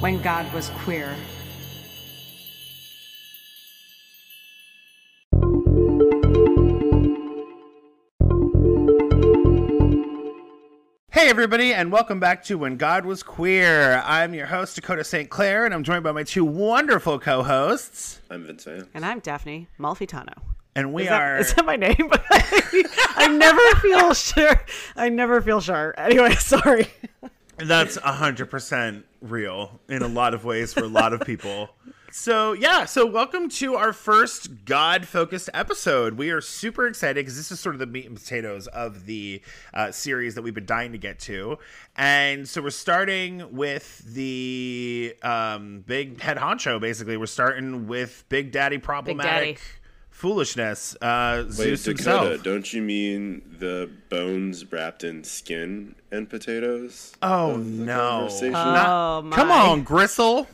When 0.00 0.20
God 0.20 0.52
was 0.52 0.68
queer. 0.84 1.16
Everybody, 11.30 11.72
and 11.72 11.92
welcome 11.92 12.18
back 12.18 12.42
to 12.42 12.58
When 12.58 12.76
God 12.76 13.04
Was 13.06 13.22
Queer. 13.22 14.02
I'm 14.04 14.34
your 14.34 14.46
host, 14.46 14.74
Dakota 14.74 15.04
St. 15.04 15.30
Clair, 15.30 15.64
and 15.64 15.72
I'm 15.72 15.84
joined 15.84 16.02
by 16.02 16.10
my 16.10 16.24
two 16.24 16.44
wonderful 16.44 17.20
co 17.20 17.44
hosts. 17.44 18.20
I'm 18.28 18.44
Vince 18.44 18.66
And 18.66 19.06
I'm 19.06 19.20
Daphne 19.20 19.68
Malfitano. 19.78 20.34
And 20.74 20.92
we 20.92 21.04
Is 21.04 21.08
that, 21.08 21.22
are. 21.22 21.38
is 21.38 21.54
that 21.54 21.64
my 21.64 21.76
name? 21.76 21.94
I 22.30 23.28
never 23.30 23.80
feel 23.80 24.12
sure. 24.12 24.60
I 24.96 25.08
never 25.08 25.40
feel 25.40 25.60
sure. 25.60 25.94
Anyway, 25.96 26.34
sorry. 26.40 26.88
That's 27.58 27.96
100% 27.96 29.04
real 29.20 29.80
in 29.88 30.02
a 30.02 30.08
lot 30.08 30.34
of 30.34 30.44
ways 30.44 30.74
for 30.74 30.82
a 30.82 30.88
lot 30.88 31.12
of 31.12 31.20
people. 31.20 31.70
So, 32.12 32.54
yeah, 32.54 32.86
so 32.86 33.06
welcome 33.06 33.48
to 33.50 33.76
our 33.76 33.92
first 33.92 34.64
God 34.64 35.06
focused 35.06 35.48
episode. 35.54 36.14
We 36.14 36.30
are 36.30 36.40
super 36.40 36.88
excited 36.88 37.14
because 37.16 37.36
this 37.36 37.52
is 37.52 37.60
sort 37.60 37.76
of 37.76 37.78
the 37.78 37.86
meat 37.86 38.06
and 38.06 38.16
potatoes 38.16 38.66
of 38.66 39.06
the 39.06 39.40
uh, 39.72 39.92
series 39.92 40.34
that 40.34 40.42
we've 40.42 40.54
been 40.54 40.66
dying 40.66 40.90
to 40.90 40.98
get 40.98 41.20
to. 41.20 41.58
And 41.96 42.48
so 42.48 42.62
we're 42.62 42.70
starting 42.70 43.54
with 43.54 43.98
the 44.12 45.14
um, 45.22 45.84
big 45.86 46.20
head 46.20 46.36
honcho, 46.38 46.80
basically. 46.80 47.16
We're 47.16 47.26
starting 47.26 47.86
with 47.86 48.24
Big 48.28 48.50
Daddy 48.50 48.78
problematic 48.78 49.56
Daddy. 49.56 49.60
foolishness, 50.10 50.96
uh, 51.00 51.44
Wait, 51.46 51.52
Zeus 51.52 51.84
Dakota, 51.84 52.02
himself. 52.30 52.42
don't 52.42 52.72
you 52.72 52.82
mean 52.82 53.42
the 53.60 53.88
bones 54.08 54.70
wrapped 54.72 55.04
in 55.04 55.22
skin 55.22 55.94
and 56.10 56.28
potatoes? 56.28 57.14
Oh, 57.22 57.52
of 57.52 57.64
no. 57.64 58.28
Oh, 58.52 59.22
my. 59.22 59.36
Come 59.36 59.52
on, 59.52 59.84
Gristle. 59.84 60.48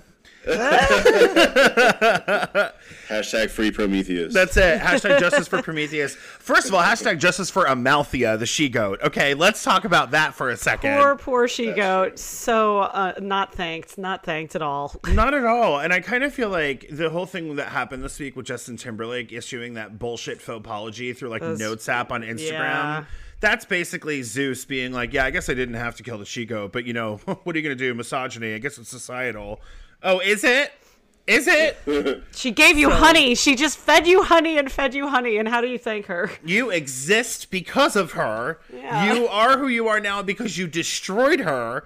Hashtag 3.09 3.51
free 3.51 3.71
Prometheus. 3.71 4.33
That's 4.33 4.57
it. 4.57 4.81
Hashtag 4.81 5.19
justice 5.21 5.49
for 5.49 5.63
Prometheus. 5.63 6.15
First 6.15 6.69
of 6.69 6.75
all, 6.75 6.83
hashtag 6.83 7.19
justice 7.19 7.51
for 7.51 7.65
Amalthea, 7.67 8.37
the 8.37 8.47
she 8.47 8.69
goat. 8.69 9.01
Okay, 9.03 9.35
let's 9.35 9.63
talk 9.65 9.85
about 9.85 10.13
that 10.13 10.35
for 10.35 10.51
a 10.51 10.57
second. 10.57 10.97
Poor, 10.99 11.17
poor 11.17 11.49
she 11.49 11.73
goat. 11.73 12.19
So 12.19 12.81
uh, 12.81 13.15
not 13.21 13.55
thanked. 13.55 13.99
Not 13.99 14.25
thanked 14.25 14.55
at 14.55 14.63
all. 14.63 14.95
Not 15.09 15.35
at 15.35 15.45
all. 15.45 15.81
And 15.81 15.93
I 15.93 16.01
kind 16.01 16.23
of 16.25 16.33
feel 16.33 16.49
like 16.49 16.87
the 16.91 17.11
whole 17.11 17.27
thing 17.27 17.57
that 17.57 17.69
happened 17.69 18.03
this 18.03 18.19
week 18.19 18.37
with 18.37 18.47
Justin 18.47 18.77
Timberlake 18.77 19.33
issuing 19.33 19.75
that 19.75 19.99
bullshit 19.99 20.41
faux 20.41 20.59
apology 20.59 21.13
through 21.13 21.31
like 21.31 21.43
Those- 21.43 21.59
Notes 21.59 21.89
app 21.89 22.13
on 22.13 22.23
Instagram. 22.23 22.51
Yeah. 22.53 23.05
That's 23.41 23.65
basically 23.65 24.23
Zeus 24.23 24.65
being 24.65 24.93
like, 24.93 25.13
yeah, 25.13 25.25
I 25.25 25.31
guess 25.31 25.49
I 25.49 25.55
didn't 25.55 25.75
have 25.75 25.97
to 25.97 26.03
kill 26.03 26.19
the 26.19 26.25
she 26.25 26.47
goat, 26.47 26.73
but 26.73 26.85
you 26.87 26.93
know, 26.93 27.17
what 27.25 27.55
are 27.55 27.59
you 27.59 27.63
going 27.63 27.77
to 27.77 27.85
do? 27.85 27.93
Misogyny. 27.95 28.55
I 28.55 28.59
guess 28.59 28.79
it's 28.79 28.89
societal. 28.89 29.61
Oh, 30.03 30.21
is 30.21 30.45
it? 30.45 30.73
Is 31.27 31.49
it? 31.49 32.23
She 32.37 32.51
gave 32.53 32.79
you 32.79 32.91
honey. 32.91 33.35
She 33.35 33.57
just 33.57 33.79
fed 33.79 34.07
you 34.07 34.23
honey 34.23 34.59
and 34.59 34.71
fed 34.71 34.95
you 34.95 35.09
honey. 35.09 35.39
And 35.39 35.49
how 35.49 35.61
do 35.61 35.67
you 35.67 35.79
thank 35.79 36.07
her? 36.07 36.31
You 36.45 36.71
exist 36.71 37.51
because 37.51 37.97
of 37.97 38.13
her. 38.13 38.61
Yeah. 38.73 39.13
You 39.15 39.27
are 39.27 39.59
who 39.59 39.67
you 39.69 39.89
are 39.89 39.99
now 40.01 40.23
because 40.23 40.57
you 40.57 40.67
destroyed 40.69 41.41
her. 41.41 41.85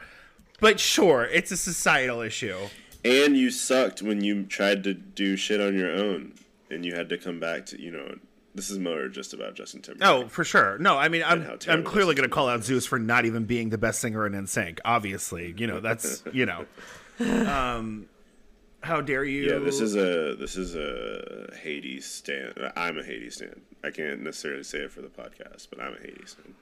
But 0.60 0.78
sure, 0.78 1.24
it's 1.24 1.50
a 1.50 1.56
societal 1.56 2.20
issue. 2.20 2.56
and 3.02 3.34
you 3.36 3.50
sucked 3.50 4.02
when 4.02 4.22
you 4.22 4.44
tried 4.44 4.84
to 4.84 4.92
do 4.92 5.36
shit 5.36 5.58
on 5.60 5.74
your 5.78 5.90
own, 5.90 6.34
and 6.70 6.84
you 6.84 6.94
had 6.94 7.08
to 7.08 7.16
come 7.16 7.40
back 7.40 7.64
to 7.66 7.80
you 7.80 7.90
know. 7.90 8.16
This 8.54 8.68
is 8.68 8.78
more 8.80 9.06
just 9.08 9.32
about 9.32 9.54
Justin 9.54 9.80
Timberlake. 9.80 10.10
Oh, 10.10 10.28
for 10.28 10.42
sure. 10.44 10.76
No, 10.78 10.98
I 10.98 11.08
mean, 11.08 11.22
I'm 11.24 11.46
I'm 11.68 11.82
clearly 11.84 12.14
going 12.16 12.28
to 12.28 12.34
call 12.34 12.48
out 12.48 12.62
Zeus 12.64 12.84
for 12.84 12.98
not 12.98 13.24
even 13.24 13.44
being 13.44 13.70
the 13.70 13.78
best 13.78 14.00
singer 14.00 14.26
in 14.26 14.32
NSYNC. 14.34 14.80
Obviously, 14.84 15.54
you 15.56 15.66
know 15.68 15.80
that's 15.80 16.22
you 16.32 16.44
know. 16.44 16.66
Um, 17.20 18.06
how 18.82 19.00
dare 19.00 19.24
you? 19.24 19.42
Yeah, 19.52 19.58
this 19.58 19.80
is 19.80 19.94
a 19.94 20.34
this 20.36 20.56
is 20.56 20.74
a 20.74 21.54
Hades 21.62 22.06
stand. 22.06 22.54
I'm 22.76 22.98
a 22.98 23.02
Hades 23.02 23.34
stand. 23.36 23.60
I 23.84 23.90
can't 23.90 24.22
necessarily 24.22 24.62
say 24.62 24.78
it 24.78 24.90
for 24.92 25.02
the 25.02 25.08
podcast, 25.08 25.68
but 25.70 25.80
I'm 25.80 25.94
a 25.94 26.00
Hades 26.00 26.36
stand. 26.38 26.54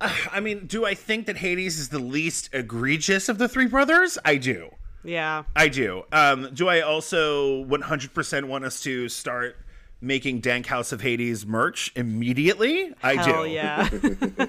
I 0.32 0.40
mean, 0.40 0.66
do 0.66 0.84
I 0.84 0.94
think 0.94 1.26
that 1.26 1.38
Hades 1.38 1.78
is 1.78 1.90
the 1.90 1.98
least 1.98 2.50
egregious 2.52 3.28
of 3.28 3.38
the 3.38 3.48
three 3.48 3.66
brothers? 3.66 4.18
I 4.24 4.36
do. 4.36 4.70
Yeah. 5.04 5.44
I 5.54 5.68
do. 5.68 6.02
Um, 6.10 6.50
do 6.52 6.68
I 6.68 6.80
also 6.80 7.64
100% 7.66 8.44
want 8.44 8.64
us 8.64 8.80
to 8.82 9.08
start 9.08 9.56
making 10.06 10.40
Dank 10.40 10.66
House 10.66 10.92
of 10.92 11.00
Hades 11.02 11.44
merch 11.46 11.92
immediately? 11.96 12.92
I 13.02 13.14
Hell 13.16 13.44
do. 13.44 13.50
yeah. 13.50 13.88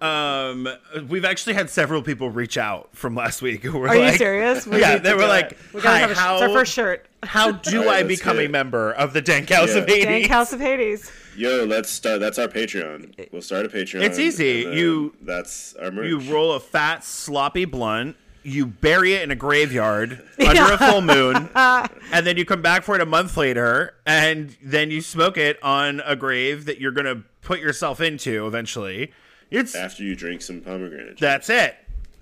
Um, 0.00 0.68
we've 1.08 1.24
actually 1.24 1.54
had 1.54 1.70
several 1.70 2.02
people 2.02 2.30
reach 2.30 2.56
out 2.56 2.88
from 2.94 3.16
last 3.16 3.42
week 3.42 3.64
who 3.64 3.76
were 3.78 3.88
Are 3.88 3.96
like, 3.98 4.12
you 4.12 4.18
serious? 4.18 4.64
We 4.64 4.78
yeah, 4.80 4.96
they 4.98 5.12
were 5.12 5.26
like, 5.26 5.52
it. 5.52 5.58
We 5.74 5.80
gotta 5.80 5.88
"Hi, 5.88 5.98
have 6.06 6.16
how 6.16 6.34
it's 6.34 6.42
our 6.42 6.48
first 6.50 6.72
shirt. 6.72 7.06
how 7.24 7.50
do 7.50 7.80
Alright, 7.80 8.04
I 8.04 8.08
become 8.08 8.36
get 8.36 8.46
a 8.46 8.48
member 8.48 8.92
of 8.92 9.12
the 9.12 9.20
Dank 9.20 9.48
House 9.50 9.70
Yeah. 9.70 9.78
of 9.78 9.88
Hades?" 9.88 10.04
Dank 10.04 10.26
House 10.28 10.52
of 10.52 10.60
Hades. 10.60 11.10
Yo, 11.36 11.64
let's 11.64 11.90
start. 11.90 12.20
That's 12.20 12.38
our 12.38 12.46
Patreon. 12.46 13.32
We'll 13.32 13.42
start 13.42 13.66
a 13.66 13.68
Patreon. 13.68 14.02
It's 14.02 14.20
easy. 14.20 14.68
You- 14.72 15.14
That's 15.20 15.74
our 15.74 15.90
merch. 15.90 16.06
You 16.06 16.20
roll 16.32 16.52
a 16.52 16.60
fat, 16.60 17.02
sloppy 17.02 17.64
blunt. 17.64 18.16
You 18.48 18.66
bury 18.66 19.14
it 19.14 19.22
in 19.22 19.30
a 19.30 19.36
graveyard 19.36 20.22
under 20.46 20.72
a 20.72 20.78
full 20.78 21.00
moon, 21.02 21.48
and 21.54 22.26
then 22.26 22.36
you 22.36 22.44
come 22.44 22.62
back 22.62 22.82
for 22.82 22.94
it 22.94 23.00
a 23.00 23.06
month 23.06 23.36
later, 23.36 23.94
and 24.06 24.56
then 24.62 24.90
you 24.90 25.00
smoke 25.00 25.36
it 25.36 25.62
on 25.62 26.00
a 26.04 26.16
grave 26.16 26.64
that 26.64 26.80
you're 26.80 26.92
gonna 26.92 27.22
put 27.42 27.60
yourself 27.60 28.00
into 28.00 28.46
eventually. 28.46 29.12
It's 29.50 29.74
after 29.74 30.02
you 30.02 30.14
drink 30.14 30.42
some 30.42 30.60
pomegranate. 30.60 31.10
juice. 31.16 31.20
that's 31.20 31.50
it. 31.50 31.76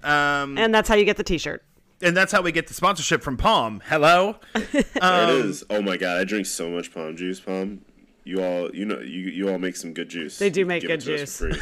Um, 0.04 0.56
And 0.58 0.74
that's 0.74 0.88
how 0.88 0.94
you 0.94 1.04
get 1.04 1.16
the 1.16 1.24
T-shirt. 1.24 1.62
and 2.02 2.16
that's 2.16 2.30
how 2.32 2.40
we 2.42 2.52
get 2.52 2.66
the 2.68 2.74
sponsorship 2.74 3.22
from 3.22 3.36
POM. 3.36 3.80
Hello. 3.86 4.36
There 4.54 4.84
Um, 5.00 5.30
it 5.30 5.46
is. 5.46 5.64
Oh 5.70 5.80
my 5.82 5.96
god, 5.96 6.18
I 6.18 6.24
drink 6.24 6.46
so 6.46 6.68
much 6.70 6.92
POM 6.92 7.16
juice, 7.16 7.40
POM. 7.40 7.80
You 8.24 8.42
all, 8.42 8.74
you 8.74 8.84
know, 8.84 8.98
you 9.00 9.30
you 9.30 9.48
all 9.48 9.58
make 9.58 9.76
some 9.76 9.92
good 9.92 10.08
juice. 10.08 10.38
They 10.38 10.50
do 10.50 10.64
make 10.66 10.82
Give 10.82 10.90
it 10.90 10.94
good 11.04 11.18
juice. 11.18 11.22
us 11.22 11.36
for 11.38 11.52
free. 11.54 11.60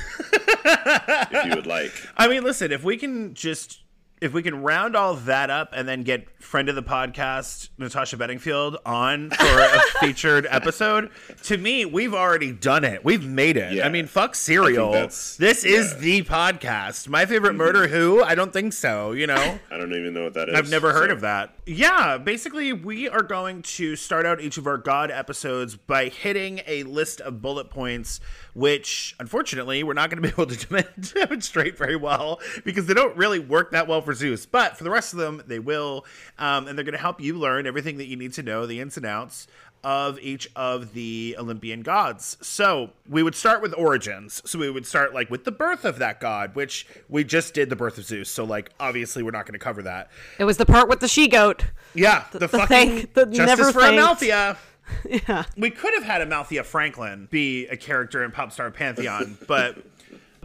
if 1.38 1.44
you 1.46 1.54
would 1.56 1.66
like. 1.66 1.92
I 2.16 2.26
mean, 2.28 2.42
listen, 2.42 2.72
if 2.72 2.82
we 2.82 2.96
can 2.96 3.34
just 3.34 3.80
if 4.24 4.32
we 4.32 4.42
can 4.42 4.62
round 4.62 4.96
all 4.96 5.14
that 5.14 5.50
up 5.50 5.70
and 5.74 5.86
then 5.86 6.02
get 6.02 6.26
friend 6.42 6.68
of 6.70 6.74
the 6.74 6.82
podcast 6.82 7.68
Natasha 7.78 8.16
Bedingfield 8.16 8.78
on 8.86 9.28
for 9.30 9.44
a 9.60 9.80
featured 10.00 10.46
episode, 10.48 11.10
to 11.44 11.58
me, 11.58 11.84
we've 11.84 12.14
already 12.14 12.50
done 12.52 12.84
it. 12.84 13.04
We've 13.04 13.26
made 13.26 13.56
it. 13.58 13.74
Yeah. 13.74 13.86
I 13.86 13.90
mean, 13.90 14.06
fuck 14.06 14.34
serial. 14.34 14.92
that's- 14.92 15.36
This 15.36 15.62
is 15.64 15.98
the 15.98 16.22
podcast. 16.22 17.06
My 17.08 17.26
favorite 17.26 17.54
murder 17.54 17.86
who? 17.88 18.22
I 18.22 18.34
don't 18.34 18.52
think 18.52 18.72
so, 18.72 19.12
you 19.12 19.26
know. 19.26 19.58
I 19.70 19.76
don't 19.76 19.92
even 19.92 20.14
know 20.14 20.24
what 20.24 20.34
that 20.34 20.48
is. 20.48 20.54
I've 20.54 20.70
never 20.70 20.92
heard 20.92 21.10
so- 21.10 21.14
of 21.16 21.20
that. 21.20 21.54
Yeah, 21.66 22.18
basically, 22.18 22.72
we 22.74 23.08
are 23.08 23.22
going 23.22 23.62
to 23.62 23.96
start 23.96 24.26
out 24.26 24.38
each 24.40 24.58
of 24.58 24.66
our 24.66 24.76
God 24.78 25.10
episodes 25.10 25.76
by 25.76 26.08
hitting 26.08 26.60
a 26.66 26.82
list 26.82 27.22
of 27.22 27.40
bullet 27.40 27.70
points, 27.70 28.20
which 28.52 29.16
unfortunately 29.18 29.82
we're 29.82 29.94
not 29.94 30.10
going 30.10 30.22
to 30.22 30.28
be 30.28 30.32
able 30.32 30.46
to 30.54 30.84
demonstrate 31.14 31.76
very 31.78 31.96
well 31.96 32.38
because 32.64 32.84
they 32.86 32.92
don't 32.94 33.16
really 33.16 33.38
work 33.38 33.70
that 33.72 33.88
well 33.88 34.02
for 34.02 34.13
Zeus. 34.14 34.46
But 34.46 34.76
for 34.76 34.84
the 34.84 34.90
rest 34.90 35.12
of 35.12 35.18
them, 35.18 35.42
they 35.46 35.58
will, 35.58 36.04
um, 36.38 36.66
and 36.68 36.76
they're 36.78 36.84
going 36.84 36.92
to 36.94 36.98
help 36.98 37.20
you 37.20 37.38
learn 37.38 37.66
everything 37.66 37.98
that 37.98 38.06
you 38.06 38.16
need 38.16 38.32
to 38.34 38.42
know, 38.42 38.66
the 38.66 38.80
ins 38.80 38.96
and 38.96 39.06
outs 39.06 39.46
of 39.82 40.18
each 40.20 40.48
of 40.56 40.94
the 40.94 41.36
Olympian 41.38 41.82
gods. 41.82 42.38
So 42.40 42.90
we 43.06 43.22
would 43.22 43.34
start 43.34 43.60
with 43.60 43.74
origins. 43.76 44.40
So 44.46 44.58
we 44.58 44.70
would 44.70 44.86
start 44.86 45.12
like 45.12 45.28
with 45.30 45.44
the 45.44 45.52
birth 45.52 45.84
of 45.84 45.98
that 45.98 46.20
god, 46.20 46.54
which 46.54 46.86
we 47.10 47.22
just 47.22 47.52
did 47.52 47.68
the 47.68 47.76
birth 47.76 47.98
of 47.98 48.04
Zeus. 48.04 48.30
So 48.30 48.44
like 48.44 48.70
obviously 48.80 49.22
we're 49.22 49.32
not 49.32 49.44
going 49.44 49.52
to 49.52 49.58
cover 49.58 49.82
that. 49.82 50.10
It 50.38 50.44
was 50.44 50.56
the 50.56 50.64
part 50.64 50.88
with 50.88 51.00
the 51.00 51.08
she-goat. 51.08 51.66
Yeah, 51.92 52.24
the, 52.32 52.38
the 52.38 52.48
fucking 52.48 52.66
thank- 52.66 53.14
the 53.14 53.26
justice 53.26 53.46
never 53.46 53.72
for 53.72 53.80
thanked. 53.80 53.98
Amalthea. 53.98 54.56
Yeah. 55.08 55.44
We 55.56 55.70
could 55.70 55.94
have 55.94 56.02
had 56.02 56.20
Amalthea 56.20 56.62
Franklin 56.62 57.26
be 57.30 57.66
a 57.68 57.76
character 57.76 58.22
in 58.22 58.32
Popstar 58.32 58.72
Pantheon, 58.72 59.38
but 59.48 59.78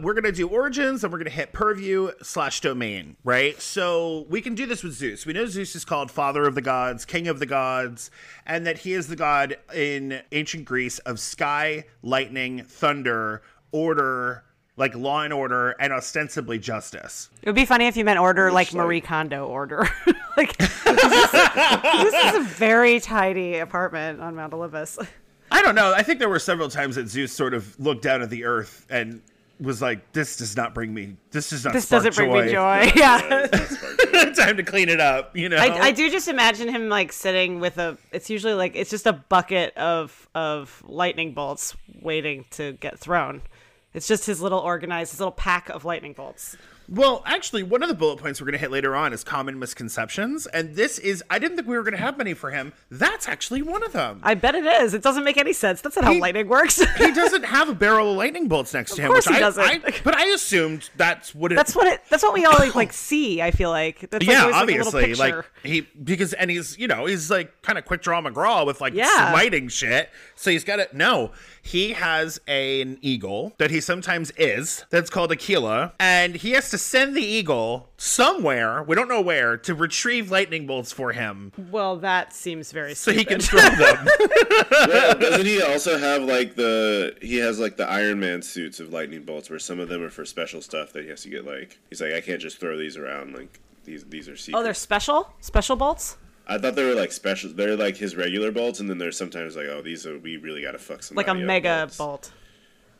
we're 0.02 0.14
gonna 0.14 0.32
do 0.32 0.48
origins 0.48 1.04
and 1.04 1.12
we're 1.12 1.18
gonna 1.18 1.30
hit 1.30 1.52
purview 1.52 2.10
slash 2.22 2.60
domain, 2.60 3.16
right? 3.24 3.60
So 3.60 4.26
we 4.28 4.40
can 4.40 4.54
do 4.54 4.66
this 4.66 4.82
with 4.82 4.94
Zeus. 4.94 5.26
We 5.26 5.32
know 5.32 5.46
Zeus 5.46 5.74
is 5.74 5.84
called 5.84 6.10
Father 6.10 6.44
of 6.46 6.54
the 6.54 6.62
Gods, 6.62 7.04
King 7.04 7.28
of 7.28 7.38
the 7.38 7.46
Gods, 7.46 8.10
and 8.46 8.66
that 8.66 8.78
he 8.78 8.92
is 8.92 9.08
the 9.08 9.16
god 9.16 9.56
in 9.74 10.20
ancient 10.32 10.64
Greece 10.64 10.98
of 11.00 11.18
sky, 11.20 11.84
lightning, 12.02 12.64
thunder, 12.64 13.42
order, 13.72 14.44
like 14.76 14.94
law 14.94 15.22
and 15.22 15.32
order, 15.32 15.70
and 15.78 15.92
ostensibly 15.92 16.58
justice. 16.58 17.28
It 17.42 17.48
would 17.48 17.54
be 17.56 17.66
funny 17.66 17.86
if 17.86 17.96
you 17.96 18.04
meant 18.04 18.18
order 18.18 18.50
like 18.50 18.72
like- 18.72 18.84
Marie 18.84 19.00
Kondo 19.00 19.46
order. 19.46 19.88
like 20.36 20.56
this 20.56 20.70
is, 20.86 21.32
this 21.32 22.34
is 22.34 22.34
a 22.36 22.44
very 22.46 22.98
tidy 23.00 23.58
apartment 23.58 24.20
on 24.20 24.34
Mount 24.36 24.54
Olympus. 24.54 24.98
I 25.52 25.62
don't 25.62 25.74
know. 25.74 25.92
I 25.92 26.02
think 26.02 26.20
there 26.20 26.28
were 26.28 26.38
several 26.38 26.68
times 26.68 26.94
that 26.96 27.08
Zeus 27.08 27.32
sort 27.32 27.54
of 27.54 27.78
looked 27.80 28.02
down 28.02 28.22
at 28.22 28.30
the 28.30 28.44
earth 28.44 28.86
and 28.88 29.20
was 29.60 29.82
like, 29.82 30.12
"This 30.12 30.36
does 30.36 30.56
not 30.56 30.74
bring 30.74 30.92
me. 30.92 31.16
This 31.30 31.50
does 31.50 31.64
not. 31.64 31.74
This 31.74 31.88
doesn't 31.88 32.14
bring 32.14 32.32
me 32.32 32.50
joy. 32.50 32.86
joy. 32.86 32.92
Yeah. 32.96 33.46
Time 34.34 34.56
to 34.56 34.62
clean 34.62 34.88
it 34.88 35.00
up. 35.00 35.36
You 35.36 35.48
know. 35.48 35.56
I, 35.56 35.86
I 35.86 35.92
do 35.92 36.10
just 36.10 36.28
imagine 36.28 36.68
him 36.68 36.88
like 36.88 37.12
sitting 37.12 37.60
with 37.60 37.78
a. 37.78 37.98
It's 38.12 38.30
usually 38.30 38.54
like 38.54 38.74
it's 38.74 38.90
just 38.90 39.06
a 39.06 39.12
bucket 39.12 39.76
of 39.76 40.28
of 40.34 40.82
lightning 40.86 41.34
bolts 41.34 41.76
waiting 42.00 42.44
to 42.52 42.72
get 42.72 42.98
thrown. 42.98 43.42
It's 43.92 44.06
just 44.06 44.26
his 44.26 44.40
little 44.40 44.60
organized, 44.60 45.12
his 45.12 45.20
little 45.20 45.32
pack 45.32 45.68
of 45.68 45.84
lightning 45.84 46.12
bolts. 46.12 46.56
Well, 46.92 47.22
actually, 47.24 47.62
one 47.62 47.84
of 47.84 47.88
the 47.88 47.94
bullet 47.94 48.18
points 48.18 48.40
we're 48.40 48.46
going 48.46 48.54
to 48.54 48.58
hit 48.58 48.72
later 48.72 48.96
on 48.96 49.12
is 49.12 49.22
common 49.22 49.60
misconceptions, 49.60 50.46
and 50.48 50.74
this 50.74 50.98
is. 50.98 51.22
I 51.30 51.38
didn't 51.38 51.56
think 51.56 51.68
we 51.68 51.76
were 51.76 51.84
going 51.84 51.94
to 51.96 52.02
have 52.02 52.18
many 52.18 52.34
for 52.34 52.50
him. 52.50 52.72
That's 52.90 53.28
actually 53.28 53.62
one 53.62 53.84
of 53.84 53.92
them. 53.92 54.18
I 54.24 54.34
bet 54.34 54.56
it 54.56 54.64
is. 54.66 54.92
It 54.92 55.00
doesn't 55.02 55.22
make 55.22 55.36
any 55.36 55.52
sense. 55.52 55.80
That's 55.80 55.94
not 55.94 56.04
how 56.04 56.14
lightning 56.18 56.48
works. 56.48 56.82
he 56.98 57.12
doesn't 57.12 57.44
have 57.44 57.68
a 57.68 57.74
barrel 57.74 58.10
of 58.10 58.16
lightning 58.16 58.48
bolts 58.48 58.74
next 58.74 58.96
to 58.96 59.02
him. 59.02 59.06
Of 59.06 59.12
course 59.12 59.26
which 59.28 59.36
he 59.36 59.38
I- 59.38 59.40
doesn't. 59.40 59.64
I- 59.64 59.94
but 60.02 60.16
I 60.16 60.26
assumed 60.26 60.90
that's 60.96 61.32
what 61.32 61.52
it. 61.52 61.54
that's 61.54 61.76
what 61.76 61.86
it. 61.86 62.00
That's 62.10 62.24
what 62.24 62.34
we 62.34 62.44
all 62.44 62.58
like, 62.58 62.74
like 62.74 62.92
see. 63.08 63.40
I 63.40 63.52
feel 63.52 63.70
like. 63.70 64.10
That's 64.10 64.26
yeah, 64.26 64.46
like, 64.46 64.54
obviously, 64.56 65.14
like 65.14 65.34
picture. 65.34 65.46
he 65.62 65.82
because 66.02 66.32
and 66.32 66.50
he's 66.50 66.76
you 66.76 66.88
know 66.88 67.06
he's 67.06 67.30
like 67.30 67.62
kind 67.62 67.78
of 67.78 67.84
quick 67.84 68.02
draw 68.02 68.20
McGraw 68.20 68.66
with 68.66 68.80
like 68.80 68.94
Yeah. 68.94 69.30
smiting 69.30 69.68
shit. 69.68 70.10
So 70.34 70.50
he's 70.50 70.64
got 70.64 70.80
it. 70.80 70.92
No, 70.92 71.30
he 71.62 71.92
has 71.92 72.40
an 72.46 72.98
eagle 73.02 73.52
that 73.58 73.70
he 73.70 73.80
sometimes 73.80 74.30
is. 74.36 74.84
That's 74.90 75.10
called 75.10 75.30
Aquila, 75.32 75.92
and 76.00 76.34
he 76.36 76.52
has 76.52 76.70
to 76.70 76.78
send 76.78 77.14
the 77.16 77.22
eagle 77.22 77.90
somewhere. 77.96 78.82
We 78.82 78.94
don't 78.96 79.08
know 79.08 79.20
where 79.20 79.56
to 79.58 79.74
retrieve 79.74 80.30
lightning 80.30 80.66
bolts 80.66 80.92
for 80.92 81.12
him, 81.12 81.52
Well, 81.70 81.96
that 81.98 82.32
seems 82.32 82.72
very. 82.72 82.94
so 82.94 83.12
he 83.12 83.24
can 83.24 83.40
throw 83.40 83.60
them. 83.60 84.08
Well, 84.70 85.14
doesn't 85.18 85.46
he 85.46 85.60
also 85.62 85.98
have 85.98 86.22
like 86.22 86.54
the 86.54 87.16
he 87.20 87.36
has 87.38 87.58
like 87.58 87.76
the 87.76 87.88
Iron 87.88 88.20
Man 88.20 88.40
suits 88.42 88.78
of 88.80 88.92
lightning 88.92 89.22
bolts 89.24 89.50
where 89.50 89.58
some 89.58 89.80
of 89.80 89.88
them 89.88 90.02
are 90.02 90.10
for 90.10 90.24
special 90.24 90.60
stuff 90.62 90.92
that 90.92 91.02
he 91.02 91.08
has 91.10 91.22
to 91.22 91.28
get 91.28 91.44
like 91.44 91.78
he's 91.88 92.00
like 92.00 92.12
I 92.14 92.20
can't 92.20 92.40
just 92.40 92.58
throw 92.58 92.76
these 92.78 92.96
around 92.96 93.34
like 93.34 93.60
these 93.84 94.04
these 94.04 94.28
are 94.28 94.36
secret. 94.36 94.58
Oh, 94.58 94.62
they're 94.62 94.74
special, 94.74 95.32
special 95.40 95.76
bolts. 95.76 96.16
I 96.50 96.58
thought 96.58 96.74
they 96.74 96.84
were 96.84 96.96
like 96.96 97.12
special. 97.12 97.52
They're 97.52 97.76
like 97.76 97.96
his 97.96 98.16
regular 98.16 98.50
bolts, 98.50 98.80
and 98.80 98.90
then 98.90 98.98
there's 98.98 99.16
sometimes 99.16 99.54
like 99.54 99.66
oh 99.66 99.82
these 99.82 100.04
are 100.04 100.18
we 100.18 100.36
really 100.36 100.60
got 100.60 100.72
to 100.72 100.78
fuck 100.78 101.02
some. 101.04 101.16
Like 101.16 101.28
a 101.28 101.34
mega 101.34 101.88
bolts. 101.96 101.96
bolt. 101.96 102.32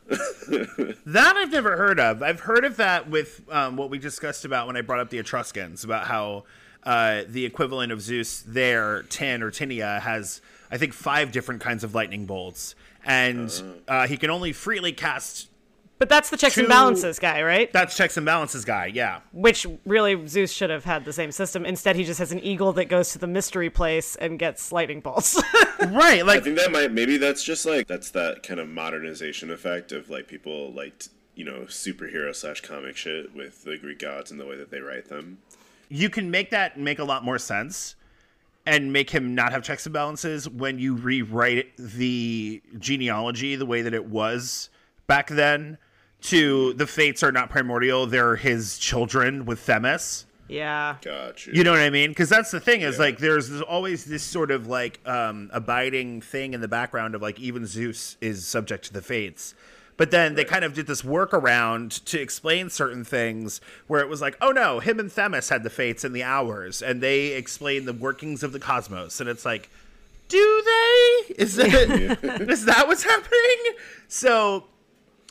That 1.06 1.36
I've 1.36 1.50
never 1.50 1.76
heard 1.76 1.98
of. 2.00 2.22
I've 2.22 2.40
heard 2.40 2.64
of 2.64 2.76
that 2.76 3.10
with 3.10 3.42
um, 3.50 3.76
what 3.76 3.90
we 3.90 3.98
discussed 3.98 4.44
about 4.44 4.66
when 4.66 4.76
I 4.76 4.80
brought 4.80 5.00
up 5.00 5.10
the 5.10 5.18
Etruscans, 5.18 5.84
about 5.84 6.06
how 6.06 6.44
uh, 6.84 7.22
the 7.28 7.44
equivalent 7.44 7.92
of 7.92 8.00
Zeus 8.00 8.42
there, 8.46 9.02
Tin 9.04 9.42
or 9.42 9.50
Tinia, 9.50 10.00
has, 10.00 10.40
I 10.70 10.78
think, 10.78 10.92
five 10.92 11.32
different 11.32 11.60
kinds 11.60 11.84
of 11.84 11.94
lightning 11.94 12.26
bolts. 12.26 12.74
And 13.04 13.52
uh, 13.88 14.06
he 14.06 14.16
can 14.16 14.30
only 14.30 14.52
freely 14.52 14.92
cast. 14.92 15.48
But 16.00 16.08
that's 16.08 16.30
the 16.30 16.38
checks 16.38 16.56
and 16.56 16.66
balances 16.66 17.18
guy, 17.18 17.42
right? 17.42 17.70
That's 17.74 17.94
checks 17.94 18.16
and 18.16 18.24
balances 18.24 18.64
guy, 18.64 18.86
yeah. 18.86 19.20
Which 19.32 19.66
really 19.84 20.26
Zeus 20.26 20.50
should 20.50 20.70
have 20.70 20.84
had 20.84 21.04
the 21.04 21.12
same 21.12 21.30
system. 21.30 21.66
Instead, 21.66 21.94
he 21.94 22.04
just 22.04 22.18
has 22.18 22.32
an 22.32 22.40
eagle 22.40 22.72
that 22.72 22.86
goes 22.86 23.12
to 23.12 23.18
the 23.18 23.26
mystery 23.26 23.68
place 23.68 24.16
and 24.16 24.38
gets 24.38 24.72
lightning 24.72 25.00
bolts. 25.00 25.40
Right, 25.88 26.26
like 26.26 26.40
I 26.40 26.44
think 26.44 26.58
that 26.58 26.70
might 26.72 26.92
maybe 26.92 27.16
that's 27.16 27.42
just 27.42 27.64
like 27.64 27.86
that's 27.86 28.10
that 28.10 28.42
kind 28.42 28.60
of 28.60 28.68
modernization 28.68 29.50
effect 29.50 29.92
of 29.92 30.10
like 30.10 30.28
people 30.28 30.72
like 30.72 31.04
you 31.34 31.44
know 31.44 31.60
superhero 31.68 32.34
slash 32.36 32.60
comic 32.60 32.96
shit 32.96 33.34
with 33.34 33.64
the 33.64 33.78
Greek 33.78 33.98
gods 33.98 34.30
and 34.30 34.38
the 34.38 34.44
way 34.44 34.56
that 34.56 34.70
they 34.70 34.80
write 34.80 35.08
them. 35.08 35.38
you 35.88 36.10
can 36.10 36.30
make 36.30 36.50
that 36.50 36.78
make 36.78 36.98
a 36.98 37.04
lot 37.04 37.24
more 37.24 37.38
sense 37.38 37.96
and 38.66 38.92
make 38.92 39.08
him 39.08 39.34
not 39.34 39.52
have 39.52 39.62
checks 39.62 39.86
and 39.86 39.94
balances 39.94 40.46
when 40.48 40.78
you 40.78 40.94
rewrite 40.94 41.74
the 41.78 42.62
genealogy 42.78 43.56
the 43.56 43.66
way 43.66 43.80
that 43.80 43.94
it 43.94 44.04
was 44.04 44.68
back 45.06 45.28
then 45.28 45.78
to 46.22 46.72
the 46.74 46.86
fates 46.86 47.22
are 47.22 47.32
not 47.32 47.50
primordial 47.50 48.06
they're 48.06 48.36
his 48.36 48.78
children 48.78 49.44
with 49.44 49.60
themis 49.60 50.26
yeah. 50.48 50.96
Gotcha. 51.00 51.54
you 51.54 51.62
know 51.62 51.70
what 51.70 51.80
i 51.80 51.90
mean 51.90 52.10
because 52.10 52.28
that's 52.28 52.50
the 52.50 52.58
thing 52.58 52.80
is 52.80 52.98
like 52.98 53.18
there's, 53.18 53.48
there's 53.48 53.62
always 53.62 54.04
this 54.04 54.24
sort 54.24 54.50
of 54.50 54.66
like 54.66 54.98
um 55.06 55.48
abiding 55.52 56.22
thing 56.22 56.54
in 56.54 56.60
the 56.60 56.68
background 56.68 57.14
of 57.14 57.22
like 57.22 57.38
even 57.38 57.66
zeus 57.66 58.16
is 58.20 58.46
subject 58.46 58.86
to 58.86 58.92
the 58.92 59.00
fates 59.00 59.54
but 60.00 60.10
then 60.10 60.34
they 60.34 60.46
kind 60.46 60.64
of 60.64 60.72
did 60.72 60.86
this 60.86 61.02
workaround 61.02 62.02
to 62.06 62.18
explain 62.18 62.70
certain 62.70 63.04
things 63.04 63.60
where 63.86 64.00
it 64.00 64.08
was 64.08 64.22
like, 64.22 64.34
oh 64.40 64.50
no, 64.50 64.80
him 64.80 64.98
and 64.98 65.12
Themis 65.12 65.50
had 65.50 65.62
the 65.62 65.68
fates 65.68 66.04
and 66.04 66.16
the 66.16 66.22
hours, 66.22 66.80
and 66.80 67.02
they 67.02 67.34
explained 67.34 67.86
the 67.86 67.92
workings 67.92 68.42
of 68.42 68.52
the 68.52 68.58
cosmos. 68.58 69.20
And 69.20 69.28
it's 69.28 69.44
like, 69.44 69.68
do 70.28 70.62
they? 70.64 71.34
Is 71.34 71.56
that, 71.56 71.68
is 72.48 72.64
that 72.64 72.88
what's 72.88 73.02
happening? 73.02 73.76
So 74.08 74.64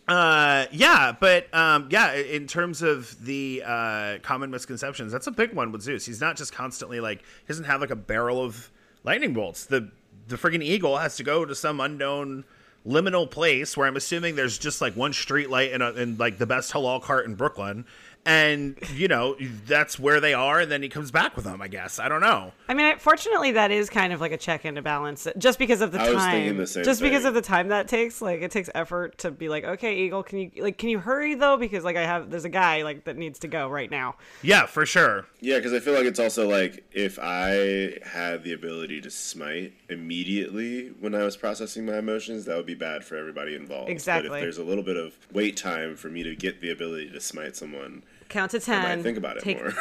uh 0.09 0.65
yeah 0.71 1.13
but 1.19 1.53
um 1.53 1.88
yeah 1.91 2.13
in 2.13 2.47
terms 2.47 2.81
of 2.81 3.23
the 3.23 3.61
uh 3.63 4.17
common 4.23 4.50
misconceptions 4.50 5.11
that's 5.11 5.27
a 5.27 5.31
big 5.31 5.53
one 5.53 5.71
with 5.71 5.83
zeus. 5.83 6.06
He's 6.06 6.19
not 6.19 6.35
just 6.35 6.51
constantly 6.51 7.00
like 7.00 7.19
he 7.19 7.47
doesn't 7.47 7.65
have 7.65 7.79
like 7.79 7.91
a 7.91 7.95
barrel 7.95 8.44
of 8.44 8.71
lightning 9.03 9.33
bolts. 9.33 9.65
The 9.65 9.91
the 10.27 10.35
friggin' 10.35 10.63
eagle 10.63 10.97
has 10.97 11.15
to 11.17 11.23
go 11.23 11.45
to 11.45 11.53
some 11.53 11.79
unknown 11.79 12.44
liminal 12.88 13.29
place 13.29 13.75
where 13.75 13.88
i'm 13.88 13.97
assuming 13.97 14.35
there's 14.35 14.57
just 14.57 14.79
like 14.79 14.95
one 14.95 15.11
street 15.11 15.50
light 15.50 15.71
in, 15.71 15.81
a, 15.81 15.91
in 15.91 16.17
like 16.17 16.38
the 16.38 16.45
best 16.45 16.71
halal 16.71 17.01
cart 17.01 17.25
in 17.25 17.35
brooklyn 17.35 17.85
and 18.25 18.77
you 18.94 19.07
know 19.07 19.36
that's 19.66 19.98
where 19.98 20.19
they 20.19 20.33
are 20.33 20.60
and 20.60 20.69
then 20.71 20.83
he 20.83 20.89
comes 20.89 21.10
back 21.10 21.36
with 21.36 21.45
them 21.45 21.62
i 21.62 21.68
guess 21.68 22.00
i 22.00 22.10
don't 22.10 22.21
know 22.21 22.51
I 22.68 22.75
mean, 22.75 23.00
fortunately, 23.00 23.54
that 23.54 23.71
is 23.71 23.89
kind 23.89 24.13
of 24.13 24.21
like 24.21 24.31
a 24.31 24.38
check 24.38 24.63
and 24.63 24.77
a 24.77 24.81
balance, 24.83 25.27
just 25.39 25.57
because 25.57 25.81
of 25.81 25.92
the 25.92 26.00
I 26.00 26.10
was 26.13 26.18
time. 26.24 26.31
thinking 26.33 26.57
the 26.57 26.68
same 26.68 26.83
just 26.83 27.01
because 27.01 27.25
of 27.25 27.33
the 27.33 27.42
time 27.42 27.69
that 27.69 27.88
takes, 27.88 28.21
like 28.21 28.42
it 28.44 28.51
takes 28.51 28.69
effort 28.75 29.18
to 29.19 29.31
be 29.31 29.50
like, 29.50 29.63
okay, 29.63 29.95
Eagle, 29.95 30.21
can 30.21 30.38
you 30.38 30.51
like, 30.60 30.77
can 30.77 30.89
you 30.89 31.00
hurry 31.00 31.33
though? 31.33 31.57
Because 31.57 31.83
like 31.83 31.95
I 31.98 32.04
have, 32.04 32.30
there's 32.30 32.45
a 32.45 32.50
guy 32.50 32.83
like 32.83 33.06
that 33.06 33.18
needs 33.18 33.39
to 33.39 33.48
go 33.48 33.68
right 33.69 33.89
now. 33.89 34.18
yeah 34.44 34.68
for 34.68 34.86
sure 34.86 35.25
Yeah, 35.39 35.56
because 35.57 35.74
I 35.74 35.80
feel 35.80 35.95
like 35.95 36.06
it's 36.06 36.19
also 36.19 36.48
like 36.48 36.83
if 36.92 37.18
I 37.19 37.98
had 38.06 38.44
the 38.44 38.54
ability 38.54 39.01
to 39.01 39.10
smite 39.10 39.74
immediately 39.89 40.89
when 41.00 41.16
I 41.16 41.24
was 41.24 41.36
processing 41.38 41.86
my 41.88 41.98
emotions, 41.98 42.45
that 42.45 42.56
would 42.56 42.66
be 42.68 42.75
bad 42.75 43.04
for 43.04 43.16
everybody 43.16 43.56
involved. 43.56 43.89
exactly 43.89 44.30
But 44.30 44.36
Exactly. 44.36 44.39
if 44.39 44.44
there's 44.44 44.57
a 44.68 44.69
little 44.69 44.83
bit 44.83 44.98
of 44.98 45.18
wait 45.33 45.57
time 45.57 45.95
for 45.95 46.10
me 46.10 46.21
to 46.21 46.36
get 46.36 46.62
the 46.62 46.69
ability 46.69 47.10
to 47.12 47.19
smite 47.19 47.56
someone, 47.56 48.04
Count 48.30 48.52
to 48.52 48.60
ten. 48.60 48.84
might 48.84 49.04
think 49.04 49.18
about 49.18 49.38
it 49.38 49.44
take, 49.44 49.60
more. 49.60 49.74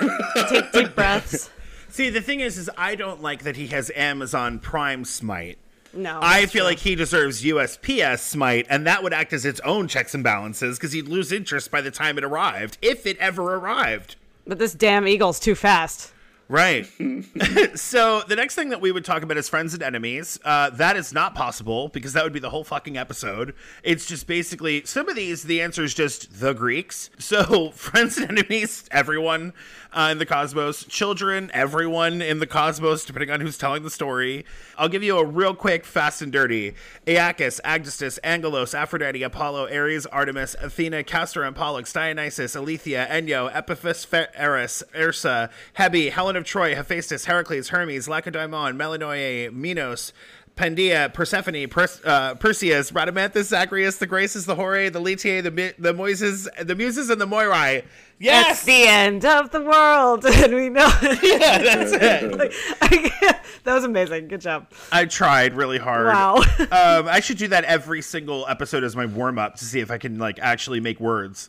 take 0.48 0.72
deep 0.72 0.94
breaths. 0.94 1.50
see 1.90 2.10
the 2.10 2.20
thing 2.20 2.40
is 2.40 2.58
is 2.58 2.68
i 2.76 2.94
don't 2.94 3.22
like 3.22 3.44
that 3.44 3.56
he 3.56 3.68
has 3.68 3.90
amazon 3.96 4.58
prime 4.58 5.04
smite 5.06 5.56
No, 5.94 6.18
I 6.22 6.40
feel 6.46 6.62
true. 6.62 6.62
like 6.70 6.78
he 6.80 6.94
deserves 6.94 7.42
USPS 7.42 8.18
Smite, 8.18 8.66
and 8.68 8.86
that 8.86 9.02
would 9.02 9.14
act 9.14 9.32
as 9.32 9.46
its 9.46 9.58
own 9.60 9.88
checks 9.88 10.14
and 10.14 10.22
balances 10.22 10.76
because 10.78 10.92
he'd 10.92 11.08
lose 11.08 11.32
interest 11.32 11.70
by 11.70 11.80
the 11.80 11.90
time 11.90 12.18
it 12.18 12.24
arrived, 12.24 12.76
if 12.82 13.06
it 13.06 13.16
ever 13.18 13.54
arrived. 13.54 14.16
But 14.46 14.58
this 14.58 14.74
damn 14.74 15.08
Eagle's 15.08 15.40
too 15.40 15.54
fast. 15.54 16.12
Right. 16.48 16.86
so 17.74 18.22
the 18.26 18.34
next 18.34 18.54
thing 18.54 18.70
that 18.70 18.80
we 18.80 18.90
would 18.90 19.04
talk 19.04 19.22
about 19.22 19.36
is 19.36 19.50
friends 19.50 19.74
and 19.74 19.82
enemies. 19.82 20.40
Uh, 20.42 20.70
that 20.70 20.96
is 20.96 21.12
not 21.12 21.34
possible 21.34 21.88
because 21.88 22.14
that 22.14 22.24
would 22.24 22.32
be 22.32 22.40
the 22.40 22.48
whole 22.48 22.64
fucking 22.64 22.96
episode. 22.96 23.54
It's 23.82 24.06
just 24.06 24.26
basically 24.26 24.82
some 24.86 25.10
of 25.10 25.16
these. 25.16 25.42
The 25.42 25.60
answer 25.60 25.84
is 25.84 25.92
just 25.92 26.40
the 26.40 26.54
Greeks. 26.54 27.10
So 27.18 27.70
friends 27.74 28.16
and 28.16 28.30
enemies, 28.30 28.84
everyone 28.90 29.52
uh, 29.92 30.08
in 30.12 30.18
the 30.18 30.26
cosmos, 30.26 30.84
children, 30.84 31.50
everyone 31.54 32.20
in 32.20 32.38
the 32.38 32.46
cosmos, 32.46 33.04
depending 33.04 33.30
on 33.30 33.40
who's 33.40 33.58
telling 33.58 33.82
the 33.82 33.90
story. 33.90 34.44
I'll 34.76 34.88
give 34.88 35.02
you 35.02 35.18
a 35.18 35.24
real 35.24 35.54
quick, 35.54 35.84
fast 35.84 36.22
and 36.22 36.30
dirty: 36.30 36.74
Aeacus, 37.06 37.60
Agdistis, 37.64 38.18
Angelos, 38.22 38.74
Aphrodite, 38.74 39.22
Apollo, 39.22 39.68
Ares, 39.72 40.06
Artemis, 40.06 40.54
Athena, 40.60 41.04
Castor 41.04 41.42
and 41.42 41.56
Pollux, 41.56 41.92
Dionysus, 41.92 42.54
Alethea, 42.54 43.06
Enyo, 43.10 43.50
Epaphus, 43.54 44.06
Eris, 44.34 44.82
Ersa, 44.94 45.50
Hebe, 45.78 46.10
Helen 46.10 46.36
of 46.36 46.44
Troy, 46.44 46.74
Hephaestus, 46.74 47.24
Heracles, 47.24 47.68
Hermes, 47.68 48.08
Lacedaemon, 48.08 48.76
Melinoe, 48.76 49.50
Minos, 49.50 50.12
Pandia, 50.58 51.12
Persephone, 51.14 51.68
Pers- 51.68 52.00
uh, 52.04 52.34
Perseus, 52.34 52.90
Rhadamanthus, 52.90 53.44
Zagreus, 53.44 53.96
the 53.98 54.06
Graces, 54.06 54.44
the 54.44 54.56
Horae, 54.56 54.88
the 54.88 55.00
Litae, 55.00 55.40
the 55.40 55.52
Mi- 55.52 55.72
the 55.78 55.94
Moises, 55.94 56.48
the 56.66 56.74
Muses, 56.74 57.10
and 57.10 57.20
the 57.20 57.26
Moirai. 57.26 57.84
Yes, 58.18 58.56
It's 58.56 58.64
the 58.64 58.82
end 58.88 59.24
of 59.24 59.50
the 59.52 59.62
world, 59.62 60.24
and 60.26 60.52
we 60.52 60.68
know. 60.68 60.90
yeah, 61.22 61.58
that's 61.58 61.92
it. 61.92 62.36
Like, 62.36 63.20
that 63.62 63.74
was 63.74 63.84
amazing. 63.84 64.26
Good 64.26 64.40
job. 64.40 64.66
I 64.90 65.04
tried 65.04 65.54
really 65.54 65.78
hard. 65.78 66.06
Wow. 66.06 66.36
um, 66.58 67.06
I 67.08 67.20
should 67.20 67.38
do 67.38 67.46
that 67.48 67.62
every 67.64 68.02
single 68.02 68.44
episode 68.48 68.82
as 68.82 68.96
my 68.96 69.06
warm 69.06 69.38
up 69.38 69.54
to 69.56 69.64
see 69.64 69.78
if 69.78 69.90
I 69.92 69.98
can 69.98 70.18
like 70.18 70.40
actually 70.40 70.80
make 70.80 70.98
words. 70.98 71.48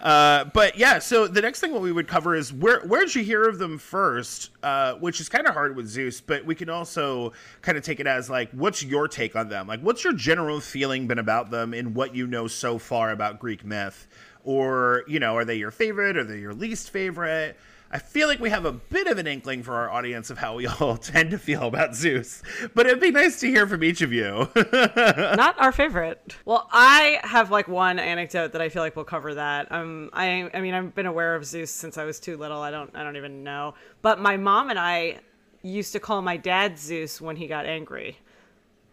Uh, 0.00 0.44
but 0.54 0.78
yeah, 0.78 0.98
so 0.98 1.26
the 1.26 1.42
next 1.42 1.60
thing 1.60 1.72
what 1.72 1.82
we 1.82 1.92
would 1.92 2.08
cover 2.08 2.34
is 2.34 2.52
where 2.52 2.80
where 2.86 3.04
did 3.04 3.14
you 3.14 3.22
hear 3.22 3.44
of 3.44 3.58
them 3.58 3.76
first? 3.76 4.50
Uh, 4.62 4.94
which 4.94 5.20
is 5.20 5.28
kind 5.28 5.46
of 5.46 5.52
hard 5.52 5.76
with 5.76 5.86
Zeus, 5.86 6.20
but 6.20 6.44
we 6.46 6.54
can 6.54 6.70
also 6.70 7.32
kind 7.60 7.76
of 7.76 7.84
take 7.84 8.00
it 8.00 8.06
as 8.06 8.30
like, 8.30 8.50
what's 8.52 8.82
your 8.82 9.08
take 9.08 9.36
on 9.36 9.48
them? 9.48 9.66
Like, 9.66 9.80
what's 9.80 10.02
your 10.02 10.14
general 10.14 10.60
feeling 10.60 11.06
been 11.06 11.18
about 11.18 11.50
them 11.50 11.74
in 11.74 11.92
what 11.92 12.14
you 12.14 12.26
know 12.26 12.46
so 12.46 12.78
far 12.78 13.10
about 13.10 13.38
Greek 13.40 13.64
myth? 13.64 14.08
Or 14.42 15.04
you 15.06 15.20
know, 15.20 15.36
are 15.36 15.44
they 15.44 15.56
your 15.56 15.70
favorite? 15.70 16.16
Are 16.16 16.24
they 16.24 16.38
your 16.38 16.54
least 16.54 16.90
favorite? 16.90 17.58
I 17.92 17.98
feel 17.98 18.28
like 18.28 18.38
we 18.38 18.50
have 18.50 18.64
a 18.64 18.72
bit 18.72 19.08
of 19.08 19.18
an 19.18 19.26
inkling 19.26 19.64
for 19.64 19.74
our 19.74 19.90
audience 19.90 20.30
of 20.30 20.38
how 20.38 20.54
we 20.54 20.66
all 20.80 20.96
tend 20.96 21.32
to 21.32 21.38
feel 21.38 21.64
about 21.64 21.96
Zeus, 21.96 22.40
but 22.72 22.86
it'd 22.86 23.00
be 23.00 23.10
nice 23.10 23.40
to 23.40 23.48
hear 23.48 23.66
from 23.66 23.82
each 23.82 24.00
of 24.00 24.12
you. 24.12 24.48
Not 24.72 25.60
our 25.60 25.72
favorite. 25.72 26.36
Well, 26.44 26.68
I 26.70 27.18
have 27.24 27.50
like 27.50 27.66
one 27.66 27.98
anecdote 27.98 28.52
that 28.52 28.60
I 28.60 28.68
feel 28.68 28.82
like 28.82 28.94
will 28.94 29.02
cover 29.02 29.34
that. 29.34 29.72
Um, 29.72 30.08
I, 30.12 30.48
I 30.54 30.60
mean, 30.60 30.72
I've 30.72 30.94
been 30.94 31.06
aware 31.06 31.34
of 31.34 31.44
Zeus 31.44 31.72
since 31.72 31.98
I 31.98 32.04
was 32.04 32.20
too 32.20 32.36
little. 32.36 32.62
I 32.62 32.70
don't, 32.70 32.94
I 32.94 33.02
don't 33.02 33.16
even 33.16 33.42
know. 33.42 33.74
But 34.02 34.20
my 34.20 34.36
mom 34.36 34.70
and 34.70 34.78
I 34.78 35.18
used 35.62 35.92
to 35.92 36.00
call 36.00 36.22
my 36.22 36.36
dad 36.36 36.78
Zeus 36.78 37.20
when 37.20 37.34
he 37.34 37.48
got 37.48 37.66
angry. 37.66 38.18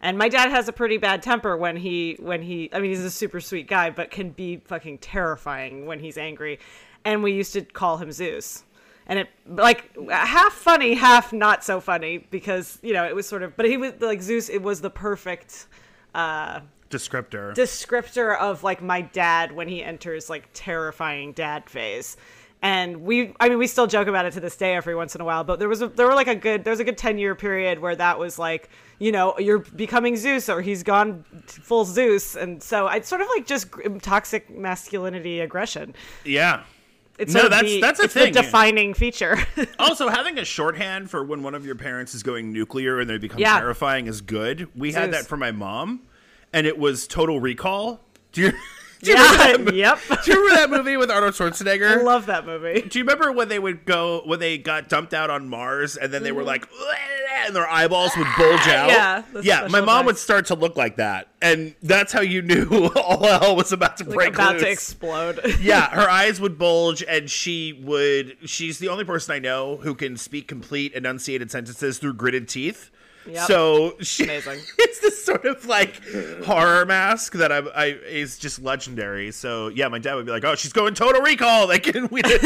And 0.01 0.17
my 0.17 0.29
dad 0.29 0.49
has 0.49 0.67
a 0.67 0.73
pretty 0.73 0.97
bad 0.97 1.21
temper 1.21 1.57
when 1.57 1.75
he 1.75 2.17
when 2.19 2.41
he 2.41 2.69
I 2.71 2.79
mean 2.79 2.91
he's 2.91 3.03
a 3.03 3.09
super 3.09 3.41
sweet 3.41 3.67
guy 3.67 3.89
but 3.89 4.11
can 4.11 4.29
be 4.29 4.57
fucking 4.57 4.99
terrifying 4.99 5.87
when 5.87 5.99
he's 5.99 6.17
angry. 6.19 6.59
And 7.03 7.23
we 7.23 7.31
used 7.31 7.53
to 7.53 7.61
call 7.61 7.97
him 7.97 8.11
Zeus. 8.11 8.63
And 9.07 9.19
it 9.19 9.29
like 9.47 9.89
half 10.09 10.53
funny, 10.53 10.93
half 10.93 11.33
not 11.33 11.63
so 11.63 11.79
funny 11.79 12.17
because, 12.17 12.77
you 12.81 12.93
know, 12.93 13.05
it 13.05 13.15
was 13.15 13.27
sort 13.27 13.41
of 13.41 13.55
but 13.57 13.65
he 13.65 13.77
was 13.77 13.93
like 13.99 14.21
Zeus 14.21 14.49
it 14.49 14.61
was 14.61 14.81
the 14.81 14.89
perfect 14.89 15.67
uh 16.13 16.59
Descriptor. 16.89 17.53
descriptor 17.53 18.37
of 18.37 18.63
like 18.63 18.81
my 18.81 19.01
dad 19.01 19.51
when 19.51 19.67
he 19.67 19.83
enters 19.83 20.29
like 20.29 20.49
terrifying 20.53 21.33
dad 21.33 21.69
phase 21.69 22.15
and 22.61 23.01
we 23.03 23.33
i 23.39 23.49
mean 23.49 23.57
we 23.57 23.67
still 23.67 23.87
joke 23.87 24.07
about 24.07 24.25
it 24.25 24.31
to 24.31 24.39
this 24.39 24.55
day 24.55 24.73
every 24.73 24.95
once 24.95 25.13
in 25.13 25.21
a 25.21 25.25
while 25.25 25.43
but 25.43 25.59
there 25.59 25.67
was 25.67 25.81
a 25.81 25.89
there 25.89 26.07
were 26.07 26.15
like 26.15 26.27
a 26.27 26.35
good 26.35 26.63
there 26.63 26.71
was 26.71 26.79
a 26.79 26.83
good 26.83 26.97
10 26.97 27.17
year 27.17 27.35
period 27.35 27.79
where 27.79 27.95
that 27.95 28.17
was 28.17 28.39
like 28.39 28.69
you 28.99 29.11
know 29.11 29.37
you're 29.37 29.59
becoming 29.59 30.15
zeus 30.15 30.47
or 30.49 30.61
he's 30.61 30.81
gone 30.81 31.23
full 31.45 31.83
zeus 31.85 32.35
and 32.35 32.63
so 32.63 32.87
it's 32.87 33.07
sort 33.07 33.21
of 33.21 33.27
like 33.35 33.45
just 33.45 33.67
toxic 34.01 34.49
masculinity 34.49 35.41
aggression 35.41 35.93
yeah. 36.23 36.63
It's 37.17 37.33
No, 37.33 37.49
that's- 37.49 37.63
the, 37.63 37.81
that's 37.81 37.99
a 37.99 38.03
it's 38.03 38.13
thing. 38.13 38.33
the 38.33 38.41
defining 38.41 38.93
feature 38.93 39.37
Also, 39.79 40.09
having 40.09 40.37
a 40.37 40.45
shorthand 40.45 41.09
for 41.09 41.23
when 41.23 41.43
one 41.43 41.55
of 41.55 41.65
your 41.65 41.75
parents 41.75 42.13
is 42.13 42.23
going 42.23 42.51
nuclear 42.53 42.99
and 42.99 43.09
they 43.09 43.17
become 43.17 43.39
Yeah. 43.39 43.59
terrifying 43.59 44.07
is 44.07 44.21
good. 44.21 44.69
We 44.75 44.91
had 44.91 45.11
that 45.13 45.25
for 45.27 45.37
my 45.37 45.51
mom, 45.51 46.01
and 46.53 46.67
it 46.67 46.77
was 46.77 47.07
Total 47.07 47.39
Recall. 47.39 48.01
Do 48.31 48.41
you, 48.41 48.51
do 49.01 49.11
you 49.11 49.17
yeah 49.17 49.57
yep 49.71 49.99
Do 50.25 50.31
you 50.31 50.43
remember 50.47 50.55
that 50.55 50.69
movie 50.69 50.97
with 50.97 51.11
Arnold 51.11 51.33
Schwarzenegger? 51.33 51.99
i 51.99 52.01
love 52.01 52.25
that 52.25 52.45
movie 52.45 52.81
Do 52.81 52.97
you 52.99 53.05
remember 53.05 53.31
when 53.31 53.47
they 53.47 53.59
would 53.59 53.85
go 53.85 54.21
when 54.25 54.39
they 54.39 54.57
got 54.57 54.89
dumped 54.89 55.13
out 55.13 55.29
on 55.29 55.47
Mars 55.49 55.97
and 55.97 56.11
then 56.11 56.23
they 56.23 56.31
were 56.31 56.41
mm-hmm. 56.41 56.47
like 56.47 56.67
and 57.45 57.55
their 57.55 57.67
eyeballs 57.69 58.15
would 58.17 58.27
bulge 58.37 58.61
out? 58.67 58.89
Yeah, 58.89 59.23
yeah. 59.41 59.67
My 59.69 59.81
mom 59.81 59.89
effects. 59.89 60.05
would 60.05 60.17
start 60.17 60.45
to 60.47 60.55
look 60.55 60.75
like 60.77 60.95
that, 60.97 61.27
and 61.41 61.75
that's 61.83 62.11
how 62.11 62.21
you 62.21 62.41
knew 62.41 62.91
all 62.95 63.23
hell 63.23 63.55
was 63.55 63.71
about 63.71 63.97
to 63.97 64.03
like 64.05 64.13
break 64.13 64.33
about 64.33 64.53
loose. 64.53 64.63
to 64.63 64.69
explode 64.71 65.39
yeah, 65.61 65.89
her 65.89 66.09
eyes 66.09 66.39
would 66.41 66.57
bulge, 66.57 67.03
and 67.07 67.29
she 67.29 67.73
would. 67.83 68.37
She's 68.45 68.79
the 68.79 68.89
only 68.89 69.03
person 69.05 69.33
I 69.35 69.39
know 69.39 69.77
who 69.77 69.93
can 69.95 70.17
speak 70.17 70.47
complete 70.47 70.93
enunciated 70.93 71.51
sentences 71.51 71.99
through 71.99 72.13
gritted 72.15 72.47
teeth. 72.47 72.89
Yep. 73.27 73.47
So 73.47 73.95
she, 74.01 74.23
Amazing. 74.23 74.59
it's 74.79 74.99
this 74.99 75.23
sort 75.23 75.45
of 75.45 75.65
like 75.65 76.01
horror 76.45 76.85
mask 76.85 77.33
that 77.33 77.51
I, 77.51 77.57
I 77.57 77.85
is 77.87 78.37
just 78.37 78.61
legendary. 78.61 79.31
So 79.31 79.67
yeah, 79.69 79.87
my 79.87 79.99
dad 79.99 80.15
would 80.15 80.25
be 80.25 80.31
like, 80.31 80.45
"Oh, 80.45 80.55
she's 80.55 80.73
going 80.73 80.93
total 80.93 81.21
recall." 81.21 81.67
Like, 81.67 81.87
and 81.93 82.09
we 82.09 82.21
did, 82.21 82.41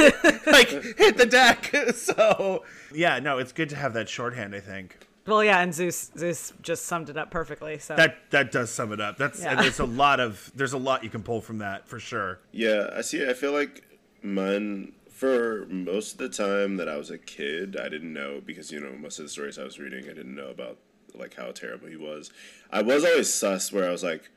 like 0.48 0.70
hit 0.70 1.18
the 1.18 1.26
deck. 1.30 1.74
So 1.94 2.64
yeah, 2.94 3.20
no, 3.20 3.38
it's 3.38 3.52
good 3.52 3.70
to 3.70 3.76
have 3.76 3.94
that 3.94 4.10
shorthand. 4.10 4.56
I 4.56 4.60
think 4.60 5.08
well 5.28 5.44
yeah 5.44 5.60
and 5.60 5.72
zeus 5.72 6.12
zeus 6.18 6.52
just 6.64 6.86
summed 6.86 7.08
it 7.08 7.16
up 7.16 7.30
perfectly 7.30 7.78
so 7.78 7.96
that 7.96 8.18
that 8.32 8.52
does 8.52 8.72
sum 8.72 8.92
it 8.92 9.00
up. 9.00 9.18
That's 9.18 9.42
Yeah. 9.42 9.52
and 9.52 9.60
there's 9.60 9.80
a 9.80 9.86
lot 9.86 10.20
of 10.20 10.52
there's 10.56 10.74
a 10.74 10.78
lot 10.80 11.04
you 11.04 11.10
can 11.12 11.22
pull 11.22 11.42
from 11.42 11.60
that 11.60 11.88
for 11.88 12.00
sure. 12.00 12.40
Yeah, 12.52 12.90
I 12.96 13.02
see. 13.02 13.28
I 13.30 13.34
feel 13.34 13.52
like 13.52 13.84
mine 14.24 14.94
for 15.22 15.68
most 15.70 16.14
of 16.14 16.18
the 16.18 16.30
time 16.30 16.78
that 16.78 16.90
I 16.90 16.98
was 16.98 17.12
a 17.12 17.18
kid, 17.20 17.78
I 17.80 17.90
didn't 17.90 18.12
know 18.12 18.42
because 18.44 18.72
you 18.72 18.80
know 18.80 18.94
most 18.94 19.20
of 19.20 19.26
the 19.26 19.30
stories 19.30 19.60
I 19.60 19.64
was 19.64 19.78
reading, 19.78 20.06
I 20.06 20.16
didn't 20.16 20.34
know 20.34 20.48
about 20.48 20.80
like 21.14 21.36
how 21.36 21.52
terrible 21.52 21.90
he 21.90 21.96
was. 21.96 22.32
I 22.72 22.82
was 22.82 23.06
always 23.06 23.32
sus 23.32 23.72
where 23.72 23.88
I 23.88 23.92
was 23.92 24.04
like, 24.04 24.32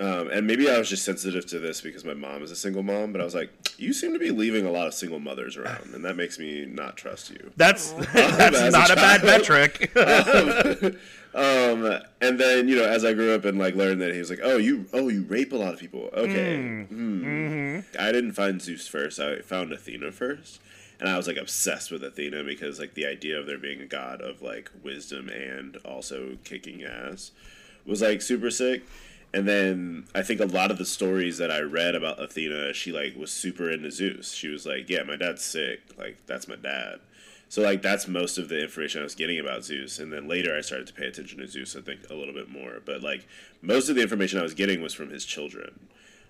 um, 0.00 0.30
and 0.30 0.46
maybe 0.46 0.70
I 0.70 0.78
was 0.78 0.88
just 0.88 1.04
sensitive 1.04 1.44
to 1.46 1.58
this 1.58 1.80
because 1.80 2.04
my 2.04 2.14
mom 2.14 2.42
is 2.42 2.50
a 2.50 2.56
single 2.56 2.82
mom, 2.82 3.12
but 3.12 3.20
I 3.20 3.24
was 3.24 3.34
like, 3.34 3.50
you 3.78 3.92
seem 3.92 4.12
to 4.14 4.18
be 4.18 4.30
leaving 4.30 4.64
a 4.64 4.70
lot 4.70 4.86
of 4.86 4.94
single 4.94 5.20
mothers 5.20 5.56
around, 5.56 5.94
and 5.94 6.04
that 6.04 6.16
makes 6.16 6.38
me 6.38 6.64
not 6.64 6.96
trust 6.96 7.30
you. 7.30 7.52
That's 7.56 7.92
As 8.14 8.36
that's 8.36 8.72
not 8.72 8.90
a 8.90 8.96
bad 8.96 9.24
metric. 9.24 9.92
Um, 11.34 11.98
and 12.20 12.38
then 12.38 12.68
you 12.68 12.76
know, 12.76 12.84
as 12.84 13.06
I 13.06 13.14
grew 13.14 13.34
up 13.34 13.46
and 13.46 13.58
like 13.58 13.74
learned 13.74 14.02
that 14.02 14.12
he 14.12 14.18
was 14.18 14.28
like, 14.28 14.40
oh, 14.42 14.58
you, 14.58 14.84
oh, 14.92 15.08
you 15.08 15.22
rape 15.22 15.52
a 15.52 15.56
lot 15.56 15.72
of 15.72 15.80
people. 15.80 16.10
Okay. 16.12 16.84
Hmm. 16.84 17.80
I 17.98 18.12
didn't 18.12 18.32
find 18.32 18.60
Zeus 18.60 18.86
first. 18.86 19.18
I 19.18 19.38
found 19.40 19.72
Athena 19.72 20.12
first, 20.12 20.60
and 21.00 21.08
I 21.08 21.16
was 21.16 21.26
like 21.26 21.38
obsessed 21.38 21.90
with 21.90 22.04
Athena 22.04 22.44
because 22.44 22.78
like 22.78 22.92
the 22.92 23.06
idea 23.06 23.38
of 23.38 23.46
there 23.46 23.56
being 23.56 23.80
a 23.80 23.86
god 23.86 24.20
of 24.20 24.42
like 24.42 24.70
wisdom 24.82 25.30
and 25.30 25.78
also 25.86 26.36
kicking 26.44 26.84
ass 26.84 27.30
was 27.86 28.02
like 28.02 28.20
super 28.20 28.50
sick. 28.50 28.82
And 29.34 29.48
then 29.48 30.04
I 30.14 30.22
think 30.22 30.40
a 30.40 30.46
lot 30.46 30.70
of 30.70 30.78
the 30.78 30.84
stories 30.84 31.38
that 31.38 31.50
I 31.50 31.60
read 31.60 31.94
about 31.94 32.22
Athena, 32.22 32.74
she 32.74 32.92
like 32.92 33.16
was 33.16 33.30
super 33.30 33.70
into 33.70 33.90
Zeus. 33.90 34.32
She 34.32 34.48
was 34.48 34.66
like, 34.66 34.90
"Yeah, 34.90 35.04
my 35.04 35.16
dad's 35.16 35.42
sick. 35.42 35.80
Like 35.96 36.18
that's 36.26 36.46
my 36.48 36.56
dad." 36.56 37.00
So 37.48 37.62
like 37.62 37.82
that's 37.82 38.08
most 38.08 38.38
of 38.38 38.48
the 38.48 38.62
information 38.62 39.00
I 39.00 39.04
was 39.04 39.14
getting 39.14 39.38
about 39.38 39.64
Zeus, 39.64 39.98
and 39.98 40.12
then 40.12 40.28
later 40.28 40.56
I 40.56 40.60
started 40.60 40.86
to 40.86 40.92
pay 40.94 41.06
attention 41.06 41.38
to 41.38 41.46
Zeus. 41.46 41.76
I 41.76 41.80
think 41.80 42.00
a 42.10 42.14
little 42.14 42.34
bit 42.34 42.50
more, 42.50 42.80
but 42.84 43.02
like 43.02 43.26
most 43.62 43.88
of 43.88 43.94
the 43.94 44.02
information 44.02 44.38
I 44.38 44.42
was 44.42 44.54
getting 44.54 44.82
was 44.82 44.92
from 44.94 45.10
his 45.10 45.24
children, 45.24 45.88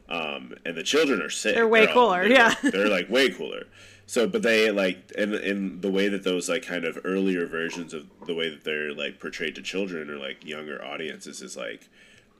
um, 0.09 0.55
and 0.65 0.77
the 0.77 0.83
children 0.83 1.21
are 1.23 1.31
sick. 1.31 1.55
They're 1.55 1.69
way 1.69 1.87
all- 1.87 1.95
cooler, 1.95 2.29
they're, 2.29 2.33
yeah. 2.33 2.55
they're 2.63 2.89
like 2.89 3.09
way 3.09 3.31
cooler. 3.31 3.67
So, 4.07 4.27
but 4.29 4.43
they 4.43 4.71
like 4.71 5.13
in 5.13 5.33
in 5.35 5.81
the 5.81 5.91
way 5.91 6.09
that 6.09 6.25
those 6.25 6.49
like 6.49 6.65
kind 6.65 6.85
of 6.85 6.99
earlier 7.05 7.47
versions 7.47 7.95
of 7.95 8.07
the 8.27 8.35
way 8.35 8.49
that 8.49 8.65
they're 8.65 8.93
like 8.93 9.21
portrayed 9.21 9.55
to 9.55 9.63
children 9.63 10.11
or 10.11 10.19
like 10.19 10.45
younger 10.45 10.85
audiences 10.85 11.41
is 11.41 11.57
like 11.57 11.89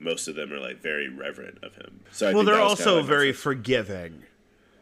most 0.03 0.29
of 0.29 0.35
them 0.35 0.53
are 0.53 0.59
like 0.61 0.81
very 0.83 1.09
reverent 1.09 1.59
of 1.63 1.75
him. 1.77 2.01
So 2.11 2.29
I 2.29 2.33
well, 2.33 2.41
think 2.41 2.47
they're 2.47 2.55
that 2.57 2.61
kinda, 2.61 2.69
also 2.71 2.97
like, 2.99 3.07
very 3.07 3.33
first- 3.33 3.43
forgiving. 3.43 4.23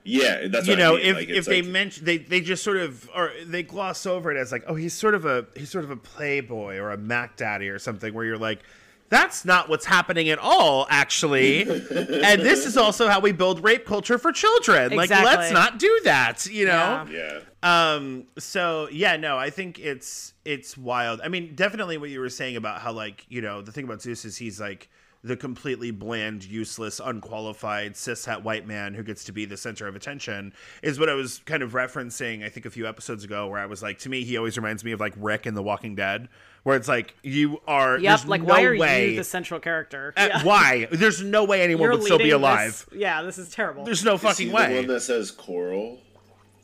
yeah. 0.04 0.48
That's 0.48 0.66
you 0.66 0.72
what 0.72 0.80
I 0.80 0.82
know, 0.84 0.96
mean. 0.96 1.06
if 1.06 1.16
Like, 1.16 1.28
if 1.28 1.44
they 1.44 1.62
like- 1.62 1.70
mention 1.70 2.04
they 2.04 2.18
they 2.18 2.40
just 2.40 2.62
sort 2.64 2.78
of 2.78 3.08
or 3.14 3.30
they 3.44 3.62
gloss 3.62 4.06
over 4.06 4.30
it 4.30 4.36
as 4.38 4.50
like, 4.52 4.64
oh, 4.66 4.74
he's 4.74 4.94
sort 4.94 5.14
of 5.14 5.24
a 5.26 5.46
he's 5.56 5.70
sort 5.70 5.84
of 5.84 5.90
a 5.90 5.96
playboy 5.96 6.78
or 6.78 6.90
a 6.90 6.96
Mac 6.96 7.36
Daddy 7.36 7.68
or 7.68 7.78
something, 7.78 8.12
where 8.14 8.24
you're 8.24 8.38
like. 8.38 8.60
That's 9.08 9.44
not 9.44 9.68
what's 9.68 9.86
happening 9.86 10.28
at 10.28 10.38
all, 10.38 10.86
actually. 10.88 11.62
and 11.68 12.40
this 12.42 12.64
is 12.64 12.76
also 12.76 13.08
how 13.08 13.18
we 13.18 13.32
build 13.32 13.64
rape 13.64 13.84
culture 13.84 14.18
for 14.18 14.30
children. 14.30 14.94
Like, 14.94 15.10
let's 15.10 15.50
not 15.50 15.80
do 15.80 16.00
that, 16.04 16.46
you 16.46 16.66
know? 16.66 17.04
Yeah. 17.10 17.40
yeah. 17.60 17.94
um 17.96 18.24
so 18.38 18.88
yeah 18.92 19.16
no 19.16 19.36
i 19.36 19.50
think 19.50 19.78
it's 19.80 20.32
it's 20.44 20.78
wild 20.78 21.20
i 21.24 21.28
mean 21.28 21.54
definitely 21.56 21.98
what 21.98 22.08
you 22.08 22.20
were 22.20 22.30
saying 22.30 22.54
about 22.56 22.80
how 22.80 22.92
like 22.92 23.26
you 23.28 23.42
know 23.42 23.60
the 23.60 23.70
thing 23.72 23.84
about 23.84 24.00
zeus 24.00 24.24
is 24.24 24.36
he's 24.36 24.58
like 24.60 24.88
the 25.22 25.36
completely 25.36 25.90
bland 25.90 26.44
useless 26.44 26.98
unqualified 27.04 27.92
cishet 27.94 28.42
white 28.42 28.66
man 28.66 28.94
who 28.94 29.02
gets 29.02 29.24
to 29.24 29.32
be 29.32 29.44
the 29.44 29.56
center 29.56 29.86
of 29.86 29.94
attention 29.94 30.52
is 30.82 30.98
what 30.98 31.08
i 31.10 31.14
was 31.14 31.40
kind 31.44 31.62
of 31.62 31.72
referencing 31.72 32.42
i 32.44 32.48
think 32.48 32.64
a 32.64 32.70
few 32.70 32.86
episodes 32.88 33.22
ago 33.22 33.46
where 33.46 33.60
i 33.60 33.66
was 33.66 33.82
like 33.82 33.98
to 33.98 34.08
me 34.08 34.24
he 34.24 34.36
always 34.38 34.56
reminds 34.56 34.82
me 34.82 34.92
of 34.92 35.00
like 35.00 35.12
rick 35.18 35.46
in 35.46 35.54
the 35.54 35.62
walking 35.62 35.94
dead 35.94 36.28
where 36.62 36.76
it's 36.76 36.88
like 36.88 37.14
you 37.22 37.58
are 37.66 37.98
Yep. 37.98 38.26
Like, 38.26 38.42
no 38.42 38.48
why 38.48 38.62
are 38.64 38.76
way 38.76 39.10
you 39.10 39.16
the 39.16 39.24
central 39.24 39.60
character? 39.60 40.12
uh, 40.16 40.28
Yeah. 40.30 40.44
why 40.44 40.88
there's 40.90 41.22
no 41.22 41.44
way 41.44 41.62
anyone 41.62 41.84
You're 41.84 41.92
would 41.92 42.02
still 42.04 42.18
be 42.18 42.30
alive 42.30 42.86
this- 42.90 42.98
yeah, 43.00 43.22
this 43.22 43.36
is 43.38 43.50
terrible. 43.50 43.84
there's 43.84 44.04
no 44.04 44.14
Is 44.14 44.20
he 44.22 44.26
fucking 44.26 44.48
the 44.48 44.54
way 44.54 44.76
one 44.76 44.86
that 44.86 45.00
says 45.00 45.30
coral. 45.30 45.98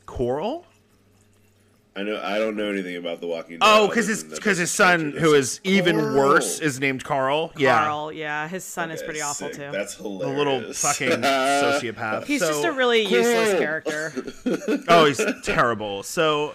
coral 0.06 0.66
I 1.96 2.02
know. 2.02 2.20
I 2.22 2.38
don't 2.38 2.56
know 2.56 2.70
anything 2.70 2.96
about 2.96 3.20
the 3.22 3.26
Walking 3.26 3.58
Dead. 3.58 3.62
Oh, 3.62 3.88
because 3.88 4.06
his 4.06 4.22
because 4.22 4.58
his 4.58 4.70
son, 4.70 5.12
who 5.12 5.32
is 5.34 5.60
who 5.64 5.70
even 5.70 5.98
Carl. 5.98 6.16
worse, 6.16 6.60
is 6.60 6.78
named 6.78 7.02
Carl. 7.04 7.52
Yeah, 7.56 7.84
Carl, 7.84 8.12
yeah, 8.12 8.46
his 8.48 8.64
son 8.64 8.90
is 8.90 8.98
Okay, 9.00 9.06
pretty 9.06 9.20
awful 9.22 9.48
sick. 9.48 9.56
too. 9.56 9.70
That's 9.72 9.94
hilarious. 9.94 10.30
the 10.30 10.36
little 10.38 10.72
fucking 10.74 11.22
sociopath. 11.22 12.24
He's 12.24 12.40
So- 12.42 12.48
just 12.48 12.64
a 12.64 12.72
really 12.72 13.00
useless 13.02 13.48
Carl. 13.50 13.58
character. 13.58 14.12
oh, 14.88 15.06
he's 15.06 15.20
terrible. 15.42 16.02
So, 16.02 16.54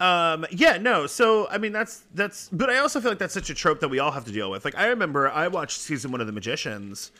um, 0.00 0.46
yeah, 0.50 0.78
no. 0.78 1.06
So, 1.06 1.48
I 1.50 1.58
mean, 1.58 1.72
that's 1.72 2.04
that's. 2.14 2.48
But 2.50 2.70
I 2.70 2.78
also 2.78 3.00
feel 3.00 3.10
like 3.10 3.18
that's 3.18 3.34
such 3.34 3.50
a 3.50 3.54
trope 3.54 3.80
that 3.80 3.88
we 3.88 3.98
all 3.98 4.12
have 4.12 4.24
to 4.24 4.32
deal 4.32 4.50
with. 4.50 4.64
Like, 4.64 4.76
I 4.76 4.86
remember 4.86 5.28
I 5.28 5.48
watched 5.48 5.78
season 5.80 6.12
one 6.12 6.20
of 6.22 6.26
The 6.26 6.32
Magicians, 6.32 7.12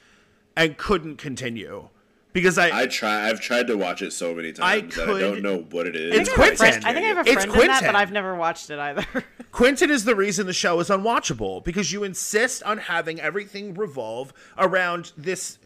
and 0.56 0.76
couldn't 0.78 1.16
continue 1.18 1.90
because 2.32 2.58
I. 2.58 2.82
I 2.82 2.86
try. 2.86 3.28
I've 3.28 3.40
tried 3.40 3.66
to 3.68 3.76
watch 3.76 4.02
it 4.02 4.12
so 4.12 4.34
many 4.34 4.52
times. 4.52 4.60
I 4.60 4.80
could- 5.04 5.20
don't 5.20 5.42
know 5.42 5.58
what 5.70 5.86
it 5.86 5.96
is. 5.96 6.16
It's 6.16 6.30
I 6.30 6.34
think 6.34 6.40
I 6.40 6.44
have 6.44 6.54
a 6.54 6.56
friend- 6.56 6.84
I 6.84 6.92
think 6.92 7.04
I 7.04 7.08
have 7.08 7.16
a 7.16 7.20
It's 7.20 7.44
friend 7.44 7.52
in 7.62 7.66
that, 7.68 7.82
but 7.84 7.94
I've 7.96 8.12
never 8.12 8.34
watched 8.34 8.70
it 8.70 8.78
either. 8.78 9.04
Quentin 9.52 9.90
is 9.90 10.04
the 10.04 10.14
reason 10.14 10.46
the 10.46 10.52
show 10.52 10.78
is 10.80 10.88
unwatchable 10.88 11.64
because 11.64 11.92
you 11.92 12.04
insist 12.04 12.62
on 12.62 12.78
having 12.78 13.20
everything 13.20 13.74
revolve 13.74 14.32
around 14.56 15.12
this 15.16 15.58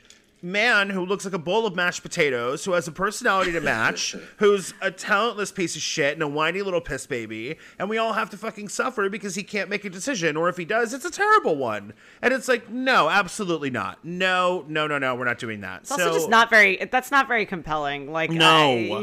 man 0.45 0.91
who 0.91 1.07
looks 1.07 1.25
like 1.25 1.33
a 1.35 1.39
bowl 1.39 1.67
of 1.67 1.77
mashed 1.77 2.03
potatoes, 2.03 2.65
who 2.65 2.73
has 2.73 2.89
a 2.89 2.93
personality 2.93 3.53
to 3.53 3.61
match, 3.61 4.17
who's 4.39 4.75
a 4.83 4.91
talentless 4.91 5.53
piece 5.53 5.77
of 5.77 5.83
shit 5.83 6.15
and 6.15 6.23
a 6.23 6.27
whiny 6.29 6.61
little 6.63 6.81
piss 6.81 7.07
baby, 7.07 7.57
and 7.79 7.89
we 7.89 7.97
all 7.97 8.13
have 8.15 8.29
to 8.31 8.37
fucking 8.37 8.69
suffer 8.69 9.09
because 9.09 9.37
he 9.37 9.43
can't 9.45 9.71
make 9.71 9.85
a 9.85 9.91
decision, 9.91 10.37
or 10.37 10.49
if 10.49 10.57
he 10.57 10.65
does, 10.65 10.93
it's 10.93 11.05
a 11.05 11.11
terrible 11.11 11.55
one. 11.57 11.93
And 12.21 12.35
it's 12.35 12.49
like, 12.49 12.69
no, 12.69 13.09
absolutely 13.09 13.71
not. 13.71 14.05
No, 14.05 14.65
no, 14.69 14.87
no, 14.89 14.99
no, 14.99 15.15
we're 15.15 15.25
not 15.25 15.39
doing 15.39 15.61
that. 15.61 15.83
It's 15.83 15.93
also 15.93 16.13
just 16.13 16.29
not 16.29 16.51
very. 16.51 16.77
That's 16.91 17.11
not 17.13 17.29
very 17.29 17.47
compelling. 17.47 18.11
Like, 18.11 18.31
No. 18.31 18.49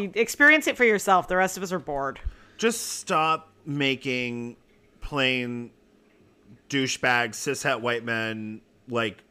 I- 0.03 0.12
experience 0.15 0.67
it 0.67 0.75
for 0.75 0.84
yourself. 0.84 1.27
The 1.29 1.38
rest 1.38 1.55
of 1.55 1.63
us 1.63 1.72
are 1.72 1.79
bored. 1.79 2.19
just 2.58 3.00
stop 3.00 3.53
making 3.65 4.58
plain 5.01 5.72
douchebag 6.69 7.29
cishet 7.29 7.81
white 7.81 8.03
men 8.03 8.62
like 8.89 9.24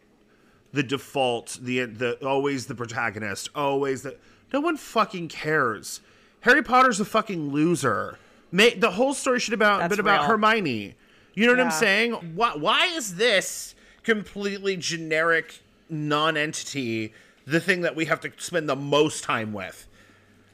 the 0.72 0.82
default 0.82 1.58
the 1.62 1.84
the 1.84 2.14
always 2.26 2.66
the 2.66 2.75
protagonist 2.75 3.48
always 3.54 4.02
the 4.02 4.16
no 4.52 4.60
one 4.60 4.76
fucking 4.76 5.28
cares 5.28 6.00
harry 6.42 6.62
potter's 6.62 7.00
a 7.00 7.04
fucking 7.04 7.50
loser 7.50 8.18
May, 8.50 8.75
the 8.75 8.92
whole 8.92 9.12
story 9.14 9.40
should 9.40 9.52
have 9.52 9.60
That's 9.60 9.90
been 9.90 10.00
about 10.00 10.20
real. 10.20 10.30
hermione 10.30 10.94
you 11.34 11.46
know 11.46 11.52
what 11.52 11.60
i'm 11.60 11.70
saying 11.70 12.12
why, 12.34 12.54
why 12.56 12.87
is 12.87 13.16
this 13.16 13.75
completely 14.02 14.76
generic 14.76 15.60
non-entity 15.88 17.12
the 17.46 17.60
thing 17.60 17.80
that 17.82 17.96
we 17.96 18.04
have 18.06 18.20
to 18.20 18.30
spend 18.38 18.68
the 18.68 18.76
most 18.76 19.25
time 19.25 19.52
with 19.52 19.87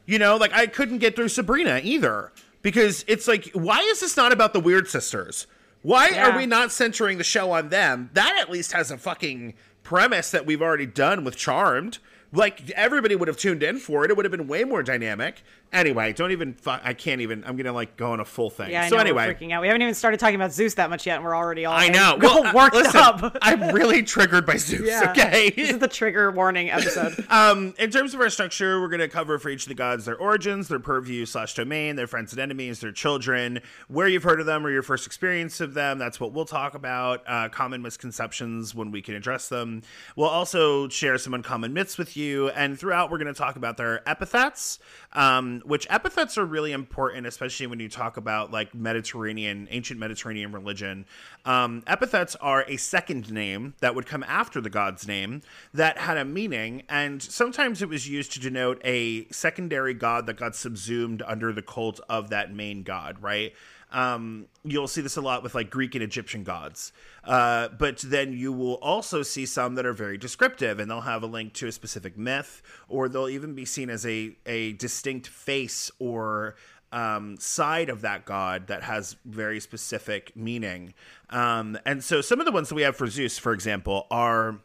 you 0.07 0.19
know, 0.19 0.37
like 0.37 0.53
I 0.53 0.67
couldn't 0.67 0.99
get 0.99 1.17
through 1.17 1.31
Sabrina 1.31 1.81
either 1.83 2.31
because 2.61 3.07
it's 3.09 3.27
like, 3.27 3.49
why 3.55 3.79
is 3.81 4.01
this 4.01 4.19
not 4.19 4.33
about 4.33 4.53
the 4.53 4.61
weird 4.61 4.87
sisters? 4.87 5.47
Why 5.81 6.11
Yeah. 6.11 6.29
are 6.29 6.37
we 6.37 6.45
not 6.45 6.73
centering 6.73 7.17
the 7.17 7.25
show 7.25 7.53
on 7.53 7.71
them? 7.71 8.11
That 8.13 8.37
at 8.39 8.51
least 8.51 8.73
has 8.73 8.91
a 8.91 8.99
fucking 8.99 9.55
premise 9.85 10.31
that 10.33 10.45
we've 10.47 10.63
already 10.63 10.87
done 10.87 11.23
with 11.23 11.37
Charmed. 11.37 11.99
Like 12.33 12.71
everybody 12.73 13.15
would 13.15 13.29
have 13.29 13.37
tuned 13.37 13.63
in 13.63 13.79
for 13.79 14.05
it. 14.05 14.11
It 14.11 14.17
would 14.17 14.25
have 14.25 14.33
been 14.33 14.49
way 14.49 14.65
more 14.65 14.83
dynamic. 14.83 15.45
Anyway, 15.75 16.13
don't 16.13 16.31
even. 16.31 16.55
Fu- 16.55 16.71
I 16.71 16.95
can't 16.95 17.21
even. 17.21 17.45
I'm 17.45 17.57
gonna 17.57 17.73
like 17.73 17.97
go 17.97 18.13
on 18.13 18.21
a 18.21 18.25
full 18.25 18.49
thing. 18.49 18.71
Yeah, 18.71 18.85
I 18.85 18.89
so 18.89 18.97
know. 18.97 19.03
anyway, 19.03 19.27
we're 19.27 19.35
freaking 19.35 19.53
out. 19.53 19.61
We 19.61 19.67
haven't 19.67 19.83
even 19.83 19.95
started 19.95 20.21
talking 20.21 20.37
about 20.37 20.53
Zeus 20.53 20.75
that 20.75 20.89
much 20.89 21.07
yet, 21.07 21.17
and 21.17 21.25
we're 21.25 21.37
already 21.37 21.65
all 21.65 21.75
I 21.75 21.89
know. 21.89 22.17
well, 22.21 22.45
worked 22.55 22.77
listen, 22.77 23.01
up. 23.01 23.37
I'm 23.43 23.75
really 23.75 24.03
triggered 24.03 24.47
by 24.47 24.57
Zeus. 24.57 24.83
Yeah. 24.87 25.11
Okay. 25.11 25.51
this 25.51 25.71
is 25.71 25.79
the 25.79 25.89
trigger 25.89 26.31
warning 26.31 26.71
episode. 26.71 27.27
Um, 27.29 27.75
in 27.79 27.91
terms 27.91 28.15
of 28.15 28.21
our 28.21 28.31
structure, 28.31 28.81
we're 28.81 28.89
going 28.89 29.01
to 29.01 29.09
cover 29.09 29.39
for 29.39 29.49
each 29.49 29.65
of 29.65 29.69
the 29.69 29.75
gods 29.75 30.05
their 30.05 30.17
origins, 30.17 30.69
their 30.69 30.79
purview 30.79 31.27
slash 31.27 31.55
domain, 31.55 31.97
their 31.97 32.07
friends 32.07 32.33
and 32.33 32.41
enemies, 32.41 32.81
their 32.81 32.93
children, 32.93 33.61
where 33.89 34.07
you've 34.07 34.23
heard 34.23 34.41
of 34.41 34.47
them 34.47 34.65
or 34.65 34.71
your 34.71 34.83
first 34.83 35.07
experience 35.07 35.61
of 35.61 35.75
them. 35.75 35.99
That's 35.99 36.21
what 36.21 36.33
we'll 36.33 36.45
talk 36.45 36.75
about. 36.75 37.23
Uh, 37.27 37.49
common 37.49 37.83
misconceptions 37.83 38.75
when 38.75 38.91
we 38.93 39.03
can 39.03 39.15
address 39.15 39.49
them. 39.49 39.83
We'll 40.15 40.29
also 40.29 40.89
share 40.89 41.19
some 41.19 41.35
uncommon 41.35 41.73
myths 41.73 41.99
with 41.99 42.17
you, 42.17 42.51
and 42.51 42.79
throughout, 42.79 43.11
we're 43.11 43.19
going 43.19 43.33
to 43.33 43.39
talk 43.39 43.57
about 43.57 43.77
their 43.77 44.09
epithets, 44.09 44.79
um, 45.13 45.63
which 45.65 45.87
epithets 45.91 46.37
are 46.39 46.45
really 46.45 46.73
important, 46.73 47.27
especially 47.27 47.67
when 47.67 47.81
you 47.81 47.89
talk 47.89 48.17
about 48.17 48.51
like 48.51 48.75
Mediterranean, 48.75 49.67
ancient 49.71 49.99
Mediterranean 49.99 50.53
religion. 50.53 51.07
Um, 51.45 51.83
epithets 51.87 52.37
are 52.37 52.65
a 52.69 52.77
second 52.77 53.33
name 53.33 53.75
that 53.81 53.95
would 53.95 54.07
come 54.07 54.23
after 54.25 54.61
the 54.61 54.71
god's 54.71 55.07
name 55.07 55.43
that 55.73 55.99
had 55.99 56.17
a 56.17 56.25
meaning, 56.25 56.83
and 56.89 57.23
sometimes 57.23 57.83
it 57.83 57.89
was 57.89 58.09
used 58.09 58.33
to 58.33 58.41
denote 58.41 58.81
a 58.85 59.27
secondary 59.31 59.95
god 59.95 60.27
that 60.27 60.37
got 60.37 60.55
subsumed 60.55 61.23
under 61.27 61.53
the 61.53 61.63
cult 61.63 62.01
of 62.09 62.31
that 62.31 62.53
main 62.55 62.83
god, 62.83 63.21
right? 63.23 63.55
Um, 63.93 64.47
you'll 64.65 64.89
see 64.89 65.01
this 65.01 65.17
a 65.17 65.21
lot 65.21 65.43
with 65.43 65.55
like 65.55 65.71
Greek 65.71 65.95
and 65.95 66.03
Egyptian 66.03 66.43
gods. 66.43 66.93
Uh, 67.23 67.69
but 67.69 67.99
then 67.99 68.33
you 68.33 68.53
will 68.53 68.75
also 68.75 69.23
see 69.23 69.47
some 69.47 69.77
that 69.77 69.87
are 69.87 69.93
very 69.93 70.19
descriptive 70.19 70.81
and 70.81 70.91
they'll 70.91 71.03
have 71.03 71.23
a 71.23 71.27
link 71.27 71.53
to 71.55 71.69
a 71.69 71.73
specific 71.73 72.19
myth, 72.19 72.63
or 72.89 73.09
they'll 73.09 73.29
even 73.29 73.55
be 73.55 73.65
seen 73.65 73.91
as 73.91 74.05
a, 74.05 74.37
a 74.47 74.73
distinct 74.73 75.29
face 75.29 75.91
or 75.99 76.57
um, 76.95 77.37
side 77.39 77.89
of 77.89 78.03
that 78.03 78.25
god 78.25 78.69
that 78.69 78.85
has 78.85 79.17
very 79.25 79.59
specific 79.61 80.35
meaning. 80.37 80.95
Um, 81.31 81.77
and 81.85 82.03
so 82.03 82.21
some 82.21 82.39
of 82.39 82.47
the 82.47 82.53
ones 82.53 82.69
that 82.69 82.77
we 82.77 82.83
have 82.83 82.97
for 82.97 83.09
Zeus, 83.09 83.37
for 83.37 83.53
example, 83.53 84.07
are 84.11 84.61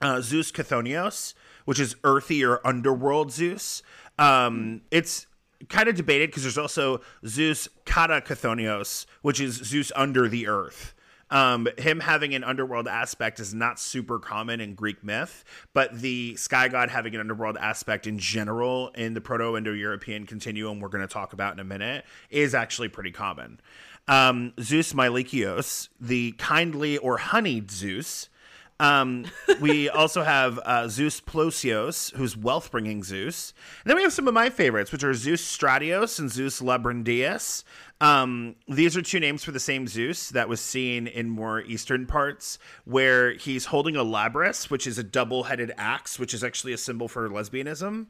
uh, 0.00 0.20
Zeus 0.20 0.50
Chthonios, 0.50 1.34
which 1.64 1.78
is 1.78 1.94
earthy 2.02 2.44
or 2.44 2.60
underworld 2.66 3.30
Zeus. 3.30 3.82
Um, 4.18 4.82
it's 4.90 5.26
kind 5.68 5.88
of 5.88 5.94
debated 5.94 6.30
because 6.30 6.42
there's 6.42 6.58
also 6.58 7.00
Zeus 7.26 7.68
Kata 7.84 8.22
Chthonios, 8.26 9.06
which 9.22 9.40
is 9.40 9.54
Zeus 9.56 9.92
under 9.94 10.28
the 10.28 10.46
earth. 10.46 10.94
Um, 11.32 11.66
him 11.78 12.00
having 12.00 12.34
an 12.34 12.44
underworld 12.44 12.86
aspect 12.86 13.40
is 13.40 13.54
not 13.54 13.80
super 13.80 14.18
common 14.18 14.60
in 14.60 14.74
Greek 14.74 15.02
myth, 15.02 15.44
but 15.72 15.98
the 15.98 16.36
sky 16.36 16.68
god 16.68 16.90
having 16.90 17.14
an 17.14 17.20
underworld 17.20 17.56
aspect 17.56 18.06
in 18.06 18.18
general 18.18 18.88
in 18.88 19.14
the 19.14 19.20
Proto 19.22 19.56
Indo 19.56 19.72
European 19.72 20.26
continuum, 20.26 20.78
we're 20.78 20.90
going 20.90 21.06
to 21.06 21.12
talk 21.12 21.32
about 21.32 21.54
in 21.54 21.60
a 21.60 21.64
minute, 21.64 22.04
is 22.28 22.54
actually 22.54 22.88
pretty 22.88 23.12
common. 23.12 23.60
Um, 24.08 24.52
Zeus 24.60 24.92
Meilichios, 24.92 25.88
the 25.98 26.32
kindly 26.32 26.98
or 26.98 27.16
honeyed 27.16 27.70
Zeus, 27.70 28.28
um, 28.82 29.26
we 29.60 29.88
also 29.88 30.24
have 30.24 30.58
uh, 30.58 30.88
Zeus 30.88 31.20
Plousios, 31.20 32.12
who's 32.16 32.36
wealth 32.36 32.72
bringing 32.72 33.04
Zeus. 33.04 33.54
And 33.84 33.90
then 33.90 33.96
we 33.96 34.02
have 34.02 34.12
some 34.12 34.26
of 34.26 34.34
my 34.34 34.50
favorites, 34.50 34.90
which 34.90 35.04
are 35.04 35.14
Zeus 35.14 35.40
Stratios 35.40 36.18
and 36.18 36.28
Zeus 36.28 36.60
Labrandeus. 36.60 37.62
Um, 38.00 38.56
these 38.66 38.96
are 38.96 39.02
two 39.02 39.20
names 39.20 39.44
for 39.44 39.52
the 39.52 39.60
same 39.60 39.86
Zeus 39.86 40.30
that 40.30 40.48
was 40.48 40.60
seen 40.60 41.06
in 41.06 41.30
more 41.30 41.60
eastern 41.60 42.06
parts, 42.06 42.58
where 42.84 43.34
he's 43.34 43.66
holding 43.66 43.94
a 43.94 44.04
labrys, 44.04 44.68
which 44.68 44.88
is 44.88 44.98
a 44.98 45.04
double 45.04 45.44
headed 45.44 45.70
axe, 45.78 46.18
which 46.18 46.34
is 46.34 46.42
actually 46.42 46.72
a 46.72 46.78
symbol 46.78 47.06
for 47.06 47.28
lesbianism. 47.28 48.06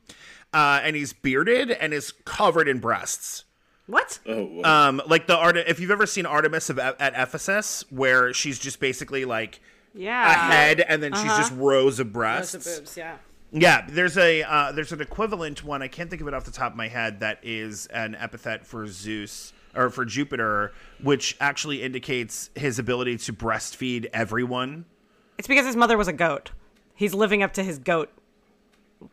Uh, 0.55 0.81
and 0.83 0.97
he's 0.97 1.13
bearded 1.13 1.71
and 1.71 1.93
is 1.93 2.13
covered 2.25 2.67
in 2.67 2.79
breasts. 2.79 3.45
What? 3.87 4.21
Oh. 4.27 4.63
Um, 4.65 5.03
like 5.07 5.27
the 5.27 5.37
art, 5.37 5.59
if 5.59 5.81
you've 5.81 5.91
ever 5.91 6.07
seen 6.07 6.25
Artemis 6.25 6.71
of, 6.71 6.79
at 6.79 7.13
Ephesus, 7.15 7.85
where 7.91 8.33
she's 8.33 8.59
just 8.59 8.81
basically 8.81 9.27
like 9.27 9.61
Yeah. 9.95 10.31
a 10.31 10.35
head 10.53 10.81
and 10.81 11.03
then 11.03 11.13
she's 11.13 11.25
Uh-huh. 11.25 11.39
just 11.39 11.53
rows 11.55 11.99
of 12.01 12.09
Those 12.09 12.13
breasts. 12.13 12.55
are 12.55 12.81
boobs. 12.81 12.97
Yeah. 12.97 13.17
Yeah, 13.55 13.87
there's 13.87 14.17
a 14.17 14.43
uh, 14.43 14.73
there's 14.73 14.93
an 14.93 15.03
equivalent 15.03 15.63
one. 15.63 15.83
I 15.83 15.89
can't 15.89 16.09
think 16.09 16.23
of 16.23 16.29
it 16.29 16.33
off 16.33 16.45
the 16.45 16.51
top 16.51 16.73
of 16.73 16.77
my 16.79 16.89
head. 16.89 17.21
That 17.21 17.39
is 17.43 17.85
an 17.89 18.15
epithet 18.15 18.67
for 18.67 18.87
Zeus 18.87 19.53
or 19.77 19.91
for 19.91 20.07
Jupiter, 20.07 20.73
which 21.03 21.37
actually 21.39 21.83
indicates 21.83 22.49
his 22.55 22.79
ability 22.79 23.19
to 23.19 23.33
breastfeed 23.35 24.07
everyone. 24.15 24.87
It's 25.37 25.49
because 25.49 25.67
his 25.67 25.77
mother 25.77 25.99
was 25.99 26.09
a 26.09 26.15
goat. 26.15 26.53
He's 26.95 27.13
living 27.13 27.43
up 27.43 27.53
to 27.55 27.63
his 27.63 27.79
goat 27.79 28.11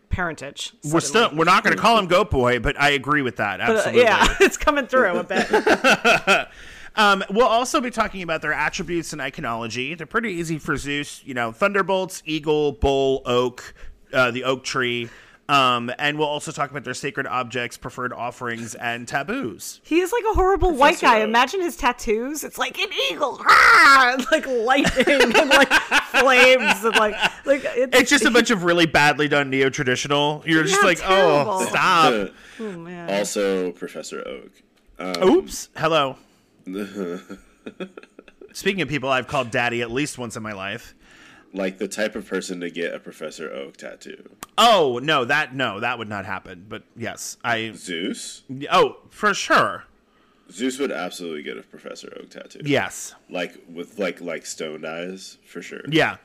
parentage. 0.09 0.73
We're 0.89 0.99
still 1.01 1.31
we're 1.35 1.43
not 1.45 1.63
going 1.65 1.75
to 1.75 1.81
call 1.81 1.97
him 1.99 2.07
Goat 2.07 2.31
Boy, 2.31 2.59
but 2.59 2.79
I 2.79 2.91
agree 2.91 3.21
with 3.21 3.37
that. 3.37 3.59
But, 3.59 3.69
uh, 3.69 3.73
Absolutely. 3.73 4.01
yeah, 4.03 4.35
it's 4.39 4.55
coming 4.57 4.87
through 4.87 5.17
a 5.17 5.23
bit. 5.25 5.47
Um, 6.95 7.23
we'll 7.29 7.47
also 7.47 7.81
be 7.81 7.91
talking 7.91 8.21
about 8.21 8.41
their 8.41 8.53
attributes 8.53 9.13
and 9.13 9.21
iconology. 9.21 9.97
They're 9.97 10.07
pretty 10.07 10.33
easy 10.33 10.57
for 10.59 10.77
Zeus. 10.77 11.23
You 11.25 11.33
know, 11.33 11.51
thunderbolts, 11.51 12.21
eagle, 12.25 12.73
bull, 12.73 13.21
oak, 13.25 13.73
uh, 14.13 14.31
the 14.31 14.43
oak 14.43 14.63
tree. 14.63 15.09
Um, 15.49 15.91
and 15.97 16.19
we'll 16.19 16.27
also 16.27 16.51
talk 16.51 16.69
about 16.69 16.83
their 16.83 16.93
sacred 16.93 17.25
objects, 17.25 17.75
preferred 17.75 18.13
offerings, 18.13 18.75
and 18.75 19.07
taboos. 19.07 19.81
He 19.83 19.99
is 19.99 20.11
like 20.13 20.23
a 20.29 20.35
horrible 20.35 20.75
white 20.75 21.01
guy. 21.01 21.21
Oak. 21.21 21.27
Imagine 21.27 21.61
his 21.61 21.75
tattoos. 21.75 22.43
It's 22.43 22.59
like 22.59 22.77
an 22.77 22.89
eagle, 23.09 23.41
ah! 23.43 24.13
and 24.13 24.25
like 24.31 24.45
lightning 24.45 25.35
and 25.35 25.49
like 25.49 25.73
flames 26.11 26.85
and 26.85 26.95
like 26.95 27.15
like 27.47 27.63
it's, 27.65 27.97
It's 27.97 28.09
just 28.11 28.25
a 28.25 28.31
bunch 28.31 28.51
of 28.51 28.63
really 28.63 28.85
badly 28.85 29.27
done 29.27 29.49
neo 29.49 29.71
traditional. 29.71 30.43
You're 30.45 30.65
just 30.65 30.83
like, 30.83 30.99
terrible. 30.99 31.51
oh, 31.51 31.65
stop. 31.65 32.31
oh, 32.59 32.71
man. 32.77 33.09
also, 33.09 33.71
Professor 33.71 34.21
Oak. 34.27 34.51
Um, 34.99 35.23
Oops. 35.23 35.69
Hello. 35.75 36.15
Speaking 38.53 38.81
of 38.81 38.89
people 38.89 39.09
I've 39.09 39.27
called 39.27 39.51
daddy 39.51 39.81
at 39.81 39.91
least 39.91 40.17
once 40.17 40.35
in 40.35 40.43
my 40.43 40.53
life. 40.53 40.95
like 41.53 41.77
the 41.77 41.87
type 41.87 42.15
of 42.15 42.27
person 42.27 42.59
to 42.61 42.69
get 42.69 42.93
a 42.93 42.99
Professor 42.99 43.51
Oak 43.51 43.77
tattoo. 43.77 44.29
Oh 44.57 44.99
no, 45.01 45.25
that 45.25 45.55
no, 45.55 45.79
that 45.79 45.97
would 45.97 46.09
not 46.09 46.25
happen. 46.25 46.65
But 46.67 46.83
yes, 46.95 47.37
I. 47.43 47.71
Zeus. 47.75 48.43
Oh, 48.71 48.97
for 49.09 49.33
sure. 49.33 49.85
Zeus 50.51 50.79
would 50.79 50.91
absolutely 50.91 51.43
get 51.43 51.57
a 51.57 51.61
Professor 51.61 52.11
Oak 52.19 52.29
tattoo. 52.31 52.61
Yes. 52.65 53.13
Like 53.29 53.55
with 53.71 53.99
like 53.99 54.19
like 54.21 54.45
stoned 54.45 54.85
eyes 54.85 55.37
for 55.45 55.61
sure. 55.61 55.81
Yeah. 55.87 56.17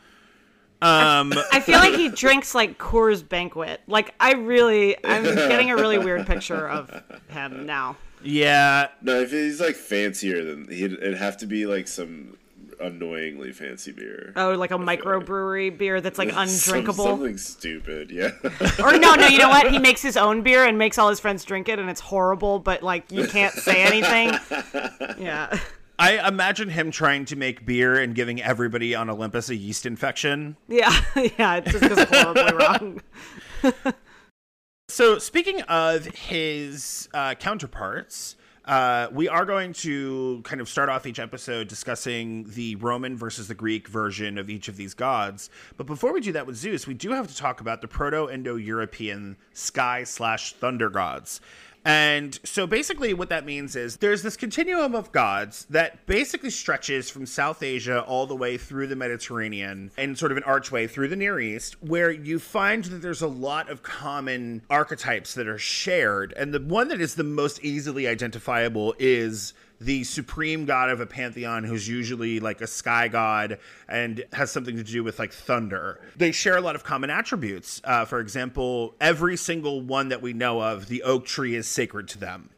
Um. 0.82 1.32
I 1.52 1.60
feel 1.60 1.78
like 1.78 1.94
he 1.94 2.08
drinks 2.08 2.54
like 2.54 2.78
Coors 2.78 3.26
Banquet. 3.26 3.80
Like 3.86 4.14
I 4.18 4.32
really, 4.32 4.96
I'm 5.04 5.24
getting 5.24 5.70
a 5.70 5.76
really 5.76 5.98
weird 5.98 6.26
picture 6.26 6.68
of 6.68 7.02
him 7.28 7.66
now. 7.66 7.96
Yeah. 8.24 8.88
No, 9.02 9.20
if 9.20 9.30
he's 9.30 9.60
like 9.60 9.76
fancier 9.76 10.42
than 10.44 10.68
he'd 10.68 10.92
it'd 10.92 11.18
have 11.18 11.36
to 11.38 11.46
be 11.46 11.66
like 11.66 11.86
some 11.88 12.36
annoyingly 12.80 13.52
fancy 13.52 13.92
beer. 13.92 14.32
Oh, 14.34 14.52
like 14.52 14.72
a 14.72 14.76
microbrewery 14.78 15.76
beer 15.78 16.00
that's 16.00 16.18
like 16.18 16.30
Some- 16.32 16.48
undrinkable. 16.48 17.04
something 17.04 17.38
stupid, 17.38 18.10
yeah. 18.10 18.30
Or 18.82 18.98
no, 18.98 19.14
no, 19.14 19.26
you 19.28 19.38
know 19.38 19.48
what? 19.48 19.70
He 19.70 19.78
makes 19.88 20.02
his 20.02 20.16
own 20.16 20.42
beer 20.42 20.64
and 20.64 20.76
makes 20.76 20.98
all 20.98 21.08
his 21.08 21.20
friends 21.20 21.44
drink 21.44 21.68
it, 21.68 21.78
and 21.78 21.88
it's 21.88 22.00
horrible. 22.00 22.58
But 22.58 22.82
like, 22.82 23.10
you 23.12 23.26
can't 23.26 23.54
say 23.54 23.82
anything. 23.84 24.32
Yeah. 25.18 25.56
I 25.96 26.26
imagine 26.26 26.68
him 26.70 26.90
trying 26.90 27.24
to 27.26 27.36
make 27.36 27.64
beer 27.64 27.94
and 28.00 28.16
giving 28.16 28.42
everybody 28.42 28.96
on 28.96 29.08
Olympus 29.08 29.48
a 29.48 29.54
yeast 29.54 29.86
infection. 29.86 30.56
Yeah, 30.66 30.90
yeah, 31.38 31.56
it 31.58 31.66
just 31.66 31.80
goes 31.88 32.02
horribly 32.04 32.52
wrong. 32.52 33.00
So, 34.94 35.18
speaking 35.18 35.60
of 35.62 36.04
his 36.04 37.08
uh, 37.12 37.34
counterparts, 37.34 38.36
uh, 38.64 39.08
we 39.10 39.28
are 39.28 39.44
going 39.44 39.72
to 39.72 40.40
kind 40.44 40.60
of 40.60 40.68
start 40.68 40.88
off 40.88 41.04
each 41.04 41.18
episode 41.18 41.66
discussing 41.66 42.44
the 42.50 42.76
Roman 42.76 43.16
versus 43.16 43.48
the 43.48 43.56
Greek 43.56 43.88
version 43.88 44.38
of 44.38 44.48
each 44.48 44.68
of 44.68 44.76
these 44.76 44.94
gods. 44.94 45.50
But 45.76 45.88
before 45.88 46.12
we 46.12 46.20
do 46.20 46.30
that 46.30 46.46
with 46.46 46.54
Zeus, 46.54 46.86
we 46.86 46.94
do 46.94 47.10
have 47.10 47.26
to 47.26 47.36
talk 47.36 47.60
about 47.60 47.80
the 47.80 47.88
Proto 47.88 48.30
Indo 48.30 48.54
European 48.54 49.36
sky 49.52 50.04
slash 50.04 50.52
thunder 50.52 50.90
gods. 50.90 51.40
And 51.84 52.38
so 52.44 52.66
basically, 52.66 53.12
what 53.12 53.28
that 53.28 53.44
means 53.44 53.76
is 53.76 53.98
there's 53.98 54.22
this 54.22 54.36
continuum 54.36 54.94
of 54.94 55.12
gods 55.12 55.66
that 55.68 56.06
basically 56.06 56.50
stretches 56.50 57.10
from 57.10 57.26
South 57.26 57.62
Asia 57.62 58.00
all 58.02 58.26
the 58.26 58.34
way 58.34 58.56
through 58.56 58.86
the 58.86 58.96
Mediterranean 58.96 59.90
and 59.98 60.18
sort 60.18 60.32
of 60.32 60.38
an 60.38 60.44
archway 60.44 60.86
through 60.86 61.08
the 61.08 61.16
Near 61.16 61.38
East, 61.38 61.82
where 61.82 62.10
you 62.10 62.38
find 62.38 62.84
that 62.84 63.02
there's 63.02 63.20
a 63.20 63.28
lot 63.28 63.68
of 63.68 63.82
common 63.82 64.62
archetypes 64.70 65.34
that 65.34 65.46
are 65.46 65.58
shared. 65.58 66.32
And 66.36 66.54
the 66.54 66.60
one 66.60 66.88
that 66.88 67.02
is 67.02 67.16
the 67.16 67.24
most 67.24 67.62
easily 67.62 68.08
identifiable 68.08 68.94
is 68.98 69.52
the 69.84 70.02
supreme 70.04 70.64
god 70.64 70.90
of 70.90 71.00
a 71.00 71.06
pantheon 71.06 71.64
who's 71.64 71.88
usually 71.88 72.40
like 72.40 72.60
a 72.60 72.66
sky 72.66 73.08
god 73.08 73.58
and 73.88 74.24
has 74.32 74.50
something 74.50 74.76
to 74.76 74.82
do 74.82 75.04
with 75.04 75.18
like 75.18 75.32
thunder. 75.32 76.00
They 76.16 76.32
share 76.32 76.56
a 76.56 76.60
lot 76.60 76.74
of 76.74 76.84
common 76.84 77.10
attributes. 77.10 77.80
Uh, 77.84 78.04
for 78.04 78.20
example, 78.20 78.94
every 79.00 79.36
single 79.36 79.80
one 79.80 80.08
that 80.08 80.22
we 80.22 80.32
know 80.32 80.62
of, 80.62 80.88
the 80.88 81.02
oak 81.02 81.26
tree 81.26 81.54
is 81.54 81.68
sacred 81.68 82.08
to 82.08 82.18
them. 82.18 82.50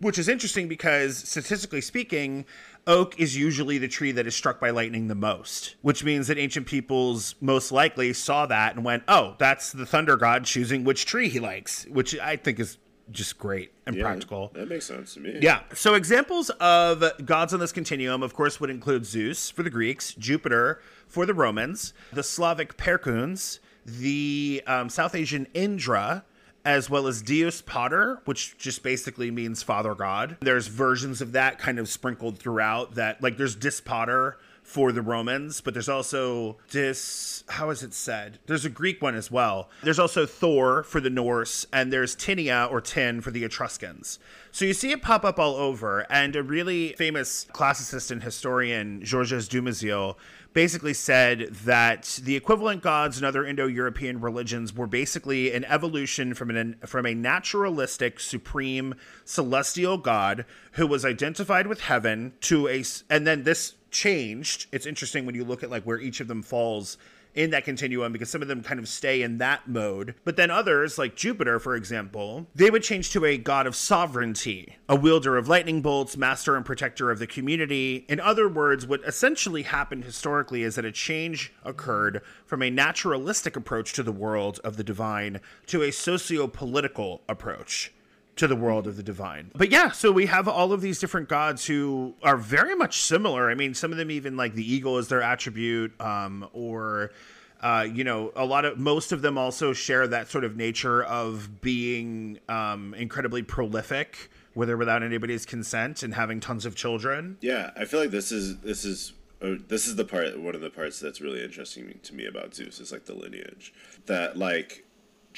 Which 0.00 0.18
is 0.18 0.28
interesting 0.28 0.68
because 0.68 1.18
statistically 1.18 1.80
speaking, 1.80 2.44
oak 2.86 3.18
is 3.18 3.36
usually 3.36 3.78
the 3.78 3.88
tree 3.88 4.12
that 4.12 4.26
is 4.26 4.36
struck 4.36 4.60
by 4.60 4.70
lightning 4.70 5.08
the 5.08 5.16
most, 5.16 5.74
which 5.82 6.04
means 6.04 6.28
that 6.28 6.38
ancient 6.38 6.66
peoples 6.66 7.34
most 7.40 7.72
likely 7.72 8.12
saw 8.12 8.46
that 8.46 8.76
and 8.76 8.84
went, 8.84 9.02
oh, 9.08 9.34
that's 9.38 9.72
the 9.72 9.84
thunder 9.84 10.16
god 10.16 10.44
choosing 10.44 10.84
which 10.84 11.06
tree 11.06 11.28
he 11.28 11.40
likes, 11.40 11.86
which 11.86 12.16
I 12.18 12.36
think 12.36 12.60
is 12.60 12.78
just 13.10 13.38
great 13.38 13.72
and 13.86 13.96
Yeah, 13.96 14.02
practical. 14.02 14.50
That 14.54 14.68
makes 14.68 14.86
sense 14.86 15.14
to 15.14 15.20
me. 15.20 15.38
Yeah. 15.40 15.62
So 15.74 15.94
examples 15.94 16.50
of 16.60 17.02
gods 17.24 17.54
on 17.54 17.60
this 17.60 17.72
continuum, 17.72 18.22
of 18.22 18.34
course, 18.34 18.60
would 18.60 18.70
include 18.70 19.06
Zeus 19.06 19.50
for 19.50 19.62
the 19.62 19.70
Greeks, 19.70 20.14
Jupiter 20.14 20.80
for 21.06 21.26
the 21.26 21.34
Romans, 21.34 21.94
the 22.12 22.22
Slavic 22.22 22.76
Perkuns, 22.76 23.58
the 23.84 24.62
um, 24.66 24.88
South 24.90 25.14
Asian 25.14 25.46
Indra, 25.54 26.24
as 26.64 26.90
well 26.90 27.06
as 27.06 27.22
Deus 27.22 27.62
Pater, 27.62 28.20
which 28.26 28.58
just 28.58 28.82
basically 28.82 29.30
means 29.30 29.62
Father 29.62 29.94
God. 29.94 30.36
There's 30.40 30.66
versions 30.66 31.22
of 31.22 31.32
that 31.32 31.58
kind 31.58 31.78
of 31.78 31.88
sprinkled 31.88 32.38
throughout. 32.38 32.94
That 32.96 33.22
like 33.22 33.38
there's 33.38 33.54
Dis 33.56 33.80
Pater 33.80 34.36
for 34.68 34.92
the 34.92 35.00
Romans, 35.00 35.62
but 35.62 35.72
there's 35.72 35.88
also 35.88 36.58
this, 36.72 37.42
How 37.48 37.70
is 37.70 37.82
it 37.82 37.94
said? 37.94 38.38
There's 38.46 38.66
a 38.66 38.70
Greek 38.70 39.00
one 39.00 39.14
as 39.14 39.30
well. 39.30 39.70
There's 39.82 39.98
also 39.98 40.26
Thor 40.26 40.82
for 40.82 41.00
the 41.00 41.08
Norse, 41.08 41.66
and 41.72 41.90
there's 41.90 42.14
Tinia 42.14 42.70
or 42.70 42.82
Tin 42.82 43.22
for 43.22 43.30
the 43.30 43.44
Etruscans. 43.44 44.18
So 44.52 44.66
you 44.66 44.74
see 44.74 44.92
it 44.92 45.00
pop 45.00 45.24
up 45.24 45.38
all 45.38 45.56
over, 45.56 46.00
and 46.12 46.36
a 46.36 46.42
really 46.42 46.92
famous 46.98 47.46
classicist 47.54 48.10
and 48.10 48.22
historian, 48.22 49.02
Georges 49.02 49.48
Dumézil, 49.48 50.16
basically 50.52 50.94
said 50.94 51.48
that 51.64 52.18
the 52.22 52.36
equivalent 52.36 52.82
gods 52.82 53.18
in 53.18 53.24
other 53.24 53.46
Indo-European 53.46 54.20
religions 54.20 54.74
were 54.74 54.86
basically 54.86 55.52
an 55.52 55.64
evolution 55.64 56.34
from 56.34 56.50
an 56.50 56.76
from 56.84 57.06
a 57.06 57.14
naturalistic, 57.14 58.20
supreme, 58.20 58.94
celestial 59.24 59.96
god 59.98 60.44
who 60.72 60.86
was 60.86 61.04
identified 61.04 61.66
with 61.66 61.80
heaven 61.82 62.32
to 62.40 62.68
a 62.68 62.84
and 63.08 63.26
then 63.26 63.44
this 63.44 63.74
changed. 63.98 64.66
It's 64.70 64.86
interesting 64.86 65.26
when 65.26 65.34
you 65.34 65.44
look 65.44 65.62
at 65.62 65.70
like 65.70 65.82
where 65.82 65.98
each 65.98 66.20
of 66.20 66.28
them 66.28 66.42
falls 66.42 66.96
in 67.34 67.50
that 67.50 67.64
continuum 67.64 68.12
because 68.12 68.30
some 68.30 68.42
of 68.42 68.48
them 68.48 68.62
kind 68.62 68.80
of 68.80 68.88
stay 68.88 69.22
in 69.22 69.38
that 69.38 69.68
mode. 69.68 70.14
But 70.24 70.36
then 70.36 70.50
others, 70.50 70.98
like 70.98 71.16
Jupiter, 71.16 71.58
for 71.58 71.74
example, 71.74 72.46
they 72.54 72.70
would 72.70 72.82
change 72.82 73.10
to 73.10 73.24
a 73.24 73.36
god 73.36 73.66
of 73.66 73.76
sovereignty, 73.76 74.76
a 74.88 74.96
wielder 74.96 75.36
of 75.36 75.48
lightning 75.48 75.82
bolts, 75.82 76.16
master 76.16 76.56
and 76.56 76.64
protector 76.64 77.10
of 77.10 77.18
the 77.18 77.26
community. 77.26 78.06
In 78.08 78.20
other 78.20 78.48
words, 78.48 78.86
what 78.86 79.02
essentially 79.04 79.62
happened 79.62 80.04
historically 80.04 80.62
is 80.62 80.76
that 80.76 80.84
a 80.84 80.92
change 80.92 81.52
occurred 81.64 82.22
from 82.46 82.62
a 82.62 82.70
naturalistic 82.70 83.56
approach 83.56 83.92
to 83.94 84.02
the 84.02 84.12
world 84.12 84.60
of 84.64 84.76
the 84.76 84.84
divine 84.84 85.40
to 85.66 85.82
a 85.82 85.90
socio 85.90 86.46
political 86.46 87.22
approach 87.28 87.92
to 88.38 88.46
the 88.46 88.56
world 88.56 88.86
of 88.86 88.96
the 88.96 89.02
divine. 89.02 89.50
But 89.54 89.70
yeah, 89.70 89.90
so 89.90 90.10
we 90.10 90.26
have 90.26 90.48
all 90.48 90.72
of 90.72 90.80
these 90.80 90.98
different 90.98 91.28
gods 91.28 91.66
who 91.66 92.14
are 92.22 92.36
very 92.36 92.74
much 92.74 93.00
similar. 93.00 93.50
I 93.50 93.54
mean, 93.54 93.74
some 93.74 93.92
of 93.92 93.98
them 93.98 94.10
even 94.10 94.36
like 94.36 94.54
the 94.54 94.72
eagle 94.72 94.98
is 94.98 95.08
their 95.08 95.22
attribute, 95.22 96.00
um, 96.00 96.48
or 96.52 97.10
uh, 97.60 97.86
you 97.92 98.04
know, 98.04 98.32
a 98.36 98.44
lot 98.44 98.64
of 98.64 98.78
most 98.78 99.12
of 99.12 99.22
them 99.22 99.36
also 99.36 99.72
share 99.72 100.06
that 100.06 100.28
sort 100.28 100.44
of 100.44 100.56
nature 100.56 101.02
of 101.04 101.60
being 101.60 102.38
um, 102.48 102.94
incredibly 102.94 103.42
prolific, 103.42 104.30
with 104.54 104.70
or 104.70 104.76
without 104.76 105.02
anybody's 105.02 105.44
consent, 105.44 106.02
and 106.02 106.14
having 106.14 106.40
tons 106.40 106.64
of 106.64 106.74
children. 106.76 107.36
Yeah, 107.40 107.70
I 107.76 107.84
feel 107.84 108.00
like 108.00 108.10
this 108.10 108.30
is 108.30 108.58
this 108.58 108.84
is 108.84 109.12
uh, 109.42 109.54
this 109.68 109.86
is 109.86 109.96
the 109.96 110.04
part 110.04 110.38
one 110.38 110.54
of 110.54 110.60
the 110.60 110.70
parts 110.70 111.00
that's 111.00 111.20
really 111.20 111.42
interesting 111.42 111.98
to 112.02 112.14
me 112.14 112.26
about 112.26 112.54
Zeus 112.54 112.80
is 112.80 112.92
like 112.92 113.06
the 113.06 113.14
lineage 113.14 113.72
that 114.06 114.36
like 114.36 114.84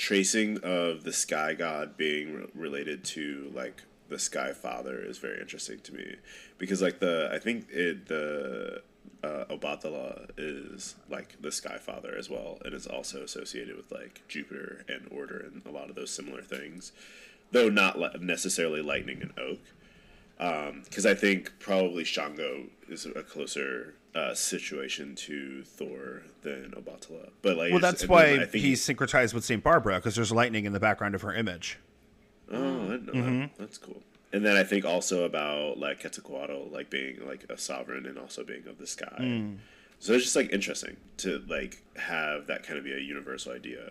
tracing 0.00 0.56
of 0.62 1.04
the 1.04 1.12
sky 1.12 1.52
god 1.52 1.94
being 1.98 2.34
re- 2.34 2.46
related 2.54 3.04
to 3.04 3.52
like 3.54 3.82
the 4.08 4.18
sky 4.18 4.52
father 4.54 4.98
is 4.98 5.18
very 5.18 5.38
interesting 5.38 5.78
to 5.80 5.94
me. 5.94 6.16
Because 6.56 6.80
like 6.80 7.00
the 7.00 7.28
I 7.30 7.38
think 7.38 7.66
it 7.70 8.06
the 8.08 8.82
uh, 9.22 9.44
Obatala 9.50 10.30
is 10.38 10.94
like 11.10 11.36
the 11.42 11.52
sky 11.52 11.76
father 11.76 12.14
as 12.16 12.30
well 12.30 12.58
and 12.64 12.72
is 12.72 12.86
also 12.86 13.22
associated 13.22 13.76
with 13.76 13.92
like 13.92 14.22
Jupiter 14.26 14.86
and 14.88 15.06
order 15.10 15.38
and 15.38 15.62
a 15.66 15.70
lot 15.70 15.90
of 15.90 15.96
those 15.96 16.10
similar 16.10 16.40
things 16.40 16.92
though 17.52 17.68
not 17.68 18.00
li- 18.00 18.08
necessarily 18.20 18.80
lightning 18.80 19.20
and 19.20 19.38
oak. 19.38 19.60
Because 20.84 21.04
I 21.04 21.12
think 21.12 21.52
probably 21.58 22.04
Shango 22.04 22.68
is 22.88 23.04
a 23.04 23.22
closer 23.22 23.96
uh, 24.14 24.34
situation 24.34 25.14
to 25.14 25.62
Thor 25.64 26.22
than 26.42 26.72
Obatala. 26.76 27.30
But 27.42 27.56
like, 27.56 27.70
Well, 27.70 27.80
that's 27.80 28.06
why 28.08 28.36
then 28.36 28.46
think 28.48 28.64
he's 28.64 28.84
syncretized 28.84 29.34
with 29.34 29.44
Saint 29.44 29.62
Barbara 29.62 29.96
because 29.96 30.14
there's 30.16 30.32
lightning 30.32 30.64
in 30.64 30.72
the 30.72 30.80
background 30.80 31.14
of 31.14 31.22
her 31.22 31.32
image. 31.34 31.78
Oh, 32.50 32.84
I 32.84 32.88
didn't 32.92 33.06
know 33.06 33.12
Mm-hmm. 33.12 33.40
that. 33.40 33.58
That's 33.58 33.78
cool. 33.78 34.02
And 34.32 34.44
then 34.44 34.56
I 34.56 34.62
think 34.64 34.84
also 34.84 35.24
about 35.24 35.78
like 35.78 36.00
Quetzalcoatl, 36.00 36.70
like 36.72 36.90
being 36.90 37.26
like 37.26 37.44
a 37.48 37.58
sovereign 37.58 38.06
and 38.06 38.18
also 38.18 38.44
being 38.44 38.66
of 38.68 38.78
the 38.78 38.86
sky. 38.86 39.16
Mm. 39.20 39.56
So 39.98 40.12
it's 40.14 40.24
just 40.24 40.36
like 40.36 40.52
interesting 40.52 40.96
to 41.18 41.42
like 41.48 41.82
have 41.96 42.46
that 42.46 42.62
kind 42.62 42.78
of 42.78 42.84
be 42.84 42.92
a 42.92 42.98
universal 42.98 43.52
idea. 43.52 43.90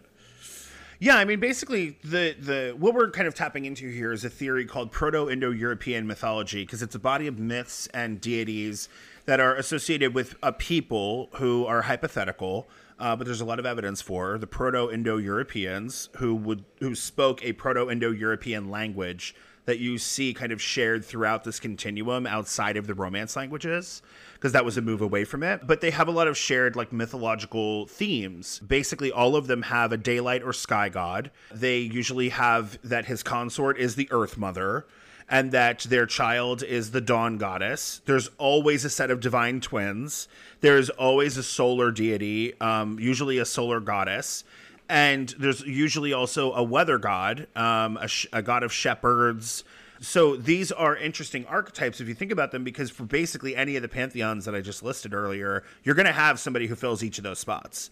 Yeah, 1.02 1.16
I 1.16 1.24
mean, 1.24 1.40
basically, 1.40 1.98
the 2.04 2.36
the 2.38 2.76
what 2.78 2.94
we're 2.94 3.10
kind 3.10 3.26
of 3.26 3.34
tapping 3.34 3.64
into 3.64 3.90
here 3.90 4.12
is 4.12 4.26
a 4.26 4.30
theory 4.30 4.66
called 4.66 4.92
Proto-Indo-European 4.92 6.06
mythology, 6.06 6.64
because 6.66 6.82
it's 6.82 6.94
a 6.94 7.00
body 7.00 7.26
of 7.26 7.40
myths 7.40 7.88
and 7.94 8.20
deities 8.20 8.90
that 9.26 9.40
are 9.40 9.56
associated 9.56 10.14
with 10.14 10.36
a 10.44 10.52
people 10.52 11.30
who 11.36 11.66
are 11.66 11.84
hypothetical, 11.84 12.68
uh, 13.00 13.16
but 13.16 13.26
there's 13.26 13.40
a 13.40 13.46
lot 13.46 13.60
of 13.60 13.66
evidence 13.66 14.02
for 14.02 14.38
the 14.38 14.48
Proto-Indo-Europeans 14.48 16.10
who 16.18 16.36
would 16.36 16.66
who 16.80 16.94
spoke 16.96 17.42
a 17.46 17.54
Proto-Indo-European 17.54 18.70
language 18.70 19.34
that 19.70 19.78
you 19.78 20.00
see 20.00 20.34
kind 20.34 20.52
of 20.52 20.60
shared 20.60 21.06
throughout 21.06 21.44
this 21.44 21.60
continuum 21.60 22.26
outside 22.26 22.76
of 22.76 22.88
the 22.88 22.94
Romance 22.96 23.36
languages 23.36 24.02
because 24.34 24.52
that 24.52 24.66
was 24.66 24.78
a 24.78 24.82
move 24.82 25.00
away 25.00 25.24
from 25.24 25.44
it. 25.44 25.68
But 25.68 25.80
they 25.80 25.92
have 25.92 26.08
a 26.08 26.12
lot 26.12 26.28
of 26.28 26.36
shared 26.36 26.76
like 26.76 26.92
mythological 26.92 27.86
themes. 27.86 28.58
Basically, 28.68 29.12
all 29.12 29.36
of 29.36 29.46
them 29.46 29.62
have 29.62 29.92
a 29.92 29.98
daylight 29.98 30.42
or 30.42 30.54
sky 30.54 30.90
god. 30.90 31.30
They 31.54 31.78
usually 31.78 32.30
have 32.30 32.80
that 32.84 33.06
his 33.06 33.22
consort 33.22 33.78
is 33.78 33.94
the 33.94 34.08
Earth 34.10 34.40
Mother. 34.40 34.88
And 35.32 35.52
that 35.52 35.82
their 35.82 36.08
child 36.08 36.64
is 36.64 36.90
the 36.90 37.02
dawn 37.02 37.38
goddess. 37.38 38.02
There's 38.06 38.32
always 38.40 38.84
a 38.84 38.90
set 38.90 39.12
of 39.12 39.20
divine 39.20 39.62
twins. 39.62 40.28
There's 40.62 40.90
always 40.90 41.38
a 41.38 41.44
solar 41.44 41.92
deity, 41.92 42.60
um, 42.60 43.00
usually 43.00 43.38
a 43.38 43.46
solar 43.46 43.80
goddess 43.80 44.44
and 44.90 45.30
there's 45.38 45.62
usually 45.62 46.12
also 46.12 46.52
a 46.54 46.64
weather 46.64 46.98
god, 46.98 47.48
um, 47.56 47.98
a, 47.98 48.08
sh- 48.08 48.28
a 48.34 48.42
god 48.42 48.64
of 48.64 48.74
shepherds. 48.74 49.64
So 50.02 50.36
these 50.36 50.72
are 50.72 50.96
interesting 50.96 51.46
archetypes 51.46 52.02
if 52.02 52.08
you 52.08 52.14
think 52.14 52.32
about 52.32 52.52
them, 52.52 52.64
because 52.64 52.90
for 52.90 53.04
basically 53.04 53.56
any 53.56 53.76
of 53.76 53.82
the 53.82 53.90
pantheons 53.90 54.46
that 54.46 54.56
I 54.56 54.62
just 54.62 54.82
listed 54.82 55.14
earlier, 55.14 55.64
you're 55.84 55.96
going 55.96 56.06
to 56.06 56.12
have 56.12 56.40
somebody 56.40 56.68
who 56.68 56.76
fills 56.76 57.04
each 57.04 57.18
of 57.18 57.24
those 57.24 57.40
spots. 57.40 57.92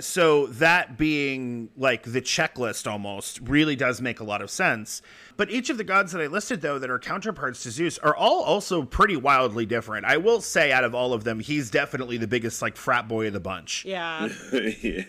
So 0.00 0.46
that 0.46 0.96
being 0.96 1.68
like 1.76 2.04
the 2.04 2.22
checklist 2.22 2.90
almost 2.90 3.40
really 3.40 3.76
does 3.76 4.00
make 4.00 4.20
a 4.20 4.24
lot 4.24 4.40
of 4.40 4.50
sense. 4.50 5.02
But 5.36 5.50
each 5.50 5.68
of 5.68 5.76
the 5.78 5.84
gods 5.84 6.12
that 6.12 6.22
I 6.22 6.26
listed 6.26 6.60
though 6.62 6.78
that 6.78 6.88
are 6.88 6.98
counterparts 6.98 7.62
to 7.64 7.70
Zeus 7.70 7.98
are 7.98 8.14
all 8.14 8.42
also 8.42 8.82
pretty 8.82 9.16
wildly 9.16 9.66
different. 9.66 10.06
I 10.06 10.16
will 10.18 10.40
say 10.40 10.72
out 10.72 10.84
of 10.84 10.94
all 10.94 11.12
of 11.12 11.24
them, 11.24 11.40
he's 11.40 11.70
definitely 11.70 12.16
the 12.16 12.26
biggest 12.26 12.62
like 12.62 12.76
frat 12.76 13.08
boy 13.08 13.26
of 13.26 13.32
the 13.32 13.40
bunch. 13.40 13.84
Yeah. 13.84 14.28
yeah. 14.52 15.02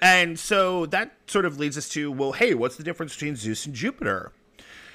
And 0.00 0.38
so 0.38 0.86
that 0.86 1.12
sort 1.26 1.44
of 1.44 1.58
leads 1.58 1.76
us 1.76 1.88
to 1.90 2.10
well, 2.10 2.32
hey, 2.32 2.54
what's 2.54 2.76
the 2.76 2.82
difference 2.82 3.14
between 3.14 3.36
Zeus 3.36 3.66
and 3.66 3.74
Jupiter? 3.74 4.32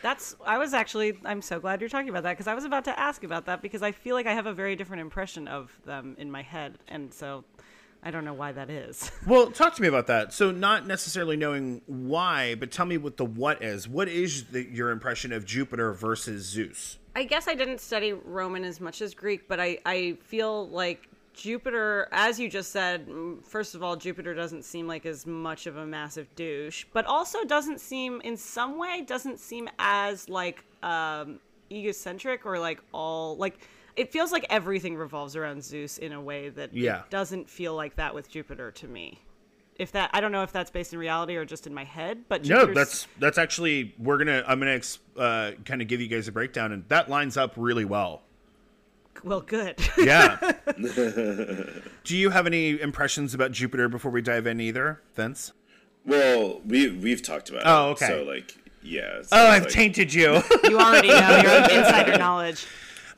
That's. 0.02 0.36
I 0.46 0.58
was 0.58 0.74
actually. 0.74 1.18
I'm 1.26 1.42
so 1.42 1.60
glad 1.60 1.82
you're 1.82 1.90
talking 1.90 2.10
about 2.10 2.24
that 2.24 2.34
because 2.34 2.48
I 2.48 2.54
was 2.54 2.64
about 2.64 2.86
to 2.86 3.00
ask 3.00 3.24
about 3.24 3.46
that 3.48 3.62
because 3.62 3.82
I 3.82 3.92
feel 3.92 4.16
like 4.16 4.28
I 4.28 4.34
have 4.34 4.46
a 4.46 4.54
very 4.54 4.76
different 4.76 5.02
impression 5.02 5.48
of 5.48 5.72
them 5.86 6.16
in 6.20 6.30
my 6.30 6.44
head, 6.44 6.78
and 6.88 7.12
so 7.14 7.44
I 8.04 8.12
don't 8.12 8.24
know 8.24 8.36
why 8.36 8.52
that 8.52 8.70
is. 8.70 9.12
Well, 9.26 9.50
talk 9.50 9.74
to 9.76 9.82
me 9.82 9.88
about 9.88 10.06
that. 10.08 10.32
So, 10.32 10.52
not 10.52 10.86
necessarily 10.86 11.36
knowing 11.36 11.82
why, 11.88 12.54
but 12.54 12.72
tell 12.72 12.86
me 12.86 12.98
what 12.98 13.18
the 13.18 13.26
what 13.26 13.64
is. 13.64 13.88
What 13.88 14.08
is 14.08 14.46
the, 14.46 14.64
your 14.64 14.92
impression 14.92 15.34
of 15.34 15.46
Jupiter 15.46 15.92
versus 15.94 16.46
Zeus? 16.46 17.00
I 17.16 17.24
guess 17.24 17.48
I 17.48 17.56
didn't 17.56 17.82
study 17.82 18.14
Roman 18.14 18.64
as 18.64 18.80
much 18.80 19.02
as 19.02 19.16
Greek, 19.16 19.48
but 19.48 19.60
I, 19.60 19.80
I 19.84 20.18
feel 20.22 20.68
like 20.68 21.10
Jupiter, 21.36 22.08
as 22.12 22.40
you 22.40 22.50
just 22.50 22.72
said, 22.72 23.08
first 23.44 23.76
of 23.76 23.84
all, 23.84 23.96
Jupiter 23.96 24.34
doesn't 24.34 24.64
seem 24.64 24.88
like 24.88 25.06
as 25.06 25.26
much 25.26 25.68
of 25.68 25.78
a 25.78 25.86
massive 25.86 26.34
douche, 26.36 26.86
but 26.94 27.06
also 27.06 27.44
doesn't 27.44 27.80
seem, 27.82 28.22
in 28.22 28.38
some 28.38 28.78
way, 28.78 29.02
doesn't 29.02 29.40
seem 29.40 29.70
as 29.78 30.30
like 30.30 30.64
um, 30.84 31.40
egocentric 31.72 32.46
or 32.46 32.58
like 32.60 32.80
all 32.94 33.36
like. 33.38 33.60
It 33.96 34.12
feels 34.12 34.32
like 34.34 34.46
everything 34.50 34.96
revolves 34.98 35.36
around 35.38 35.64
Zeus 35.64 35.98
in 36.00 36.12
a 36.12 36.22
way 36.22 36.50
that 36.50 36.74
Yeah. 36.74 37.00
it 37.00 37.10
doesn't 37.10 37.50
feel 37.50 37.76
like 37.76 37.96
that 37.96 38.14
with 38.14 38.30
Jupiter 38.30 38.72
to 38.72 38.88
me. 38.88 39.22
If 39.78 39.92
that, 39.94 40.10
I 40.14 40.20
don't 40.22 40.32
know 40.34 40.44
if 40.44 40.52
that's 40.52 40.70
based 40.72 40.92
in 40.94 41.00
reality 41.00 41.36
or 41.38 41.46
just 41.46 41.66
in 41.68 41.74
my 41.74 41.84
head, 41.86 42.24
but 42.30 42.46
No, 42.46 42.66
that's 42.66 43.08
that's 43.20 43.38
actually 43.38 43.94
we're 43.98 44.18
gonna 44.18 44.44
I'm 44.48 44.60
gonna 44.60 44.72
ex- 44.72 45.00
uh, 45.18 45.52
kind 45.66 45.82
of 45.82 45.88
give 45.88 46.00
you 46.02 46.08
guys 46.08 46.28
a 46.28 46.32
breakdown, 46.32 46.72
and 46.72 46.84
that 46.90 47.10
lines 47.10 47.36
up 47.38 47.54
really 47.58 47.86
well. 47.86 48.22
Well, 49.24 49.42
good. 49.42 49.80
Yeah. 49.98 50.38
Do 52.04 52.16
you 52.18 52.30
have 52.30 52.46
any 52.48 52.80
impressions 52.80 53.34
about 53.34 53.52
Jupiter 53.52 53.90
before 53.90 54.12
we 54.12 54.22
dive 54.22 54.46
in 54.48 54.60
either, 54.62 55.02
Vince? 55.16 55.54
Well, 56.06 56.62
we 56.66 56.90
we've 56.92 57.22
talked 57.24 57.50
about 57.50 57.64
Oh, 57.66 57.90
it. 57.90 57.92
okay. 57.94 58.08
So 58.08 58.24
like, 58.24 58.56
yeah. 58.84 59.22
so 59.24 59.30
Oh, 59.32 59.48
I've 59.48 59.64
like- 59.64 59.72
tainted 59.72 60.14
you. 60.14 60.42
you 60.66 60.80
already 60.80 61.08
know 61.08 61.42
your 61.44 61.62
insider 61.80 62.18
knowledge. 62.18 62.66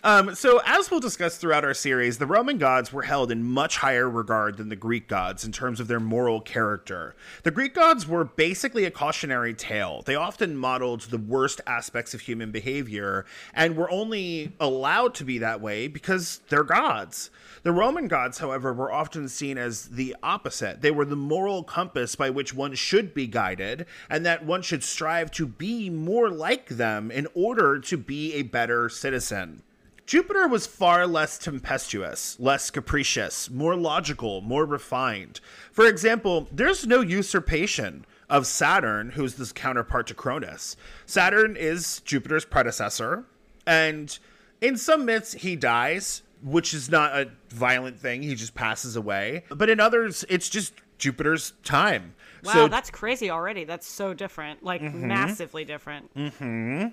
Um, 0.08 0.36
so, 0.36 0.62
as 0.66 0.90
we'll 0.90 1.02
discuss 1.02 1.36
throughout 1.36 1.66
our 1.66 1.74
series, 1.74 2.18
the 2.18 2.26
Roman 2.26 2.58
gods 2.58 2.94
were 2.94 3.02
held 3.02 3.30
in 3.30 3.44
much 3.44 3.76
higher 3.76 4.10
regard 4.10 4.56
than 4.56 4.70
the 4.70 4.78
Greek 4.78 5.10
gods 5.10 5.44
in 5.44 5.52
terms 5.52 5.82
of 5.82 5.90
their 5.90 6.00
moral 6.00 6.40
character. 6.40 7.14
The 7.44 7.52
Greek 7.52 7.74
gods 7.74 8.08
were 8.08 8.24
basically 8.24 8.86
a 8.86 8.90
cautionary 8.90 9.54
tale. 9.54 10.04
They 10.06 10.16
often 10.16 10.56
modeled 10.56 11.02
the 11.02 11.18
worst 11.18 11.60
aspects 11.68 12.14
of 12.14 12.22
human 12.22 12.52
behavior 12.52 13.26
and 13.54 13.76
were 13.76 13.92
only 13.92 14.54
allowed 14.62 15.14
to 15.16 15.26
be 15.26 15.40
that 15.40 15.60
way 15.60 15.90
because 15.90 16.40
they're 16.48 16.64
gods. 16.64 17.30
The 17.64 17.74
Roman 17.74 18.08
gods, 18.08 18.38
however, 18.38 18.72
were 18.72 18.94
often 18.94 19.28
seen 19.28 19.58
as 19.58 19.90
the 19.90 20.16
opposite. 20.24 20.82
They 20.82 20.92
were 20.92 21.04
the 21.04 21.18
moral 21.18 21.64
compass 21.64 22.16
by 22.16 22.30
which 22.30 22.54
one 22.54 22.76
should 22.76 23.14
be 23.14 23.28
guided, 23.28 23.86
and 24.10 24.26
that 24.26 24.46
one 24.46 24.62
should 24.62 24.86
strive 24.86 25.32
to 25.32 25.46
be 25.46 25.90
more 25.90 26.30
like 26.30 26.70
them 26.70 27.12
in 27.12 27.28
order 27.34 27.78
to 27.80 27.98
be 27.98 28.36
a 28.36 28.44
better 28.44 28.88
citizen. 28.88 29.64
Jupiter 30.08 30.48
was 30.48 30.66
far 30.66 31.06
less 31.06 31.38
tempestuous, 31.38 32.40
less 32.40 32.72
capricious, 32.72 33.50
more 33.50 33.76
logical, 33.76 34.40
more 34.40 34.66
refined. 34.66 35.42
For 35.74 35.86
example, 35.86 36.48
there's 36.50 36.88
no 36.88 37.02
usurpation 37.02 38.06
of 38.30 38.48
Saturn, 38.48 39.12
who's 39.12 39.36
this 39.36 39.52
counterpart 39.52 40.08
to 40.08 40.14
Cronus. 40.14 40.78
Saturn 41.06 41.58
is 41.58 42.00
Jupiter's 42.06 42.46
predecessor, 42.46 43.26
and 43.66 44.18
in 44.62 44.78
some 44.78 45.04
myths, 45.04 45.34
he 45.34 45.58
dies, 45.58 46.24
which 46.42 46.74
is 46.74 46.90
not 46.90 47.12
a 47.12 47.30
violent 47.50 48.00
thing, 48.00 48.24
he 48.24 48.34
just 48.34 48.56
passes 48.56 48.96
away. 48.96 49.44
But 49.50 49.70
in 49.70 49.82
others, 49.82 50.24
it's 50.30 50.48
just 50.48 50.74
Jupiter's 50.98 51.52
time. 51.66 52.16
Wow, 52.44 52.54
so 52.54 52.68
that's 52.70 52.90
crazy 52.90 53.30
already. 53.30 53.66
That's 53.66 53.86
so 53.86 54.14
different, 54.14 54.64
like 54.64 54.82
mm-hmm. 54.82 55.06
massively 55.06 55.66
different. 55.66 56.16
Mm-hmm. 56.16 56.88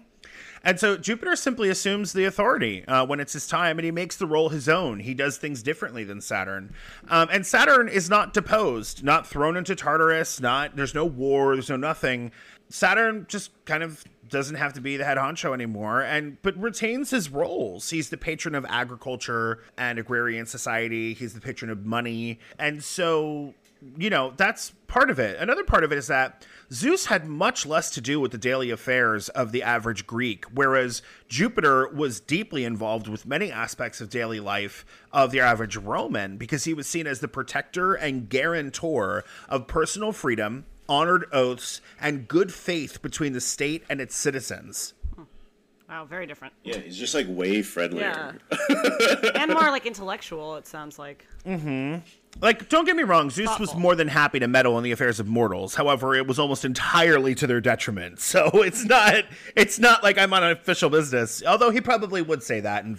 And 0.64 0.80
so 0.80 0.96
Jupiter 0.96 1.36
simply 1.36 1.68
assumes 1.68 2.12
the 2.12 2.24
authority 2.24 2.84
uh, 2.86 3.04
when 3.06 3.20
it's 3.20 3.34
his 3.34 3.46
time, 3.46 3.78
and 3.78 3.84
he 3.84 3.90
makes 3.90 4.16
the 4.16 4.26
role 4.26 4.48
his 4.48 4.68
own. 4.68 5.00
He 5.00 5.12
does 5.12 5.36
things 5.36 5.62
differently 5.62 6.04
than 6.04 6.20
Saturn, 6.20 6.74
um, 7.08 7.28
and 7.30 7.46
Saturn 7.46 7.88
is 7.88 8.08
not 8.08 8.32
deposed, 8.32 9.04
not 9.04 9.26
thrown 9.26 9.56
into 9.56 9.76
Tartarus. 9.76 10.40
Not 10.40 10.74
there's 10.74 10.94
no 10.94 11.04
war, 11.04 11.54
there's 11.54 11.68
no 11.68 11.76
nothing. 11.76 12.32
Saturn 12.70 13.26
just 13.28 13.50
kind 13.66 13.82
of 13.82 14.02
doesn't 14.28 14.56
have 14.56 14.72
to 14.72 14.80
be 14.80 14.96
the 14.96 15.04
head 15.04 15.18
honcho 15.18 15.52
anymore, 15.52 16.00
and 16.00 16.40
but 16.42 16.56
retains 16.56 17.10
his 17.10 17.30
roles. 17.30 17.90
He's 17.90 18.08
the 18.08 18.16
patron 18.16 18.54
of 18.54 18.64
agriculture 18.68 19.62
and 19.76 19.98
agrarian 19.98 20.46
society. 20.46 21.14
He's 21.14 21.34
the 21.34 21.40
patron 21.40 21.70
of 21.70 21.84
money, 21.84 22.38
and 22.58 22.82
so 22.82 23.54
you 23.96 24.10
know, 24.10 24.32
that's 24.36 24.72
part 24.86 25.10
of 25.10 25.18
it. 25.18 25.38
Another 25.38 25.64
part 25.64 25.84
of 25.84 25.92
it 25.92 25.98
is 25.98 26.06
that 26.06 26.46
Zeus 26.72 27.06
had 27.06 27.26
much 27.26 27.66
less 27.66 27.90
to 27.90 28.00
do 28.00 28.18
with 28.20 28.32
the 28.32 28.38
daily 28.38 28.70
affairs 28.70 29.28
of 29.30 29.52
the 29.52 29.62
average 29.62 30.06
Greek, 30.06 30.44
whereas 30.54 31.02
Jupiter 31.28 31.88
was 31.88 32.20
deeply 32.20 32.64
involved 32.64 33.08
with 33.08 33.26
many 33.26 33.52
aspects 33.52 34.00
of 34.00 34.10
daily 34.10 34.40
life 34.40 34.84
of 35.12 35.30
the 35.30 35.40
average 35.40 35.76
Roman 35.76 36.36
because 36.36 36.64
he 36.64 36.74
was 36.74 36.86
seen 36.86 37.06
as 37.06 37.20
the 37.20 37.28
protector 37.28 37.94
and 37.94 38.28
guarantor 38.28 39.24
of 39.48 39.66
personal 39.66 40.12
freedom, 40.12 40.64
honored 40.88 41.26
oaths, 41.32 41.80
and 42.00 42.28
good 42.28 42.52
faith 42.52 43.02
between 43.02 43.32
the 43.32 43.40
state 43.40 43.84
and 43.88 44.00
its 44.00 44.16
citizens. 44.16 44.94
Wow, 45.88 46.06
very 46.06 46.26
different. 46.26 46.54
Yeah, 46.64 46.78
he's 46.78 46.96
just 46.96 47.14
like 47.14 47.26
way 47.28 47.60
friendlier. 47.62 48.38
Yeah. 48.50 49.30
and 49.34 49.52
more 49.52 49.70
like 49.70 49.84
intellectual, 49.84 50.56
it 50.56 50.66
sounds 50.66 50.98
like. 50.98 51.26
Mm-hmm. 51.46 51.96
Like, 52.40 52.68
don't 52.68 52.84
get 52.84 52.96
me 52.96 53.02
wrong, 53.02 53.30
Zeus 53.30 53.58
was 53.60 53.74
more 53.74 53.94
than 53.94 54.08
happy 54.08 54.40
to 54.40 54.48
meddle 54.48 54.76
in 54.78 54.82
the 54.82 54.92
affairs 54.92 55.20
of 55.20 55.28
mortals. 55.28 55.74
However, 55.74 56.14
it 56.14 56.26
was 56.26 56.38
almost 56.38 56.64
entirely 56.64 57.34
to 57.36 57.46
their 57.46 57.60
detriment. 57.60 58.18
So 58.18 58.50
it's 58.54 58.84
not 58.84 59.24
it's 59.54 59.78
not 59.78 60.02
like 60.02 60.18
I'm 60.18 60.32
on 60.32 60.42
official 60.42 60.90
business. 60.90 61.42
Although 61.46 61.70
he 61.70 61.80
probably 61.80 62.22
would 62.22 62.42
say 62.42 62.60
that 62.60 62.84
and 62.84 62.98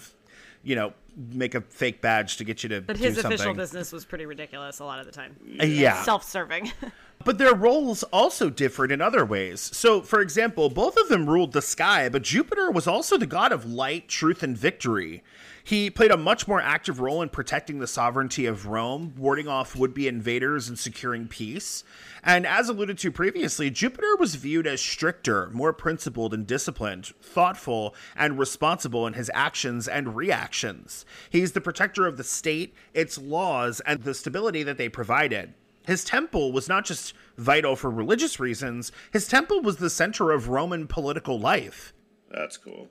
you 0.63 0.75
know, 0.75 0.93
make 1.15 1.55
a 1.55 1.61
fake 1.61 2.01
badge 2.01 2.37
to 2.37 2.43
get 2.43 2.63
you 2.63 2.69
to 2.69 2.81
But 2.81 2.97
do 2.97 3.03
his 3.03 3.15
something. 3.15 3.33
official 3.33 3.53
business 3.53 3.91
was 3.91 4.03
pretty 4.03 4.25
ridiculous 4.25 4.79
a 4.79 4.85
lot 4.85 4.99
of 4.99 5.05
the 5.05 5.11
time. 5.11 5.35
Uh, 5.61 5.65
yeah. 5.65 6.01
Self-serving. 6.03 6.71
But 7.25 7.39
their 7.39 7.55
roles 7.55 8.03
also 8.03 8.51
differed 8.51 8.91
in 8.91 9.01
other 9.01 9.25
ways. 9.25 9.59
So, 9.59 10.03
for 10.03 10.21
example, 10.21 10.69
both 10.69 10.95
of 10.95 11.09
them 11.09 11.27
ruled 11.27 11.53
the 11.53 11.61
sky, 11.61 12.07
but 12.07 12.21
Jupiter 12.21 12.69
was 12.69 12.85
also 12.85 13.17
the 13.17 13.25
god 13.25 13.51
of 13.51 13.65
light, 13.65 14.07
truth, 14.07 14.43
and 14.43 14.55
victory. 14.55 15.23
He 15.63 15.89
played 15.89 16.11
a 16.11 16.17
much 16.17 16.47
more 16.47 16.61
active 16.61 16.99
role 16.99 17.23
in 17.23 17.29
protecting 17.29 17.79
the 17.79 17.87
sovereignty 17.87 18.45
of 18.45 18.67
Rome, 18.67 19.15
warding 19.17 19.47
off 19.47 19.75
would 19.75 19.91
be 19.91 20.07
invaders, 20.07 20.69
and 20.69 20.77
securing 20.77 21.27
peace. 21.27 21.83
And 22.23 22.45
as 22.45 22.69
alluded 22.69 22.99
to 22.99 23.11
previously, 23.11 23.71
Jupiter 23.71 24.15
was 24.17 24.35
viewed 24.35 24.67
as 24.67 24.79
stricter, 24.79 25.49
more 25.49 25.73
principled 25.73 26.31
and 26.31 26.45
disciplined, 26.45 27.07
thoughtful, 27.23 27.95
and 28.15 28.37
responsible 28.37 29.07
in 29.07 29.13
his 29.13 29.31
actions 29.33 29.87
and 29.87 30.15
reactions. 30.15 31.07
He's 31.31 31.53
the 31.53 31.61
protector 31.61 32.05
of 32.05 32.17
the 32.17 32.23
state, 32.23 32.75
its 32.93 33.17
laws, 33.17 33.79
and 33.79 34.03
the 34.03 34.13
stability 34.13 34.61
that 34.61 34.77
they 34.77 34.89
provided. 34.89 35.55
His 35.85 36.03
temple 36.03 36.51
was 36.51 36.67
not 36.67 36.85
just 36.85 37.13
vital 37.37 37.75
for 37.75 37.89
religious 37.89 38.39
reasons, 38.39 38.91
his 39.11 39.27
temple 39.27 39.61
was 39.61 39.77
the 39.77 39.89
center 39.89 40.31
of 40.31 40.49
Roman 40.49 40.87
political 40.87 41.39
life. 41.39 41.93
That's 42.31 42.57
cool. 42.57 42.89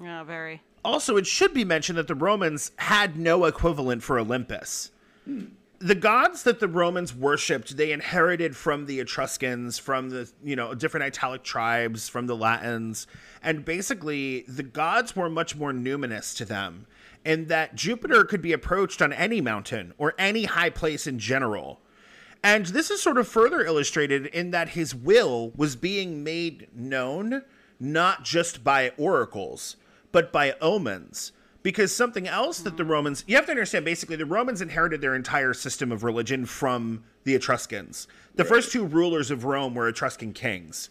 yeah, 0.00 0.22
very. 0.24 0.62
Also, 0.84 1.16
it 1.16 1.26
should 1.26 1.52
be 1.52 1.64
mentioned 1.64 1.98
that 1.98 2.06
the 2.06 2.14
Romans 2.14 2.72
had 2.76 3.16
no 3.18 3.44
equivalent 3.44 4.02
for 4.02 4.18
Olympus. 4.18 4.90
Hmm. 5.24 5.46
The 5.80 5.94
gods 5.94 6.42
that 6.42 6.58
the 6.58 6.66
Romans 6.66 7.14
worshipped, 7.14 7.76
they 7.76 7.92
inherited 7.92 8.56
from 8.56 8.86
the 8.86 8.98
Etruscans, 8.98 9.78
from 9.78 10.10
the, 10.10 10.28
you 10.42 10.56
know, 10.56 10.74
different 10.74 11.04
Italic 11.04 11.44
tribes, 11.44 12.08
from 12.08 12.26
the 12.26 12.36
Latins. 12.36 13.06
And 13.42 13.64
basically, 13.64 14.44
the 14.48 14.64
gods 14.64 15.14
were 15.14 15.30
much 15.30 15.54
more 15.54 15.72
numinous 15.72 16.36
to 16.36 16.44
them, 16.44 16.86
in 17.24 17.46
that 17.46 17.76
Jupiter 17.76 18.24
could 18.24 18.42
be 18.42 18.52
approached 18.52 19.00
on 19.00 19.12
any 19.12 19.40
mountain 19.40 19.94
or 19.98 20.14
any 20.18 20.44
high 20.44 20.70
place 20.70 21.06
in 21.06 21.20
general. 21.20 21.80
And 22.42 22.66
this 22.66 22.90
is 22.90 23.02
sort 23.02 23.18
of 23.18 23.26
further 23.26 23.64
illustrated 23.64 24.26
in 24.26 24.52
that 24.52 24.70
his 24.70 24.94
will 24.94 25.50
was 25.56 25.76
being 25.76 26.22
made 26.22 26.68
known 26.74 27.42
not 27.80 28.24
just 28.24 28.64
by 28.64 28.90
oracles, 28.96 29.76
but 30.12 30.32
by 30.32 30.54
omens. 30.60 31.32
Because 31.62 31.94
something 31.94 32.28
else 32.28 32.60
that 32.60 32.76
the 32.76 32.84
hmm. 32.84 32.92
Romans, 32.92 33.24
you 33.26 33.36
have 33.36 33.46
to 33.46 33.50
understand 33.50 33.84
basically, 33.84 34.16
the 34.16 34.24
Romans 34.24 34.62
inherited 34.62 35.00
their 35.00 35.14
entire 35.14 35.52
system 35.52 35.90
of 35.90 36.04
religion 36.04 36.46
from 36.46 37.04
the 37.24 37.34
Etruscans. 37.34 38.06
The 38.36 38.44
first 38.44 38.72
two 38.72 38.86
rulers 38.86 39.30
of 39.30 39.44
Rome 39.44 39.74
were 39.74 39.88
Etruscan 39.88 40.32
kings. 40.32 40.88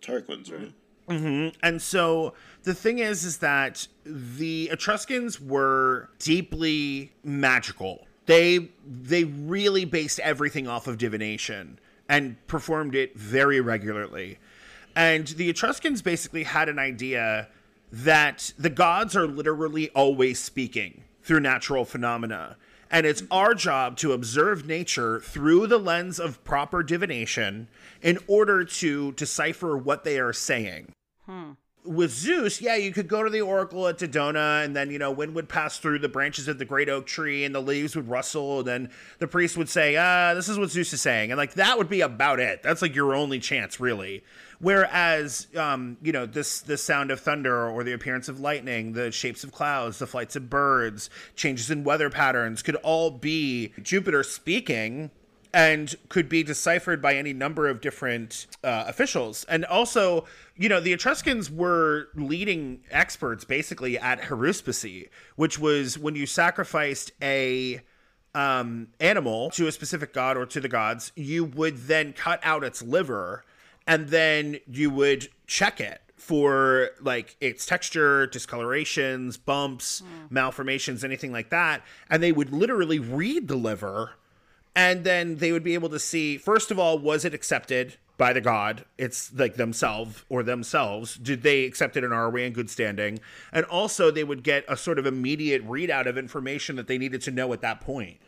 Tarquins, 0.00 0.52
right? 0.52 0.72
Mm-hmm. 1.08 1.58
And 1.62 1.82
so 1.82 2.34
the 2.62 2.74
thing 2.74 3.00
is, 3.00 3.24
is 3.24 3.38
that 3.38 3.86
the 4.04 4.70
Etruscans 4.70 5.40
were 5.40 6.08
deeply 6.18 7.12
magical. 7.22 8.06
They 8.26 8.70
they 8.86 9.24
really 9.24 9.84
based 9.84 10.18
everything 10.20 10.66
off 10.66 10.86
of 10.86 10.98
divination 10.98 11.78
and 12.08 12.44
performed 12.46 12.94
it 12.94 13.16
very 13.16 13.60
regularly. 13.60 14.38
And 14.96 15.26
the 15.28 15.50
Etruscans 15.50 16.02
basically 16.02 16.44
had 16.44 16.68
an 16.68 16.78
idea 16.78 17.48
that 17.90 18.52
the 18.58 18.70
gods 18.70 19.16
are 19.16 19.26
literally 19.26 19.90
always 19.90 20.40
speaking 20.40 21.04
through 21.22 21.40
natural 21.40 21.84
phenomena. 21.84 22.56
And 22.90 23.06
it's 23.06 23.22
our 23.30 23.54
job 23.54 23.96
to 23.98 24.12
observe 24.12 24.66
nature 24.66 25.20
through 25.20 25.66
the 25.66 25.78
lens 25.78 26.20
of 26.20 26.44
proper 26.44 26.82
divination 26.82 27.68
in 28.02 28.18
order 28.28 28.64
to 28.64 29.12
decipher 29.12 29.76
what 29.76 30.04
they 30.04 30.18
are 30.18 30.32
saying. 30.32 30.92
Hmm. 31.26 31.52
With 31.84 32.10
Zeus, 32.12 32.62
yeah, 32.62 32.76
you 32.76 32.92
could 32.92 33.08
go 33.08 33.22
to 33.22 33.28
the 33.28 33.42
oracle 33.42 33.86
at 33.86 33.98
Dodona, 33.98 34.64
and 34.64 34.74
then 34.74 34.90
you 34.90 34.98
know 34.98 35.10
wind 35.10 35.34
would 35.34 35.48
pass 35.48 35.78
through 35.78 35.98
the 35.98 36.08
branches 36.08 36.48
of 36.48 36.58
the 36.58 36.64
great 36.64 36.88
oak 36.88 37.06
tree, 37.06 37.44
and 37.44 37.54
the 37.54 37.60
leaves 37.60 37.94
would 37.94 38.08
rustle, 38.08 38.60
and 38.60 38.68
then 38.68 38.90
the 39.18 39.28
priest 39.28 39.56
would 39.56 39.68
say, 39.68 39.96
"Ah, 39.96 40.32
this 40.34 40.48
is 40.48 40.58
what 40.58 40.70
Zeus 40.70 40.92
is 40.92 41.02
saying," 41.02 41.30
and 41.30 41.38
like 41.38 41.54
that 41.54 41.76
would 41.76 41.90
be 41.90 42.00
about 42.00 42.40
it. 42.40 42.62
That's 42.62 42.80
like 42.80 42.94
your 42.94 43.14
only 43.14 43.38
chance, 43.38 43.78
really. 43.78 44.24
Whereas, 44.60 45.46
um, 45.56 45.98
you 46.00 46.12
know, 46.12 46.24
this 46.24 46.60
the 46.60 46.78
sound 46.78 47.10
of 47.10 47.20
thunder 47.20 47.68
or 47.68 47.84
the 47.84 47.92
appearance 47.92 48.28
of 48.28 48.40
lightning, 48.40 48.94
the 48.94 49.12
shapes 49.12 49.44
of 49.44 49.52
clouds, 49.52 49.98
the 49.98 50.06
flights 50.06 50.36
of 50.36 50.48
birds, 50.48 51.10
changes 51.36 51.70
in 51.70 51.84
weather 51.84 52.08
patterns 52.08 52.62
could 52.62 52.76
all 52.76 53.10
be 53.10 53.72
Jupiter 53.82 54.22
speaking 54.22 55.10
and 55.54 55.94
could 56.08 56.28
be 56.28 56.42
deciphered 56.42 57.00
by 57.00 57.14
any 57.14 57.32
number 57.32 57.68
of 57.68 57.80
different 57.80 58.48
uh, 58.64 58.84
officials. 58.88 59.44
And 59.44 59.64
also, 59.64 60.24
you 60.56 60.68
know, 60.68 60.80
the 60.80 60.92
Etruscans 60.92 61.48
were 61.48 62.08
leading 62.16 62.80
experts 62.90 63.44
basically 63.44 63.96
at 63.96 64.22
haruspicy, 64.22 65.08
which 65.36 65.56
was 65.56 65.96
when 65.96 66.16
you 66.16 66.26
sacrificed 66.26 67.12
a 67.22 67.80
um, 68.34 68.88
animal 68.98 69.48
to 69.50 69.68
a 69.68 69.72
specific 69.72 70.12
god 70.12 70.36
or 70.36 70.44
to 70.44 70.60
the 70.60 70.68
gods, 70.68 71.12
you 71.14 71.44
would 71.44 71.86
then 71.86 72.12
cut 72.12 72.40
out 72.42 72.64
its 72.64 72.82
liver 72.82 73.44
and 73.86 74.08
then 74.08 74.58
you 74.66 74.90
would 74.90 75.28
check 75.46 75.80
it 75.80 76.00
for 76.16 76.90
like 77.00 77.36
its 77.40 77.64
texture, 77.64 78.26
discolorations, 78.26 79.36
bumps, 79.36 80.02
malformations, 80.30 81.04
anything 81.04 81.30
like 81.30 81.50
that. 81.50 81.82
And 82.10 82.20
they 82.20 82.32
would 82.32 82.52
literally 82.52 82.98
read 82.98 83.46
the 83.46 83.56
liver 83.56 84.12
and 84.74 85.04
then 85.04 85.36
they 85.36 85.52
would 85.52 85.64
be 85.64 85.74
able 85.74 85.88
to 85.90 85.98
see 85.98 86.36
first 86.36 86.70
of 86.70 86.78
all 86.78 86.98
was 86.98 87.24
it 87.24 87.34
accepted 87.34 87.96
by 88.16 88.32
the 88.32 88.40
god? 88.40 88.84
It's 88.96 89.32
like 89.34 89.54
themselves 89.54 90.24
or 90.28 90.42
themselves. 90.42 91.16
Did 91.16 91.42
they 91.42 91.64
accept 91.64 91.96
it 91.96 92.04
and 92.04 92.14
are 92.14 92.30
we 92.30 92.44
in 92.44 92.52
good 92.52 92.70
standing? 92.70 93.18
And 93.52 93.64
also 93.66 94.10
they 94.10 94.22
would 94.22 94.44
get 94.44 94.64
a 94.68 94.76
sort 94.76 94.98
of 94.98 95.06
immediate 95.06 95.66
readout 95.66 96.06
of 96.06 96.16
information 96.16 96.76
that 96.76 96.86
they 96.86 96.98
needed 96.98 97.22
to 97.22 97.30
know 97.32 97.52
at 97.52 97.60
that 97.62 97.80
point. 97.80 98.18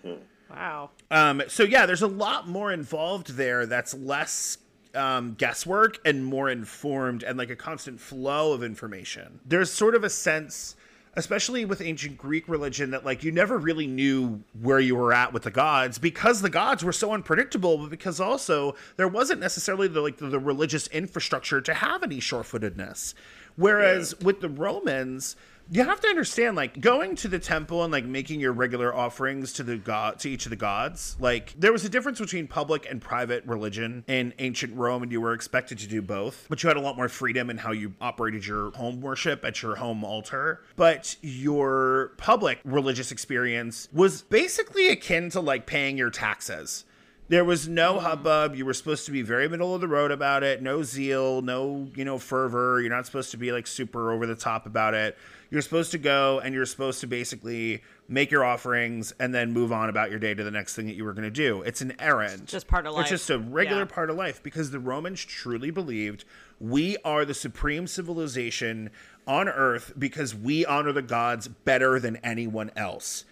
Wow. 0.50 0.90
um, 1.10 1.42
so 1.48 1.64
yeah 1.64 1.86
there's 1.86 2.02
a 2.02 2.06
lot 2.06 2.48
more 2.48 2.72
involved 2.72 3.36
there 3.36 3.66
that's 3.66 3.92
less 3.94 4.58
um, 4.94 5.34
guesswork 5.34 5.98
and 6.04 6.24
more 6.24 6.48
informed 6.48 7.22
and 7.22 7.36
like 7.36 7.50
a 7.50 7.56
constant 7.56 8.00
flow 8.00 8.52
of 8.52 8.62
information. 8.62 9.40
There's 9.44 9.70
sort 9.70 9.94
of 9.94 10.02
a 10.02 10.10
sense 10.10 10.74
especially 11.16 11.64
with 11.64 11.80
ancient 11.80 12.18
Greek 12.18 12.46
religion, 12.48 12.90
that 12.90 13.04
like 13.04 13.24
you 13.24 13.32
never 13.32 13.58
really 13.58 13.86
knew 13.86 14.42
where 14.60 14.78
you 14.78 14.94
were 14.94 15.12
at 15.12 15.32
with 15.32 15.44
the 15.44 15.50
gods 15.50 15.98
because 15.98 16.42
the 16.42 16.50
gods 16.50 16.84
were 16.84 16.92
so 16.92 17.12
unpredictable, 17.12 17.78
but 17.78 17.90
because 17.90 18.20
also 18.20 18.74
there 18.96 19.08
wasn't 19.08 19.40
necessarily 19.40 19.88
the 19.88 20.00
like 20.00 20.18
the, 20.18 20.26
the 20.26 20.38
religious 20.38 20.86
infrastructure 20.88 21.60
to 21.60 21.74
have 21.74 22.02
any 22.02 22.20
sure-footedness. 22.20 23.14
Whereas 23.56 24.14
yeah. 24.18 24.26
with 24.26 24.40
the 24.40 24.50
Romans, 24.50 25.36
you 25.70 25.84
have 25.84 26.00
to 26.00 26.08
understand 26.08 26.56
like 26.56 26.80
going 26.80 27.16
to 27.16 27.28
the 27.28 27.38
temple 27.38 27.82
and 27.82 27.92
like 27.92 28.04
making 28.04 28.40
your 28.40 28.52
regular 28.52 28.94
offerings 28.94 29.52
to 29.52 29.62
the 29.62 29.76
god 29.76 30.18
to 30.18 30.30
each 30.30 30.46
of 30.46 30.50
the 30.50 30.56
gods 30.56 31.16
like 31.18 31.54
there 31.58 31.72
was 31.72 31.84
a 31.84 31.88
difference 31.88 32.18
between 32.18 32.46
public 32.46 32.88
and 32.88 33.00
private 33.00 33.44
religion 33.46 34.04
in 34.06 34.32
ancient 34.38 34.74
rome 34.76 35.02
and 35.02 35.10
you 35.10 35.20
were 35.20 35.32
expected 35.32 35.78
to 35.78 35.86
do 35.86 36.00
both 36.00 36.46
but 36.48 36.62
you 36.62 36.68
had 36.68 36.76
a 36.76 36.80
lot 36.80 36.96
more 36.96 37.08
freedom 37.08 37.50
in 37.50 37.58
how 37.58 37.72
you 37.72 37.92
operated 38.00 38.46
your 38.46 38.70
home 38.72 39.00
worship 39.00 39.44
at 39.44 39.62
your 39.62 39.76
home 39.76 40.04
altar 40.04 40.62
but 40.76 41.16
your 41.22 42.12
public 42.16 42.60
religious 42.64 43.10
experience 43.10 43.88
was 43.92 44.22
basically 44.22 44.88
akin 44.88 45.30
to 45.30 45.40
like 45.40 45.66
paying 45.66 45.98
your 45.98 46.10
taxes 46.10 46.84
there 47.28 47.44
was 47.44 47.66
no 47.66 47.94
mm. 47.94 48.02
hubbub. 48.02 48.54
You 48.54 48.64
were 48.64 48.72
supposed 48.72 49.06
to 49.06 49.10
be 49.10 49.22
very 49.22 49.48
middle 49.48 49.74
of 49.74 49.80
the 49.80 49.88
road 49.88 50.12
about 50.12 50.44
it. 50.44 50.62
No 50.62 50.84
zeal, 50.84 51.42
no, 51.42 51.88
you 51.96 52.04
know, 52.04 52.18
fervor. 52.18 52.80
You're 52.80 52.94
not 52.94 53.04
supposed 53.04 53.32
to 53.32 53.36
be 53.36 53.50
like 53.50 53.66
super 53.66 54.12
over 54.12 54.26
the 54.26 54.36
top 54.36 54.64
about 54.64 54.94
it 54.94 55.18
you're 55.50 55.62
supposed 55.62 55.90
to 55.92 55.98
go 55.98 56.40
and 56.40 56.54
you're 56.54 56.66
supposed 56.66 57.00
to 57.00 57.06
basically 57.06 57.82
make 58.08 58.30
your 58.30 58.44
offerings 58.44 59.12
and 59.18 59.34
then 59.34 59.52
move 59.52 59.72
on 59.72 59.88
about 59.88 60.10
your 60.10 60.18
day 60.18 60.34
to 60.34 60.44
the 60.44 60.50
next 60.50 60.74
thing 60.74 60.86
that 60.86 60.94
you 60.94 61.04
were 61.04 61.12
going 61.12 61.24
to 61.24 61.30
do. 61.30 61.62
It's 61.62 61.80
an 61.80 61.94
errand. 61.98 62.42
It's 62.44 62.52
just 62.52 62.68
part 62.68 62.86
of 62.86 62.94
life. 62.94 63.02
It's 63.02 63.10
just 63.10 63.30
a 63.30 63.38
regular 63.38 63.82
yeah. 63.82 63.94
part 63.94 64.10
of 64.10 64.16
life 64.16 64.42
because 64.42 64.70
the 64.70 64.78
Romans 64.78 65.24
truly 65.24 65.70
believed 65.70 66.24
we 66.60 66.96
are 67.04 67.24
the 67.24 67.34
supreme 67.34 67.86
civilization 67.86 68.90
on 69.26 69.48
earth 69.48 69.92
because 69.98 70.34
we 70.34 70.64
honor 70.64 70.92
the 70.92 71.02
gods 71.02 71.48
better 71.48 71.98
than 71.98 72.16
anyone 72.16 72.70
else. 72.76 73.24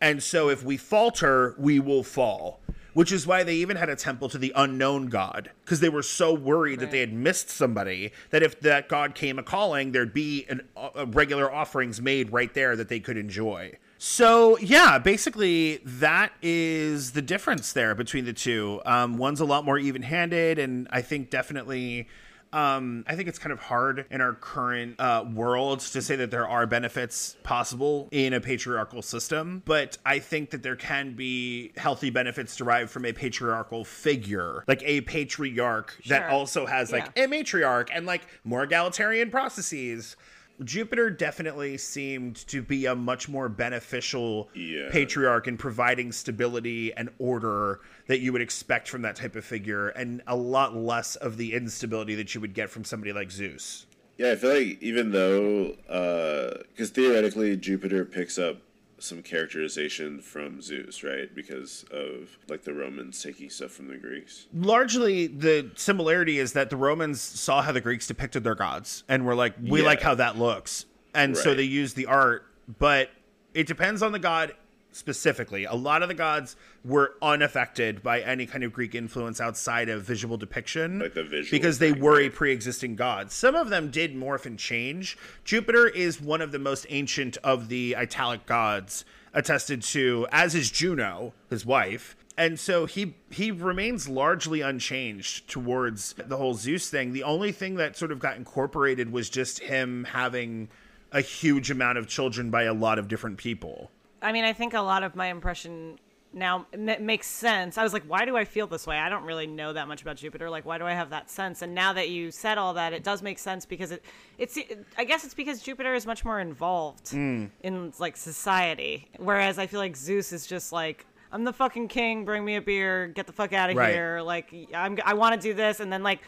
And 0.00 0.22
so 0.22 0.48
if 0.48 0.62
we 0.62 0.76
falter, 0.76 1.54
we 1.58 1.80
will 1.80 2.04
fall 2.04 2.60
which 2.98 3.12
is 3.12 3.28
why 3.28 3.44
they 3.44 3.54
even 3.54 3.76
had 3.76 3.88
a 3.88 3.94
temple 3.94 4.28
to 4.28 4.38
the 4.38 4.52
unknown 4.56 5.06
god 5.06 5.52
because 5.64 5.78
they 5.78 5.88
were 5.88 6.02
so 6.02 6.34
worried 6.34 6.72
right. 6.72 6.80
that 6.80 6.90
they 6.90 6.98
had 6.98 7.12
missed 7.12 7.48
somebody 7.48 8.10
that 8.30 8.42
if 8.42 8.58
that 8.58 8.88
god 8.88 9.14
came 9.14 9.38
a 9.38 9.42
calling 9.42 9.92
there'd 9.92 10.12
be 10.12 10.44
an, 10.48 10.60
uh, 10.76 11.06
regular 11.06 11.48
offerings 11.48 12.02
made 12.02 12.32
right 12.32 12.54
there 12.54 12.74
that 12.74 12.88
they 12.88 12.98
could 12.98 13.16
enjoy 13.16 13.72
so 13.98 14.58
yeah 14.58 14.98
basically 14.98 15.76
that 15.84 16.32
is 16.42 17.12
the 17.12 17.22
difference 17.22 17.72
there 17.72 17.94
between 17.94 18.24
the 18.24 18.32
two 18.32 18.82
um, 18.84 19.16
one's 19.16 19.38
a 19.38 19.44
lot 19.44 19.64
more 19.64 19.78
even-handed 19.78 20.58
and 20.58 20.88
i 20.90 21.00
think 21.00 21.30
definitely 21.30 22.08
um, 22.52 23.04
I 23.06 23.14
think 23.14 23.28
it's 23.28 23.38
kind 23.38 23.52
of 23.52 23.58
hard 23.58 24.06
in 24.10 24.20
our 24.20 24.32
current 24.32 24.98
uh, 24.98 25.24
world 25.32 25.80
to 25.80 26.00
say 26.00 26.16
that 26.16 26.30
there 26.30 26.48
are 26.48 26.66
benefits 26.66 27.36
possible 27.42 28.08
in 28.10 28.32
a 28.32 28.40
patriarchal 28.40 29.02
system, 29.02 29.62
but 29.64 29.98
I 30.06 30.18
think 30.18 30.50
that 30.50 30.62
there 30.62 30.76
can 30.76 31.14
be 31.14 31.72
healthy 31.76 32.10
benefits 32.10 32.56
derived 32.56 32.90
from 32.90 33.04
a 33.04 33.12
patriarchal 33.12 33.84
figure, 33.84 34.64
like 34.66 34.82
a 34.84 35.02
patriarch 35.02 35.96
sure. 36.02 36.18
that 36.18 36.30
also 36.30 36.66
has 36.66 36.90
like 36.92 37.10
yeah. 37.16 37.24
a 37.24 37.28
matriarch 37.28 37.88
and 37.92 38.06
like 38.06 38.22
more 38.44 38.64
egalitarian 38.64 39.30
processes. 39.30 40.16
Jupiter 40.64 41.10
definitely 41.10 41.78
seemed 41.78 42.36
to 42.48 42.62
be 42.62 42.86
a 42.86 42.94
much 42.94 43.28
more 43.28 43.48
beneficial 43.48 44.48
yeah. 44.54 44.88
patriarch 44.90 45.46
in 45.46 45.56
providing 45.56 46.10
stability 46.12 46.92
and 46.94 47.10
order 47.18 47.80
that 48.06 48.20
you 48.20 48.32
would 48.32 48.42
expect 48.42 48.88
from 48.88 49.02
that 49.02 49.16
type 49.16 49.36
of 49.36 49.44
figure, 49.44 49.88
and 49.90 50.22
a 50.26 50.36
lot 50.36 50.74
less 50.74 51.16
of 51.16 51.36
the 51.36 51.54
instability 51.54 52.14
that 52.14 52.34
you 52.34 52.40
would 52.40 52.54
get 52.54 52.70
from 52.70 52.84
somebody 52.84 53.12
like 53.12 53.30
Zeus. 53.30 53.86
Yeah, 54.16 54.32
I 54.32 54.36
feel 54.36 54.52
like 54.52 54.82
even 54.82 55.12
though, 55.12 55.76
because 55.86 56.90
uh, 56.90 56.94
theoretically 56.94 57.56
Jupiter 57.56 58.04
picks 58.04 58.36
up 58.36 58.56
some 58.98 59.22
characterization 59.22 60.20
from 60.20 60.60
Zeus, 60.60 61.02
right? 61.02 61.32
Because 61.34 61.84
of 61.90 62.38
like 62.48 62.64
the 62.64 62.74
Romans 62.74 63.22
taking 63.22 63.50
stuff 63.50 63.70
from 63.70 63.88
the 63.88 63.96
Greeks. 63.96 64.46
Largely, 64.52 65.26
the 65.26 65.70
similarity 65.76 66.38
is 66.38 66.52
that 66.54 66.70
the 66.70 66.76
Romans 66.76 67.20
saw 67.20 67.62
how 67.62 67.72
the 67.72 67.80
Greeks 67.80 68.06
depicted 68.06 68.44
their 68.44 68.54
gods 68.54 69.04
and 69.08 69.24
were 69.24 69.34
like, 69.34 69.54
we 69.62 69.80
yeah. 69.80 69.86
like 69.86 70.02
how 70.02 70.14
that 70.14 70.38
looks. 70.38 70.86
And 71.14 71.34
right. 71.34 71.42
so 71.42 71.54
they 71.54 71.62
used 71.62 71.96
the 71.96 72.06
art, 72.06 72.44
but 72.78 73.10
it 73.54 73.66
depends 73.66 74.02
on 74.02 74.12
the 74.12 74.18
god 74.18 74.54
specifically. 74.98 75.64
A 75.64 75.74
lot 75.74 76.02
of 76.02 76.08
the 76.08 76.14
gods 76.14 76.56
were 76.84 77.14
unaffected 77.22 78.02
by 78.02 78.20
any 78.20 78.46
kind 78.46 78.64
of 78.64 78.72
Greek 78.72 78.94
influence 78.94 79.40
outside 79.40 79.88
of 79.88 80.02
visual 80.02 80.36
depiction. 80.36 80.98
Like 80.98 81.14
the 81.14 81.24
visual 81.24 81.50
because 81.50 81.78
they 81.78 81.92
were 81.92 82.20
a 82.20 82.28
pre 82.28 82.52
existing 82.52 82.96
god. 82.96 83.30
Some 83.30 83.54
of 83.54 83.70
them 83.70 83.90
did 83.90 84.14
morph 84.14 84.46
and 84.46 84.58
change. 84.58 85.16
Jupiter 85.44 85.86
is 85.86 86.20
one 86.20 86.42
of 86.42 86.52
the 86.52 86.58
most 86.58 86.86
ancient 86.88 87.36
of 87.38 87.68
the 87.68 87.96
italic 87.96 88.44
gods, 88.46 89.04
attested 89.32 89.82
to, 89.82 90.26
as 90.32 90.54
is 90.54 90.70
Juno, 90.70 91.32
his 91.48 91.64
wife. 91.64 92.16
And 92.36 92.58
so 92.58 92.86
he 92.86 93.16
he 93.30 93.50
remains 93.50 94.08
largely 94.08 94.60
unchanged 94.60 95.48
towards 95.48 96.14
the 96.14 96.36
whole 96.36 96.54
Zeus 96.54 96.88
thing. 96.88 97.12
The 97.12 97.24
only 97.24 97.50
thing 97.50 97.74
that 97.76 97.96
sort 97.96 98.12
of 98.12 98.20
got 98.20 98.36
incorporated 98.36 99.10
was 99.10 99.28
just 99.28 99.58
him 99.58 100.04
having 100.04 100.68
a 101.10 101.20
huge 101.20 101.70
amount 101.70 101.98
of 101.98 102.06
children 102.06 102.50
by 102.50 102.64
a 102.64 102.74
lot 102.74 102.98
of 102.98 103.08
different 103.08 103.38
people. 103.38 103.90
I 104.22 104.32
mean, 104.32 104.44
I 104.44 104.52
think 104.52 104.74
a 104.74 104.80
lot 104.80 105.02
of 105.02 105.14
my 105.14 105.26
impression 105.26 105.98
now 106.32 106.66
m- 106.72 107.06
makes 107.06 107.26
sense. 107.26 107.78
I 107.78 107.82
was 107.82 107.92
like, 107.92 108.04
why 108.04 108.24
do 108.24 108.36
I 108.36 108.44
feel 108.44 108.66
this 108.66 108.86
way? 108.86 108.98
I 108.98 109.08
don't 109.08 109.24
really 109.24 109.46
know 109.46 109.72
that 109.72 109.88
much 109.88 110.02
about 110.02 110.16
Jupiter. 110.16 110.50
Like, 110.50 110.66
why 110.66 110.78
do 110.78 110.84
I 110.84 110.92
have 110.92 111.10
that 111.10 111.30
sense? 111.30 111.62
And 111.62 111.74
now 111.74 111.92
that 111.94 112.10
you 112.10 112.30
said 112.30 112.58
all 112.58 112.74
that, 112.74 112.92
it 112.92 113.02
does 113.02 113.22
make 113.22 113.38
sense 113.38 113.64
because 113.64 113.92
it, 113.92 114.04
it's, 114.36 114.58
I 114.96 115.04
guess 115.04 115.24
it's 115.24 115.34
because 115.34 115.62
Jupiter 115.62 115.94
is 115.94 116.06
much 116.06 116.24
more 116.24 116.40
involved 116.40 117.06
mm. 117.06 117.50
in 117.62 117.92
like 117.98 118.16
society, 118.16 119.08
whereas 119.16 119.58
I 119.58 119.66
feel 119.66 119.80
like 119.80 119.96
Zeus 119.96 120.32
is 120.32 120.46
just 120.46 120.72
like, 120.72 121.06
I'm 121.30 121.44
the 121.44 121.52
fucking 121.52 121.88
king. 121.88 122.24
Bring 122.24 122.44
me 122.44 122.56
a 122.56 122.62
beer. 122.62 123.08
Get 123.08 123.26
the 123.26 123.32
fuck 123.32 123.52
out 123.52 123.70
of 123.70 123.76
right. 123.76 123.92
here. 123.92 124.20
Like, 124.22 124.54
I'm, 124.74 124.98
I 125.04 125.14
want 125.14 125.34
to 125.34 125.40
do 125.40 125.54
this, 125.54 125.80
and 125.80 125.92
then 125.92 126.02
like 126.02 126.20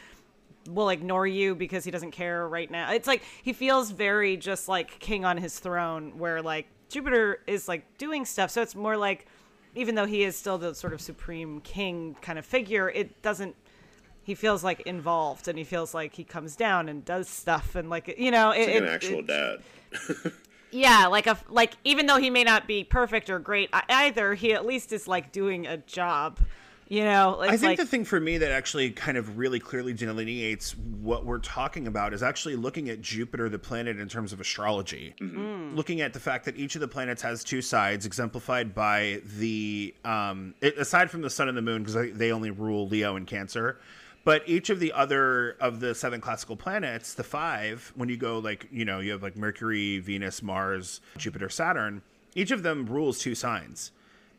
will 0.69 0.91
ignore 0.91 1.27
you 1.27 1.55
because 1.55 1.85
he 1.85 1.91
doesn't 1.91 2.11
care 2.11 2.47
right 2.47 2.71
now. 2.71 2.93
It's 2.93 3.07
like 3.07 3.23
he 3.43 3.55
feels 3.55 3.91
very 3.91 4.37
just 4.37 4.69
like 4.69 4.99
king 4.99 5.25
on 5.25 5.39
his 5.39 5.59
throne, 5.59 6.19
where 6.19 6.43
like 6.43 6.67
Jupiter 6.91 7.41
is 7.47 7.69
like 7.69 7.97
doing 7.97 8.27
stuff. 8.27 8.51
So 8.51 8.61
it's 8.61 8.75
more 8.75 8.97
like, 8.97 9.27
even 9.75 9.95
though 9.95 10.07
he 10.07 10.25
is 10.25 10.37
still 10.37 10.59
the 10.59 10.75
sort 10.75 10.93
of 10.93 11.01
supreme 11.01 11.61
king 11.61 12.17
kind 12.21 12.39
of 12.39 12.45
figure, 12.45 12.91
it 12.91 13.23
doesn't. 13.23 13.57
He 14.23 14.35
feels 14.35 14.63
like 14.63 14.81
involved, 14.83 15.49
and 15.49 15.57
he 15.57 15.65
feels 15.65 15.95
like 15.95 16.15
he 16.15 16.25
comes 16.25 16.55
down 16.55 16.89
and 16.89 17.05
does 17.05 17.29
stuff, 17.29 17.75
and 17.75 17.89
like 17.89 18.15
you 18.19 18.31
know, 18.31 18.51
it, 18.51 18.67
like 18.67 18.77
an 18.77 18.89
actual 18.89 19.19
it, 19.21 19.27
dad. 19.27 19.59
yeah, 20.71 21.07
like 21.07 21.27
a 21.27 21.39
like 21.49 21.75
even 21.85 22.07
though 22.07 22.19
he 22.19 22.29
may 22.29 22.45
not 22.45 22.67
be 22.67 22.85
perfect 22.85 23.31
or 23.31 23.39
great 23.39 23.71
either, 23.73 24.35
he 24.35 24.53
at 24.53 24.67
least 24.67 24.93
is 24.93 25.09
like 25.09 25.33
doing 25.33 25.67
a 25.67 25.79
job 25.79 26.39
You 26.91 27.05
know, 27.05 27.41
it's 27.43 27.53
I 27.53 27.57
think 27.57 27.63
like 27.63 27.79
the 27.79 27.87
thing 27.87 28.05
for 28.05 28.19
me 28.19 28.39
that 28.39 28.51
actually 28.51 28.91
kind 28.91 29.17
of 29.17 29.39
really 29.39 29.61
clearly 29.61 29.93
delineates 29.93 30.77
what 30.77 31.25
we're 31.25 31.39
talking 31.39 31.87
about 31.87 32.13
is 32.13 32.21
actually 32.21 32.57
looking 32.57 32.91
at 32.91 33.01
Jupiter, 33.01 33.49
the 33.49 33.61
planet, 33.61 34.01
in 34.01 34.09
terms 34.09 34.33
of 34.33 34.41
astrology. 34.41 35.15
Looking 35.77 36.01
at 36.01 36.13
the 36.13 36.19
fact 36.19 36.47
that 36.47 36.57
each 36.57 36.75
of 36.75 36.81
the 36.81 36.89
planets 36.89 37.23
has 37.23 37.45
two 37.45 37.63
sides, 37.63 38.07
exemplified 38.07 38.75
by 38.75 39.23
the, 39.39 39.95
um, 40.05 40.53
it, 40.61 40.77
aside 40.79 41.13
from 41.13 41.23
the 41.23 41.31
sun 41.31 41.47
and 41.47 41.57
the 41.57 41.63
moon, 41.63 41.85
because 41.85 42.13
they 42.13 42.33
only 42.33 42.51
rule 42.51 42.89
Leo 42.89 43.15
and 43.15 43.25
Cancer. 43.25 43.79
But 44.25 44.43
each 44.47 44.69
of 44.69 44.81
the 44.81 44.93
other 44.93 45.53
of 45.61 45.79
the 45.79 45.95
seven 45.95 46.21
classical 46.21 46.57
planets, 46.57 47.15
the 47.15 47.23
five, 47.23 47.93
when 47.95 48.09
you 48.09 48.17
go 48.17 48.41
like, 48.41 48.67
you 48.73 48.85
know, 48.85 48.99
you 48.99 49.13
have 49.13 49.23
like 49.23 49.37
Mercury, 49.37 50.01
Venus, 50.01 50.43
Mars, 50.43 51.01
Jupiter, 51.17 51.51
Saturn, 51.51 52.03
each 52.35 52.51
of 52.51 52.65
them 52.65 52.87
rules 52.87 53.21
two 53.21 53.37
signs 53.37 53.93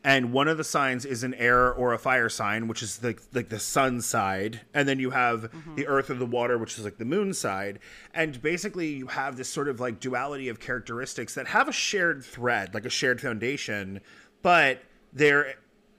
and 0.04 0.32
one 0.32 0.48
of 0.48 0.56
the 0.56 0.64
signs 0.64 1.04
is 1.04 1.22
an 1.22 1.34
air 1.34 1.72
or 1.72 1.92
a 1.92 1.98
fire 1.98 2.28
sign, 2.28 2.66
which 2.66 2.82
is 2.82 3.02
like 3.02 3.20
like 3.32 3.48
the 3.48 3.60
sun 3.60 4.00
side, 4.00 4.60
and 4.74 4.88
then 4.88 4.98
you 4.98 5.10
have 5.10 5.50
the 5.76 5.86
earth 5.86 6.10
or 6.10 6.14
the 6.14 6.26
water, 6.26 6.58
which 6.58 6.76
is 6.76 6.84
like 6.84 6.98
the 6.98 7.04
moon 7.04 7.32
side, 7.32 7.78
and 8.12 8.42
basically 8.42 8.88
you 8.88 9.06
have 9.06 9.36
this 9.36 9.48
sort 9.48 9.68
of 9.68 9.78
like 9.78 10.00
duality 10.00 10.48
of 10.48 10.58
characteristics 10.58 11.34
that 11.34 11.46
have 11.46 11.68
a 11.68 11.72
shared 11.72 12.24
thread, 12.24 12.74
like 12.74 12.84
a 12.84 12.90
shared 12.90 13.20
foundation, 13.20 14.00
but 14.42 14.82
they're 15.12 15.54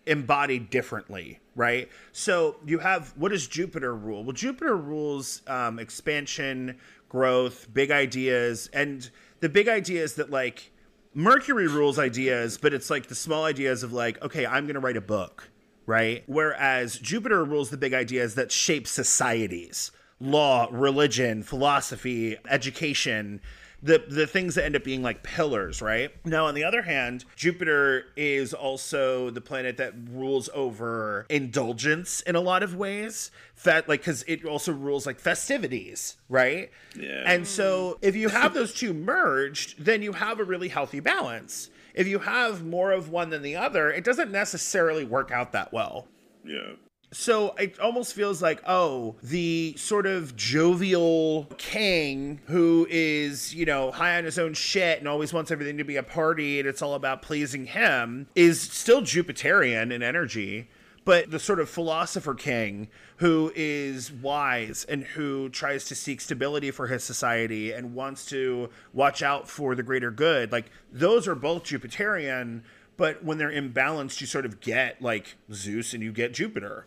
embodied 0.05 0.69
differently, 0.69 1.39
right? 1.55 1.87
So 2.11 2.57
you 2.65 2.79
have 2.79 3.13
what 3.15 3.29
does 3.29 3.47
Jupiter 3.47 3.95
rule? 3.95 4.25
Well, 4.25 4.33
Jupiter 4.33 4.75
rules 4.75 5.41
um, 5.47 5.79
expansion, 5.79 6.77
growth, 7.07 7.73
big 7.73 7.89
ideas, 7.89 8.69
and 8.73 9.09
the 9.39 9.47
big 9.47 9.69
idea 9.69 10.03
is 10.03 10.15
that 10.15 10.29
like 10.29 10.72
Mercury 11.15 11.67
rules 11.67 11.99
ideas, 11.99 12.57
but 12.57 12.73
it's 12.73 12.89
like 12.89 13.07
the 13.07 13.15
small 13.15 13.43
ideas 13.43 13.83
of 13.83 13.93
like, 13.93 14.21
okay, 14.23 14.45
I'm 14.45 14.65
going 14.65 14.73
to 14.73 14.79
write 14.79 14.97
a 14.97 15.01
book, 15.01 15.49
right? 15.85 16.23
Whereas 16.25 16.97
Jupiter 16.97 17.43
rules 17.43 17.69
the 17.69 17.77
big 17.77 17.93
ideas 17.93 18.35
that 18.35 18.51
shape 18.51 18.87
societies, 18.87 19.91
law, 20.19 20.67
religion, 20.71 21.43
philosophy, 21.43 22.37
education, 22.49 23.41
the 23.83 24.01
the 24.07 24.25
things 24.25 24.55
that 24.55 24.63
end 24.63 24.75
up 24.75 24.83
being 24.83 25.03
like 25.03 25.21
pillars, 25.23 25.81
right? 25.81 26.11
Now, 26.25 26.45
on 26.45 26.55
the 26.55 26.63
other 26.63 26.81
hand, 26.81 27.25
Jupiter 27.35 28.05
is 28.15 28.53
also 28.53 29.29
the 29.29 29.41
planet 29.41 29.77
that 29.77 29.93
rules 30.09 30.49
over 30.53 31.25
indulgence 31.29 32.21
in 32.21 32.35
a 32.35 32.41
lot 32.41 32.63
of 32.63 32.75
ways. 32.75 33.29
That 33.63 33.89
like 33.89 33.99
because 33.99 34.23
it 34.23 34.45
also 34.45 34.71
rules 34.71 35.05
like 35.05 35.19
festivities, 35.19 36.15
right? 36.29 36.71
Yeah. 36.97 37.23
And 37.25 37.45
so 37.45 37.99
if 38.01 38.15
you 38.15 38.29
have 38.29 38.53
those 38.53 38.73
two 38.73 38.93
merged, 38.93 39.83
then 39.83 40.01
you 40.01 40.13
have 40.13 40.39
a 40.39 40.43
really 40.43 40.69
healthy 40.69 41.01
balance. 41.01 41.69
If 41.93 42.07
you 42.07 42.19
have 42.19 42.65
more 42.65 42.91
of 42.91 43.09
one 43.09 43.29
than 43.29 43.41
the 43.41 43.57
other, 43.57 43.91
it 43.91 44.03
doesn't 44.03 44.31
necessarily 44.31 45.03
work 45.03 45.29
out 45.29 45.51
that 45.51 45.71
well. 45.73 46.07
Yeah. 46.45 46.73
So 47.13 47.53
it 47.59 47.79
almost 47.79 48.13
feels 48.13 48.41
like, 48.41 48.61
oh, 48.67 49.15
the 49.21 49.75
sort 49.77 50.07
of 50.07 50.35
jovial 50.35 51.47
king 51.57 52.41
who 52.47 52.87
is, 52.89 53.53
you 53.53 53.65
know, 53.65 53.91
high 53.91 54.17
on 54.17 54.25
his 54.25 54.39
own 54.39 54.55
shit 54.55 54.97
and 54.99 55.07
always 55.07 55.31
wants 55.31 55.51
everything 55.51 55.77
to 55.77 55.83
be 55.83 55.95
a 55.95 56.03
party 56.03 56.59
and 56.59 56.67
it's 56.67 56.81
all 56.81 56.95
about 56.95 57.21
pleasing 57.21 57.67
him 57.67 58.27
is 58.35 58.59
still 58.59 59.01
Jupiterian 59.01 59.93
in 59.93 60.01
energy. 60.01 60.69
But 61.05 61.31
the 61.31 61.39
sort 61.39 61.59
of 61.59 61.69
philosopher 61.69 62.33
king 62.33 62.87
who 63.17 63.51
is 63.55 64.11
wise 64.11 64.85
and 64.87 65.03
who 65.03 65.49
tries 65.49 65.85
to 65.85 65.95
seek 65.95 66.19
stability 66.19 66.71
for 66.71 66.87
his 66.87 67.03
society 67.03 67.71
and 67.73 67.93
wants 67.93 68.25
to 68.27 68.69
watch 68.93 69.21
out 69.21 69.47
for 69.47 69.75
the 69.75 69.83
greater 69.83 70.11
good, 70.11 70.51
like 70.51 70.71
those 70.91 71.27
are 71.27 71.35
both 71.35 71.65
Jupiterian. 71.65 72.63
But 72.95 73.23
when 73.23 73.37
they're 73.37 73.51
imbalanced, 73.51 74.21
you 74.21 74.27
sort 74.27 74.45
of 74.45 74.61
get 74.61 75.01
like 75.01 75.35
Zeus 75.51 75.93
and 75.93 76.01
you 76.01 76.11
get 76.11 76.33
Jupiter. 76.33 76.85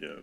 Yeah. 0.00 0.16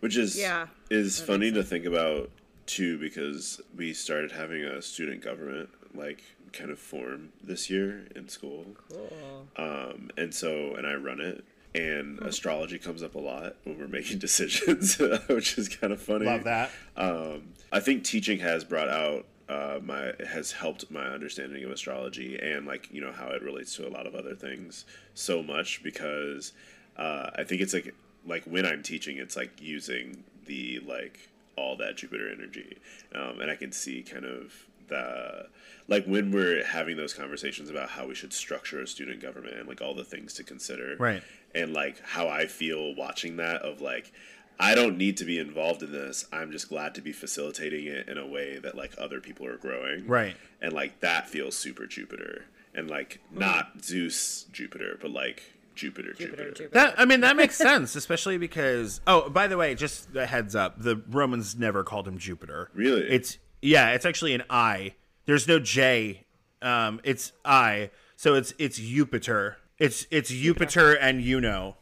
Which 0.00 0.16
is 0.16 0.38
Yeah, 0.38 0.66
is 0.90 1.20
funny 1.20 1.50
to 1.52 1.62
think 1.62 1.84
about 1.84 2.30
too 2.66 2.98
because 2.98 3.60
we 3.76 3.92
started 3.92 4.32
having 4.32 4.62
a 4.64 4.80
student 4.82 5.22
government 5.22 5.70
like 5.94 6.22
kind 6.52 6.70
of 6.70 6.78
form 6.78 7.32
this 7.42 7.70
year 7.70 8.06
in 8.14 8.28
school. 8.28 8.66
Cool. 8.88 9.46
Um 9.56 10.10
and 10.16 10.34
so 10.34 10.74
and 10.74 10.86
I 10.86 10.94
run 10.94 11.20
it 11.20 11.44
and 11.74 12.20
astrology 12.20 12.78
comes 12.78 13.02
up 13.02 13.14
a 13.14 13.18
lot 13.18 13.56
when 13.64 13.78
we're 13.78 13.88
making 14.00 14.18
decisions, 14.18 14.98
which 15.28 15.58
is 15.58 15.68
kind 15.68 15.92
of 15.92 16.00
funny. 16.00 16.26
Love 16.26 16.44
that. 16.44 16.70
Um, 16.96 17.54
I 17.72 17.80
think 17.80 18.04
teaching 18.04 18.38
has 18.38 18.64
brought 18.64 18.88
out 18.88 19.26
uh, 19.48 19.78
my 19.82 20.12
has 20.26 20.52
helped 20.52 20.90
my 20.90 21.04
understanding 21.04 21.64
of 21.64 21.70
astrology 21.70 22.38
and 22.40 22.66
like 22.66 22.88
you 22.90 23.00
know 23.00 23.12
how 23.12 23.28
it 23.28 23.42
relates 23.42 23.76
to 23.76 23.86
a 23.86 23.90
lot 23.90 24.06
of 24.06 24.14
other 24.14 24.34
things 24.34 24.86
so 25.12 25.42
much 25.42 25.82
because 25.82 26.52
uh, 26.96 27.30
I 27.36 27.44
think 27.44 27.60
it's 27.60 27.74
like 27.74 27.94
like 28.26 28.44
when 28.44 28.64
I'm 28.66 28.82
teaching, 28.82 29.18
it's 29.18 29.36
like 29.36 29.60
using 29.60 30.24
the 30.46 30.80
like 30.86 31.28
all 31.56 31.76
that 31.76 31.96
Jupiter 31.96 32.30
energy, 32.30 32.78
um, 33.14 33.40
and 33.40 33.50
I 33.50 33.56
can 33.56 33.72
see 33.72 34.02
kind 34.02 34.24
of 34.24 34.52
the 34.88 35.46
like 35.88 36.04
when 36.06 36.30
we're 36.30 36.64
having 36.64 36.96
those 36.96 37.14
conversations 37.14 37.70
about 37.70 37.90
how 37.90 38.06
we 38.06 38.14
should 38.14 38.32
structure 38.32 38.80
a 38.80 38.86
student 38.86 39.20
government 39.20 39.56
and 39.56 39.68
like 39.68 39.80
all 39.80 39.94
the 39.94 40.04
things 40.04 40.34
to 40.34 40.42
consider, 40.44 40.96
Right. 40.98 41.22
and 41.54 41.72
like 41.72 42.00
how 42.02 42.28
I 42.28 42.46
feel 42.46 42.94
watching 42.94 43.36
that 43.36 43.62
of 43.62 43.80
like 43.80 44.12
I 44.58 44.74
don't 44.76 44.96
need 44.96 45.16
to 45.16 45.24
be 45.24 45.38
involved 45.38 45.82
in 45.82 45.90
this. 45.90 46.26
I'm 46.32 46.52
just 46.52 46.68
glad 46.68 46.94
to 46.94 47.00
be 47.02 47.12
facilitating 47.12 47.86
it 47.86 48.08
in 48.08 48.18
a 48.18 48.26
way 48.26 48.58
that 48.60 48.76
like 48.76 48.92
other 48.98 49.20
people 49.20 49.46
are 49.46 49.56
growing. 49.56 50.06
Right. 50.06 50.36
And 50.62 50.72
like 50.72 51.00
that 51.00 51.28
feels 51.28 51.56
super 51.56 51.86
Jupiter. 51.86 52.44
And 52.72 52.88
like 52.88 53.20
not 53.32 53.84
Zeus 53.84 54.46
Jupiter, 54.52 54.96
but 55.00 55.10
like 55.10 55.42
Jupiter 55.74 56.12
Jupiter. 56.12 56.26
Jupiter, 56.36 56.50
Jupiter. 56.50 56.68
That 56.72 56.94
I 56.98 57.04
mean 57.04 57.20
that 57.20 57.36
makes 57.36 57.56
sense, 57.70 57.96
especially 57.96 58.38
because 58.38 59.00
oh, 59.06 59.28
by 59.30 59.46
the 59.46 59.56
way, 59.56 59.74
just 59.74 60.14
a 60.14 60.26
heads 60.26 60.54
up, 60.54 60.80
the 60.80 61.02
Romans 61.08 61.56
never 61.56 61.84
called 61.84 62.08
him 62.08 62.18
Jupiter. 62.18 62.70
Really? 62.74 63.02
It's 63.02 63.38
yeah, 63.62 63.90
it's 63.90 64.04
actually 64.04 64.34
an 64.34 64.44
I. 64.50 64.94
There's 65.26 65.48
no 65.48 65.58
J. 65.58 66.24
Um, 66.60 67.00
it's 67.04 67.32
I. 67.44 67.90
So 68.16 68.34
it's 68.34 68.54
it's 68.58 68.78
Jupiter. 68.78 69.58
It's 69.78 70.06
it's 70.10 70.30
Jupiter 70.30 70.92
and 70.92 71.22
you 71.22 71.40
know. 71.40 71.76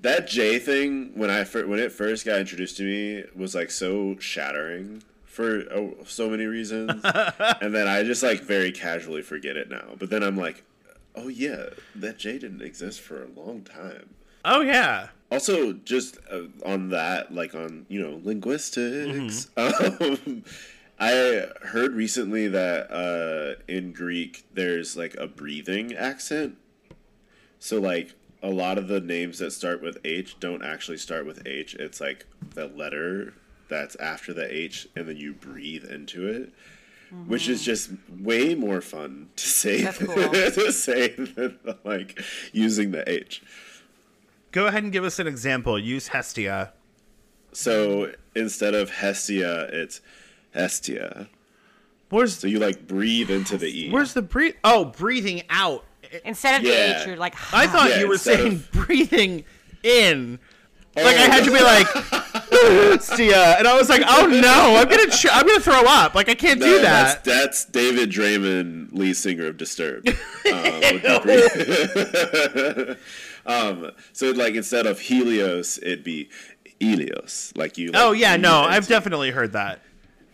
That 0.00 0.26
J 0.26 0.58
thing 0.58 1.12
when 1.14 1.30
I 1.30 1.44
fir- 1.44 1.66
when 1.66 1.78
it 1.78 1.92
first 1.92 2.24
got 2.24 2.38
introduced 2.38 2.76
to 2.78 2.82
me 2.82 3.24
was 3.34 3.54
like 3.54 3.70
so 3.70 4.16
shattering 4.18 5.02
for 5.24 5.64
oh, 5.72 5.94
so 6.06 6.28
many 6.28 6.44
reasons, 6.44 6.90
and 7.04 7.74
then 7.74 7.86
I 7.86 8.02
just 8.02 8.22
like 8.22 8.40
very 8.40 8.72
casually 8.72 9.22
forget 9.22 9.56
it 9.56 9.70
now. 9.70 9.94
But 9.98 10.10
then 10.10 10.22
I'm 10.22 10.36
like, 10.36 10.64
oh 11.14 11.28
yeah, 11.28 11.66
that 11.94 12.18
J 12.18 12.38
didn't 12.38 12.62
exist 12.62 13.00
for 13.00 13.22
a 13.22 13.28
long 13.28 13.62
time. 13.62 14.14
Oh 14.44 14.60
yeah. 14.60 15.08
Also, 15.30 15.72
just 15.72 16.18
uh, 16.30 16.42
on 16.64 16.88
that, 16.90 17.32
like 17.32 17.54
on 17.54 17.86
you 17.88 18.00
know 18.00 18.20
linguistics, 18.22 19.48
um, 19.56 20.44
I 20.98 21.46
heard 21.62 21.94
recently 21.94 22.48
that 22.48 22.90
uh, 22.90 23.62
in 23.68 23.92
Greek 23.92 24.44
there's 24.52 24.96
like 24.96 25.14
a 25.16 25.26
breathing 25.26 25.94
accent. 25.94 26.56
So 27.58 27.80
like 27.80 28.14
a 28.42 28.50
lot 28.50 28.78
of 28.78 28.88
the 28.88 29.00
names 29.00 29.38
that 29.38 29.52
start 29.52 29.82
with 29.82 29.98
H 30.04 30.38
don't 30.40 30.64
actually 30.64 30.96
start 30.96 31.26
with 31.26 31.46
H. 31.46 31.74
It's 31.74 32.00
like 32.00 32.26
the 32.54 32.66
letter 32.66 33.34
that's 33.68 33.96
after 33.96 34.32
the 34.34 34.52
H, 34.52 34.88
and 34.96 35.08
then 35.08 35.16
you 35.16 35.32
breathe 35.32 35.84
into 35.84 36.26
it. 36.26 36.52
Which 37.26 37.48
is 37.48 37.64
just 37.64 37.90
way 38.08 38.54
more 38.54 38.80
fun 38.80 39.30
to 39.36 39.46
say 39.46 39.82
That's 39.82 39.98
cool. 39.98 40.14
to 40.30 40.72
say 40.72 41.08
than 41.08 41.58
like 41.84 42.20
using 42.52 42.92
the 42.92 43.08
H. 43.10 43.42
Go 44.52 44.66
ahead 44.68 44.82
and 44.84 44.92
give 44.92 45.04
us 45.04 45.18
an 45.18 45.26
example. 45.26 45.78
Use 45.78 46.08
Hestia. 46.08 46.72
So 47.52 48.12
instead 48.36 48.74
of 48.74 48.90
Hestia, 48.90 49.68
it's 49.72 50.00
Hestia. 50.54 51.28
Where's 52.10 52.38
So 52.38 52.46
you 52.46 52.58
like 52.58 52.86
breathe 52.86 53.30
into 53.30 53.56
the 53.58 53.66
E. 53.66 53.90
where's 53.90 54.14
the 54.14 54.22
breathe? 54.22 54.54
Oh, 54.64 54.84
breathing 54.86 55.42
out. 55.50 55.84
Instead 56.24 56.60
of 56.60 56.66
Yeah. 56.66 56.94
the 56.94 57.00
H, 57.02 57.06
you're 57.06 57.16
like, 57.16 57.34
I 57.54 57.66
thought 57.66 57.90
Yeah, 57.90 58.00
you 58.00 58.08
were 58.08 58.18
saying 58.18 58.52
of- 58.54 58.72
breathing 58.86 59.44
in. 59.82 60.38
Like 60.96 61.16
I 61.16 61.20
had 61.28 61.44
to 61.44 61.50
be 61.52 61.60
like 61.62 61.86
Hestia, 62.50 63.56
and 63.58 63.66
I 63.68 63.76
was 63.76 63.88
like, 63.88 64.02
oh 64.06 64.26
no, 64.26 64.76
I'm 64.76 64.88
gonna 64.88 65.10
ch- 65.10 65.26
I'm 65.30 65.46
gonna 65.46 65.60
throw 65.60 65.82
up. 65.86 66.14
Like 66.14 66.28
I 66.28 66.34
can't 66.34 66.58
No, 66.60 66.66
do 66.66 66.82
that. 66.82 67.24
That's, 67.24 67.62
that's 67.62 67.64
David 67.66 68.10
Draiman, 68.10 68.88
lead 68.92 69.14
singer 69.14 69.46
of 69.46 69.56
Disturbed. 69.56 70.08
Um, 70.52 70.80
would 70.80 71.02
be 71.02 71.18
breathe- 71.22 72.96
um, 73.46 73.92
so 74.12 74.30
like 74.32 74.54
instead 74.54 74.86
of 74.86 74.98
Helios, 75.00 75.78
it'd 75.78 76.02
be 76.04 76.28
Helios. 76.80 77.52
Like 77.54 77.78
you. 77.78 77.92
Like, 77.92 78.02
Oh 78.02 78.12
yeah, 78.12 78.36
no, 78.36 78.62
I've 78.62 78.88
definitely 78.88 79.30
heard 79.30 79.52
that. 79.52 79.80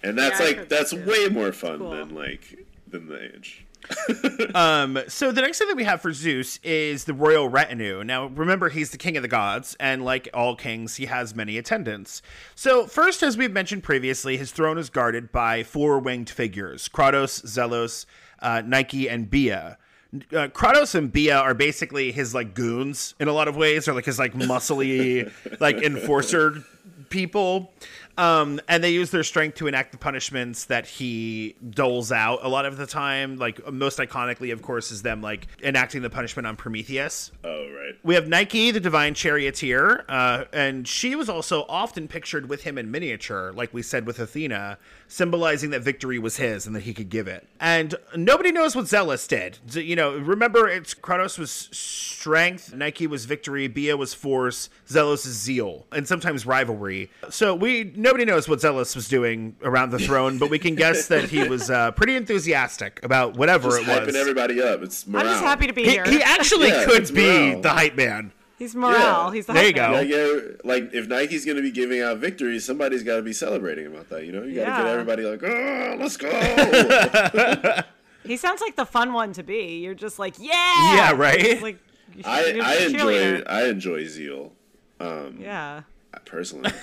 And 0.03 0.17
that's 0.19 0.41
Yeah, 0.41 0.47
like 0.47 0.69
that's 0.69 0.93
that 0.93 1.07
way 1.07 1.29
more 1.29 1.53
fun 1.53 1.79
Cool. 1.79 1.91
than 1.91 2.15
like 2.15 2.65
than 2.89 3.09
the 3.09 3.35
H. 3.37 3.65
Um, 4.55 4.99
so 5.09 5.33
the 5.33 5.43
next 5.43 5.59
thing 5.59 5.69
that 5.69 5.77
we 5.77 5.85
have 5.85 6.01
for 6.01 6.13
Zeus 6.13 6.59
is 6.63 7.05
the 7.05 7.13
royal 7.13 7.49
retinue. 7.49 8.03
Now, 8.05 8.27
remember, 8.27 8.71
he's 8.71 8.91
the 8.91 8.97
king 8.97 9.17
of 9.17 9.23
the 9.23 9.29
gods, 9.29 9.77
and 9.79 10.03
like 10.05 10.29
all 10.33 10.57
kings, 10.57 10.97
he 10.97 11.07
has 11.07 11.35
many 11.35 11.59
attendants. 11.59 12.23
So, 12.55 12.87
first, 12.87 13.23
as 13.23 13.37
we've 13.37 13.53
mentioned 13.53 13.83
previously, 13.83 14.37
his 14.39 14.53
throne 14.53 14.79
is 14.79 14.89
guarded 14.89 15.31
by 15.31 15.63
four 15.63 15.99
winged 15.99 16.31
figures 16.31 16.89
Kratos, 16.89 17.45
Zelos, 17.45 18.07
uh, 18.41 18.63
Nike, 18.65 19.09
and 19.11 19.29
Bia. 19.29 19.77
uh, 20.15 20.49
Kratos 20.49 20.95
and 20.95 21.13
Bia 21.13 21.37
are 21.37 21.55
basically 21.55 22.13
his 22.13 22.35
like 22.35 22.55
goons 22.55 23.15
in 23.21 23.29
a 23.29 23.33
lot 23.33 23.49
of 23.49 23.57
ways, 23.57 23.89
or 23.89 23.93
like 23.95 24.07
his 24.07 24.19
like 24.19 24.33
muscly 24.35 25.31
like 25.61 25.77
enforcer 25.79 26.65
people. 27.11 27.73
Um, 28.19 28.61
and 28.69 28.83
they 28.83 28.91
use 28.91 29.11
their 29.11 29.23
strength 29.23 29.57
to 29.59 29.67
enact 29.67 29.93
the 29.93 29.99
punishments 29.99 30.65
that 30.67 30.87
he 30.87 31.57
doles 31.71 32.11
out 32.13 32.41
a 32.43 32.49
lot 32.49 32.65
of 32.65 32.77
the 32.77 32.87
time. 32.87 33.37
Like 33.37 33.71
most 33.73 33.99
iconically, 33.99 34.53
of 34.53 34.63
course, 34.63 34.91
is 34.91 35.03
them 35.03 35.21
like 35.21 35.47
enacting 35.63 36.03
the 36.03 36.11
punishment 36.11 36.47
on 36.47 36.57
Prometheus. 36.57 37.31
Oh 37.45 37.67
right. 37.71 37.95
We 38.03 38.15
have 38.15 38.29
Nike, 38.29 38.71
the 38.71 38.81
divine 38.81 39.15
charioteer, 39.15 40.05
uh, 40.09 40.45
and 40.53 40.87
she 40.87 41.15
was 41.15 41.29
also 41.29 41.65
often 41.69 42.09
pictured 42.09 42.49
with 42.49 42.63
him 42.63 42.79
in 42.79 42.91
miniature, 42.91 43.53
like 43.53 43.73
we 43.75 43.83
said 43.83 44.07
with 44.07 44.19
Athena, 44.19 44.79
symbolizing 45.09 45.71
that 45.71 45.83
victory 45.83 46.19
was 46.19 46.37
his 46.37 46.67
and 46.67 46.75
that 46.75 46.83
he 46.83 46.95
could 46.95 47.09
give 47.09 47.29
it. 47.29 47.47
And 47.61 47.95
nobody 48.15 48.53
knows 48.53 48.75
what 48.75 48.87
Zelos 48.87 49.29
did. 49.29 49.59
You 49.75 49.97
know, 49.97 50.17
remember, 50.17 50.69
it's 50.69 50.95
Kratos 50.95 51.39
was 51.39 51.51
strength, 51.51 52.75
Nike 52.75 53.07
was 53.07 53.25
victory, 53.25 53.69
Bia 53.69 53.97
was 53.97 54.15
force, 54.15 54.69
Zelos 54.89 55.27
is 55.27 55.39
zeal, 55.39 55.87
and 55.93 56.07
sometimes 56.07 56.47
rivalry. 56.47 57.11
So 57.31 57.55
we 57.55 57.93
nobody 58.07 58.25
knows 58.25 58.49
what 58.49 58.61
Zelos 58.61 58.95
was 58.97 59.09
doing 59.09 59.57
around 59.63 59.91
the 59.91 59.99
throne, 59.99 60.39
but 60.39 60.49
we 60.51 60.59
can 60.59 60.75
guess 60.75 61.09
that 61.09 61.25
he 61.25 61.47
was 61.49 61.71
uh, 61.71 61.91
pretty 61.99 62.17
enthusiastic 62.17 63.01
about 63.05 63.37
whatever 63.37 63.69
Just 63.71 63.83
it 63.83 63.87
hyping 63.87 64.07
was. 64.07 64.17
everybody 64.17 64.63
up. 64.63 64.83
It's 64.83 65.07
morale. 65.07 65.27
I'm 65.27 65.33
just 65.33 65.45
happy 65.45 65.67
to 65.67 65.73
be 65.73 65.85
he, 65.85 65.91
here. 65.91 66.05
he 66.05 66.23
actually 66.23 66.69
Yeah, 66.69 66.85
could 66.87 67.13
be 67.15 67.27
morale. 67.27 67.61
the 67.63 67.69
hype 67.71 67.97
man. 67.97 68.33
He's 68.59 68.75
morale. 68.75 68.97
Yeah. 69.29 69.33
He's 69.35 69.47
the 69.47 69.53
There 69.53 69.63
you 69.67 69.69
hype 69.69 69.77
go. 69.77 69.83
man. 69.83 69.93
Like, 69.93 70.09
yeah, 70.09 70.57
like 70.65 70.95
if 70.95 71.09
Nike's 71.09 71.45
gonna 71.45 71.61
be 71.63 71.71
giving 71.71 72.01
out 72.01 72.19
victories, 72.19 72.65
somebody's 72.65 73.03
got 73.03 73.17
to 73.17 73.23
be 73.23 73.35
celebrating 73.35 73.87
about 73.87 74.09
that. 74.09 74.25
You 74.25 74.33
know, 74.33 74.45
you 74.45 74.55
got 74.55 74.65
to 74.65 74.71
Yeah. 74.71 74.83
get 74.83 74.87
everybody 74.93 75.23
like, 75.25 75.43
oh, 75.43 75.97
let's 76.01 76.17
go. 76.17 77.83
He 78.25 78.37
sounds 78.37 78.61
like 78.61 78.75
the 78.75 78.85
fun 78.87 79.13
one 79.13 79.33
to 79.35 79.45
be. 79.45 79.79
You're 79.79 79.95
just 79.95 80.19
like, 80.19 80.35
yeah, 80.41 80.95
Yeah, 80.97 81.13
right? 81.13 81.63
Like, 81.63 81.79
I 82.25 82.59
I 82.61 82.75
enjoy. 82.87 83.41
I 83.43 83.65
enjoy 83.69 84.05
zeal 84.07 84.53
Yeah. 85.01 85.83
Personally. 86.25 86.73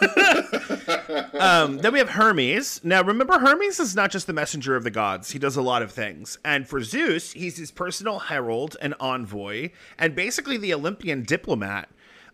Um, 1.34 1.78
then 1.78 1.92
we 1.92 1.98
have 1.98 2.10
Hermes. 2.10 2.80
Now, 2.84 3.02
remember, 3.02 3.38
Hermes 3.38 3.78
is 3.78 3.94
not 3.94 4.10
just 4.10 4.26
the 4.26 4.32
messenger 4.32 4.76
of 4.76 4.84
the 4.84 4.90
gods. 4.90 5.30
He 5.32 5.38
does 5.38 5.56
a 5.56 5.62
lot 5.62 5.82
of 5.82 5.92
things. 5.92 6.38
And 6.44 6.66
for 6.66 6.82
Zeus, 6.82 7.32
he's 7.32 7.58
his 7.58 7.70
personal 7.70 8.18
herald 8.18 8.76
and 8.80 8.94
envoy, 8.98 9.70
and 9.98 10.14
basically 10.14 10.56
the 10.56 10.72
Olympian 10.72 11.22
diplomat. 11.22 11.90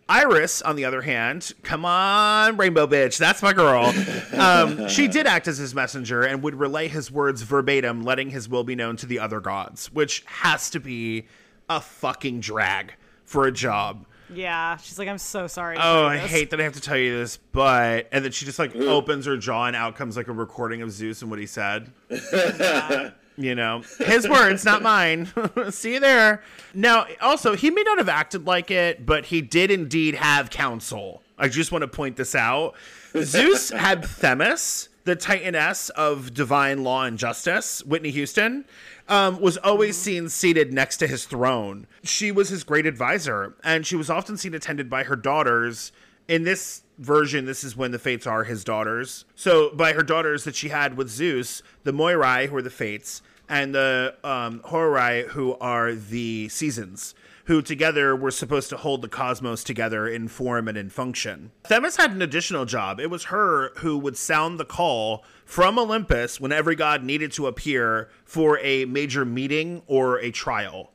Iris, 0.09 0.61
on 0.63 0.77
the 0.77 0.85
other 0.85 1.03
hand, 1.03 1.53
come 1.63 1.85
on, 1.85 2.57
Rainbow 2.57 2.87
Bitch, 2.87 3.17
that's 3.19 3.43
my 3.43 3.53
girl. 3.53 3.93
Um, 4.37 4.89
she 4.89 5.09
did 5.09 5.27
act 5.27 5.49
as 5.49 5.59
his 5.59 5.75
messenger 5.75 6.23
and 6.23 6.43
would 6.43 6.55
relay 6.55 6.89
his 6.89 7.11
words 7.11 7.43
verbatim, 7.43 8.03
letting 8.03 8.31
his 8.31 8.49
will 8.49 8.65
be 8.65 8.75
known 8.75 8.97
to 8.99 9.07
the 9.07 9.19
other 9.19 9.41
gods, 9.41 9.93
which 9.93 10.25
has 10.27 10.71
to 10.71 10.81
be 10.81 11.27
a 11.69 11.81
fucking 11.81 12.41
drag 12.41 12.95
for 13.25 13.47
a 13.47 13.53
job. 13.53 14.07
Yeah. 14.33 14.77
She's 14.79 14.99
like, 14.99 15.09
I'm 15.09 15.19
so 15.19 15.47
sorry. 15.47 15.77
Oh, 15.79 16.07
I 16.07 16.19
hate 16.19 16.51
that 16.51 16.61
I 16.61 16.65
have 16.65 16.75
to 16.75 16.81
tell 16.81 16.97
you 16.97 17.19
this, 17.19 17.37
but 17.53 18.09
and 18.13 18.25
then 18.25 18.33
she 18.33 18.45
just 18.45 18.59
like 18.59 18.73
mm. 18.73 18.87
opens 18.87 19.27
her 19.27 19.37
jaw 19.37 19.67
and 19.67 19.77
out 19.77 19.97
comes 19.97 20.17
like 20.17 20.29
a 20.29 20.33
recording 20.33 20.83
of 20.83 20.91
Zeus 20.91 21.23
and 21.23 21.31
what 21.31 21.41
he 21.41 21.47
said. 21.47 21.93
you 23.37 23.55
know, 23.55 23.83
his 23.99 24.29
words, 24.29 24.65
not 24.65 24.83
mine. 24.83 25.29
See 25.71 25.95
you 25.95 26.01
there. 26.01 26.43
Now, 26.75 27.07
also, 27.21 27.57
he 27.57 27.71
may 27.71 27.83
not 27.83 27.99
have 27.99 28.09
acted 28.09 28.47
like 28.47 28.71
it, 28.71 29.07
but 29.07 29.27
he 29.27 29.41
did 29.41 29.71
indeed 29.71 30.15
have 30.15 30.51
counsel. 30.51 31.23
I 31.39 31.49
just 31.49 31.73
want 31.73 31.83
to 31.83 31.89
point 31.89 32.17
this 32.17 32.35
out. 32.35 32.75
Zeus 33.17 33.71
had 33.71 34.05
Themis, 34.05 34.89
the 35.05 35.17
titaness 35.17 35.91
of 35.91 36.35
divine 36.35 36.85
law 36.85 37.05
and 37.05 37.19
justice, 37.19 37.83
Whitney 37.85 38.11
Houston, 38.11 38.67
um, 39.11 39.41
was 39.41 39.59
always 39.59 39.99
seen 39.99 40.29
seated 40.29 40.73
next 40.73 40.99
to 40.99 41.07
his 41.07 41.27
throne. 41.27 41.87
She 42.03 42.31
was 42.31 42.49
his 42.49 42.65
great 42.65 42.87
advisor, 42.87 43.57
and 43.63 43.85
she 43.85 43.97
was 43.97 44.09
often 44.09 44.37
seen 44.37 44.55
attended 44.55 44.89
by 44.89 45.03
her 45.03 45.17
daughters. 45.17 45.93
In 46.29 46.45
this 46.45 46.85
version, 46.97 47.45
this 47.45 47.65
is 47.65 47.77
when 47.77 47.91
the 47.91 47.99
Fates 47.99 48.27
are 48.27 48.45
his 48.45 48.63
daughters. 48.63 49.25
So, 49.35 49.75
by 49.75 49.93
her 49.93 50.05
daughters 50.05 50.45
that 50.45 50.55
she 50.55 50.69
had 50.69 50.97
with 50.97 51.11
Zeus, 51.11 51.63
the 51.83 51.93
Moirai, 51.93 52.47
who 52.47 52.57
are 52.57 52.63
the 52.63 52.71
Fates, 52.71 53.21
and 53.49 53.75
the 53.75 54.15
um, 54.23 54.61
Horai, 54.65 55.25
who 55.25 55.57
are 55.59 55.93
the 55.93 56.49
Seasons 56.49 57.15
who 57.51 57.61
together 57.61 58.15
were 58.15 58.31
supposed 58.31 58.71
to 58.71 58.77
hold 58.77 59.03
the 59.03 59.09
cosmos 59.09 59.65
together 59.65 60.07
in 60.07 60.29
form 60.29 60.69
and 60.69 60.79
in 60.79 60.89
function. 60.89 61.51
Themis 61.65 61.97
had 61.97 62.13
an 62.13 62.23
additional 62.23 62.65
job. 62.65 63.01
It 63.01 63.11
was 63.11 63.25
her 63.25 63.73
who 63.79 63.99
would 63.99 64.17
sound 64.17 64.61
the 64.61 64.65
call 64.65 65.25
from 65.45 65.77
Olympus 65.77 66.41
when 66.41 66.53
every 66.53 66.77
god 66.77 67.03
needed 67.03 67.33
to 67.33 67.49
appear 67.49 68.09
for 68.25 68.61
a 68.61 68.85
major 68.85 69.25
meeting 69.25 69.83
or 69.89 70.21
a 70.21 70.31
trial. 70.31 70.93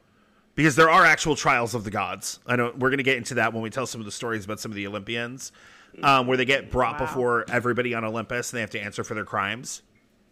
Because 0.55 0.77
there 0.77 0.89
are 0.89 1.03
actual 1.03 1.35
trials 1.35 1.75
of 1.75 1.83
the 1.83 1.91
gods. 1.91 2.39
I 2.47 2.55
know 2.55 2.71
we're 2.73 2.87
going 2.89 2.99
to 2.99 3.03
get 3.03 3.17
into 3.17 3.33
that 3.33 3.51
when 3.51 3.61
we 3.61 3.69
tell 3.69 3.85
some 3.85 3.99
of 3.99 4.05
the 4.05 4.11
stories 4.13 4.45
about 4.45 4.61
some 4.61 4.71
of 4.71 4.77
the 4.77 4.87
Olympians, 4.87 5.51
um, 6.03 6.25
where 6.25 6.37
they 6.37 6.45
get 6.45 6.71
brought 6.71 6.97
Wow. 7.01 7.05
before 7.05 7.45
everybody 7.51 7.93
on 7.93 8.05
Olympus 8.05 8.53
and 8.53 8.57
they 8.57 8.61
have 8.61 8.69
to 8.69 8.79
answer 8.79 9.03
for 9.03 9.13
their 9.13 9.25
crimes. 9.25 9.81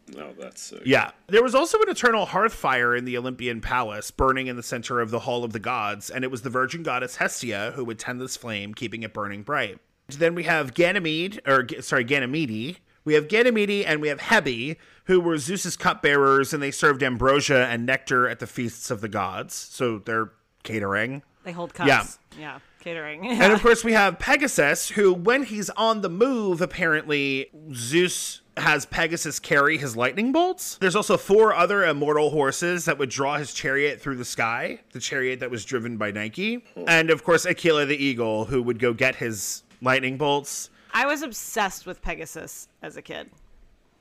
No, 0.08 0.34
that's 0.38 0.62
sick. 0.62 0.82
Yeah. 0.86 1.12
There 1.28 1.44
was 1.44 1.56
also 1.56 1.80
an 1.82 1.90
eternal 1.90 2.26
hearth 2.26 2.54
fire 2.54 2.96
in 2.96 3.06
the 3.06 3.18
Olympian 3.18 3.62
palace, 3.62 4.12
burning 4.12 4.48
in 4.48 4.56
the 4.56 4.64
center 4.64 5.00
of 5.00 5.12
the 5.12 5.20
Hall 5.20 5.44
of 5.44 5.54
the 5.54 5.60
Gods, 5.60 6.10
and 6.10 6.24
it 6.24 6.32
was 6.32 6.42
the 6.42 6.50
virgin 6.50 6.84
goddess 6.84 7.18
Hestia 7.18 7.74
who 7.76 7.86
would 7.86 8.00
tend 8.00 8.20
this 8.20 8.38
flame, 8.38 8.74
keeping 8.74 9.04
it 9.04 9.14
burning 9.14 9.44
bright. 9.44 9.80
Then 10.10 10.36
we 10.36 10.44
have 10.44 10.74
Ganymede, 10.74 11.42
or 11.48 11.66
sorry, 11.82 12.04
Ganymede. 12.04 12.78
We 13.06 13.16
have 13.16 13.28
Ganymede 13.28 13.86
and 13.86 14.02
we 14.02 14.08
have 14.10 14.20
Hebe, 14.20 14.78
who 15.06 15.20
were 15.20 15.38
Zeus's 15.38 15.76
cupbearers, 15.76 16.54
and 16.54 16.62
they 16.62 16.72
served 16.72 17.04
ambrosia 17.04 17.68
and 17.68 17.86
nectar 17.86 18.28
at 18.28 18.40
the 18.40 18.48
feasts 18.48 18.92
of 18.92 19.02
the 19.02 19.10
gods. 19.10 19.54
So 19.54 20.00
they're 20.00 20.32
catering. 20.64 21.24
They 21.44 21.52
hold 21.52 21.74
cups. 21.74 21.88
Yeah. 21.88 22.06
Yeah. 22.40 22.60
Catering. 22.80 23.28
And 23.28 23.52
of 23.54 23.62
course, 23.64 23.84
we 23.84 23.94
have 23.94 24.20
Pegasus, 24.20 24.90
who, 24.90 25.14
when 25.14 25.44
he's 25.44 25.70
on 25.72 26.02
the 26.02 26.10
move, 26.10 26.62
apparently 26.62 27.50
Zeus 27.74 28.42
has 28.58 28.86
Pegasus 28.86 29.40
carry 29.40 29.78
his 29.78 29.98
lightning 29.98 30.32
bolts. 30.32 30.78
There's 30.78 30.96
also 30.96 31.18
four 31.18 31.54
other 31.54 31.84
immortal 31.86 32.30
horses 32.30 32.86
that 32.86 32.98
would 32.98 33.10
draw 33.10 33.38
his 33.38 33.54
chariot 33.54 34.00
through 34.00 34.18
the 34.18 34.26
sky, 34.26 34.80
the 34.92 35.00
chariot 35.00 35.40
that 35.40 35.50
was 35.50 35.66
driven 35.66 35.98
by 35.98 36.12
Nike. 36.12 36.64
And 36.88 37.10
of 37.10 37.24
course, 37.24 37.46
Aquila 37.46 37.86
the 37.86 37.98
eagle, 37.98 38.46
who 38.46 38.62
would 38.62 38.80
go 38.80 38.94
get 38.94 39.16
his 39.16 39.64
lightning 39.82 40.18
bolts. 40.18 40.70
I 40.94 41.06
was 41.08 41.24
obsessed 41.24 41.86
with 41.86 42.02
Pegasus 42.02 42.68
as 42.82 42.98
a 42.98 43.02
kid. 43.02 43.32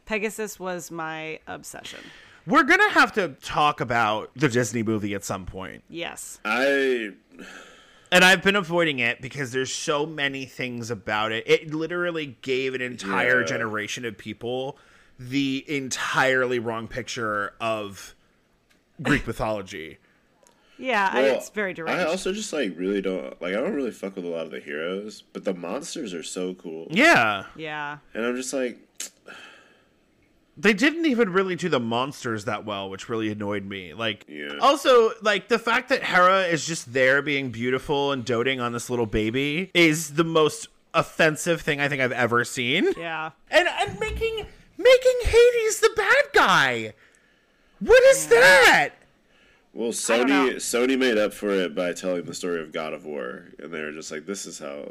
Pegasus 0.05 0.61
was 0.61 0.91
my 0.91 1.39
obsession. 1.47 2.01
We're 2.47 2.65
going 2.65 2.81
to 2.81 2.91
have 2.91 3.13
to 3.13 3.29
talk 3.41 3.81
about 3.81 4.31
the 4.35 4.49
Disney 4.49 4.83
movie 4.83 5.15
at 5.15 5.25
some 5.25 5.47
point. 5.47 5.85
Yes. 5.89 6.41
I 6.45 7.13
And 8.13 8.25
I've 8.25 8.43
been 8.43 8.57
avoiding 8.57 8.99
it 8.99 9.21
because 9.23 9.53
there's 9.53 9.73
so 9.73 10.05
many 10.07 10.45
things 10.45 10.91
about 10.91 11.33
it. 11.33 11.45
It 11.49 11.75
literally 11.75 12.37
gave 12.43 12.75
an 12.75 12.83
entire 12.83 13.41
Yeah. 13.41 13.47
generation 13.47 14.05
of 14.05 14.19
people 14.19 14.79
the 15.19 15.65
entirely 15.67 16.59
wrong 16.59 16.89
picture 16.89 17.55
of 17.61 18.15
Greek 19.03 19.27
mythology. 19.27 19.99
Yeah, 20.79 21.11
I, 21.13 21.23
well, 21.23 21.37
it's 21.37 21.49
very 21.51 21.75
direct. 21.75 21.99
I 22.01 22.05
also 22.05 22.33
just 22.33 22.53
like 22.53 22.77
really 22.77 23.01
don't 23.01 23.41
like. 23.41 23.55
I 23.55 23.61
don't 23.61 23.75
really 23.75 23.93
fuck 23.93 24.17
with 24.17 24.25
a 24.25 24.29
lot 24.29 24.45
of 24.47 24.51
the 24.51 24.61
heroes, 24.61 25.23
but 25.33 25.45
the 25.45 25.55
monsters 25.55 26.13
are 26.13 26.23
so 26.25 26.55
cool. 26.55 26.89
Yeah. 26.91 27.45
yeah. 27.57 27.99
And 28.15 28.27
I'm 28.27 28.35
just 28.37 28.53
like, 28.53 28.79
They 30.57 30.75
didn't 30.75 31.07
even 31.07 31.31
really 31.33 31.57
do 31.57 31.69
the 31.71 31.81
monsters 31.81 32.45
that 32.45 32.65
well, 32.67 32.91
which 32.91 33.09
really 33.09 33.31
annoyed 33.31 33.65
me. 33.65 33.95
Like 33.95 34.25
Yeah. 34.29 34.59
also 34.61 35.13
like 35.23 35.49
the 35.49 35.59
fact 35.59 35.89
that 35.89 36.03
Hera 36.05 36.43
is 36.43 36.67
just 36.67 36.93
there 36.93 37.23
being 37.23 37.51
beautiful 37.51 38.13
and 38.13 38.25
doting 38.25 38.61
on 38.61 38.73
this 38.73 38.91
little 38.91 39.07
baby 39.07 39.71
is 39.73 40.15
the 40.15 40.25
most 40.25 40.69
offensive 40.93 41.63
thing 41.63 41.81
I 41.81 41.89
think 41.89 42.03
I've 42.03 42.13
ever 42.13 42.45
seen. 42.45 42.93
Yeah. 42.99 43.31
and 43.51 43.67
and 43.81 43.99
making 43.99 44.45
making 44.77 45.19
Hades 45.25 45.81
the 45.81 45.91
bad 45.97 46.25
guy. 46.35 46.93
What 47.81 48.03
is 48.15 48.27
that? 48.29 48.91
well. 49.73 49.91
Sony 49.91 50.57
Sony 50.57 50.99
made 50.99 51.17
up 51.17 51.33
for 51.33 51.51
it 51.51 51.75
by 51.75 51.95
telling 51.95 52.25
the 52.25 52.35
story 52.35 52.61
of 52.61 52.73
God 52.73 52.93
of 52.93 53.07
War, 53.07 53.47
and 53.59 53.73
they 53.73 53.81
were 53.81 53.93
just 53.93 54.11
like, 54.13 54.27
this 54.27 54.45
is 54.45 54.59
how. 54.59 54.91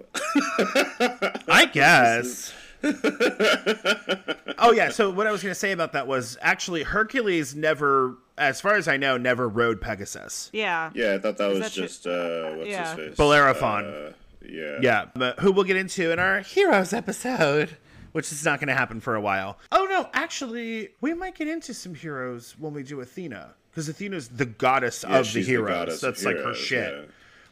I 1.48 1.70
guess. 1.72 2.52
oh 4.60 4.72
yeah. 4.72 4.90
So 4.90 5.10
what 5.10 5.28
I 5.28 5.32
was 5.32 5.42
going 5.44 5.52
to 5.52 5.60
say 5.60 5.72
about 5.72 5.94
that 5.94 6.08
was 6.08 6.38
actually 6.42 6.84
Hercules 6.84 7.56
never, 7.56 8.16
as 8.38 8.62
far 8.62 8.76
as 8.76 8.88
I 8.88 8.98
know, 8.98 9.18
never 9.18 9.48
rode 9.48 9.82
Pegasus. 9.82 10.50
Yeah. 10.54 10.92
yeah, 10.94 11.14
I 11.16 11.20
thought 11.20 11.38
that 11.38 11.50
was 11.50 11.60
that 11.60 11.72
true? 11.74 11.84
just 11.84 12.08
uh, 12.08 12.52
what's 12.56 12.70
Yeah. 12.70 12.96
his 12.96 13.08
face, 13.10 13.18
Bellerophon. 13.18 13.86
Uh, 13.86 14.14
yeah, 14.48 14.80
Yeah, 14.82 15.06
but 15.16 15.40
who 15.40 15.52
we'll 15.52 15.64
get 15.66 15.78
into 15.78 16.12
in 16.12 16.20
our 16.20 16.40
heroes 16.42 16.94
episode, 16.94 17.78
which 18.12 18.32
is 18.32 18.44
not 18.44 18.60
going 18.60 18.68
to 18.70 18.74
happen 18.76 19.00
for 19.00 19.16
a 19.16 19.22
while. 19.22 19.58
Oh 19.72 19.86
no, 19.90 20.10
actually, 20.14 20.90
we 21.02 21.14
might 21.14 21.36
get 21.36 21.48
into 21.48 21.74
some 21.74 21.94
heroes 21.96 22.56
when 22.60 22.74
we 22.74 22.84
do 22.84 23.00
Athena, 23.02 23.54
because 23.70 23.88
Athena's 23.88 24.30
the 24.30 24.46
goddess 24.46 25.06
Yeah, 25.08 25.18
of 25.20 25.26
the 25.26 25.32
she's 25.32 25.46
the 25.46 25.52
heroes. 25.54 26.02
That's 26.02 26.26
like 26.26 26.38
her 26.38 26.54
shit. 26.56 26.94
yeah. 26.94 27.02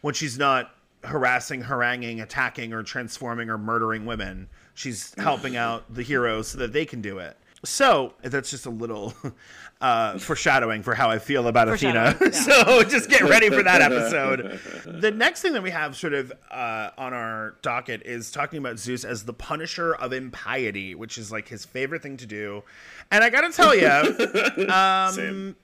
When 0.01 0.13
she's 0.13 0.37
not 0.39 0.71
harassing, 1.03 1.61
haranguing, 1.63 2.19
attacking, 2.21 2.73
or 2.73 2.83
transforming 2.83 3.49
or 3.49 3.57
murdering 3.57 4.05
women, 4.05 4.49
she's 4.79 5.13
helping 5.17 5.57
out 5.57 5.93
the 5.93 6.01
heroes 6.01 6.47
so 6.47 6.57
that 6.57 6.71
they 6.71 6.85
can 6.85 7.01
do 7.01 7.19
it. 7.19 7.35
So 7.65 8.13
that's 8.21 8.49
just 8.49 8.65
a 8.65 8.69
little 8.69 9.13
uh, 9.81 10.17
foreshadowing 10.17 10.81
for 10.81 10.95
how 10.95 11.09
I 11.09 11.19
feel 11.19 11.47
about 11.49 11.67
Athena. 11.67 12.13
Foreshadowing, 12.13 12.83
so 12.83 12.83
just 12.83 13.09
get 13.09 13.23
ready 13.23 13.49
for 13.49 13.61
that 13.61 13.81
episode. 13.81 14.61
the 14.85 15.11
next 15.11 15.41
thing 15.41 15.51
that 15.51 15.61
we 15.61 15.71
have 15.71 15.97
sort 15.97 16.13
of 16.13 16.31
uh, 16.49 16.91
on 16.97 17.13
our 17.13 17.55
docket 17.61 18.03
is 18.03 18.31
talking 18.31 18.59
about 18.59 18.79
Zeus 18.79 19.03
as 19.03 19.25
the 19.25 19.33
punisher 19.33 19.93
of 19.93 20.13
impiety, 20.13 20.95
which 20.95 21.17
is 21.17 21.29
like 21.33 21.49
his 21.49 21.65
favorite 21.65 22.01
thing 22.01 22.15
to 22.15 22.25
do. 22.25 22.63
And 23.11 23.25
I 23.25 23.29
got 23.29 23.41
to 23.41 23.51
tell 23.51 23.75
you, 23.75 24.67
um. 24.69 25.57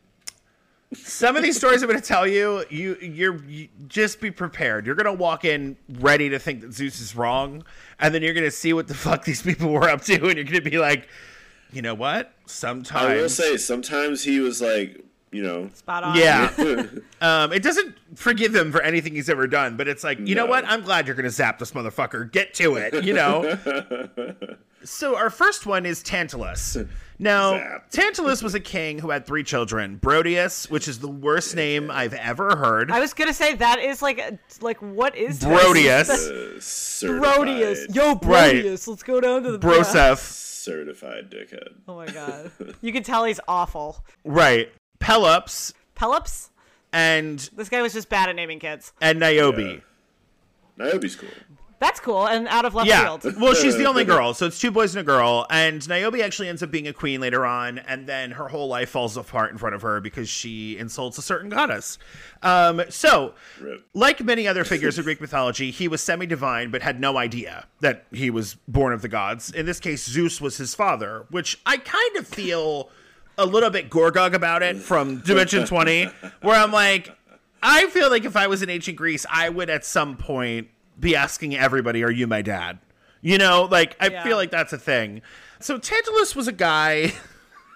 Some 0.93 1.35
of 1.35 1.43
these 1.43 1.57
stories 1.57 1.81
I'm 1.81 1.89
going 1.89 1.99
to 1.99 2.07
tell 2.07 2.27
you, 2.27 2.63
you 2.69 2.95
you're 3.01 3.43
you, 3.45 3.69
just 3.87 4.21
be 4.21 4.31
prepared. 4.31 4.85
You're 4.85 4.95
going 4.95 5.05
to 5.05 5.13
walk 5.13 5.45
in 5.45 5.77
ready 5.99 6.29
to 6.29 6.39
think 6.39 6.61
that 6.61 6.73
Zeus 6.73 6.99
is 6.99 7.15
wrong, 7.15 7.63
and 7.99 8.13
then 8.13 8.21
you're 8.21 8.33
going 8.33 8.45
to 8.45 8.51
see 8.51 8.73
what 8.73 8.87
the 8.87 8.93
fuck 8.95 9.25
these 9.25 9.41
people 9.41 9.71
were 9.71 9.89
up 9.89 10.01
to, 10.03 10.13
and 10.13 10.35
you're 10.35 10.43
going 10.43 10.63
to 10.63 10.69
be 10.69 10.77
like, 10.77 11.07
you 11.71 11.81
know 11.81 11.95
what? 11.95 12.33
Sometimes 12.45 13.11
I 13.11 13.15
will 13.15 13.29
say 13.29 13.57
sometimes 13.57 14.23
he 14.23 14.39
was 14.39 14.61
like, 14.61 15.03
you 15.35 15.43
know, 15.43 15.69
Spot 15.73 16.03
on. 16.03 16.15
yeah. 16.17 16.51
um, 17.21 17.51
it 17.51 17.61
doesn't 17.61 17.95
forgive 18.15 18.55
him 18.55 18.71
for 18.71 18.81
anything 18.81 19.13
he's 19.13 19.29
ever 19.29 19.47
done, 19.47 19.75
but 19.77 19.87
it's 19.87 20.03
like, 20.03 20.17
you 20.19 20.33
know 20.35 20.45
what? 20.45 20.63
I'm 20.65 20.81
glad 20.81 21.05
you're 21.07 21.15
going 21.15 21.25
to 21.25 21.29
zap 21.29 21.59
this 21.59 21.71
motherfucker. 21.71 22.31
Get 22.31 22.53
to 22.55 22.75
it, 22.75 23.03
you 23.03 23.13
know? 23.13 23.57
so, 24.83 25.15
our 25.17 25.29
first 25.29 25.65
one 25.65 25.85
is 25.85 26.01
Tantalus. 26.03 26.77
Now, 27.17 27.51
Zap. 27.57 27.89
Tantalus 27.91 28.43
was 28.43 28.55
a 28.55 28.59
king 28.59 28.99
who 28.99 29.09
had 29.09 29.25
three 29.25 29.43
children 29.43 29.99
Brodius, 30.01 30.69
which 30.69 30.87
is 30.87 30.99
the 30.99 31.07
worst 31.09 31.55
name 31.55 31.89
I've 31.89 32.13
ever 32.13 32.55
heard. 32.57 32.91
I 32.91 32.99
was 32.99 33.13
gonna 33.13 33.33
say 33.33 33.55
that 33.55 33.79
is 33.79 34.01
like 34.01 34.21
like 34.61 34.81
what 34.81 35.15
is 35.15 35.39
this? 35.39 35.47
Brodius. 35.47 36.09
uh, 36.09 37.07
Brodius. 37.07 37.95
Yo, 37.95 38.15
Right. 38.21 38.65
Let's 38.65 39.03
go 39.03 39.21
down 39.21 39.43
to 39.43 39.51
the 39.53 39.59
Broseph. 39.59 40.17
certified 40.17 41.29
dickhead. 41.31 41.75
Oh 41.87 41.95
my 41.95 42.05
god. 42.11 42.51
You 42.81 42.91
can 42.91 43.03
tell 43.03 43.23
he's 43.23 43.39
awful. 43.47 44.03
Right. 44.25 44.69
Pelops 44.99 45.73
Pelops? 45.95 46.49
and 46.91 47.39
This 47.55 47.69
guy 47.69 47.81
was 47.81 47.93
just 47.93 48.09
bad 48.09 48.29
at 48.29 48.35
naming 48.35 48.59
kids. 48.59 48.93
and 49.01 49.19
Niobe. 49.19 49.81
Niobe's 50.77 51.15
cool. 51.15 51.29
That's 51.77 51.99
cool 51.99 52.25
and 52.25 52.47
out 52.47 52.63
of 52.65 52.73
left 52.73 52.87
Yeah. 52.87 53.17
field. 53.17 53.35
Well, 53.39 53.53
she's 53.53 53.75
the 53.77 53.85
only 53.87 54.05
girl, 54.05 54.33
so 54.33 54.45
it's 54.45 54.57
two 54.59 54.71
boys 54.71 54.95
and 54.95 55.01
a 55.01 55.03
girl. 55.03 55.45
And 55.49 55.87
Niobe 55.87 56.15
actually 56.21 56.47
ends 56.47 56.63
up 56.63 56.71
being 56.71 56.87
a 56.87 56.93
queen 56.93 57.19
later 57.19 57.45
on, 57.45 57.79
and 57.79 58.07
then 58.07 58.31
her 58.31 58.47
whole 58.47 58.67
life 58.69 58.89
falls 58.89 59.17
apart 59.17 59.51
in 59.51 59.57
front 59.57 59.75
of 59.75 59.81
her 59.81 59.99
because 59.99 60.29
she 60.29 60.77
insults 60.77 61.17
a 61.17 61.21
certain 61.21 61.49
goddess. 61.49 61.97
Um, 62.41 62.81
so, 62.89 63.33
Rip. 63.59 63.85
like 63.93 64.23
many 64.23 64.47
other 64.47 64.63
figures 64.63 64.97
of 64.97 65.03
Greek 65.05 65.19
mythology, 65.19 65.69
he 65.69 65.87
was 65.89 66.01
semi 66.01 66.25
divine 66.25 66.71
but 66.71 66.81
had 66.81 66.99
no 66.99 67.17
idea 67.17 67.67
that 67.81 68.05
he 68.11 68.29
was 68.29 68.55
born 68.69 68.93
of 68.93 69.01
the 69.01 69.09
gods. 69.09 69.51
In 69.51 69.65
this 69.65 69.81
case, 69.81 70.05
Zeus 70.05 70.39
was 70.39 70.55
his 70.57 70.73
father, 70.73 71.25
which 71.29 71.59
I 71.65 71.75
kind 71.77 72.15
of 72.15 72.25
feel 72.25 72.89
a 73.37 73.45
little 73.45 73.69
bit 73.69 73.89
Gorgug 73.89 74.33
about 74.33 74.63
it 74.63 74.77
from 74.77 75.19
Dimension 75.19 75.65
20, 75.65 76.05
where 76.41 76.55
I'm 76.59 76.71
like, 76.71 77.15
I 77.61 77.87
feel 77.87 78.09
like 78.09 78.25
if 78.25 78.35
I 78.35 78.47
was 78.47 78.61
in 78.61 78.69
ancient 78.69 78.97
Greece, 78.97 79.25
I 79.29 79.49
would 79.49 79.69
at 79.69 79.83
some 79.85 80.17
point 80.17 80.67
be 80.99 81.15
asking 81.15 81.55
everybody, 81.55 82.03
Are 82.03 82.11
you 82.11 82.27
my 82.27 82.41
dad? 82.41 82.79
You 83.21 83.37
know, 83.37 83.67
like, 83.69 83.95
I 83.99 84.07
Yeah. 84.07 84.23
feel 84.23 84.37
like 84.37 84.51
that's 84.51 84.71
a 84.73 84.77
thing. 84.77 85.21
So 85.59 85.77
Tantalus 85.77 86.35
was 86.35 86.47
a 86.47 86.51
guy 86.51 87.13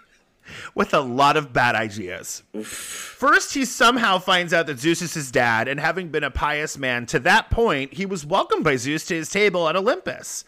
with 0.76 0.93
a 0.93 0.99
lot 0.99 1.38
of 1.38 1.51
bad 1.53 1.76
ideas. 1.76 2.43
First, 2.64 3.53
he 3.53 3.66
somehow 3.66 4.20
finds 4.20 4.53
out 4.53 4.68
that 4.68 4.80
Zeus 4.80 5.01
is 5.01 5.14
his 5.14 5.32
dad, 5.32 5.68
and 5.68 5.80
having 5.80 6.10
been 6.10 6.24
a 6.24 6.32
pious 6.32 6.78
man 6.78 7.05
to 7.07 7.20
that 7.22 7.49
point, 7.49 7.93
he 7.93 8.05
was 8.05 8.26
welcomed 8.26 8.64
by 8.64 8.76
Zeus 8.76 9.05
to 9.07 9.16
his 9.16 9.30
table 9.30 9.68
at 9.68 9.76
Olympus. 9.76 10.45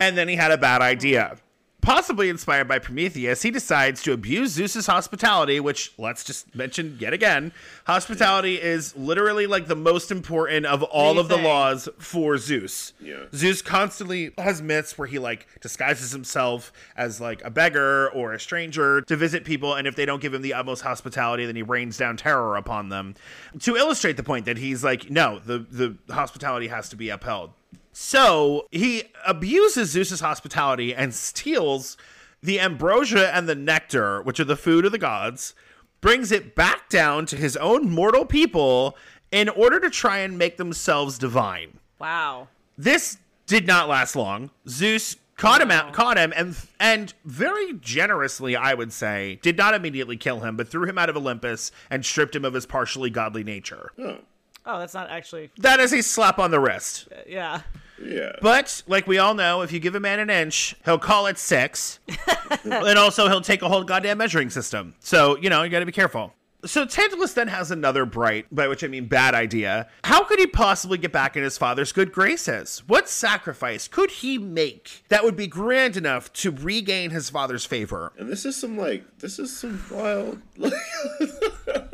And 0.00 0.16
then 0.16 0.28
he 0.28 0.36
had 0.36 0.50
a 0.50 0.58
bad 0.58 0.82
idea. 0.82 1.36
Possibly 1.82 2.28
inspired 2.28 2.68
by 2.68 2.78
Prometheus, 2.78 3.42
he 3.42 3.50
decides 3.50 4.04
to 4.04 4.12
abuse 4.12 4.52
Zeus's 4.52 4.86
hospitality, 4.86 5.58
which 5.58 5.92
let's 5.98 6.22
just 6.22 6.54
mention 6.54 6.96
yet 7.00 7.12
again. 7.12 7.52
Hospitality 7.86 8.60
is 8.60 8.96
literally 8.96 9.48
like 9.48 9.66
the 9.66 9.74
most 9.74 10.12
important 10.12 10.64
of 10.64 10.84
all 10.84 11.18
of 11.18 11.26
the 11.26 11.36
laws 11.36 11.88
for 11.98 12.38
Zeus. 12.38 12.92
Yeah. 13.00 13.24
Zeus 13.34 13.62
constantly 13.62 14.30
has 14.38 14.62
myths 14.62 14.96
where 14.96 15.08
he 15.08 15.18
like 15.18 15.48
disguises 15.60 16.12
himself 16.12 16.72
as 16.96 17.20
like 17.20 17.42
a 17.44 17.50
beggar 17.50 18.08
or 18.10 18.32
a 18.32 18.38
stranger 18.38 19.00
to 19.02 19.16
visit 19.16 19.44
people, 19.44 19.74
and 19.74 19.88
if 19.88 19.96
they 19.96 20.06
don't 20.06 20.22
give 20.22 20.34
him 20.34 20.42
the 20.42 20.54
utmost 20.54 20.82
hospitality, 20.82 21.46
then 21.46 21.56
he 21.56 21.62
rains 21.62 21.96
down 21.96 22.16
terror 22.16 22.56
upon 22.56 22.90
them. 22.90 23.16
To 23.58 23.74
illustrate 23.74 24.16
the 24.16 24.22
point 24.22 24.46
that 24.46 24.58
he's 24.58 24.84
like, 24.84 25.10
no, 25.10 25.40
the 25.40 25.58
the 25.58 26.14
hospitality 26.14 26.68
has 26.68 26.88
to 26.90 26.96
be 26.96 27.08
upheld. 27.08 27.50
So 27.92 28.68
he 28.70 29.04
abuses 29.26 29.90
Zeus's 29.90 30.20
hospitality 30.20 30.94
and 30.94 31.14
steals 31.14 31.96
the 32.42 32.58
ambrosia 32.58 33.34
and 33.34 33.48
the 33.48 33.54
nectar, 33.54 34.22
which 34.22 34.40
are 34.40 34.44
the 34.44 34.56
food 34.56 34.84
of 34.84 34.92
the 34.92 34.98
gods, 34.98 35.54
brings 36.00 36.32
it 36.32 36.54
back 36.54 36.88
down 36.88 37.26
to 37.26 37.36
his 37.36 37.56
own 37.58 37.88
mortal 37.88 38.24
people 38.24 38.96
in 39.30 39.48
order 39.48 39.78
to 39.80 39.90
try 39.90 40.18
and 40.18 40.36
make 40.36 40.56
themselves 40.56 41.18
divine. 41.18 41.78
Wow. 41.98 42.48
This 42.76 43.18
did 43.46 43.66
not 43.66 43.88
last 43.88 44.16
long. 44.16 44.50
Zeus 44.68 45.16
caught 45.36 45.60
him 45.60 45.70
out, 45.70 45.92
caught 45.92 46.18
him, 46.18 46.32
and 46.36 46.56
and 46.80 47.14
very 47.24 47.74
generously, 47.74 48.56
I 48.56 48.74
would 48.74 48.92
say, 48.92 49.38
did 49.42 49.56
not 49.56 49.74
immediately 49.74 50.16
kill 50.16 50.40
him, 50.40 50.56
but 50.56 50.68
threw 50.68 50.86
him 50.86 50.98
out 50.98 51.08
of 51.08 51.16
Olympus 51.16 51.70
and 51.90 52.04
stripped 52.04 52.34
him 52.34 52.44
of 52.44 52.54
his 52.54 52.66
partially 52.66 53.10
godly 53.10 53.44
nature. 53.44 53.90
Oh, 53.98 54.18
Oh, 54.64 54.78
that's 54.78 54.94
not 54.94 55.10
actually 55.10 55.50
That 55.58 55.80
is 55.80 55.92
a 55.92 56.02
slap 56.02 56.38
on 56.38 56.50
the 56.50 56.60
wrist. 56.60 57.08
Uh, 57.10 57.16
yeah. 57.26 57.62
yeah. 58.02 58.32
But 58.40 58.82
like 58.86 59.06
we 59.06 59.18
all 59.18 59.34
know, 59.34 59.62
if 59.62 59.72
you 59.72 59.80
give 59.80 59.94
a 59.94 60.00
man 60.00 60.20
an 60.20 60.30
inch, 60.30 60.76
he'll 60.84 60.98
call 60.98 61.26
it 61.26 61.38
six, 61.38 61.98
and 62.64 62.98
also 62.98 63.28
he'll 63.28 63.40
take 63.40 63.62
a 63.62 63.68
whole 63.68 63.84
goddamn 63.84 64.18
measuring 64.18 64.50
system. 64.50 64.94
So 65.00 65.36
you 65.38 65.50
know 65.50 65.62
you 65.62 65.70
got 65.70 65.80
to 65.80 65.86
be 65.86 65.92
careful. 65.92 66.32
So 66.64 66.84
Tantalus 66.86 67.32
then 67.34 67.48
has 67.48 67.72
another 67.72 68.04
bright, 68.06 68.46
by 68.54 68.68
which 68.68 68.84
I 68.84 68.86
mean 68.86 69.06
bad 69.06 69.34
idea. 69.34 69.88
How 70.04 70.22
could 70.22 70.38
he 70.38 70.46
possibly 70.46 70.96
get 70.96 71.10
back 71.12 71.36
in 71.36 71.42
his 71.42 71.58
father's 71.58 71.90
good 71.90 72.12
graces? 72.12 72.82
What 72.86 73.08
sacrifice 73.08 73.88
could 73.88 74.10
he 74.12 74.38
make 74.38 75.04
that 75.08 75.24
would 75.24 75.34
be 75.36 75.48
grand 75.48 75.96
enough 75.96 76.32
to 76.34 76.52
regain 76.52 77.10
his 77.10 77.30
father's 77.30 77.64
favor? 77.64 78.12
and 78.16 78.28
this 78.30 78.44
is 78.44 78.54
some 78.56 78.76
like 78.78 79.04
this 79.18 79.38
is 79.38 79.56
some 79.56 79.82
wild. 79.90 80.38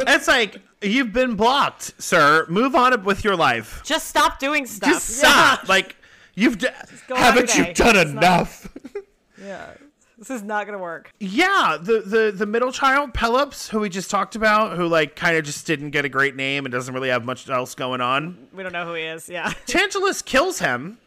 It's 0.00 0.26
like 0.28 0.62
you've 0.80 1.12
been 1.12 1.34
blocked, 1.34 2.00
sir. 2.02 2.46
Move 2.48 2.74
on 2.74 3.04
with 3.04 3.24
your 3.24 3.36
life. 3.36 3.82
Just 3.84 4.08
stop 4.08 4.38
doing 4.38 4.64
stuff. 4.64 4.90
Just 4.90 5.08
stop. 5.18 5.68
Like 5.68 5.96
you've 6.34 6.58
d- 6.58 6.68
haven't 7.14 7.54
you 7.56 7.64
day. 7.64 7.72
done 7.74 7.96
It's 7.96 8.10
enough? 8.10 8.68
Yeah. 9.40 9.44
yeah. 9.46 9.70
This 10.18 10.30
is 10.30 10.42
not 10.42 10.66
gonna 10.66 10.78
work. 10.78 11.12
Yeah, 11.20 11.78
the 11.80 12.00
the 12.00 12.32
the 12.34 12.44
middle 12.46 12.72
child, 12.72 13.14
Pelops, 13.14 13.68
who 13.68 13.78
we 13.78 13.88
just 13.88 14.10
talked 14.10 14.34
about, 14.34 14.76
who 14.76 14.88
like 14.88 15.14
kind 15.14 15.36
of 15.36 15.44
just 15.44 15.64
didn't 15.66 15.90
get 15.90 16.04
a 16.04 16.08
great 16.08 16.34
name 16.34 16.64
and 16.66 16.72
doesn't 16.72 16.92
really 16.92 17.08
have 17.10 17.24
much 17.24 17.48
else 17.48 17.74
going 17.76 18.00
on. 18.00 18.48
We 18.52 18.64
don't 18.64 18.72
know 18.72 18.84
who 18.84 18.94
he 18.94 19.04
is. 19.04 19.28
Yeah. 19.28 19.52
Tantalus 19.66 20.20
kills 20.22 20.58
him, 20.58 20.98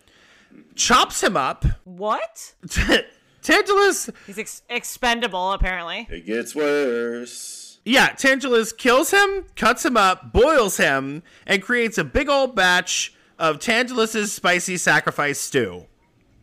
chops 0.75 1.21
him 1.21 1.35
up. 1.35 1.65
What? 1.83 2.53
Tantalus, 3.41 4.09
He's 4.27 4.37
ex- 4.37 4.61
expendable, 4.69 5.51
apparently. 5.53 6.07
it 6.09 6.25
gets 6.27 6.55
worse. 6.55 7.79
yeah, 7.83 8.09
Tantalus 8.09 8.71
kills 8.71 9.09
him, 9.11 9.45
cuts 9.55 9.83
him 9.83 9.97
up, 9.97 10.31
boils 10.31 10.77
him, 10.77 11.23
and 11.47 11.61
creates 11.61 11.97
a 11.97 12.03
big 12.03 12.29
old 12.29 12.55
batch 12.55 13.13
of 13.39 13.57
Tantalus's 13.59 14.31
spicy 14.31 14.77
sacrifice 14.77 15.39
stew. 15.39 15.87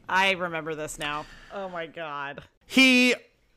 I 0.09 0.33
remember 0.33 0.75
this 0.75 0.99
now. 0.99 1.25
Oh 1.55 1.69
my 1.69 1.87
god. 1.87 2.43
He 2.69 3.15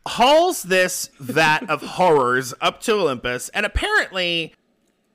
hauls 0.07 0.63
this 0.63 1.09
vat 1.19 1.69
of 1.69 1.81
horrors 1.81 2.53
up 2.61 2.81
to 2.81 2.93
Olympus, 2.93 3.49
and 3.49 3.65
apparently 3.65 4.55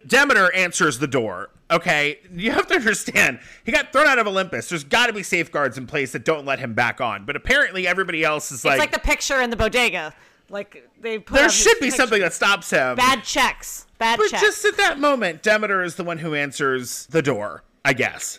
Demeter 0.06 0.52
answers 0.54 0.98
the 0.98 1.08
door. 1.08 1.48
Okay, 1.70 2.20
you 2.32 2.52
have 2.52 2.66
to 2.68 2.74
understand, 2.74 3.40
he 3.64 3.72
got 3.72 3.90
thrown 3.90 4.06
out 4.06 4.18
of 4.20 4.26
Olympus. 4.28 4.68
There's 4.68 4.84
got 4.84 5.06
to 5.06 5.12
be 5.12 5.22
safeguards 5.24 5.78
in 5.78 5.86
place 5.86 6.12
that 6.12 6.24
don't 6.24 6.44
let 6.44 6.58
him 6.60 6.74
back 6.74 7.00
on. 7.00 7.24
But 7.24 7.34
apparently, 7.36 7.88
everybody 7.88 8.22
else 8.22 8.52
is 8.52 8.64
like 8.64 8.74
It's 8.74 8.78
like, 8.78 8.92
like 8.92 9.02
the 9.02 9.08
picture 9.08 9.40
in 9.40 9.48
the 9.50 9.56
bodega. 9.56 10.14
Like 10.50 10.88
they 11.00 11.18
put 11.18 11.34
there 11.34 11.48
should 11.48 11.80
be 11.80 11.86
picture. 11.86 11.96
something 11.96 12.20
that 12.20 12.34
stops 12.34 12.70
him. 12.70 12.96
bad 12.96 13.24
checks. 13.24 13.86
Bad 13.98 14.18
but 14.18 14.28
checks. 14.30 14.42
just 14.42 14.64
at 14.66 14.76
that 14.76 15.00
moment, 15.00 15.42
Demeter 15.42 15.82
is 15.82 15.96
the 15.96 16.04
one 16.04 16.18
who 16.18 16.34
answers 16.34 17.06
the 17.06 17.22
door, 17.22 17.64
I 17.84 17.94
guess. 17.94 18.38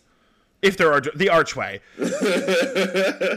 If 0.67 0.77
there 0.77 0.91
are 0.91 1.01
the 1.01 1.29
archway. 1.29 1.81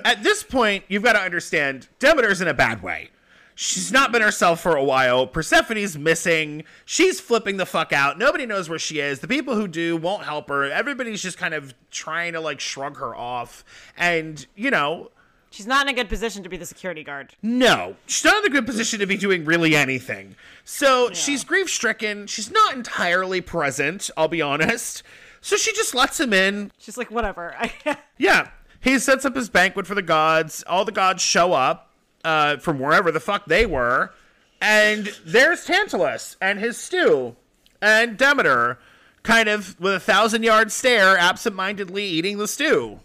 At 0.04 0.22
this 0.22 0.42
point, 0.42 0.84
you've 0.88 1.02
got 1.02 1.12
to 1.14 1.20
understand 1.20 1.88
Demeter's 1.98 2.40
in 2.40 2.48
a 2.48 2.54
bad 2.54 2.82
way. 2.82 3.10
She's 3.54 3.92
not 3.92 4.10
been 4.10 4.22
herself 4.22 4.60
for 4.60 4.74
a 4.74 4.82
while. 4.82 5.26
Persephone's 5.26 5.98
missing. 5.98 6.64
She's 6.86 7.20
flipping 7.20 7.58
the 7.58 7.66
fuck 7.66 7.92
out. 7.92 8.18
Nobody 8.18 8.46
knows 8.46 8.70
where 8.70 8.78
she 8.78 9.00
is. 9.00 9.20
The 9.20 9.28
people 9.28 9.54
who 9.54 9.68
do 9.68 9.96
won't 9.98 10.24
help 10.24 10.48
her. 10.48 10.64
Everybody's 10.64 11.22
just 11.22 11.36
kind 11.36 11.52
of 11.52 11.74
trying 11.90 12.32
to 12.32 12.40
like 12.40 12.58
shrug 12.58 12.96
her 12.96 13.14
off. 13.14 13.64
And, 13.96 14.46
you 14.56 14.70
know, 14.70 15.10
She's 15.52 15.66
not 15.66 15.86
in 15.86 15.92
a 15.92 15.96
good 15.96 16.08
position 16.08 16.44
to 16.44 16.48
be 16.48 16.56
the 16.56 16.64
security 16.64 17.02
guard. 17.02 17.34
no, 17.42 17.96
she's 18.06 18.24
not 18.24 18.44
in 18.44 18.50
a 18.50 18.54
good 18.54 18.66
position 18.66 19.00
to 19.00 19.06
be 19.06 19.16
doing 19.16 19.44
really 19.44 19.74
anything. 19.74 20.36
So 20.64 21.10
she's 21.12 21.42
grief 21.42 21.68
stricken. 21.68 22.28
She's 22.28 22.52
not 22.52 22.74
entirely 22.74 23.40
present, 23.40 24.10
I'll 24.16 24.28
be 24.28 24.40
honest. 24.40 25.02
So 25.40 25.56
she 25.56 25.72
just 25.72 25.94
lets 25.94 26.20
him 26.20 26.32
in. 26.32 26.70
She's 26.78 26.96
like, 26.98 27.10
whatever. 27.10 27.54
Yeah. 28.18 28.50
He 28.80 28.98
sets 28.98 29.24
up 29.24 29.34
his 29.34 29.48
banquet 29.48 29.86
for 29.86 29.94
the 29.94 30.02
gods. 30.02 30.62
All 30.66 30.84
the 30.84 30.92
gods 30.92 31.22
show 31.22 31.52
up. 31.52 31.90
uh, 32.24 32.58
from 32.58 32.78
wherever 32.78 33.10
the 33.10 33.20
fuck 33.20 33.46
they 33.46 33.64
were, 33.64 34.12
and 34.60 35.06
there's 35.24 35.64
Tantalus 35.64 36.36
and 36.40 36.58
his 36.58 36.76
stew, 36.76 37.34
and 37.80 38.18
Demeter, 38.18 38.78
kind 39.22 39.48
of 39.48 39.78
with 39.80 39.94
a 39.94 40.00
thousand 40.00 40.42
yard 40.42 40.70
stare, 40.70 41.16
absentmindedly 41.16 42.04
eating 42.04 42.36
the 42.36 42.46
stew. 42.46 43.00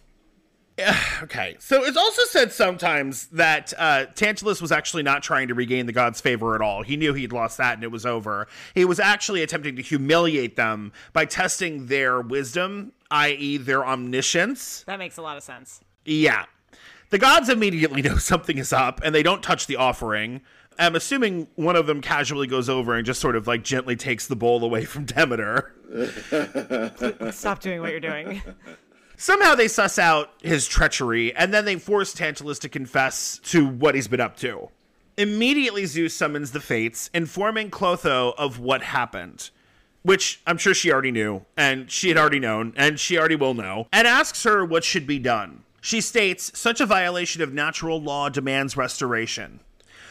Okay, 1.24 1.56
so 1.60 1.84
it's 1.84 1.98
also 1.98 2.24
said 2.24 2.52
sometimes 2.52 3.28
that 3.28 3.74
uh, 3.78 4.06
Tantalus 4.16 4.62
was 4.62 4.72
actually 4.72 5.04
not 5.04 5.24
trying 5.24 5.48
to 5.48 5.54
regain 5.54 5.86
the 5.86 5.94
god's 5.94 6.20
favor 6.20 6.56
at 6.56 6.62
all. 6.62 6.84
He 6.84 6.98
knew 6.98 7.14
he'd 7.14 7.32
lost 7.32 7.58
that 7.58 7.76
and 7.76 7.84
it 7.84 7.92
was 7.92 8.06
over. 8.06 8.48
He 8.74 8.84
was 8.84 9.00
actually 9.00 9.42
attempting 9.42 9.78
to 9.78 9.82
humiliate 9.82 10.58
them 10.58 10.92
by 11.14 11.26
testing 11.26 11.88
their 11.88 12.20
wisdom, 12.22 12.92
i.e., 13.10 13.58
their 13.58 13.86
omniscience. 13.86 14.84
That 14.88 15.00
makes 15.00 15.18
a 15.18 15.22
lot 15.22 15.38
of 15.38 15.44
sense. 15.44 15.82
Yeah. 16.04 16.46
The 17.10 17.18
gods 17.18 17.48
immediately 17.50 18.02
know 18.04 18.18
something 18.18 18.58
is 18.58 18.74
up 18.74 19.00
and 19.04 19.16
they 19.16 19.24
don't 19.24 19.42
touch 19.42 19.68
the 19.68 19.78
offering. 19.78 20.42
I'm 20.78 20.96
assuming 20.96 21.48
one 21.56 21.78
of 21.78 21.88
them 21.88 22.02
casually 22.02 22.48
goes 22.48 22.68
over 22.68 22.96
and 22.96 23.06
just 23.06 23.22
sort 23.22 23.38
of 23.38 23.48
like 23.48 23.64
gently 23.64 23.96
takes 23.96 24.28
the 24.28 24.36
bowl 24.36 24.64
away 24.64 24.84
from 24.84 25.06
Demeter. 25.06 25.74
Stop 27.32 27.62
doing 27.62 27.80
what 27.80 27.92
you're 27.92 28.02
doing. 28.02 28.42
Somehow 29.18 29.56
they 29.56 29.68
suss 29.68 29.98
out 29.98 30.32
his 30.42 30.68
treachery, 30.68 31.34
and 31.36 31.54
then 31.54 31.66
they 31.66 31.78
force 31.78 32.14
Tantalus 32.14 32.60
to 32.60 32.70
confess 32.70 33.40
to 33.44 33.66
what 33.66 33.96
he's 33.96 34.08
been 34.08 34.20
up 34.20 34.36
to. 34.38 34.70
Immediately, 35.18 35.86
Zeus 35.86 36.14
summons 36.14 36.52
the 36.52 36.60
Fates, 36.60 37.10
informing 37.14 37.70
Clotho 37.70 38.34
of 38.38 38.60
what 38.60 38.82
happened, 38.82 39.50
which 40.04 40.42
I'm 40.46 40.58
sure 40.58 40.74
she 40.74 40.92
already 40.92 41.12
knew, 41.12 41.46
and 41.56 41.90
she 41.90 42.10
had 42.10 42.18
already 42.18 42.40
known, 42.40 42.74
and 42.76 43.00
she 43.00 43.18
already 43.18 43.38
will 43.38 43.54
know, 43.54 43.88
and 43.94 44.08
asks 44.08 44.44
her 44.44 44.66
what 44.66 44.84
should 44.84 45.08
be 45.08 45.20
done. 45.20 45.64
She 45.80 46.02
states, 46.02 46.52
such 46.58 46.82
a 46.82 46.86
violation 46.86 47.42
of 47.42 47.54
natural 47.54 48.02
law 48.02 48.28
demands 48.28 48.76
restoration. 48.76 49.62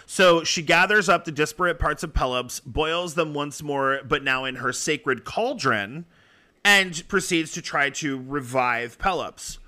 So 0.06 0.44
she 0.44 0.62
gathers 0.62 1.08
up 1.08 1.24
the 1.24 1.32
disparate 1.32 1.78
parts 1.78 2.02
of 2.02 2.14
Pelops, 2.14 2.60
boils 2.60 3.14
them 3.14 3.34
once 3.34 3.62
more, 3.62 4.00
but 4.06 4.22
now 4.22 4.44
in 4.44 4.56
her 4.56 4.72
sacred 4.72 5.24
cauldron, 5.24 6.06
and 6.64 7.06
proceeds 7.08 7.52
to 7.52 7.62
try 7.62 7.90
to 7.90 8.22
revive 8.26 8.98
Pelops. 8.98 9.58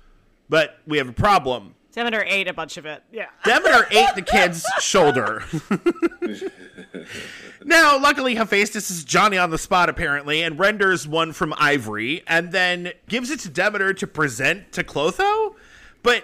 But 0.49 0.79
we 0.87 0.97
have 0.97 1.09
a 1.09 1.13
problem. 1.13 1.75
Demeter 1.91 2.23
ate 2.27 2.47
a 2.47 2.53
bunch 2.53 2.77
of 2.77 2.85
it. 2.85 3.01
Yeah. 3.11 3.25
Demeter 3.43 3.87
ate 3.89 4.13
the 4.15 4.21
kid's 4.21 4.63
shoulder. 4.79 5.43
now, 7.65 7.99
luckily, 7.99 8.35
Hephaestus 8.35 8.91
is 8.91 9.03
Johnny 9.03 9.37
on 9.37 9.49
the 9.49 9.57
spot, 9.57 9.89
apparently, 9.89 10.43
and 10.43 10.59
renders 10.59 11.07
one 11.07 11.33
from 11.33 11.55
ivory, 11.57 12.23
and 12.27 12.51
then 12.51 12.91
gives 13.07 13.31
it 13.31 13.39
to 13.41 13.49
Demeter 13.49 13.93
to 13.95 14.05
present 14.05 14.71
to 14.73 14.83
Clotho. 14.83 15.55
But 16.03 16.23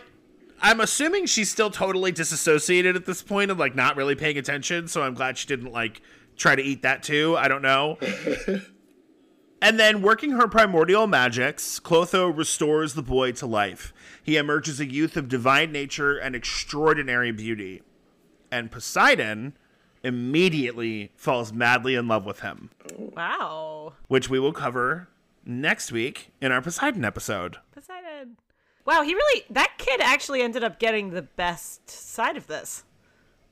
I'm 0.62 0.80
assuming 0.80 1.26
she's 1.26 1.50
still 1.50 1.72
totally 1.72 2.12
disassociated 2.12 2.96
at 2.96 3.08
this 3.08 3.24
point 3.24 3.50
and, 3.50 3.60
like, 3.60 3.74
not 3.74 3.98
really 3.98 4.14
paying 4.16 4.38
attention, 4.38 4.88
so 4.88 5.02
I'm 5.02 5.16
glad 5.16 5.40
she 5.40 5.48
didn't, 5.48 5.72
like, 5.72 6.02
try 6.38 6.56
to 6.56 6.62
eat 6.62 6.84
that 6.84 7.02
too. 7.02 7.36
I 7.36 7.48
don't 7.48 7.64
know. 7.64 7.98
And 9.64 9.80
then, 9.80 10.02
working 10.02 10.32
her 10.32 10.48
primordial 10.50 11.08
magics, 11.08 11.80
Clotho 11.80 12.28
restores 12.28 12.96
the 12.96 13.02
boy 13.02 13.32
to 13.32 13.46
life. 13.46 13.94
He 14.22 14.36
emerges 14.36 14.80
a 14.82 14.86
youth 14.86 15.16
of 15.16 15.30
divine 15.30 15.72
nature 15.72 16.18
and 16.18 16.36
extraordinary 16.36 17.32
beauty. 17.32 17.82
And 18.52 18.70
Poseidon 18.70 19.54
immediately 20.04 21.12
falls 21.16 21.54
madly 21.54 21.96
in 21.96 22.10
love 22.10 22.26
with 22.26 22.42
him, 22.42 22.72
Wow. 22.98 23.94
which 24.10 24.30
we 24.30 24.38
will 24.38 24.52
cover 24.52 25.08
next 25.46 25.92
week 25.94 26.32
in 26.42 26.52
our 26.52 26.62
Poseidon 26.62 27.06
episode. 27.06 27.58
Poseidon. 27.74 28.38
Wow, 28.86 29.02
he 29.04 29.14
really 29.16 29.46
that 29.50 29.76
kid 29.78 30.02
actually 30.02 30.42
ended 30.42 30.64
up 30.66 30.78
getting 30.78 31.12
the 31.12 31.22
best 31.22 31.90
side 31.90 32.36
of 32.36 32.48
this. 32.48 32.84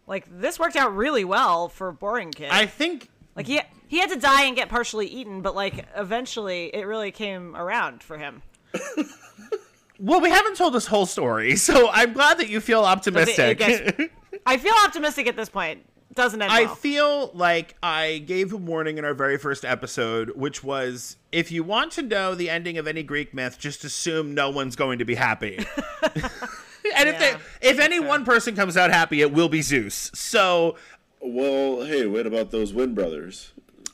Like 0.07 0.25
this 0.29 0.59
worked 0.59 0.75
out 0.75 0.93
really 0.93 1.23
well 1.23 1.69
for 1.69 1.89
boring 1.93 2.31
kid. 2.31 2.49
I 2.51 2.65
think 2.65 3.07
like 3.33 3.47
he 3.47 3.61
he 3.91 3.99
had 3.99 4.09
to 4.09 4.15
die 4.15 4.43
and 4.45 4.55
get 4.55 4.69
partially 4.69 5.05
eaten, 5.05 5.41
but 5.41 5.53
like 5.53 5.85
eventually 5.97 6.73
it 6.73 6.87
really 6.87 7.11
came 7.11 7.57
around 7.57 8.01
for 8.01 8.17
him. 8.17 8.41
well, 9.99 10.21
we 10.21 10.29
haven't 10.29 10.55
told 10.55 10.73
this 10.73 10.87
whole 10.87 11.05
story, 11.05 11.57
so 11.57 11.89
I'm 11.91 12.13
glad 12.13 12.37
that 12.37 12.47
you 12.47 12.61
feel 12.61 12.83
But 12.83 12.87
it- 12.87 12.97
optimistic. 12.97 13.57
gets- 13.57 14.01
I 14.45 14.55
feel 14.55 14.73
optimistic 14.85 15.27
at 15.27 15.35
this 15.35 15.49
point. 15.49 15.85
Doesn't 16.13 16.41
end 16.41 16.53
I 16.53 16.63
well. 16.63 16.75
feel 16.75 17.31
like 17.33 17.75
I 17.83 18.19
gave 18.19 18.53
a 18.53 18.57
warning 18.57 18.97
in 18.97 19.03
our 19.03 19.13
very 19.13 19.37
first 19.37 19.65
episode, 19.65 20.31
which 20.37 20.63
was 20.63 21.17
if 21.33 21.51
you 21.51 21.61
want 21.61 21.91
to 21.93 22.01
know 22.01 22.33
the 22.33 22.49
ending 22.49 22.77
of 22.77 22.87
any 22.87 23.03
Greek 23.03 23.33
myth, 23.33 23.57
just 23.59 23.83
assume 23.83 24.33
no 24.33 24.49
one's 24.49 24.77
going 24.77 24.99
to 24.99 25.05
be 25.05 25.15
happy. 25.15 25.57
and 26.03 27.09
if 27.09 27.19
they, 27.19 27.35
if 27.61 27.77
any 27.79 27.99
one 27.99 28.23
person 28.23 28.55
comes 28.55 28.77
out 28.77 28.89
happy, 28.89 29.21
it 29.21 29.33
will 29.33 29.49
be 29.49 29.61
Zeus. 29.61 30.11
So 30.13 30.75
Well, 31.21 31.83
hey, 31.85 32.05
what 32.07 32.25
about 32.25 32.51
those 32.51 32.73
Wind 32.73 32.95
Brothers? 32.95 33.51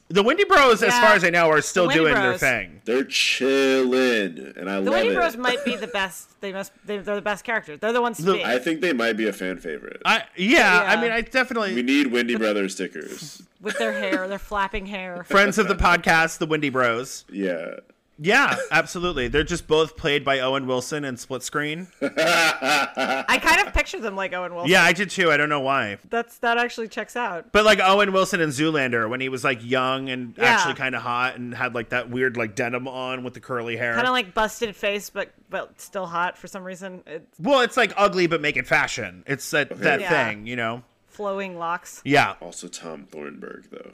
The 0.10 0.24
Windy 0.24 0.46
Bros, 0.46 0.82
as 0.84 0.94
far 0.94 1.14
as 1.16 1.24
I 1.24 1.30
know, 1.30 1.50
are 1.50 1.62
still 1.62 1.88
the 1.88 1.94
doing 1.94 2.14
Bros. 2.14 2.40
their 2.40 2.60
thing. 2.62 2.82
They're 2.86 3.04
chilling, 3.04 4.54
and 4.56 4.70
I 4.70 4.76
the 4.76 4.82
love 4.90 4.94
Winnie 4.94 5.10
it. 5.10 5.16
Bros 5.16 5.36
might 5.38 5.64
be 5.66 5.76
the 5.76 5.88
best. 5.88 6.40
They 6.42 6.54
must. 6.54 6.72
They, 6.86 6.98
they're 7.00 7.16
the 7.16 7.22
best 7.22 7.44
characters. 7.44 7.80
They're 7.80 7.94
the 7.94 8.02
ones 8.02 8.18
to 8.18 8.24
The- 8.24 8.34
be. 8.36 8.46
I 8.46 8.60
think 8.60 8.82
they 8.82 8.94
might 8.94 9.14
be 9.18 9.28
a 9.28 9.34
fan 9.34 9.58
favorite. 9.58 10.02
I 10.06 10.24
yeah, 10.36 10.84
I 10.88 11.02
mean, 11.02 11.12
I 11.12 11.22
definitely 11.22 11.76
we 11.76 11.82
need 11.84 12.08
Windy 12.08 12.36
Brothers 12.36 12.74
stickers. 12.74 13.42
with 13.62 13.78
their 13.78 13.92
hair, 13.94 14.28
their 14.28 14.40
flapping 14.40 14.86
hair. 14.86 15.24
friends 15.26 15.58
of 15.58 15.68
the 15.68 15.76
podcast, 15.76 16.38
the 16.38 16.46
Windy 16.46 16.70
Bros. 16.70 17.26
Yeah. 17.32 17.76
Yeah, 18.20 18.56
absolutely. 18.72 19.28
They're 19.28 19.44
just 19.44 19.68
both 19.68 19.96
played 19.96 20.26
by 20.26 20.40
Owen 20.40 20.66
Wilson 20.66 21.06
in 21.06 21.18
split 21.18 21.44
screen. 21.44 21.88
I 22.02 23.40
kind 23.42 23.68
of 23.68 23.74
picture 23.74 24.00
them 24.00 24.16
like 24.16 24.34
Owen 24.34 24.54
Wilson. 24.56 24.72
Yeah, 24.72 24.84
I 24.84 24.94
did 24.94 25.10
too. 25.10 25.32
I 25.32 25.38
don't 25.38 25.50
know 25.50 25.60
why. 25.60 25.98
that's 26.10 26.40
that 26.40 26.58
actually 26.58 26.88
checks 26.88 27.16
out. 27.16 27.52
But 27.52 27.66
like 27.66 27.80
Owen 27.80 28.12
Wilson 28.14 28.42
in 28.42 28.50
Zoolander 28.50 29.10
when 29.10 29.22
he 29.22 29.30
was 29.30 29.44
like 29.44 29.60
young 29.64 30.10
and 30.10 30.34
Yeah. 30.38 30.46
actually 30.46 30.74
kind 30.76 30.96
of 30.96 31.02
hot 31.02 31.36
and 31.36 31.54
had 31.54 31.76
like 31.76 31.90
that 31.90 32.10
weird 32.10 32.38
like 32.38 32.56
denim 32.56 32.88
on 32.88 33.24
with 33.24 33.34
the 33.34 33.40
curly 33.40 33.78
hair. 33.78 33.94
Kind 33.94 34.08
of 34.08 34.14
like 34.14 34.34
busted 34.34 34.76
face, 34.76 35.10
but 35.10 35.32
but 35.50 35.80
still 35.80 36.06
hot 36.08 36.38
for 36.38 36.48
some 36.48 36.64
reason. 36.64 37.04
It's 37.06 37.40
well, 37.40 37.62
it's 37.62 37.78
like 37.78 37.94
ugly 37.98 38.28
but 38.28 38.42
make 38.42 38.58
it 38.58 38.66
fashion. 38.68 39.24
It's 39.28 39.50
that 39.52 39.70
that 39.82 40.02
Yeah. 40.02 40.10
thing, 40.30 40.48
you 40.48 40.56
know. 40.56 40.84
flowing 41.06 41.58
locks. 41.58 42.02
Yeah. 42.04 42.36
Also, 42.42 42.68
Tom 42.68 43.08
Thornburg 43.12 43.68
though. 43.72 43.92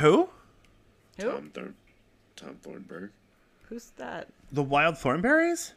Who? 0.00 0.28
Who? 1.20 1.30
Tom 1.30 1.50
Thorn. 1.54 1.74
Tom 2.36 2.56
Thornburg. 2.62 3.10
Who's 3.74 3.90
that? 3.96 4.28
The 4.52 4.62
Wild 4.62 4.94
Thornberrys? 4.94 5.72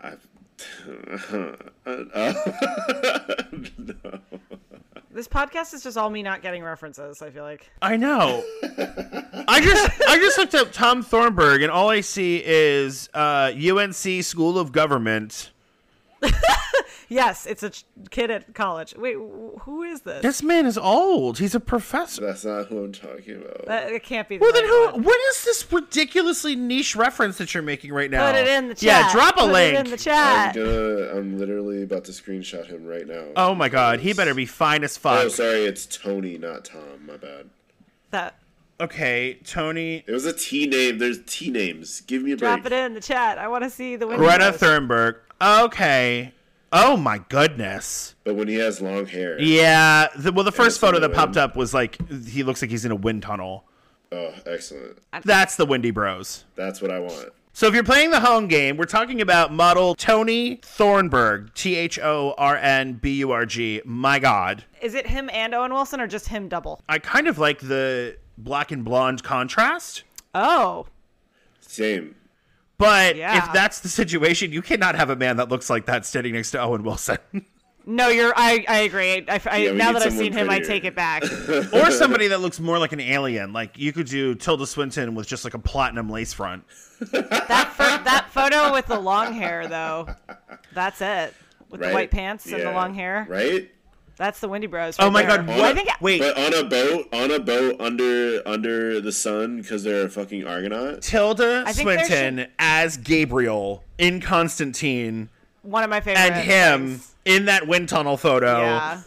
I. 0.00 0.12
This 5.10 5.26
podcast 5.26 5.74
is 5.74 5.82
just 5.82 5.98
all 5.98 6.10
me 6.10 6.22
not 6.22 6.42
getting 6.42 6.62
references. 6.62 7.20
I 7.20 7.30
feel 7.30 7.42
like. 7.42 7.68
I 7.82 7.96
know. 7.96 8.44
I 8.62 9.60
just 9.60 10.00
I 10.06 10.16
just 10.16 10.38
looked 10.38 10.54
up 10.54 10.70
Tom 10.70 11.02
Thornburg 11.02 11.62
and 11.62 11.72
all 11.72 11.90
I 11.90 12.02
see 12.02 12.40
is 12.44 13.08
uh, 13.14 13.50
UNC 13.52 14.22
School 14.22 14.60
of 14.60 14.70
Government. 14.70 15.50
Yes, 17.10 17.46
it's 17.46 17.62
a 17.62 17.70
ch- 17.70 17.86
kid 18.10 18.30
at 18.30 18.54
college. 18.54 18.94
Wait, 18.94 19.14
wh- 19.14 19.58
who 19.62 19.82
is 19.82 20.02
this? 20.02 20.20
This 20.20 20.42
man 20.42 20.66
is 20.66 20.76
old. 20.76 21.38
He's 21.38 21.54
a 21.54 21.60
professor. 21.60 22.20
That's 22.26 22.44
not 22.44 22.66
who 22.66 22.84
I'm 22.84 22.92
talking 22.92 23.36
about. 23.36 23.64
That, 23.64 23.90
it 23.90 24.02
can't 24.02 24.28
be. 24.28 24.36
The 24.36 24.42
Well, 24.42 24.52
then 24.52 24.64
who? 24.66 24.84
one. 24.92 25.02
What 25.04 25.18
is 25.30 25.42
this 25.42 25.72
ridiculously 25.72 26.54
niche 26.54 26.94
reference 26.94 27.38
that 27.38 27.54
you're 27.54 27.62
making 27.62 27.94
right 27.94 28.10
now? 28.10 28.30
Put 28.30 28.38
it 28.38 28.46
in 28.48 28.68
the 28.68 28.74
chat. 28.74 28.82
Yeah, 28.82 29.12
drop 29.12 29.36
a 29.38 29.40
Put 29.40 29.52
link. 29.52 29.74
It 29.74 29.86
in 29.86 29.90
the 29.90 29.96
chat. 29.96 30.48
I'm 30.48 30.54
chat. 30.54 30.54
gonna. 30.56 31.18
I'm 31.18 31.38
literally 31.38 31.82
about 31.82 32.04
to 32.04 32.12
screenshot 32.12 32.66
him 32.66 32.84
right 32.84 33.06
now. 33.06 33.24
Oh 33.36 33.54
my 33.54 33.70
god, 33.70 34.00
he 34.00 34.12
better 34.12 34.34
be 34.34 34.44
fine 34.44 34.84
as 34.84 34.98
fuck. 34.98 35.24
Oh, 35.24 35.28
sorry, 35.28 35.64
it's 35.64 35.86
Tony, 35.86 36.36
not 36.36 36.66
Tom. 36.66 37.06
My 37.06 37.16
bad. 37.16 37.48
That 38.10 38.38
Okay, 38.80 39.38
Tony. 39.44 40.04
It 40.06 40.12
was 40.12 40.26
a 40.26 40.34
T 40.34 40.66
name. 40.66 40.98
There's 40.98 41.20
T 41.24 41.50
names. 41.50 42.02
Give 42.02 42.20
me 42.22 42.32
a 42.32 42.36
break. 42.36 42.62
drop 42.62 42.66
it 42.66 42.72
in 42.72 42.92
the 42.92 43.00
chat. 43.00 43.38
I 43.38 43.48
want 43.48 43.64
to 43.64 43.70
see 43.70 43.96
the 43.96 44.06
window. 44.06 44.22
Greta 44.22 44.52
Thunberg. 44.52 45.16
Okay. 45.40 46.32
Oh 46.72 46.96
my 46.96 47.18
goodness. 47.28 48.14
But 48.24 48.34
when 48.36 48.48
he 48.48 48.56
has 48.56 48.80
long 48.80 49.06
hair. 49.06 49.40
Yeah. 49.40 50.08
The, 50.16 50.32
well, 50.32 50.44
the 50.44 50.52
first 50.52 50.80
photo 50.80 50.98
that 51.00 51.12
popped 51.14 51.36
up 51.36 51.56
was 51.56 51.72
like 51.72 51.98
he 52.26 52.42
looks 52.42 52.60
like 52.60 52.70
he's 52.70 52.84
in 52.84 52.90
a 52.92 52.96
wind 52.96 53.22
tunnel. 53.22 53.64
Oh, 54.12 54.32
excellent. 54.46 54.98
That's 55.24 55.56
the 55.56 55.66
Windy 55.66 55.90
Bros. 55.90 56.44
That's 56.56 56.80
what 56.80 56.90
I 56.90 56.98
want. 56.98 57.30
So 57.52 57.66
if 57.66 57.74
you're 57.74 57.82
playing 57.84 58.10
the 58.12 58.20
home 58.20 58.46
game, 58.46 58.76
we're 58.76 58.84
talking 58.84 59.20
about 59.20 59.52
model 59.52 59.94
Tony 59.96 60.60
Thornburg, 60.62 61.52
T 61.54 61.74
H 61.74 61.98
O 61.98 62.34
R 62.38 62.56
N 62.56 62.94
B 62.94 63.16
U 63.16 63.32
R 63.32 63.44
G. 63.46 63.82
My 63.84 64.18
God, 64.18 64.64
Is 64.80 64.94
it 64.94 65.06
him 65.08 65.28
and 65.32 65.54
Owen 65.54 65.72
Wilson, 65.72 66.00
or 66.00 66.06
just 66.06 66.28
him 66.28 66.48
double? 66.48 66.80
I 66.88 66.98
kind 67.00 67.26
of 67.26 67.38
like 67.38 67.58
the 67.60 68.16
black 68.36 68.70
and 68.70 68.84
blonde 68.84 69.24
contrast. 69.24 70.04
Oh, 70.34 70.86
Same. 71.60 72.14
But 72.78 73.16
Yeah. 73.16 73.44
if 73.46 73.52
that's 73.52 73.80
the 73.80 73.88
situation, 73.88 74.52
you 74.52 74.62
cannot 74.62 74.94
have 74.94 75.10
a 75.10 75.16
man 75.16 75.36
that 75.38 75.48
looks 75.48 75.68
like 75.68 75.86
that 75.86 76.06
standing 76.06 76.34
next 76.34 76.52
to 76.52 76.60
Owen 76.60 76.82
Wilson. 76.84 77.18
no, 77.84 78.08
you're. 78.08 78.32
I 78.36 78.64
I 78.68 78.78
agree. 78.80 79.24
I, 79.28 79.40
I- 79.50 79.56
Yeah, 79.56 79.72
now 79.72 79.92
that 79.92 80.02
I've 80.02 80.12
someone 80.12 80.24
seen 80.24 80.32
him, 80.32 80.48
I 80.48 80.60
take 80.60 80.84
it 80.84 80.94
back. 80.94 81.24
or 81.72 81.90
somebody 81.90 82.28
that 82.28 82.40
looks 82.40 82.60
more 82.60 82.78
like 82.78 82.92
an 82.92 83.00
alien. 83.00 83.52
Like 83.52 83.76
you 83.76 83.92
could 83.92 84.06
do 84.06 84.34
Tilda 84.36 84.66
Swinton 84.66 85.14
with 85.16 85.26
just 85.26 85.42
like 85.44 85.54
a 85.54 85.58
platinum 85.58 86.08
lace 86.08 86.32
front. 86.32 86.64
that 87.00 87.72
pho- 87.76 88.02
that 88.04 88.28
photo 88.30 88.72
with 88.72 88.86
the 88.86 88.98
long 88.98 89.32
hair, 89.34 89.66
though. 89.66 90.08
That's 90.72 91.00
it. 91.00 91.34
With 91.70 91.80
Right? 91.80 91.88
the 91.88 91.94
white 91.94 92.10
pants 92.10 92.46
and 92.46 92.62
the 92.62 92.72
long 92.72 92.94
hair. 92.94 93.26
Right? 93.28 93.70
That's 94.18 94.40
the 94.40 94.48
Windy 94.48 94.66
Bros. 94.66 94.96
Oh 94.98 95.10
my 95.10 95.22
there. 95.22 95.38
god! 95.38 95.46
Well, 95.46 95.58
What? 95.60 95.70
I 95.70 95.74
think 95.74 95.88
Wait, 96.00 96.20
But 96.20 96.36
on 96.36 96.52
a 96.54 96.64
boat, 96.68 97.08
on 97.12 97.30
a 97.30 97.38
boat 97.38 97.76
under 97.80 98.46
under 98.46 99.00
the 99.00 99.12
sun 99.12 99.62
because 99.62 99.84
they're 99.84 100.06
a 100.06 100.10
fucking 100.10 100.46
Argonaut. 100.46 101.00
Tilda 101.02 101.62
I 101.66 101.72
think 101.72 101.88
Swinton 101.88 102.48
as 102.58 102.96
Gabriel 102.96 103.84
in 103.96 104.20
Constantine 104.20 105.28
one 105.62 105.84
of 105.84 105.90
my 105.90 106.00
favorite. 106.00 106.20
and 106.20 106.34
him 106.34 106.88
things. 106.98 107.14
In 107.28 107.44
that 107.44 107.68
wind 107.68 107.88
tunnel 107.88 108.16
photo. 108.16 108.58
Yeah. 108.60 109.00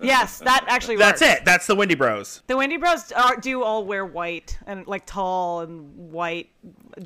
yes, 0.00 0.38
that 0.40 0.64
actually. 0.68 0.96
That's 0.96 1.22
it. 1.22 1.44
That's 1.44 1.66
the 1.66 1.74
Windy 1.74 1.94
Bros. 1.94 2.42
The 2.46 2.56
Windy 2.56 2.76
Bros 2.78 3.12
are, 3.12 3.36
do 3.36 3.62
all 3.62 3.84
wear 3.84 4.04
white 4.04 4.58
and 4.66 4.86
like 4.86 5.06
tall 5.06 5.60
and 5.60 6.10
white 6.10 6.48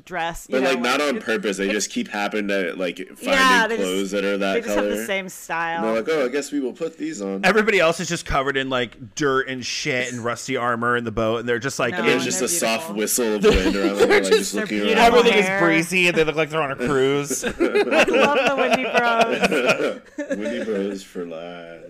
dress. 0.03 0.47
You 0.49 0.53
But 0.55 0.63
know, 0.63 0.69
like 0.71 0.79
not 0.81 1.01
on 1.01 1.19
purpose. 1.19 1.57
They 1.57 1.69
just 1.69 1.89
keep 1.91 2.07
happening 2.07 2.47
to 2.47 2.73
like 2.75 2.97
finding 2.97 3.23
Yeah, 3.23 3.67
clothes 3.67 3.99
just- 3.99 4.11
that 4.13 4.23
are 4.23 4.37
that 4.37 4.53
They 4.53 4.61
just 4.61 4.75
color. 4.75 4.89
have 4.89 4.97
the 4.97 5.05
same 5.05 5.25
And 5.25 5.31
style. 5.31 5.81
they're 5.83 5.95
like, 6.01 6.09
oh, 6.09 6.25
I 6.25 6.27
guess 6.29 6.51
we 6.51 6.59
will 6.59 6.73
put 6.73 6.97
these 6.97 7.21
on. 7.21 7.45
Everybody 7.45 7.79
else 7.79 7.99
is 7.99 8.07
just 8.09 8.25
covered 8.25 8.57
in 8.57 8.69
like 8.69 9.15
dirt 9.15 9.47
and 9.47 9.65
shit 9.65 10.11
and 10.11 10.23
rusty 10.23 10.57
armor 10.57 10.97
in 10.97 11.03
the 11.03 11.11
boat, 11.11 11.39
and 11.41 11.47
they're 11.49 11.59
just 11.59 11.77
like 11.79 11.91
No, 11.93 11.99
in- 11.99 12.05
There's 12.05 12.15
and 12.23 12.25
just 12.25 12.39
they're 12.39 12.45
a 12.45 12.77
soft 12.79 12.93
whistle 12.95 13.35
of 13.35 13.43
wind 13.43 13.75
around 13.75 13.97
them, 13.97 14.09
like 14.09 14.23
just- 14.23 14.31
just 14.31 14.53
they're 14.53 14.61
looking 14.63 14.81
around. 14.81 14.97
everything 14.97 15.33
is 15.37 15.61
breezy, 15.61 16.07
and 16.07 16.17
they 16.17 16.23
look 16.23 16.35
like 16.35 16.49
they're 16.49 16.61
on 16.61 16.71
a 16.71 16.75
cruise. 16.75 17.43
I 17.45 17.49
love 17.49 17.57
the 17.57 18.55
Windy 18.57 18.83
Bros. 18.83 20.01
Windy 20.17 20.63
Bros 20.63 21.03
for 21.03 21.25
life. 21.25 21.81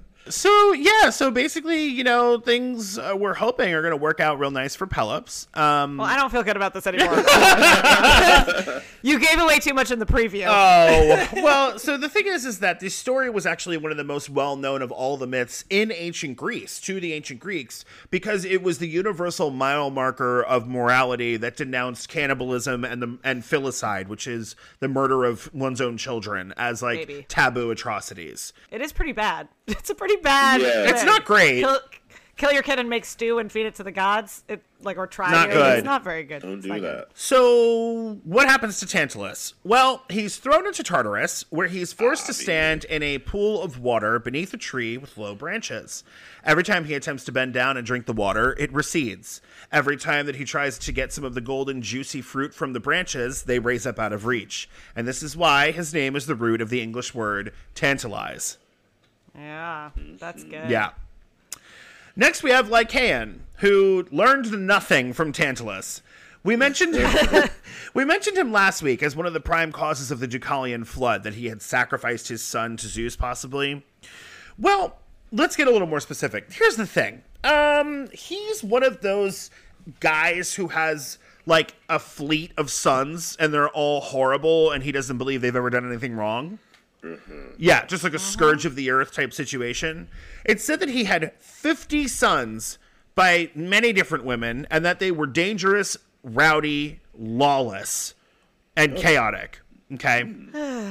so 0.28 0.72
yeah, 0.72 1.10
so 1.10 1.30
basically, 1.30 1.84
you 1.86 2.04
know, 2.04 2.38
things 2.38 2.98
uh, 2.98 3.14
we're 3.16 3.34
hoping 3.34 3.72
are 3.74 3.80
going 3.82 3.92
to 3.92 3.96
work 3.96 4.20
out 4.20 4.38
real 4.38 4.50
nice 4.50 4.76
for 4.76 4.86
Pelops. 4.86 5.48
Um, 5.54 5.96
Well, 5.96 6.06
I 6.06 6.16
don't 6.16 6.30
feel 6.30 6.42
good 6.42 6.56
about 6.56 6.74
this 6.74 6.86
anymore. 6.86 7.14
you 9.02 9.18
gave 9.18 9.38
away 9.38 9.58
too 9.58 9.74
much 9.74 9.90
in 9.90 9.98
the 9.98 10.06
preview. 10.06 10.44
Oh 10.46 11.28
well, 11.42 11.78
so 11.78 11.96
the 11.96 12.08
thing 12.08 12.26
is, 12.26 12.44
is 12.44 12.60
that 12.60 12.80
this 12.80 12.94
story 12.94 13.30
was 13.30 13.46
actually 13.46 13.76
one 13.76 13.90
of 13.90 13.96
the 13.98 14.04
most 14.04 14.30
well 14.30 14.56
known 14.56 14.82
of 14.82 14.92
all 14.92 15.16
the 15.16 15.26
myths 15.26 15.64
in 15.70 15.90
ancient 15.92 16.36
Greece 16.36 16.80
to 16.82 17.00
the 17.00 17.12
ancient 17.12 17.40
Greeks 17.40 17.84
because 18.10 18.44
it 18.44 18.62
was 18.62 18.78
the 18.78 18.88
universal 18.88 19.50
mile 19.50 19.90
marker 19.90 20.42
of 20.42 20.68
morality 20.68 21.36
that 21.36 21.56
denounced 21.56 22.08
cannibalism 22.08 22.84
and 22.84 23.02
the 23.02 23.18
and 23.24 23.42
filicide, 23.42 24.08
which 24.08 24.26
is 24.26 24.54
the 24.80 24.88
murder 24.88 25.24
of 25.24 25.52
one's 25.54 25.80
own 25.80 25.96
children, 25.96 26.52
as 26.56 26.82
like 26.82 27.08
Maybe. 27.08 27.26
taboo 27.28 27.70
atrocities. 27.70 28.52
it 28.70 28.80
is 28.80 28.92
pretty 28.92 29.12
bad. 29.12 29.48
It's 29.70 29.90
a 29.90 29.94
pretty 29.94 30.16
bad. 30.16 30.60
Yeah. 30.60 30.90
It's 30.90 31.04
not 31.04 31.24
great. 31.24 31.60
Kill, 31.60 31.78
kill 32.36 32.52
your 32.52 32.62
kid 32.62 32.78
and 32.78 32.88
make 32.88 33.04
stew 33.04 33.38
and 33.38 33.52
feed 33.52 33.66
it 33.66 33.74
to 33.76 33.82
the 33.82 33.92
gods. 33.92 34.42
It 34.48 34.62
like 34.82 34.96
or 34.96 35.06
try. 35.06 35.30
Not 35.30 35.46
to. 35.48 35.52
good. 35.52 35.78
It's 35.78 35.84
not 35.84 36.02
very 36.02 36.24
good. 36.24 36.40
Don't 36.42 36.54
It's 36.54 36.62
do 36.62 36.68
not 36.70 36.80
good. 36.80 36.98
that. 37.00 37.08
So, 37.14 38.18
what 38.24 38.48
happens 38.48 38.80
to 38.80 38.86
Tantalus? 38.86 39.52
Well, 39.62 40.04
he's 40.08 40.38
thrown 40.38 40.66
into 40.66 40.82
Tartarus, 40.82 41.44
where 41.50 41.68
he's 41.68 41.92
forced 41.92 42.26
to 42.26 42.32
ah, 42.32 42.34
stand 42.34 42.84
in 42.84 43.02
a 43.02 43.18
pool 43.18 43.62
of 43.62 43.78
water 43.78 44.18
beneath 44.18 44.54
a 44.54 44.56
tree 44.56 44.96
with 44.96 45.18
low 45.18 45.34
branches. 45.34 46.02
Every 46.42 46.64
time 46.64 46.86
he 46.86 46.94
attempts 46.94 47.24
to 47.24 47.32
bend 47.32 47.52
down 47.52 47.76
and 47.76 47.86
drink 47.86 48.06
the 48.06 48.14
water, 48.14 48.56
it 48.58 48.72
recedes. 48.72 49.42
Every 49.70 49.98
time 49.98 50.24
that 50.26 50.36
he 50.36 50.44
tries 50.44 50.78
to 50.78 50.92
get 50.92 51.12
some 51.12 51.24
of 51.24 51.34
the 51.34 51.42
golden, 51.42 51.82
juicy 51.82 52.22
fruit 52.22 52.54
from 52.54 52.72
the 52.72 52.80
branches, 52.80 53.42
they 53.42 53.58
raise 53.58 53.86
up 53.86 53.98
out 53.98 54.14
of 54.14 54.24
reach. 54.24 54.68
And 54.96 55.06
this 55.06 55.22
is 55.22 55.36
why 55.36 55.72
his 55.72 55.92
name 55.92 56.16
is 56.16 56.24
the 56.24 56.34
root 56.34 56.62
of 56.62 56.70
the 56.70 56.80
English 56.80 57.14
word 57.14 57.52
tantalize. 57.74 58.56
Yeah, 59.40 59.90
that's 60.18 60.44
good. 60.44 60.68
Yeah. 60.68 60.90
Next, 62.14 62.42
we 62.42 62.50
have 62.50 62.68
Lycaon, 62.68 63.40
who 63.56 64.06
learned 64.10 64.52
nothing 64.66 65.12
from 65.12 65.32
Tantalus. 65.32 66.02
We 66.42 66.56
mentioned 66.56 66.94
we 67.94 68.04
mentioned 68.04 68.36
him 68.36 68.52
last 68.52 68.82
week 68.82 69.02
as 69.02 69.16
one 69.16 69.26
of 69.26 69.32
the 69.32 69.40
prime 69.40 69.72
causes 69.72 70.10
of 70.10 70.20
the 70.20 70.28
Deucalion 70.28 70.86
flood 70.86 71.22
that 71.22 71.34
he 71.34 71.46
had 71.46 71.62
sacrificed 71.62 72.28
his 72.28 72.42
son 72.42 72.76
to 72.78 72.86
Zeus, 72.86 73.16
possibly. 73.16 73.84
Well, 74.58 74.98
let's 75.32 75.56
get 75.56 75.68
a 75.68 75.70
little 75.70 75.88
more 75.88 76.00
specific. 76.00 76.52
Here's 76.52 76.76
the 76.76 76.86
thing. 76.86 77.22
Um, 77.42 78.08
he's 78.12 78.62
one 78.62 78.82
of 78.82 79.00
those 79.00 79.50
guys 80.00 80.54
who 80.54 80.68
has 80.68 81.18
like 81.46 81.74
a 81.88 81.98
fleet 81.98 82.52
of 82.58 82.70
sons, 82.70 83.36
and 83.40 83.52
they're 83.52 83.70
all 83.70 84.00
horrible, 84.00 84.70
and 84.70 84.84
he 84.84 84.92
doesn't 84.92 85.16
believe 85.18 85.40
they've 85.40 85.56
ever 85.56 85.70
done 85.70 85.88
anything 85.88 86.14
wrong. 86.14 86.58
Yeah, 87.56 87.84
just 87.86 88.04
like 88.04 88.14
a 88.14 88.18
scourge 88.18 88.64
of 88.66 88.74
the 88.74 88.90
earth 88.90 89.12
type 89.12 89.32
situation. 89.32 90.08
It 90.44 90.60
said 90.60 90.80
that 90.80 90.88
he 90.88 91.04
had 91.04 91.32
50 91.38 92.08
sons 92.08 92.78
by 93.14 93.50
many 93.54 93.92
different 93.92 94.24
women 94.24 94.66
and 94.70 94.84
that 94.84 94.98
they 94.98 95.10
were 95.10 95.26
dangerous, 95.26 95.96
rowdy, 96.22 97.00
lawless, 97.18 98.14
and 98.76 98.96
chaotic. 98.96 99.60
Okay. 99.94 100.24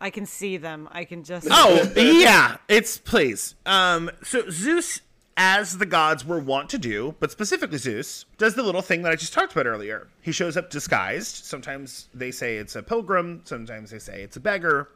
I 0.00 0.10
can 0.10 0.26
see 0.26 0.58
them. 0.58 0.88
I 0.92 1.04
can 1.04 1.24
just. 1.24 1.48
Oh, 1.50 1.90
yeah. 1.96 2.56
It's 2.68 2.98
please. 2.98 3.54
Um 3.64 4.10
so 4.22 4.48
Zeus 4.50 5.00
as 5.36 5.78
the 5.78 5.86
gods 5.86 6.24
were 6.24 6.38
wont 6.38 6.70
to 6.70 6.78
do, 6.78 7.14
but 7.20 7.30
specifically 7.30 7.78
Zeus, 7.78 8.24
does 8.38 8.54
the 8.54 8.62
little 8.62 8.80
thing 8.80 9.02
that 9.02 9.12
I 9.12 9.16
just 9.16 9.34
talked 9.34 9.52
about 9.52 9.66
earlier. 9.66 10.08
He 10.22 10.32
shows 10.32 10.56
up 10.56 10.70
disguised. 10.70 11.44
Sometimes 11.44 12.08
they 12.14 12.30
say 12.30 12.56
it's 12.56 12.74
a 12.74 12.82
pilgrim, 12.82 13.42
sometimes 13.44 13.90
they 13.90 13.98
say 13.98 14.22
it's 14.22 14.36
a 14.36 14.40
beggar. 14.40 14.88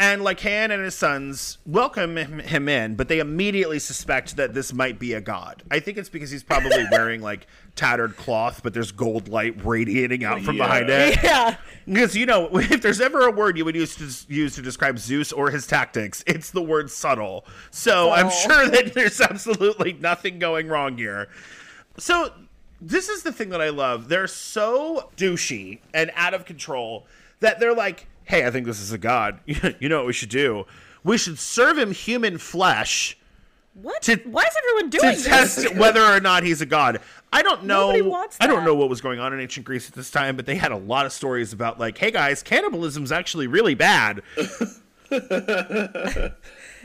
And 0.00 0.22
Lycaon 0.22 0.70
and 0.70 0.82
his 0.82 0.94
sons 0.94 1.58
welcome 1.66 2.16
him, 2.16 2.38
him 2.38 2.70
in, 2.70 2.94
but 2.96 3.08
they 3.08 3.18
immediately 3.18 3.78
suspect 3.78 4.36
that 4.36 4.54
this 4.54 4.72
might 4.72 4.98
be 4.98 5.12
a 5.12 5.20
god. 5.20 5.62
I 5.70 5.78
think 5.78 5.98
it's 5.98 6.08
because 6.08 6.30
he's 6.30 6.42
probably 6.42 6.86
wearing 6.90 7.20
like 7.20 7.46
tattered 7.76 8.16
cloth, 8.16 8.62
but 8.64 8.72
there's 8.72 8.92
gold 8.92 9.28
light 9.28 9.62
radiating 9.62 10.24
out 10.24 10.40
from 10.40 10.56
Yeah. 10.56 10.64
behind 10.64 10.88
it. 10.88 11.22
Yeah. 11.22 11.56
Because 11.86 12.16
you 12.16 12.24
know, 12.24 12.48
if 12.58 12.80
there's 12.80 13.02
ever 13.02 13.26
a 13.28 13.30
word 13.30 13.58
you 13.58 13.66
would 13.66 13.74
use 13.76 13.94
to 13.96 14.32
use 14.34 14.54
to 14.54 14.62
describe 14.62 14.98
Zeus 14.98 15.32
or 15.32 15.50
his 15.50 15.66
tactics, 15.66 16.24
it's 16.26 16.50
the 16.50 16.62
word 16.62 16.90
subtle. 16.90 17.44
So 17.70 18.10
I'm 18.10 18.30
sure 18.30 18.70
that 18.70 18.92
there's 18.94 19.20
absolutely 19.20 19.92
nothing 19.92 20.38
going 20.38 20.68
wrong 20.68 20.96
here. 20.96 21.28
So 21.98 22.32
this 22.80 23.10
is 23.10 23.22
the 23.22 23.32
thing 23.32 23.50
that 23.50 23.60
I 23.60 23.68
love. 23.68 24.08
They're 24.08 24.26
so 24.28 25.10
douchey 25.18 25.80
and 25.92 26.10
out 26.14 26.32
of 26.32 26.46
control 26.46 27.06
that 27.40 27.60
they're 27.60 27.74
like, 27.74 28.06
"Hey, 28.30 28.46
I 28.46 28.50
think 28.50 28.66
this 28.66 28.80
is 28.80 28.92
a 28.92 28.98
god. 28.98 29.40
you 29.46 29.88
know 29.88 29.98
what 29.98 30.06
we 30.06 30.12
should 30.12 30.28
do? 30.30 30.66
We 31.04 31.18
should 31.18 31.38
serve 31.38 31.76
him 31.78 31.92
human 31.92 32.38
flesh." 32.38 33.16
What? 33.74 34.02
To- 34.02 34.16
Why 34.24 34.42
is 34.42 34.54
everyone 34.58 34.90
to 34.90 34.98
doing 34.98 35.12
this? 35.14 35.24
test 35.24 35.74
whether 35.76 36.02
or 36.02 36.20
not 36.20 36.42
he's 36.42 36.60
a 36.60 36.66
god. 36.66 37.00
I 37.32 37.42
don't 37.42 37.64
know. 37.64 37.86
Nobody 37.92 38.02
wants 38.02 38.36
I 38.40 38.48
don't 38.48 38.64
know 38.64 38.74
what 38.74 38.88
was 38.88 39.00
going 39.00 39.20
on 39.20 39.32
in 39.32 39.38
ancient 39.40 39.64
Greece 39.64 39.88
at 39.88 39.94
this 39.94 40.10
time, 40.10 40.34
but 40.34 40.44
they 40.46 40.56
had 40.56 40.72
a 40.72 40.76
lot 40.76 41.06
of 41.06 41.12
stories 41.12 41.52
about 41.52 41.78
like, 41.78 41.96
hey 41.96 42.10
guys, 42.10 42.42
cannibalism's 42.42 43.12
actually 43.12 43.46
really 43.46 43.74
bad. 43.74 44.22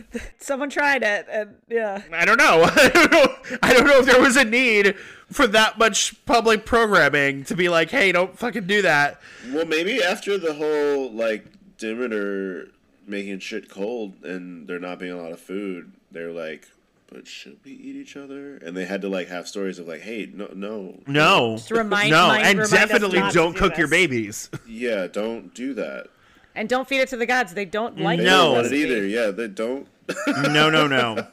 Someone 0.40 0.70
tried 0.70 1.04
it, 1.04 1.26
and 1.30 1.56
yeah. 1.70 2.02
I 2.14 2.26
don't 2.26 2.38
know. 2.38 2.64
I 2.76 2.90
don't 2.94 3.12
know. 3.12 3.36
I 3.64 3.74
don't 3.74 3.86
know 3.88 4.00
if 4.00 4.06
there 4.06 4.22
was 4.22 4.36
a 4.38 4.44
need 4.44 4.96
for 5.32 5.48
that 5.48 5.78
much 5.78 6.24
public 6.26 6.66
programming 6.66 7.44
to 7.46 7.56
be 7.56 7.70
like, 7.70 7.90
hey, 7.90 8.12
don't 8.12 8.38
fucking 8.38 8.68
do 8.68 8.82
that. 8.84 9.20
Well, 9.52 9.66
maybe 9.66 10.04
after 10.04 10.38
the 10.38 10.54
whole 10.54 11.12
like 11.12 11.46
Demeter 11.78 12.70
making 13.08 13.40
shit 13.40 13.70
cold 13.70 14.14
and 14.24 14.68
there 14.68 14.80
not 14.80 15.00
being 15.00 15.12
a 15.12 15.22
lot 15.22 15.32
of 15.32 15.40
food, 15.40 15.92
they're 16.12 16.32
like, 16.32 16.68
"But 17.12 17.28
should 17.28 17.58
we 17.64 17.72
eat 17.72 17.96
each 17.96 18.16
other?" 18.18 18.58
And 18.58 18.76
they 18.76 18.86
had 18.86 19.02
to 19.02 19.10
like 19.10 19.28
have 19.28 19.48
stories 19.48 19.78
of 19.80 19.88
like, 19.88 20.02
"Hey, 20.02 20.30
no, 20.34 20.50
no, 20.56 21.00
No. 21.08 21.58
to 21.68 21.76
remind- 21.76 22.12
no, 22.12 22.28
mind- 22.28 22.46
and 22.48 22.60
remind 22.60 22.72
definitely 22.72 23.20
don't 23.32 23.54
do 23.54 23.60
cook 23.60 23.78
your 23.78 23.88
babies. 23.88 24.50
yeah, 24.68 25.08
don't 25.08 25.54
do 25.54 25.74
that." 25.76 26.08
And 26.56 26.70
don't 26.70 26.88
feed 26.88 27.02
it 27.02 27.10
to 27.10 27.18
the 27.18 27.26
gods. 27.26 27.54
They 27.54 27.66
don't 27.66 28.00
like 28.00 28.20
No. 28.20 28.58
it 28.60 28.72
either. 28.72 29.06
Yeah, 29.06 29.32
they 29.32 29.48
don't. 29.48 29.88
no, 30.28 30.70
no, 30.70 30.88
no. 30.88 31.28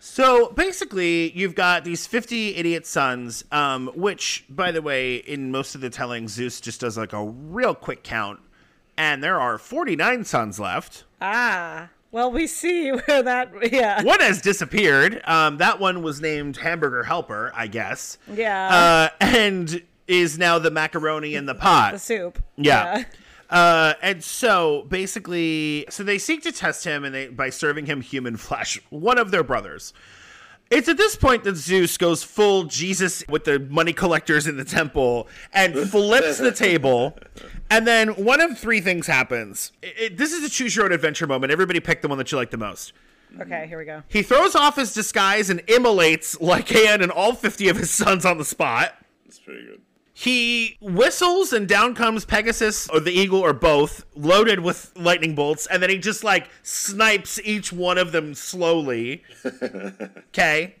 So 0.00 0.50
basically, 0.50 1.30
you've 1.36 1.54
got 1.54 1.84
these 1.84 2.06
50 2.06 2.56
idiot 2.56 2.86
sons, 2.86 3.44
um, 3.52 3.88
which, 3.94 4.44
by 4.48 4.72
the 4.72 4.82
way, 4.82 5.16
in 5.16 5.50
most 5.52 5.74
of 5.74 5.80
the 5.80 5.90
telling, 5.90 6.28
Zeus 6.28 6.60
just 6.60 6.80
does 6.80 6.96
like 6.98 7.12
a 7.12 7.24
real 7.24 7.74
quick 7.74 8.02
count. 8.02 8.40
And 8.96 9.22
there 9.22 9.40
are 9.40 9.58
49 9.58 10.24
sons 10.24 10.58
left. 10.60 11.04
Ah. 11.20 11.88
Well, 12.10 12.30
we 12.30 12.46
see 12.46 12.90
where 13.06 13.22
that. 13.22 13.72
Yeah. 13.72 14.02
One 14.02 14.20
has 14.20 14.42
disappeared. 14.42 15.22
Um, 15.24 15.58
that 15.58 15.78
one 15.80 16.02
was 16.02 16.20
named 16.20 16.56
Hamburger 16.58 17.04
Helper, 17.04 17.52
I 17.54 17.68
guess. 17.68 18.18
Yeah. 18.32 19.08
Uh, 19.20 19.24
and 19.24 19.82
is 20.08 20.36
now 20.36 20.58
the 20.58 20.70
macaroni 20.70 21.34
in 21.36 21.46
the 21.46 21.54
pot. 21.54 21.92
the 21.92 21.98
soup. 21.98 22.42
Yeah. 22.56 23.04
Uh, 23.52 23.94
and 24.02 24.24
so 24.24 24.86
basically, 24.88 25.84
so 25.90 26.02
they 26.02 26.18
seek 26.18 26.42
to 26.42 26.50
test 26.52 26.84
him, 26.84 27.04
and 27.04 27.14
they 27.14 27.28
by 27.28 27.50
serving 27.50 27.86
him 27.86 28.00
human 28.00 28.36
flesh. 28.36 28.80
One 28.90 29.18
of 29.18 29.30
their 29.30 29.44
brothers. 29.44 29.92
It's 30.70 30.88
at 30.88 30.96
this 30.96 31.16
point 31.16 31.44
that 31.44 31.56
Zeus 31.56 31.98
goes 31.98 32.22
full 32.22 32.64
Jesus 32.64 33.22
with 33.28 33.44
the 33.44 33.58
money 33.58 33.92
collectors 33.92 34.46
in 34.46 34.56
the 34.56 34.64
temple 34.64 35.28
and 35.52 35.74
flips 35.90 36.38
the 36.38 36.50
table. 36.50 37.14
And 37.68 37.86
then 37.86 38.08
one 38.24 38.40
of 38.40 38.58
three 38.58 38.80
things 38.80 39.06
happens. 39.06 39.72
It- 39.82 39.94
it- 39.98 40.16
this 40.16 40.32
is 40.32 40.42
a 40.42 40.48
choose 40.48 40.74
your 40.74 40.86
own 40.86 40.92
adventure 40.92 41.26
moment. 41.26 41.52
Everybody 41.52 41.78
pick 41.80 42.00
the 42.00 42.08
one 42.08 42.16
that 42.16 42.32
you 42.32 42.38
like 42.38 42.50
the 42.52 42.56
most. 42.56 42.94
Okay, 43.38 43.66
here 43.66 43.76
we 43.78 43.84
go. 43.84 44.02
He 44.08 44.22
throws 44.22 44.54
off 44.54 44.76
his 44.76 44.94
disguise 44.94 45.50
and 45.50 45.60
immolates 45.68 46.40
Lycaon 46.40 47.02
and 47.02 47.10
all 47.12 47.34
50 47.34 47.68
of 47.68 47.76
his 47.76 47.90
sons 47.90 48.24
on 48.24 48.38
the 48.38 48.44
spot. 48.44 48.94
It's 49.26 49.38
pretty 49.38 49.66
good. 49.66 49.80
He 50.14 50.76
whistles 50.80 51.52
and 51.52 51.66
down 51.66 51.94
comes 51.94 52.24
Pegasus 52.24 52.88
or 52.90 53.00
the 53.00 53.12
eagle 53.12 53.40
or 53.40 53.54
both, 53.54 54.04
loaded 54.14 54.60
with 54.60 54.92
lightning 54.94 55.34
bolts, 55.34 55.66
and 55.66 55.82
then 55.82 55.88
he 55.88 55.98
just 55.98 56.22
like 56.22 56.50
snipes 56.62 57.40
each 57.44 57.72
one 57.72 57.98
of 57.98 58.12
them 58.12 58.34
slowly. 58.34 59.22
Okay. 60.32 60.76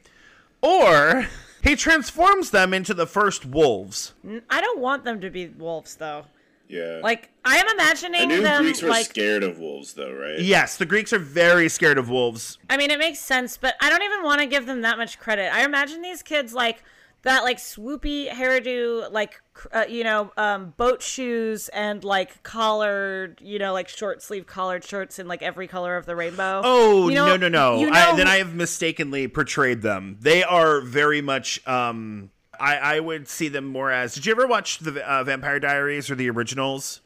Or 0.62 1.26
he 1.62 1.76
transforms 1.76 2.50
them 2.50 2.72
into 2.72 2.94
the 2.94 3.06
first 3.06 3.44
wolves. 3.44 4.14
I 4.48 4.60
don't 4.60 4.78
want 4.78 5.04
them 5.04 5.20
to 5.20 5.28
be 5.28 5.48
wolves 5.48 5.96
though. 5.96 6.26
Yeah. 6.68 7.00
Like 7.02 7.28
I 7.44 7.58
am 7.58 7.68
I 7.68 7.72
imagining 7.74 8.28
knew 8.28 8.40
them 8.40 8.62
Greeks 8.62 8.80
were 8.80 8.88
like 8.88 9.06
scared 9.06 9.42
of 9.42 9.58
wolves, 9.58 9.92
though, 9.92 10.12
right? 10.12 10.38
Yes, 10.38 10.78
the 10.78 10.86
Greeks 10.86 11.12
are 11.12 11.18
very 11.18 11.68
scared 11.68 11.98
of 11.98 12.08
wolves. 12.08 12.58
I 12.70 12.78
mean, 12.78 12.90
it 12.90 12.98
makes 12.98 13.18
sense, 13.18 13.58
but 13.58 13.74
I 13.80 13.90
don't 13.90 14.02
even 14.02 14.22
want 14.22 14.40
to 14.40 14.46
give 14.46 14.64
them 14.64 14.80
that 14.80 14.96
much 14.96 15.18
credit. 15.18 15.52
I 15.52 15.64
imagine 15.64 16.00
these 16.00 16.22
kids 16.22 16.54
like 16.54 16.82
that, 17.22 17.44
like 17.44 17.58
swoopy 17.58 18.28
hairdo, 18.28 19.10
like 19.12 19.40
uh, 19.72 19.84
you 19.88 20.02
know, 20.04 20.32
um, 20.36 20.74
boat 20.76 21.02
shoes 21.02 21.68
and 21.68 22.02
like 22.04 22.42
collared, 22.42 23.40
you 23.40 23.58
know, 23.58 23.72
like 23.72 23.88
short 23.88 24.22
sleeve 24.22 24.46
collared 24.46 24.82
shirts 24.84 25.18
in 25.18 25.28
like 25.28 25.42
every 25.42 25.68
color 25.68 25.96
of 25.96 26.06
the 26.06 26.16
rainbow. 26.16 26.60
Oh 26.64 27.08
You 27.08 27.14
know- 27.14 27.26
no 27.26 27.36
no 27.36 27.48
no! 27.48 27.78
you 27.80 27.88
I, 27.90 28.10
know 28.10 28.16
then 28.16 28.26
I 28.28 28.36
have 28.38 28.54
mistakenly 28.54 29.28
portrayed 29.28 29.82
them. 29.82 30.16
They 30.20 30.42
are 30.42 30.80
very 30.80 31.20
much. 31.20 31.66
Um, 31.66 32.30
I 32.58 32.76
I 32.76 33.00
would 33.00 33.28
see 33.28 33.48
them 33.48 33.66
more 33.66 33.90
as. 33.90 34.14
Did 34.14 34.26
you 34.26 34.32
ever 34.32 34.46
watch 34.46 34.78
the 34.78 35.02
uh, 35.08 35.24
Vampire 35.24 35.58
Diaries 35.60 36.10
or 36.10 36.14
the 36.14 36.28
originals? 36.30 37.00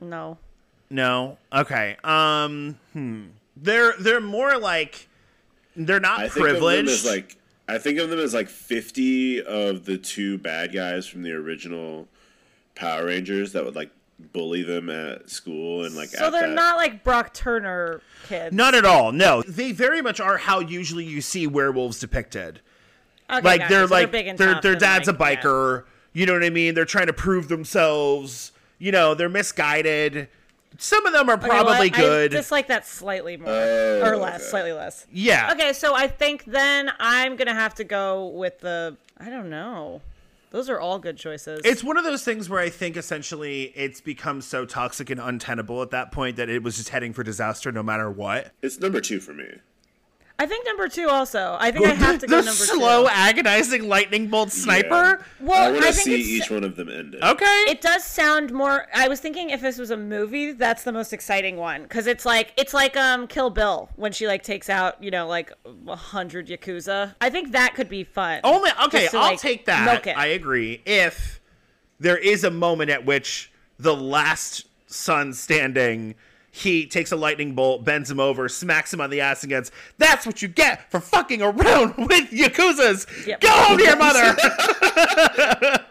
no. 0.00 0.38
No. 0.90 1.36
Okay. 1.52 1.96
Um. 2.02 2.78
Hmm. 2.94 3.26
They're 3.56 3.92
they're 4.00 4.20
more 4.22 4.56
like. 4.58 5.06
They're 5.76 6.00
not 6.00 6.20
I 6.20 6.28
think 6.28 6.36
of 6.46 6.52
them 6.52 6.60
privileged. 6.60 6.88
as 6.90 7.04
like 7.06 7.36
I 7.68 7.78
think 7.78 7.98
of 7.98 8.08
them 8.10 8.18
as 8.18 8.32
like 8.34 8.48
fifty 8.48 9.42
of 9.42 9.84
the 9.84 9.98
two 9.98 10.38
bad 10.38 10.72
guys 10.72 11.06
from 11.06 11.22
the 11.22 11.32
original 11.32 12.08
Power 12.74 13.06
Rangers 13.06 13.52
that 13.52 13.64
would 13.64 13.76
like 13.76 13.90
bully 14.32 14.62
them 14.62 14.88
at 14.90 15.28
school 15.30 15.84
and 15.84 15.94
like 15.94 16.08
So 16.08 16.30
they're 16.30 16.48
that- 16.48 16.54
not 16.54 16.76
like 16.76 17.04
Brock 17.04 17.34
Turner 17.34 18.00
kids. 18.28 18.54
not 18.54 18.74
at 18.74 18.84
all. 18.84 19.12
No, 19.12 19.42
they 19.42 19.72
very 19.72 20.00
much 20.02 20.18
are 20.20 20.38
how 20.38 20.60
usually 20.60 21.04
you 21.04 21.20
see 21.20 21.46
werewolves 21.46 22.00
depicted. 22.00 22.60
Okay, 23.30 23.42
like 23.42 23.60
gotcha. 23.60 23.74
they're 23.74 23.86
So 23.86 23.94
like 23.94 24.10
big 24.10 24.26
and 24.26 24.38
their 24.38 24.54
tough 24.54 24.62
their 24.62 24.74
dad's 24.74 25.06
like, 25.08 25.16
a 25.16 25.46
biker. 25.46 25.84
You 26.14 26.24
know 26.26 26.32
what 26.32 26.42
I 26.44 26.50
mean? 26.50 26.74
They're 26.74 26.84
trying 26.86 27.06
to 27.08 27.12
prove 27.12 27.48
themselves. 27.48 28.52
You 28.78 28.90
know, 28.92 29.14
they're 29.14 29.28
misguided. 29.28 30.28
Some 30.80 31.04
of 31.06 31.12
them 31.12 31.28
are 31.28 31.32
Yeah. 31.32 31.38
Okay, 31.38 31.48
well, 31.48 31.64
probably 31.64 31.90
good. 31.90 32.32
I 32.32 32.36
dislike 32.36 32.68
that 32.68 32.86
slightly 32.86 33.36
more 33.36 33.50
Oh, 33.50 34.00
or 34.04 34.16
less, 34.16 34.40
okay. 34.40 34.50
slightly 34.50 34.72
less. 34.72 35.06
yeah. 35.12 35.50
Okay, 35.52 35.72
so 35.72 35.94
I 35.94 36.06
think 36.06 36.44
then 36.44 36.90
I'm 37.00 37.36
gonna 37.36 37.52
have 37.54 37.74
to 37.74 37.84
go 37.84 38.28
with 38.28 38.60
the. 38.60 38.96
I 39.18 39.28
don't 39.28 39.50
know. 39.50 40.00
Those 40.50 40.70
are 40.70 40.80
all 40.80 40.98
good 40.98 41.18
choices. 41.18 41.60
It's 41.64 41.84
one 41.84 41.98
of 41.98 42.04
those 42.04 42.24
things 42.24 42.48
where 42.48 42.60
I 42.60 42.70
think 42.70 42.96
essentially 42.96 43.64
it's 43.76 44.00
become 44.00 44.40
so 44.40 44.64
toxic 44.64 45.10
and 45.10 45.20
untenable 45.20 45.82
at 45.82 45.90
that 45.90 46.10
point 46.10 46.36
that 46.36 46.48
it 46.48 46.62
was 46.62 46.76
just 46.78 46.88
heading 46.88 47.12
for 47.12 47.22
disaster 47.22 47.70
no 47.70 47.82
matter 47.82 48.10
what. 48.10 48.52
It's 48.62 48.78
number 48.80 49.00
two 49.02 49.20
for 49.20 49.34
me. 49.34 49.44
I 50.40 50.46
think 50.46 50.64
number 50.64 50.88
two 50.88 51.08
also. 51.08 51.56
I 51.58 51.72
think 51.72 51.86
I 51.86 51.94
have 51.94 52.20
to 52.20 52.26
the 52.26 52.30
go 52.30 52.36
number 52.36 52.50
slow, 52.52 53.04
two. 53.04 53.10
agonizing 53.10 53.88
lightning 53.88 54.28
bolt 54.28 54.52
sniper. 54.52 55.24
Well, 55.40 55.68
I 55.68 55.72
want 55.72 55.84
to 55.84 55.92
see 55.92 56.14
each 56.14 56.48
one 56.48 56.62
of 56.62 56.76
them 56.76 56.88
ended. 56.88 57.22
Okay. 57.22 57.64
It 57.68 57.80
does 57.80 58.04
sound 58.04 58.52
more. 58.52 58.86
I 58.94 59.08
was 59.08 59.18
thinking 59.18 59.50
if 59.50 59.60
this 59.60 59.78
was 59.78 59.90
a 59.90 59.96
movie, 59.96 60.52
that's 60.52 60.84
the 60.84 60.92
most 60.92 61.12
exciting 61.12 61.56
one 61.56 61.82
because 61.82 62.06
it's 62.06 62.24
like 62.24 62.52
it's 62.56 62.72
like 62.72 62.96
um 62.96 63.26
Kill 63.26 63.50
Bill 63.50 63.88
when 63.96 64.12
she 64.12 64.28
like 64.28 64.44
takes 64.44 64.70
out 64.70 65.02
you 65.02 65.10
know 65.10 65.26
like 65.26 65.52
a 65.88 65.96
hundred 65.96 66.46
yakuza. 66.46 67.14
I 67.20 67.30
think 67.30 67.50
that 67.52 67.74
could 67.74 67.88
be 67.88 68.04
fun. 68.04 68.40
Only 68.44 68.70
okay, 68.84 69.08
to, 69.08 69.16
I'll 69.16 69.22
like, 69.30 69.40
take 69.40 69.66
that. 69.66 69.84
milk 69.84 70.06
it. 70.06 70.16
I 70.16 70.26
agree. 70.26 70.82
If 70.86 71.40
there 71.98 72.16
is 72.16 72.44
a 72.44 72.50
moment 72.50 72.90
at 72.90 73.04
which 73.04 73.50
the 73.78 73.96
last 73.96 74.66
son 74.86 75.32
standing, 75.32 76.14
he 76.50 76.86
takes 76.86 77.12
a 77.12 77.16
lightning 77.16 77.54
bolt, 77.54 77.84
bends 77.84 78.10
him 78.10 78.18
over, 78.18 78.48
smacks 78.48 78.92
him 78.92 79.00
on 79.00 79.10
the 79.10 79.20
ass, 79.20 79.42
and 79.42 79.50
gets 79.50 79.70
that's 79.98 80.26
what 80.26 80.40
you 80.42 80.48
get 80.48 80.90
for 80.90 81.00
fucking 81.00 81.42
around 81.42 81.94
with 81.98 82.30
yakuzas. 82.30 83.26
Yep. 83.26 83.40
Go 83.40 83.48
home 83.50 83.78
to 83.78 83.84
your 83.84 83.96
mother. 83.96 84.34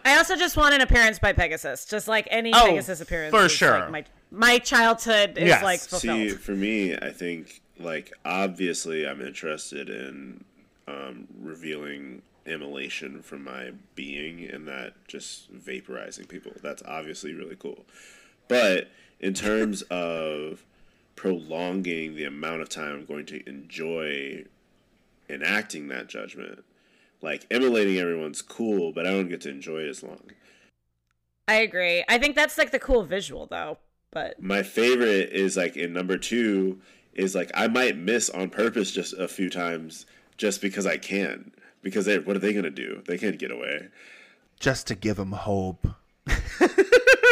I 0.04 0.16
also 0.16 0.36
just 0.36 0.56
want 0.56 0.74
an 0.74 0.80
appearance 0.80 1.18
by 1.18 1.32
Pegasus, 1.32 1.84
just 1.84 2.08
like 2.08 2.26
any 2.30 2.52
Oh, 2.54 2.66
Pegasus 2.66 3.00
appearance. 3.00 3.34
for 3.34 3.48
sure. 3.48 3.80
Like, 3.80 3.90
my 3.90 4.04
my 4.30 4.58
childhood 4.58 5.38
is 5.38 5.48
Yes. 5.48 5.62
like 5.62 5.80
See, 5.80 6.30
for 6.30 6.52
me, 6.52 6.94
I 6.96 7.10
think 7.10 7.62
like 7.78 8.12
obviously 8.24 9.06
I'm 9.06 9.20
interested 9.20 9.88
in 9.88 10.44
um, 10.86 11.26
revealing 11.40 12.22
immolation 12.46 13.22
from 13.22 13.44
my 13.44 13.72
being 13.94 14.44
and 14.50 14.66
that 14.68 14.94
just 15.06 15.52
vaporizing 15.54 16.26
people. 16.28 16.52
That's 16.62 16.82
obviously 16.86 17.32
really 17.34 17.56
cool. 17.56 17.84
But 18.48 18.90
in 19.20 19.34
terms 19.34 19.82
of 19.82 20.64
prolonging 21.16 22.14
the 22.14 22.24
amount 22.24 22.62
of 22.62 22.68
time 22.68 22.94
I'm 22.94 23.04
going 23.04 23.26
to 23.26 23.48
enjoy 23.48 24.44
enacting 25.28 25.88
that 25.88 26.06
judgment, 26.06 26.64
like 27.20 27.46
immolating 27.50 27.98
everyone's 27.98 28.42
cool, 28.42 28.92
but 28.92 29.06
I 29.06 29.10
don't 29.10 29.28
get 29.28 29.40
to 29.42 29.50
enjoy 29.50 29.80
it 29.80 29.88
as 29.88 30.02
long. 30.02 30.30
I 31.48 31.54
agree. 31.54 32.04
I 32.08 32.18
think 32.18 32.36
that's 32.36 32.58
like 32.58 32.70
the 32.70 32.78
cool 32.78 33.02
visual 33.02 33.46
though. 33.46 33.78
But 34.10 34.40
my 34.40 34.62
favorite 34.62 35.30
is 35.30 35.56
like 35.56 35.76
in 35.76 35.92
number 35.92 36.16
two 36.16 36.80
is 37.14 37.34
like 37.34 37.50
I 37.54 37.68
might 37.68 37.96
miss 37.96 38.30
on 38.30 38.50
purpose 38.50 38.90
just 38.90 39.12
a 39.14 39.28
few 39.28 39.50
times 39.50 40.06
just 40.36 40.60
because 40.60 40.86
I 40.86 40.96
can. 40.96 41.52
Because 41.82 42.06
they, 42.06 42.18
what 42.18 42.36
are 42.36 42.40
they 42.40 42.52
gonna 42.52 42.70
do? 42.70 43.02
They 43.06 43.18
can't 43.18 43.38
get 43.38 43.50
away. 43.50 43.88
Just 44.60 44.86
to 44.88 44.94
give 44.94 45.16
them 45.16 45.32
hope. 45.32 45.86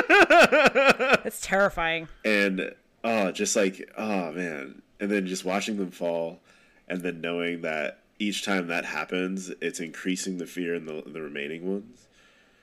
it's 1.24 1.40
terrifying. 1.40 2.08
And 2.24 2.72
oh, 3.04 3.30
just 3.32 3.56
like 3.56 3.88
oh 3.96 4.32
man, 4.32 4.82
and 5.00 5.10
then 5.10 5.26
just 5.26 5.44
watching 5.44 5.76
them 5.76 5.90
fall, 5.90 6.40
and 6.88 7.02
then 7.02 7.20
knowing 7.20 7.62
that 7.62 8.00
each 8.18 8.44
time 8.44 8.68
that 8.68 8.84
happens, 8.84 9.50
it's 9.60 9.80
increasing 9.80 10.38
the 10.38 10.46
fear 10.46 10.74
in 10.74 10.86
the 10.86 11.02
the 11.06 11.20
remaining 11.20 11.70
ones. 11.70 12.06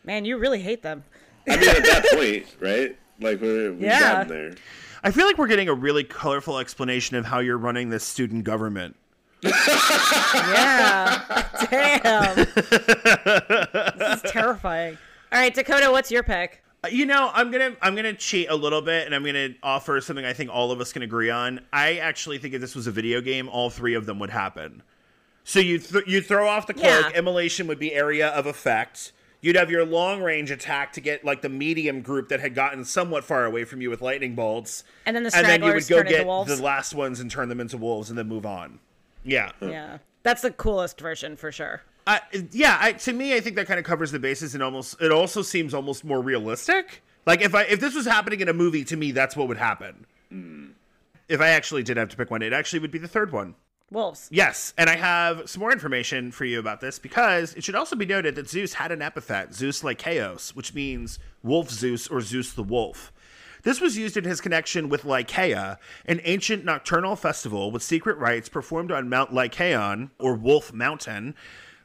Man, 0.03 0.25
you 0.25 0.37
really 0.37 0.61
hate 0.61 0.81
them. 0.81 1.03
I 1.47 1.57
mean, 1.57 1.69
at 1.69 1.83
that 1.83 2.05
point, 2.11 2.45
right? 2.59 2.97
Like 3.19 3.41
we're 3.41 3.71
we've 3.71 3.81
Yeah. 3.81 3.99
gotten 3.99 4.27
there. 4.29 4.55
I 5.03 5.11
feel 5.11 5.25
like 5.25 5.37
we're 5.37 5.47
getting 5.47 5.67
a 5.69 5.73
really 5.73 6.03
colorful 6.05 6.57
explanation 6.59 7.17
of 7.17 7.25
how 7.25 7.39
you're 7.39 7.57
running 7.57 7.89
this 7.89 8.03
student 8.03 8.43
government. 8.45 8.95
Yeah. 10.33 11.43
Damn. 11.69 12.35
this 12.35 14.23
is 14.23 14.31
terrifying. 14.31 14.97
All 15.31 15.39
right, 15.39 15.53
Dakota, 15.53 15.91
what's 15.91 16.11
your 16.11 16.23
pick? 16.23 16.63
You 16.91 17.05
know, 17.05 17.31
I'm 17.33 17.49
gonna 17.49 17.75
I'm 17.81 17.95
gonna 17.95 18.13
cheat 18.13 18.49
a 18.49 18.55
little 18.55 18.81
bit, 18.81 19.05
and 19.05 19.15
I'm 19.15 19.23
gonna 19.23 19.49
offer 19.63 20.01
something 20.01 20.25
I 20.25 20.33
think 20.33 20.49
all 20.51 20.71
of 20.71 20.81
us 20.81 20.91
can 20.91 21.01
agree 21.01 21.29
on. 21.29 21.61
I 21.71 21.97
actually 21.97 22.39
think 22.39 22.53
if 22.53 22.61
this 22.61 22.75
was 22.75 22.87
a 22.87 22.91
video 22.91 23.21
game, 23.21 23.47
all 23.47 23.69
three 23.69 23.93
of 23.93 24.05
them 24.05 24.19
would 24.19 24.31
happen. 24.31 24.83
So 25.45 25.59
you 25.59 25.79
th- 25.79 26.07
you 26.07 26.21
throw 26.21 26.47
off 26.47 26.67
the 26.67 26.73
cloak. 26.73 26.85
Yeah. 26.85 27.09
Immolation 27.17 27.67
would 27.67 27.79
be 27.79 27.93
area 27.93 28.29
of 28.29 28.45
effect. 28.45 29.13
You'd 29.39 29.55
have 29.57 29.69
your 29.69 29.85
long 29.85 30.21
range 30.21 30.51
attack 30.51 30.93
to 30.93 31.01
get 31.01 31.23
like 31.25 31.41
the 31.41 31.49
medium 31.49 32.01
group 32.01 32.29
that 32.29 32.39
had 32.39 32.55
gotten 32.55 32.85
somewhat 32.85 33.23
far 33.23 33.45
away 33.45 33.65
from 33.65 33.81
you 33.81 33.89
with 33.89 34.01
lightning 34.01 34.35
bolts, 34.35 34.83
And 35.05 35.15
then 35.15 35.23
the 35.23 35.35
and 35.35 35.45
then 35.45 35.63
you 35.63 35.73
would 35.73 35.87
go 35.87 36.03
get 36.03 36.25
the 36.25 36.61
last 36.61 36.93
ones 36.93 37.19
and 37.19 37.29
turn 37.29 37.49
them 37.49 37.59
into 37.59 37.77
wolves, 37.77 38.09
and 38.09 38.17
then 38.17 38.27
move 38.27 38.45
on. 38.45 38.79
Yeah, 39.23 39.51
Yeah. 39.61 39.99
That's 40.23 40.41
the 40.41 40.51
coolest 40.51 40.99
version 40.99 41.35
for 41.35 41.51
sure. 41.51 41.81
I, 42.05 42.21
yeah. 42.51 42.77
I, 42.79 42.93
to 42.93 43.13
me, 43.13 43.35
I 43.35 43.39
think 43.39 43.55
that 43.55 43.67
kind 43.67 43.79
of 43.79 43.85
covers 43.85 44.11
the 44.11 44.19
bases, 44.19 44.53
and 44.53 44.63
almost 44.63 45.01
it 45.01 45.11
also 45.11 45.41
seems 45.41 45.73
almost 45.73 46.03
more 46.03 46.21
realistic. 46.21 47.01
Like 47.25 47.41
if 47.41 47.55
I 47.55 47.63
if 47.63 47.79
this 47.79 47.95
was 47.95 48.05
happening 48.05 48.41
in 48.41 48.49
a 48.49 48.53
movie, 48.53 48.83
to 48.85 48.97
me, 48.97 49.11
that's 49.11 49.35
what 49.35 49.47
would 49.47 49.57
happen. 49.57 50.05
If 51.29 51.39
I 51.39 51.49
actually 51.49 51.83
did 51.83 51.97
have 51.97 52.09
to 52.09 52.17
pick 52.17 52.29
one, 52.29 52.41
it 52.41 52.53
actually 52.53 52.79
would 52.79 52.91
be 52.91 52.99
the 52.99 53.07
third 53.07 53.31
one. 53.31 53.55
Wolves. 53.91 54.27
Yes, 54.31 54.73
and 54.77 54.89
I 54.89 54.95
have 54.95 55.47
some 55.47 55.59
more 55.59 55.71
information 55.71 56.31
for 56.31 56.45
you 56.45 56.59
about 56.59 56.81
this 56.81 56.97
because 56.97 57.53
it 57.53 57.63
should 57.63 57.75
also 57.75 57.95
be 57.95 58.05
noted 58.05 58.35
that 58.35 58.49
Zeus 58.49 58.73
had 58.73 58.91
an 58.91 59.01
epithet, 59.01 59.53
Zeus 59.53 59.83
Lycaos, 59.83 60.55
which 60.55 60.73
means 60.73 61.19
Wolf 61.43 61.69
Zeus 61.69 62.07
or 62.07 62.19
Zeus 62.19 62.53
the 62.53 62.63
Wolf. 62.63 63.13
This 63.61 63.79
was 63.79 63.97
used 63.97 64.17
in 64.17 64.25
his 64.25 64.41
connection 64.41 64.89
with 64.89 65.03
Lycaea, 65.03 65.77
an 66.05 66.19
ancient 66.25 66.65
nocturnal 66.65 67.15
festival 67.15 67.71
with 67.71 67.81
secret 67.81 68.17
rites 68.17 68.49
performed 68.49 68.91
on 68.91 69.09
Mount 69.09 69.31
Lycaon, 69.31 70.11
or 70.19 70.35
Wolf 70.35 70.73
Mountain. 70.73 71.35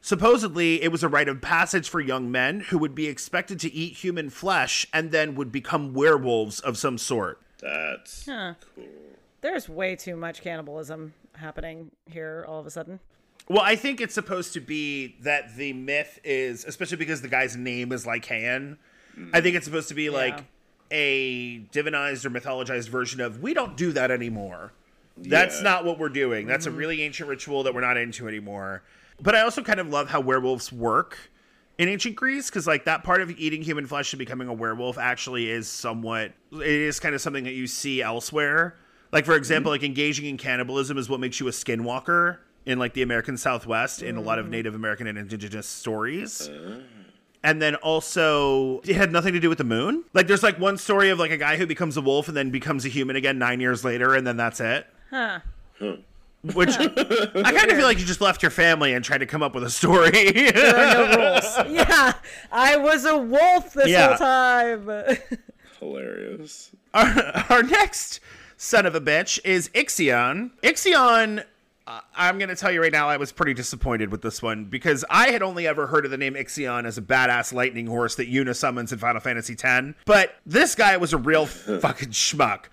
Supposedly, 0.01 0.83
it 0.83 0.93
was 0.93 1.03
a 1.03 1.09
rite 1.09 1.29
of 1.29 1.41
passage 1.41 1.89
for 1.89 2.01
young 2.01 2.31
men 2.31 2.61
who 2.61 2.79
would 2.79 2.95
be 2.95 3.09
expected 3.09 3.59
to 3.61 3.73
eat 3.73 3.95
human 3.99 4.31
flesh 4.31 4.87
and 4.93 5.11
then 5.11 5.35
would 5.35 5.51
become 5.53 5.93
werewolves 5.93 6.61
of 6.61 6.79
some 6.79 6.99
sort. 6.99 7.41
That's 7.61 8.27
Huh. 8.27 8.55
cool. 8.75 8.85
There's 9.41 9.69
way 9.69 9.97
too 9.97 10.17
much 10.17 10.43
cannibalism 10.43 11.15
happening 11.35 11.91
here 12.07 12.45
all 12.49 12.61
of 12.61 12.67
a 12.67 12.71
sudden. 12.71 13.01
Well, 13.49 13.63
I 13.63 13.77
think 13.77 14.01
it's 14.01 14.15
supposed 14.15 14.53
to 14.55 14.61
be 14.61 15.17
that 15.21 15.57
the 15.57 15.73
myth 15.73 16.21
is, 16.23 16.65
especially 16.65 16.99
because 16.99 17.23
the 17.23 17.29
guy's 17.29 17.57
name 17.57 17.93
is 17.93 18.05
Lycaon. 18.07 18.79
Hmm. 19.15 19.31
I 19.33 19.41
think 19.41 19.57
it's 19.57 19.65
supposed 19.65 19.89
to 19.89 19.95
be 19.95 20.11
like 20.11 20.45
a 20.91 21.61
divinized 21.73 22.25
or 22.25 22.31
mythologized 22.31 22.89
version 22.89 23.21
of 23.21 23.41
we 23.43 23.55
don't 23.55 23.77
do 23.77 23.93
that 23.93 24.11
anymore. 24.11 24.73
That's 25.17 25.59
Yeah. 25.59 25.63
not 25.65 25.85
what 25.85 25.99
we're 25.99 26.09
doing. 26.09 26.47
That's 26.47 26.67
a 26.67 26.71
mm-hmm. 26.71 26.79
really 26.79 27.03
ancient 27.03 27.29
ritual 27.29 27.63
that 27.65 27.75
we're 27.75 27.81
not 27.81 27.97
into 27.97 28.29
anymore. 28.29 28.83
But 29.21 29.35
I 29.35 29.41
also 29.41 29.63
kind 29.63 29.81
of 29.81 29.89
love 29.89 30.09
how 30.09 30.21
werewolves 30.21 30.73
work 30.73 31.19
in 31.79 31.89
ancient 31.89 32.17
Greece 32.17 32.51
because 32.51 32.67
like 32.67 32.85
that 32.85 33.05
part 33.05 33.21
of 33.21 33.31
eating 33.31 33.63
human 33.63 33.87
flesh 33.87 34.13
and 34.13 34.19
becoming 34.19 34.49
a 34.49 34.53
werewolf 34.53 34.99
actually 34.99 35.51
is 35.51 35.69
somewhat 35.69 36.33
it 36.53 36.63
is 36.63 37.01
kind 37.01 37.15
of 37.15 37.21
something 37.21 37.45
that 37.45 37.55
you 37.55 37.67
see 37.67 38.03
elsewhere. 38.03 38.77
Like 39.13 39.25
for 39.25 39.35
example, 39.35 39.73
like 39.73 39.83
engaging 39.83 40.27
in 40.27 40.37
cannibalism 40.37 40.99
is 40.99 41.09
what 41.09 41.21
makes 41.21 41.41
you 41.41 41.49
a 41.49 41.53
skinwalker 41.53 42.39
in 42.67 42.79
like 42.79 42.93
the 42.93 43.03
American 43.03 43.37
Southwest 43.37 44.03
in 44.03 44.17
a 44.17 44.21
lot 44.21 44.39
of 44.39 44.47
mm. 44.47 44.51
Native 44.51 44.75
American 44.75 45.07
and 45.07 45.17
indigenous 45.17 45.67
stories. 45.67 46.49
Uh. 46.49 46.83
And 47.43 47.63
then 47.63 47.77
also, 47.77 48.81
it 48.81 48.97
had 48.97 49.13
nothing 49.13 49.33
to 49.33 49.41
do 49.41 49.49
with 49.49 49.59
the 49.59 49.65
moon. 49.65 50.03
Like, 50.13 50.27
there's 50.27 50.43
like 50.43 50.59
one 50.59 50.77
story 50.77 51.11
of 51.11 51.21
like 51.21 51.31
a 51.31 51.37
guy 51.37 51.57
who 51.57 51.67
becomes 51.67 51.97
a 51.97 52.01
wolf 52.01 52.27
and 52.27 52.37
then 52.37 52.51
becomes 52.51 52.85
a 52.85 52.89
human 52.89 53.15
again 53.15 53.39
nine 53.39 53.61
years 53.61 53.85
later, 53.85 54.15
and 54.15 54.27
then 54.27 54.37
that's 54.37 54.59
it. 54.59 54.87
Huh. 55.11 55.39
Which 56.55 56.71
I 56.79 56.87
kind 56.87 57.71
of 57.71 57.77
feel 57.77 57.87
like 57.87 57.99
you 57.99 58.05
just 58.05 58.21
left 58.21 58.43
your 58.43 58.51
family 58.51 58.95
and 58.95 59.05
tried 59.05 59.19
to 59.19 59.27
come 59.27 59.43
up 59.43 59.55
with 59.55 59.65
a 59.65 59.71
story. 59.71 60.11
There 60.33 60.77
are 60.77 60.95
no 60.95 61.33
rules. 61.33 61.57
Yeah, 61.75 62.13
I 62.53 62.77
was 62.77 63.05
a 63.05 63.19
wolf 63.19 63.73
this 63.75 63.89
Yeah. 63.89 64.09
whole 64.09 64.17
time. 64.19 65.19
Hilarious. 65.81 66.71
our, 66.95 67.07
our 67.51 67.63
next 67.63 68.21
son 68.57 68.87
of 68.87 68.95
a 68.95 69.01
bitch 69.01 69.39
is 69.45 69.69
Ixion. 69.71 70.51
Ixion, 70.63 71.45
uh, 71.87 72.01
I'm 72.17 72.39
going 72.39 72.49
to 72.49 72.57
tell 72.57 72.71
you 72.73 72.83
right 72.83 72.93
now, 72.93 73.09
I 73.09 73.17
was 73.17 73.33
pretty 73.33 73.55
disappointed 73.55 74.11
with 74.11 74.23
this 74.23 74.43
one 74.43 74.65
because 74.65 75.05
I 75.09 75.31
had 75.31 75.43
only 75.43 75.67
ever 75.67 75.87
heard 75.87 76.05
of 76.05 76.11
the 76.11 76.19
name 76.19 76.35
Ixion 76.35 76.85
as 76.85 76.99
a 76.99 77.03
badass 77.03 77.53
lightning 77.53 77.87
horse 77.87 78.15
that 78.17 78.31
Yuna 78.31 78.55
summons 78.55 78.93
in 78.93 78.99
Final 78.99 79.21
Fantasy 79.21 79.57
X. 79.61 79.87
But 80.05 80.35
this 80.45 80.75
guy 80.75 80.97
was 80.97 81.13
a 81.13 81.19
real 81.19 81.47
fucking 81.47 82.11
schmuck. 82.11 82.65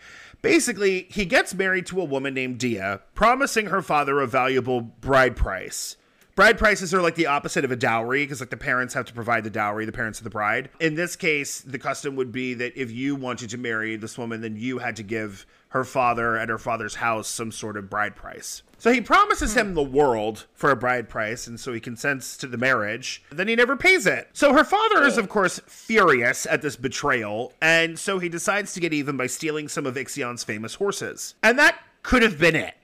Basically, 0.45 1.07
he 1.09 1.25
gets 1.25 1.55
married 1.55 1.87
to 1.87 1.99
a 1.99 2.03
woman 2.03 2.35
named 2.35 2.59
Dia, 2.59 3.01
promising 3.15 3.65
her 3.65 3.81
father 3.81 4.19
a 4.19 4.27
valuable 4.27 4.79
bride 4.79 5.35
price. 5.35 5.97
Bride 6.35 6.59
prices 6.59 6.93
are 6.93 7.01
like 7.01 7.15
the 7.15 7.25
opposite 7.25 7.65
of 7.65 7.71
a 7.71 7.75
dowry 7.75 8.25
because 8.25 8.41
like 8.41 8.51
the 8.51 8.57
parents 8.57 8.93
have 8.93 9.05
to 9.05 9.13
provide 9.13 9.43
the 9.43 9.49
dowry, 9.49 9.85
the 9.85 9.91
parents 9.91 10.19
of 10.19 10.23
the 10.23 10.29
bride. 10.29 10.69
In 10.79 10.93
this 10.93 11.15
case, 11.15 11.61
the 11.61 11.79
custom 11.79 12.15
would 12.17 12.31
be 12.31 12.53
that 12.53 12.79
if 12.79 12.91
you 12.91 13.15
wanted 13.15 13.49
to 13.49 13.57
marry 13.57 13.95
this 13.95 14.19
woman, 14.19 14.41
then 14.41 14.55
you 14.55 14.77
had 14.77 14.95
to 14.97 15.03
give 15.03 15.47
her 15.75 15.83
father 15.83 16.37
at 16.37 16.47
her 16.47 16.57
father's 16.57 16.95
house 16.95 17.27
some 17.27 17.51
sort 17.51 17.75
of 17.75 17.89
bride 17.89 18.15
price. 18.15 18.63
So 18.77 18.93
he 18.93 19.01
promises 19.01 19.57
him 19.57 19.73
the 19.73 19.83
world 19.83 20.45
for 20.53 20.71
a 20.71 20.75
bride 20.75 21.09
price, 21.09 21.47
and 21.47 21.59
so 21.59 21.73
he 21.73 21.81
consents 21.81 22.37
to 22.37 22.47
the 22.47 22.57
marriage. 22.57 23.21
Then 23.29 23.49
he 23.49 23.57
never 23.57 23.75
pays 23.75 24.07
it. 24.07 24.29
So 24.31 24.53
her 24.53 24.63
father 24.63 25.03
is, 25.03 25.17
of 25.17 25.27
course, 25.27 25.59
furious 25.67 26.45
at 26.45 26.61
this 26.61 26.77
betrayal, 26.77 27.51
and 27.61 27.99
so 27.99 28.19
he 28.19 28.29
decides 28.29 28.73
to 28.73 28.79
get 28.79 28.93
even 28.93 29.17
by 29.17 29.27
stealing 29.27 29.67
some 29.67 29.85
of 29.85 29.95
Ixion's 29.95 30.45
famous 30.45 30.75
horses. 30.75 31.35
And 31.43 31.59
that 31.59 31.77
could 32.03 32.23
have 32.23 32.39
been 32.39 32.55
it. 32.55 32.75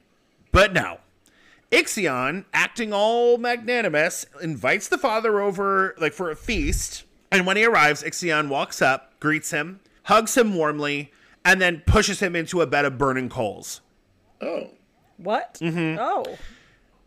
But 0.52 0.74
no. 0.74 0.98
Ixion, 1.72 2.44
acting 2.54 2.92
all 2.92 3.38
magnanimous, 3.38 4.26
invites 4.42 4.90
the 4.90 4.98
father 4.98 5.40
over 5.40 5.96
like 5.98 6.12
for 6.12 6.30
a 6.30 6.36
feast. 6.36 7.06
And 7.32 7.46
when 7.48 7.56
he 7.56 7.64
arrives, 7.64 8.04
Ixion 8.04 8.50
walks 8.50 8.82
up, 8.82 9.18
greets 9.22 9.52
him, 9.52 9.80
hugs 10.04 10.36
him 10.36 10.56
warmly, 10.56 11.14
and 11.44 11.62
then 11.62 11.84
pushes 11.86 12.20
him 12.20 12.36
into 12.36 12.62
a 12.62 12.68
bed 12.68 12.86
of 12.86 12.98
burning 12.98 13.30
coals. 13.30 13.82
Oh. 14.42 14.70
what? 15.18 15.56
Mm-hmm. 15.62 15.98
Oh, 16.00 16.38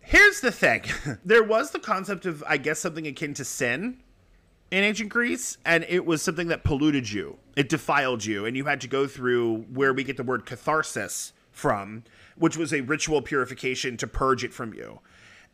Here's 0.07 0.41
the 0.41 0.53
thing. 0.53 0.83
there 1.25 1.43
was 1.43 1.71
the 1.71 1.79
concept 1.79 2.27
of, 2.27 2.45
I 2.47 2.59
guess, 2.59 2.79
something 2.79 3.07
akin 3.07 3.33
to 3.35 3.45
sin 3.45 4.01
in 4.71 4.85
ancient 4.85 5.09
Greece, 5.09 5.57
and 5.65 5.85
it 5.89 6.05
was 6.05 6.21
something 6.21 6.49
that 6.49 6.63
polluted 6.63 7.11
you. 7.11 7.39
It 7.57 7.71
defiled 7.71 8.25
you, 8.25 8.45
and 8.45 8.55
you 8.55 8.67
had 8.67 8.83
to 8.83 8.89
go 8.89 9.07
through 9.07 9.63
where 9.73 9.95
we 9.95 10.05
get 10.05 10.19
the 10.19 10.23
word 10.23 10.45
catharsis 10.45 11.33
from, 11.51 12.05
which 12.37 12.57
was 12.57 12.75
a 12.75 12.83
ritual 12.83 13.23
purification 13.23 13.97
to 13.97 14.07
purge 14.07 14.45
it 14.45 14.53
from 14.53 14.75
you. 14.75 15.01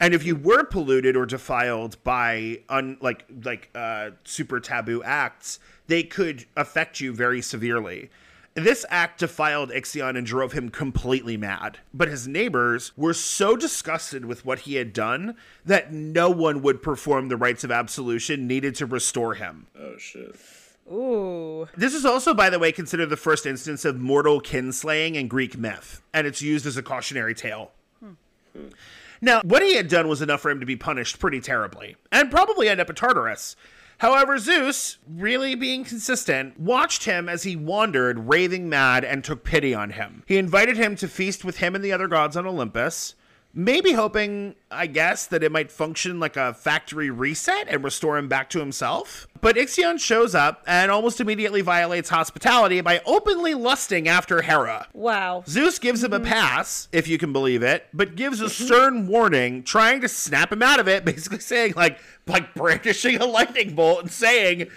And 0.00 0.14
if 0.14 0.24
you 0.24 0.34
were 0.34 0.64
polluted 0.64 1.14
or 1.14 1.26
defiled 1.26 2.02
by 2.02 2.62
un, 2.68 2.96
like 3.00 3.26
like 3.44 3.68
uh, 3.74 4.10
super 4.24 4.58
taboo 4.58 5.02
acts, 5.02 5.60
they 5.86 6.02
could 6.02 6.46
affect 6.56 7.00
you 7.00 7.12
very 7.12 7.42
severely. 7.42 8.10
This 8.54 8.84
act 8.90 9.20
defiled 9.20 9.70
Ixion 9.70 10.16
and 10.18 10.26
drove 10.26 10.52
him 10.52 10.70
completely 10.70 11.36
mad. 11.36 11.78
But 11.94 12.08
his 12.08 12.26
neighbors 12.26 12.92
were 12.96 13.14
so 13.14 13.56
disgusted 13.56 14.24
with 14.24 14.44
what 14.44 14.60
he 14.60 14.74
had 14.74 14.92
done 14.92 15.36
that 15.64 15.92
no 15.92 16.30
one 16.30 16.60
would 16.62 16.82
perform 16.82 17.28
the 17.28 17.36
rites 17.36 17.62
of 17.62 17.70
absolution 17.70 18.46
needed 18.48 18.74
to 18.76 18.86
restore 18.86 19.34
him. 19.34 19.68
Oh 19.78 19.96
shit. 19.98 20.34
ooh. 20.92 21.68
This 21.76 21.94
is 21.94 22.04
also, 22.04 22.34
by 22.34 22.50
the 22.50 22.58
way, 22.58 22.72
considered 22.72 23.06
the 23.10 23.16
first 23.16 23.46
instance 23.46 23.84
of 23.84 24.00
mortal 24.00 24.40
kinslaying 24.40 25.14
in 25.14 25.28
Greek 25.28 25.56
myth, 25.56 26.02
and 26.12 26.26
it's 26.26 26.42
used 26.42 26.66
as 26.66 26.76
a 26.76 26.82
cautionary 26.82 27.34
tale. 27.34 27.70
Hmm. 28.00 28.14
Now, 29.20 29.42
what 29.44 29.62
he 29.62 29.76
had 29.76 29.88
done 29.88 30.08
was 30.08 30.22
enough 30.22 30.40
for 30.40 30.50
him 30.50 30.60
to 30.60 30.66
be 30.66 30.76
punished 30.76 31.18
pretty 31.20 31.40
terribly, 31.40 31.94
and 32.10 32.30
probably 32.30 32.68
end 32.68 32.80
up 32.80 32.90
at 32.90 32.96
Tartarus. 32.96 33.54
However, 34.00 34.38
Zeus, 34.38 34.96
really 35.06 35.54
being 35.54 35.84
consistent, 35.84 36.58
watched 36.58 37.04
him 37.04 37.28
as 37.28 37.42
he 37.42 37.54
wandered, 37.54 38.28
raving 38.28 38.66
mad, 38.66 39.04
and 39.04 39.22
took 39.22 39.44
pity 39.44 39.74
on 39.74 39.90
him. 39.90 40.22
He 40.26 40.38
invited 40.38 40.78
him 40.78 40.96
to 40.96 41.06
feast 41.06 41.44
with 41.44 41.58
him 41.58 41.74
and 41.74 41.84
the 41.84 41.92
other 41.92 42.08
gods 42.08 42.34
on 42.34 42.46
Olympus, 42.46 43.14
maybe 43.52 43.92
hoping, 43.92 44.54
I 44.70 44.86
guess, 44.86 45.26
that 45.26 45.42
it 45.42 45.50
might 45.50 45.72
function 45.72 46.20
like 46.20 46.36
a 46.36 46.54
factory 46.54 47.10
reset 47.10 47.68
and 47.68 47.82
restore 47.82 48.16
him 48.16 48.28
back 48.28 48.50
to 48.50 48.60
himself. 48.60 49.26
But 49.40 49.56
Ixion 49.56 49.98
shows 49.98 50.34
up 50.34 50.62
and 50.66 50.90
almost 50.90 51.20
immediately 51.20 51.60
violates 51.60 52.08
hospitality 52.08 52.80
by 52.80 53.00
openly 53.06 53.54
lusting 53.54 54.08
after 54.08 54.42
Hera. 54.42 54.86
Wow. 54.92 55.44
Zeus 55.46 55.78
gives 55.78 56.04
him 56.04 56.12
a 56.12 56.20
mm-hmm. 56.20 56.28
pass, 56.28 56.88
if 56.92 57.08
you 57.08 57.18
can 57.18 57.32
believe 57.32 57.62
it, 57.62 57.88
but 57.92 58.16
gives 58.16 58.40
a 58.40 58.44
mm-hmm. 58.44 58.64
stern 58.64 59.06
warning, 59.08 59.62
trying 59.62 60.00
to 60.02 60.08
snap 60.08 60.52
him 60.52 60.62
out 60.62 60.78
of 60.78 60.88
it, 60.88 61.04
basically 61.10 61.40
saying, 61.40 61.74
like, 61.76 61.98
like 62.26 62.54
brandishing 62.54 63.16
a 63.16 63.26
lightning 63.26 63.74
bolt 63.74 64.02
and 64.02 64.10
saying, 64.10 64.68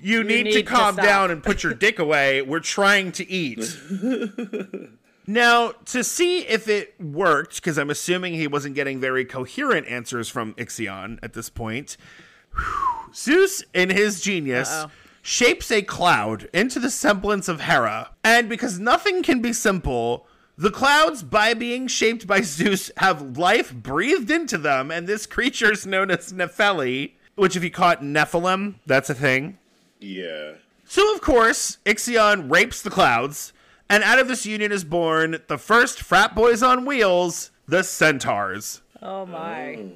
you 0.00 0.24
need, 0.24 0.38
to 0.38 0.44
need 0.44 0.52
to 0.52 0.62
calm 0.62 0.94
stop." 0.94 1.04
down 1.04 1.30
and 1.30 1.42
put 1.42 1.62
your 1.62 1.74
dick 1.74 1.98
away. 1.98 2.42
We're 2.42 2.60
trying 2.60 3.12
to 3.12 3.28
eat. 3.28 3.58
now, 5.26 5.72
to 5.86 6.04
see 6.04 6.40
if 6.40 6.68
it 6.68 6.94
worked, 7.00 7.56
because 7.56 7.78
I'm 7.78 7.90
assuming 7.90 8.34
he 8.34 8.46
wasn't 8.46 8.74
getting 8.74 9.00
very 9.00 9.24
coherent 9.24 9.86
answers 9.86 10.28
from 10.28 10.54
Ixion 10.54 11.18
at 11.22 11.32
this 11.32 11.48
point, 11.48 11.96
Zeus, 13.14 13.64
in 13.72 13.90
his 13.90 14.20
genius, 14.20 14.70
Uh-oh. 14.70 14.90
shapes 15.22 15.70
a 15.70 15.82
cloud 15.82 16.48
into 16.52 16.78
the 16.78 16.90
semblance 16.90 17.48
of 17.48 17.62
Hera. 17.62 18.10
And 18.22 18.48
because 18.48 18.78
nothing 18.78 19.22
can 19.22 19.40
be 19.40 19.52
simple, 19.52 20.26
the 20.56 20.70
clouds, 20.70 21.22
by 21.22 21.54
being 21.54 21.88
shaped 21.88 22.26
by 22.26 22.42
Zeus, 22.42 22.92
have 22.98 23.38
life 23.38 23.74
breathed 23.74 24.30
into 24.30 24.58
them, 24.58 24.90
and 24.90 25.06
this 25.06 25.26
creature 25.26 25.72
is 25.72 25.86
known 25.86 26.10
as 26.10 26.32
Nephele, 26.32 27.12
which, 27.34 27.56
if 27.56 27.64
you 27.64 27.70
caught 27.70 28.02
Nephilim, 28.02 28.74
that's 28.86 29.10
a 29.10 29.14
thing. 29.14 29.58
Yeah. 29.98 30.52
So, 30.84 31.14
of 31.14 31.22
course, 31.22 31.78
Ixion 31.86 32.50
rapes 32.50 32.82
the 32.82 32.90
clouds, 32.90 33.53
and 33.94 34.02
out 34.02 34.18
of 34.18 34.26
this 34.26 34.44
union 34.44 34.72
is 34.72 34.82
born 34.82 35.40
the 35.46 35.56
first 35.56 36.02
frat 36.02 36.34
boys 36.34 36.64
on 36.64 36.84
wheels, 36.84 37.52
the 37.68 37.84
Centaurs. 37.84 38.82
Oh 39.00 39.24
my. 39.24 39.86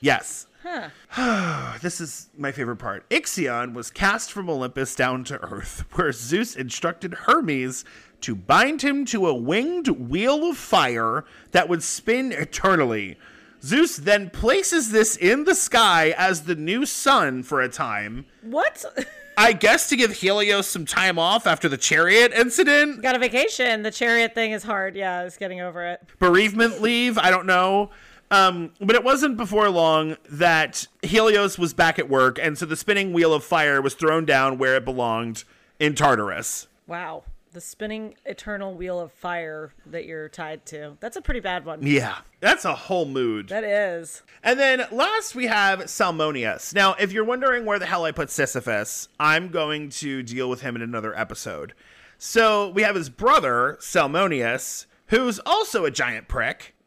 Yes. 0.00 0.46
Huh. 0.62 1.76
This 1.82 2.00
is 2.00 2.30
my 2.34 2.50
favorite 2.50 2.78
part. 2.78 3.06
Ixion 3.10 3.74
was 3.74 3.90
cast 3.90 4.32
from 4.32 4.48
Olympus 4.48 4.94
down 4.94 5.22
to 5.24 5.38
Earth, 5.42 5.84
where 5.96 6.12
Zeus 6.12 6.56
instructed 6.56 7.12
Hermes 7.12 7.84
to 8.22 8.34
bind 8.34 8.80
him 8.80 9.04
to 9.04 9.26
a 9.26 9.34
winged 9.34 9.88
wheel 9.88 10.48
of 10.48 10.56
fire 10.56 11.26
that 11.50 11.68
would 11.68 11.82
spin 11.82 12.32
eternally. 12.32 13.18
Zeus 13.62 13.98
then 13.98 14.30
places 14.30 14.92
this 14.92 15.14
in 15.14 15.44
the 15.44 15.54
sky 15.54 16.14
as 16.16 16.44
the 16.44 16.54
new 16.54 16.86
sun 16.86 17.42
for 17.42 17.60
a 17.60 17.68
time. 17.68 18.24
What? 18.40 18.82
I 19.38 19.52
guess 19.52 19.88
to 19.90 19.96
give 19.96 20.10
Helios 20.12 20.66
some 20.66 20.84
time 20.84 21.16
off 21.16 21.46
after 21.46 21.68
the 21.68 21.76
chariot 21.76 22.32
incident. 22.32 23.02
Got 23.02 23.14
a 23.14 23.20
vacation. 23.20 23.82
The 23.82 23.90
chariot 23.92 24.34
thing 24.34 24.50
is 24.50 24.64
hard. 24.64 24.96
Yeah, 24.96 25.22
it's 25.22 25.36
getting 25.36 25.60
over 25.60 25.86
it. 25.86 26.02
bereavement 26.18 26.80
leave. 26.82 27.16
I 27.18 27.30
don't 27.30 27.46
know. 27.46 27.90
Um, 28.32 28.72
but 28.80 28.96
it 28.96 29.04
wasn't 29.04 29.36
before 29.36 29.70
long 29.70 30.16
that 30.28 30.88
Helios 31.02 31.56
was 31.56 31.72
back 31.72 31.98
at 32.00 32.10
work, 32.10 32.38
and 32.42 32.58
so 32.58 32.66
the 32.66 32.76
spinning 32.76 33.12
wheel 33.12 33.32
of 33.32 33.44
fire 33.44 33.80
was 33.80 33.94
thrown 33.94 34.24
down 34.26 34.58
where 34.58 34.74
it 34.74 34.84
belonged 34.84 35.44
in 35.78 35.94
Tartarus. 35.94 36.66
Wow. 36.88 37.22
The 37.58 37.62
spinning 37.62 38.14
eternal 38.24 38.74
wheel 38.74 39.00
of 39.00 39.10
fire 39.10 39.72
that 39.84 40.06
you're 40.06 40.28
tied 40.28 40.64
to. 40.66 40.96
That's 41.00 41.16
a 41.16 41.20
pretty 41.20 41.40
bad 41.40 41.64
one. 41.64 41.84
Yeah, 41.84 42.18
that's 42.38 42.64
a 42.64 42.72
whole 42.72 43.04
mood. 43.04 43.48
That 43.48 43.64
is. 43.64 44.22
And 44.44 44.60
then 44.60 44.86
last 44.92 45.34
we 45.34 45.46
have 45.46 45.80
Salmoneus. 45.80 46.72
Now, 46.72 46.94
if 47.00 47.10
you're 47.10 47.24
wondering 47.24 47.64
where 47.64 47.80
the 47.80 47.86
hell 47.86 48.04
I 48.04 48.12
put 48.12 48.30
Sisyphus, 48.30 49.08
I'm 49.18 49.48
going 49.48 49.88
to 49.88 50.22
deal 50.22 50.48
with 50.48 50.60
him 50.60 50.76
in 50.76 50.82
another 50.82 51.18
episode. 51.18 51.74
So 52.16 52.68
we 52.68 52.82
have 52.82 52.94
his 52.94 53.10
brother, 53.10 53.76
Salmoneus, 53.80 54.86
who's 55.08 55.40
also 55.44 55.84
a 55.84 55.90
giant 55.90 56.28
prick. 56.28 56.76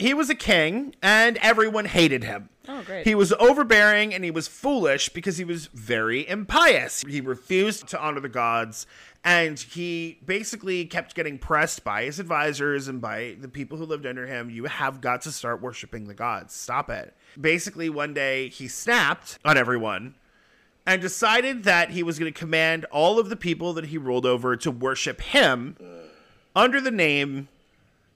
he 0.00 0.14
was 0.14 0.30
a 0.30 0.34
king 0.34 0.94
and 1.02 1.36
everyone 1.42 1.84
hated 1.84 2.24
him. 2.24 2.48
Oh, 2.66 2.82
great. 2.82 3.06
He 3.06 3.14
was 3.14 3.32
overbearing 3.34 4.14
and 4.14 4.24
he 4.24 4.30
was 4.30 4.48
foolish 4.48 5.10
because 5.10 5.36
he 5.36 5.44
was 5.44 5.66
very 5.66 6.26
impious. 6.26 7.02
He 7.02 7.20
refused 7.20 7.88
to 7.88 8.00
honor 8.00 8.20
the 8.20 8.28
gods 8.28 8.86
and 9.24 9.58
he 9.58 10.18
basically 10.24 10.86
kept 10.86 11.14
getting 11.14 11.38
pressed 11.38 11.84
by 11.84 12.04
his 12.04 12.18
advisors 12.18 12.88
and 12.88 13.02
by 13.02 13.36
the 13.40 13.48
people 13.48 13.76
who 13.76 13.84
lived 13.84 14.06
under 14.06 14.26
him. 14.26 14.48
You 14.48 14.64
have 14.64 15.02
got 15.02 15.20
to 15.22 15.32
start 15.32 15.60
worshiping 15.60 16.06
the 16.06 16.14
gods. 16.14 16.54
Stop 16.54 16.88
it. 16.88 17.14
Basically, 17.38 17.90
one 17.90 18.14
day 18.14 18.48
he 18.48 18.68
snapped 18.68 19.38
on 19.44 19.58
everyone 19.58 20.14
and 20.86 21.02
decided 21.02 21.64
that 21.64 21.90
he 21.90 22.02
was 22.02 22.18
going 22.18 22.32
to 22.32 22.38
command 22.38 22.86
all 22.86 23.18
of 23.18 23.28
the 23.28 23.36
people 23.36 23.74
that 23.74 23.86
he 23.86 23.98
ruled 23.98 24.24
over 24.24 24.56
to 24.56 24.70
worship 24.70 25.20
him 25.20 25.76
under 26.56 26.80
the 26.80 26.90
name 26.90 27.48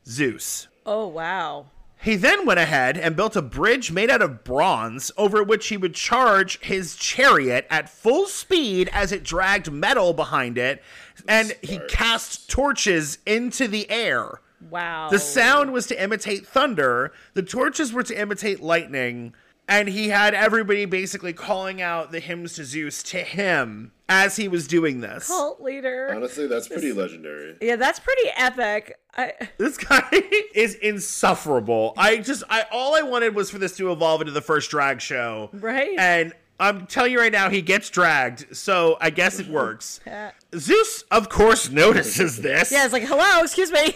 Zeus. 0.06 0.68
Oh 0.86 1.06
wow. 1.06 1.66
He 2.04 2.16
then 2.16 2.44
went 2.44 2.60
ahead 2.60 2.98
and 2.98 3.16
built 3.16 3.34
a 3.34 3.40
bridge 3.40 3.90
made 3.90 4.10
out 4.10 4.20
of 4.20 4.44
bronze 4.44 5.10
over 5.16 5.42
which 5.42 5.68
he 5.68 5.78
would 5.78 5.94
charge 5.94 6.60
his 6.60 6.96
chariot 6.96 7.66
at 7.70 7.88
full 7.88 8.26
speed 8.26 8.90
as 8.92 9.10
it 9.10 9.22
dragged 9.22 9.72
metal 9.72 10.12
behind 10.12 10.58
it, 10.58 10.82
and 11.26 11.56
he 11.62 11.78
cast 11.88 12.50
torches 12.50 13.16
into 13.24 13.66
the 13.66 13.90
air. 13.90 14.40
Wow. 14.68 15.08
The 15.08 15.18
sound 15.18 15.72
was 15.72 15.86
to 15.86 16.02
imitate 16.02 16.46
thunder, 16.46 17.12
the 17.32 17.42
torches 17.42 17.92
were 17.92 18.02
to 18.02 18.20
imitate 18.20 18.60
lightning, 18.60 19.34
and 19.68 19.88
he 19.88 20.08
had 20.08 20.34
everybody 20.34 20.84
basically 20.84 21.32
calling 21.32 21.80
out 21.80 22.12
the 22.12 22.20
hymns 22.20 22.54
to 22.54 22.64
Zeus 22.64 23.02
to 23.04 23.18
him 23.18 23.92
as 24.08 24.36
he 24.36 24.48
was 24.48 24.66
doing 24.66 25.00
this. 25.00 25.26
cult 25.28 25.60
leader. 25.62 26.12
Honestly, 26.14 26.46
that's 26.46 26.68
pretty 26.68 26.92
legendary. 26.92 27.56
Yeah, 27.60 27.76
that's 27.76 27.98
pretty 27.98 28.28
epic. 28.36 28.98
I 29.16 29.32
This 29.58 29.76
guy 29.78 30.02
is 30.54 30.74
insufferable. 30.76 31.94
I 31.96 32.18
just 32.18 32.42
I 32.50 32.64
all 32.70 32.94
I 32.94 33.02
wanted 33.02 33.34
was 33.34 33.50
for 33.50 33.58
this 33.58 33.76
to 33.78 33.90
evolve 33.92 34.20
into 34.20 34.32
the 34.32 34.42
first 34.42 34.70
drag 34.70 35.00
show. 35.00 35.50
Right. 35.52 35.98
And 35.98 36.32
I'm 36.60 36.86
telling 36.86 37.10
you 37.10 37.18
right 37.18 37.32
now, 37.32 37.50
he 37.50 37.62
gets 37.62 37.90
dragged, 37.90 38.56
so 38.56 38.96
I 39.00 39.10
guess 39.10 39.40
it 39.40 39.48
works. 39.48 40.00
Yeah. 40.06 40.30
Zeus, 40.56 41.02
of 41.10 41.28
course, 41.28 41.68
notices 41.70 42.36
this. 42.40 42.70
yeah, 42.70 42.84
it's 42.84 42.92
like, 42.92 43.02
hello, 43.02 43.42
excuse 43.42 43.72
me. 43.72 43.92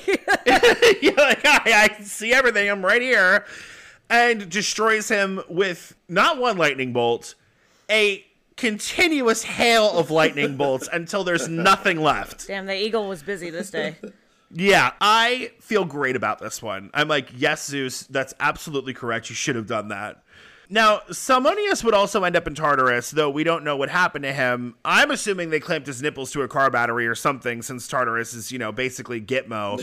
You're 1.00 1.14
like, 1.14 1.40
I, 1.44 1.88
I 1.98 2.02
see 2.02 2.32
everything. 2.32 2.68
I'm 2.68 2.84
right 2.84 3.00
here. 3.00 3.44
And 4.10 4.48
destroys 4.48 5.08
him 5.08 5.42
with 5.48 5.94
not 6.08 6.38
one 6.38 6.56
lightning 6.56 6.92
bolt, 6.92 7.34
a 7.90 8.24
continuous 8.56 9.42
hail 9.42 9.98
of 9.98 10.10
lightning 10.20 10.56
bolts 10.56 10.88
until 10.92 11.24
there's 11.24 11.48
nothing 11.48 12.00
left. 12.00 12.46
Damn, 12.46 12.66
the 12.66 12.76
eagle 12.76 13.08
was 13.08 13.22
busy 13.22 13.50
this 13.50 13.70
day. 13.70 13.96
Yeah, 14.50 14.92
I 14.98 15.52
feel 15.60 15.84
great 15.84 16.16
about 16.16 16.38
this 16.38 16.62
one. 16.62 16.88
I'm 16.94 17.06
like, 17.06 17.28
yes, 17.36 17.66
Zeus, 17.66 18.04
that's 18.04 18.32
absolutely 18.40 18.94
correct. 18.94 19.28
You 19.28 19.34
should 19.36 19.56
have 19.56 19.66
done 19.66 19.88
that. 19.88 20.22
Now, 20.70 21.00
Salmoneus 21.10 21.82
would 21.82 21.94
also 21.94 22.24
end 22.24 22.36
up 22.36 22.46
in 22.46 22.54
Tartarus, 22.54 23.10
though 23.10 23.30
we 23.30 23.42
don't 23.42 23.64
know 23.64 23.76
what 23.76 23.88
happened 23.88 24.24
to 24.24 24.32
him. 24.32 24.74
I'm 24.84 25.10
assuming 25.10 25.48
they 25.48 25.60
clamped 25.60 25.86
his 25.86 26.02
nipples 26.02 26.30
to 26.32 26.42
a 26.42 26.48
car 26.48 26.70
battery 26.70 27.06
or 27.06 27.14
something, 27.14 27.62
since 27.62 27.88
Tartarus 27.88 28.34
is, 28.34 28.52
you 28.52 28.58
know, 28.58 28.70
basically 28.70 29.20
Gitmo. 29.20 29.78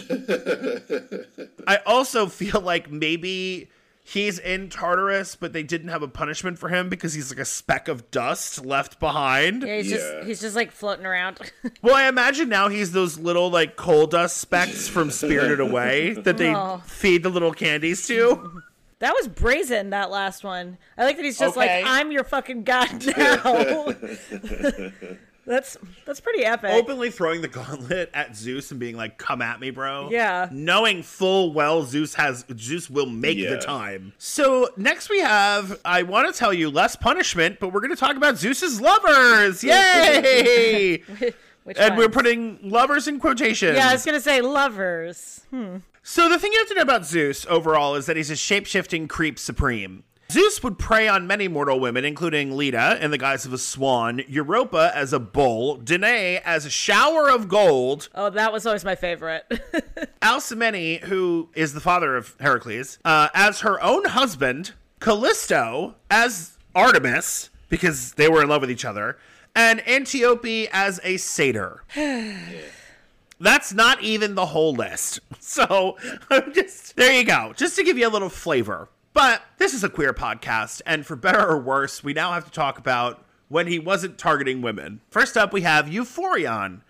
I 1.68 1.78
also 1.88 2.28
feel 2.28 2.62
like 2.62 2.92
maybe 2.92 3.70
he's 4.08 4.38
in 4.38 4.70
Tartarus, 4.70 5.36
but 5.36 5.52
they 5.52 5.64
didn't 5.64 5.88
have 5.90 6.04
a 6.04 6.08
punishment 6.08 6.60
for 6.60 6.70
him 6.70 6.88
because 6.90 7.14
he's 7.16 7.32
like 7.32 7.40
a 7.40 7.46
speck 7.46 7.88
of 7.88 8.12
dust 8.12 8.64
left 8.64 9.00
behind. 9.00 9.64
Yeah, 9.64 9.78
he's 9.78 9.92
Yeah. 9.92 9.98
just 9.98 10.28
he's 10.28 10.42
just 10.42 10.56
like 10.56 10.72
floating 10.72 11.06
around. 11.06 11.40
Well, 11.82 11.96
I 11.96 12.08
imagine 12.08 12.48
now 12.50 12.70
he's 12.70 12.92
those 12.92 13.18
little 13.20 13.50
like 13.50 13.76
coal 13.76 14.06
dust 14.08 14.38
specks 14.38 14.88
from 14.88 15.10
Spirited 15.12 15.60
Away 15.60 16.14
that 16.14 16.38
they 16.38 16.54
Oh. 16.56 16.82
feed 16.86 17.24
the 17.24 17.30
little 17.30 17.52
candies 17.54 18.06
to. 18.08 18.62
that 19.00 19.14
was 19.14 19.28
brazen. 19.28 19.90
That 19.90 20.12
last 20.12 20.44
one. 20.44 20.78
I 20.98 21.04
like 21.06 21.16
that 21.18 21.26
he's 21.26 21.38
just 21.40 21.58
Okay. 21.58 21.82
like, 21.84 21.92
I'm 21.92 22.12
your 22.12 22.24
fucking 22.24 22.64
god 22.64 23.06
now. 23.18 23.94
That's 25.46 25.78
that's 26.06 26.20
pretty 26.20 26.44
epic. 26.44 26.72
Openly 26.72 27.12
throwing 27.12 27.42
the 27.42 27.48
gauntlet 27.48 28.10
at 28.14 28.36
Zeus 28.36 28.72
and 28.72 28.80
being 28.80 28.98
like, 28.98 29.18
"Come 29.18 29.42
at 29.42 29.60
me, 29.60 29.70
bro." 29.70 30.10
Yeah. 30.12 30.50
Knowing 30.52 31.04
full 31.04 31.54
well 31.54 31.84
Zeus 31.84 32.16
has 32.16 32.46
Zeus 32.58 32.90
will 32.90 33.06
make 33.06 33.38
the 33.38 33.58
time. 33.58 34.14
So 34.18 34.70
next 34.78 35.10
we 35.10 35.20
have 35.20 35.80
I 35.86 36.04
want 36.04 36.34
to 36.34 36.38
tell 36.38 36.54
you 36.54 36.70
less 36.70 36.96
punishment, 36.96 37.60
but 37.60 37.74
we're 37.74 37.82
going 37.82 37.92
to 37.92 37.96
talk 37.96 38.16
about 38.16 38.38
Zeus's 38.38 38.82
lovers. 38.82 39.64
Yay! 39.64 41.04
Which 41.66 41.80
and 41.80 41.98
we're 41.98 42.10
putting 42.10 42.60
lovers 42.62 43.08
in 43.08 43.20
quotations. 43.20 43.76
Yeah, 43.76 43.90
I 43.90 43.94
was 43.94 44.06
gonna 44.06 44.22
say 44.22 44.40
lovers. 44.40 45.42
Hmm. 45.50 45.78
So 46.04 46.30
the 46.30 46.38
thing 46.38 46.54
you 46.54 46.60
have 46.60 46.68
to 46.68 46.76
know 46.76 46.84
about 46.84 47.08
Zeus 47.08 47.48
overall 47.50 47.96
is 47.96 48.06
that 48.06 48.16
he's 48.16 48.30
a 48.30 48.36
shape-shifting 48.36 49.08
creep 49.08 49.40
supreme. 49.40 50.04
Zeus 50.32 50.64
would 50.64 50.80
prey 50.80 51.08
on 51.08 51.28
many 51.28 51.48
mortal 51.48 51.80
women, 51.80 52.04
including 52.04 52.58
Leda 52.58 52.98
in 53.04 53.12
the 53.12 53.18
guise 53.18 53.46
of 53.46 53.54
a 53.54 53.58
swan, 53.58 54.22
Europa 54.28 54.92
as 54.96 55.14
a 55.14 55.20
bull, 55.20 55.78
Danae 55.78 56.42
as 56.44 56.66
a 56.66 56.70
shower 56.70 57.30
of 57.30 57.48
gold, 57.48 58.10
Oh, 58.16 58.30
that 58.32 58.52
was 58.52 58.66
always 58.66 58.84
my 58.84 58.96
favorite. 58.96 59.46
Alcmene, 60.22 61.02
who 61.04 61.50
is 61.54 61.74
the 61.74 61.80
father 61.80 62.18
of 62.18 62.36
Heracles, 62.40 62.98
uh, 63.06 63.30
as 63.34 63.62
her 63.62 63.82
own 63.82 64.06
husband, 64.06 64.74
Callisto 65.00 65.96
as 66.10 66.58
Artemis, 66.74 67.50
because 67.70 68.14
they 68.14 68.28
were 68.28 68.42
in 68.42 68.50
love 68.50 68.62
with 68.62 68.72
each 68.72 68.86
other, 68.86 69.18
and 69.56 69.88
Antiope 69.88 70.68
as 70.74 71.00
a 71.04 71.18
satyr. 71.18 71.84
That's 73.40 73.74
not 73.74 74.02
even 74.02 74.36
the 74.36 74.48
whole 74.48 74.74
list. 74.74 75.20
So 75.40 75.96
I'm 76.32 76.54
just 76.54 76.96
there 76.96 77.14
you 77.14 77.24
go, 77.24 77.54
just 77.56 77.76
to 77.76 77.84
give 77.84 77.98
you 78.00 78.08
a 78.08 78.10
little 78.10 78.30
flavor. 78.30 78.90
But 79.16 79.44
this 79.60 79.74
is 79.74 79.82
a 79.82 79.88
queer 79.88 80.14
podcast, 80.14 80.82
and 80.86 81.06
for 81.06 81.16
better 81.16 81.40
or 81.40 81.58
worse, 81.58 82.04
we 82.04 82.12
now 82.12 82.34
have 82.34 82.44
to 82.44 82.52
talk 82.52 82.78
about 82.78 83.24
when 83.48 83.66
he 83.66 83.80
wasn't 83.80 84.18
targeting 84.18 84.62
women. 84.62 85.00
First 85.10 85.38
up, 85.38 85.54
we 85.54 85.62
have 85.62 85.86
Euphorion. 85.86 86.82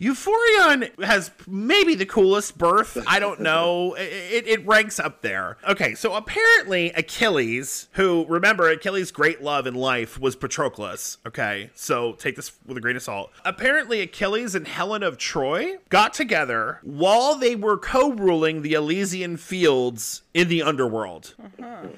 Euphorion 0.00 1.02
has 1.02 1.30
maybe 1.46 1.94
the 1.94 2.06
coolest 2.06 2.58
birth. 2.58 2.98
I 3.06 3.18
don't 3.18 3.40
know. 3.46 3.94
It, 3.94 4.46
it, 4.46 4.66
ranks 4.66 4.98
up 4.98 5.22
there. 5.22 5.56
Okay, 5.68 5.94
so 5.94 6.14
apparently 6.14 6.90
Achilles, 6.92 7.88
who 7.92 8.26
remember 8.28 8.68
Achilles' 8.68 9.10
great 9.10 9.42
love 9.42 9.66
in 9.66 9.74
life 9.74 10.20
was 10.20 10.36
Patroclus. 10.36 11.18
Okay, 11.26 11.70
so 11.74 12.12
take 12.14 12.36
this 12.36 12.52
with 12.66 12.76
a 12.76 12.80
grain 12.80 12.96
of 12.96 13.02
salt. 13.02 13.30
Apparently 13.44 14.00
Achilles 14.00 14.54
and 14.54 14.66
Helen 14.66 15.02
of 15.02 15.18
Troy 15.18 15.76
got 15.88 16.12
together 16.14 16.80
while 16.82 17.36
they 17.36 17.54
were 17.54 17.78
co-ruling 17.78 18.62
the 18.62 18.74
Elysian 18.74 19.36
fields 19.36 20.22
in 20.34 20.48
the 20.48 20.62
underworld. 20.62 21.34
Uh-huh. 21.42 21.88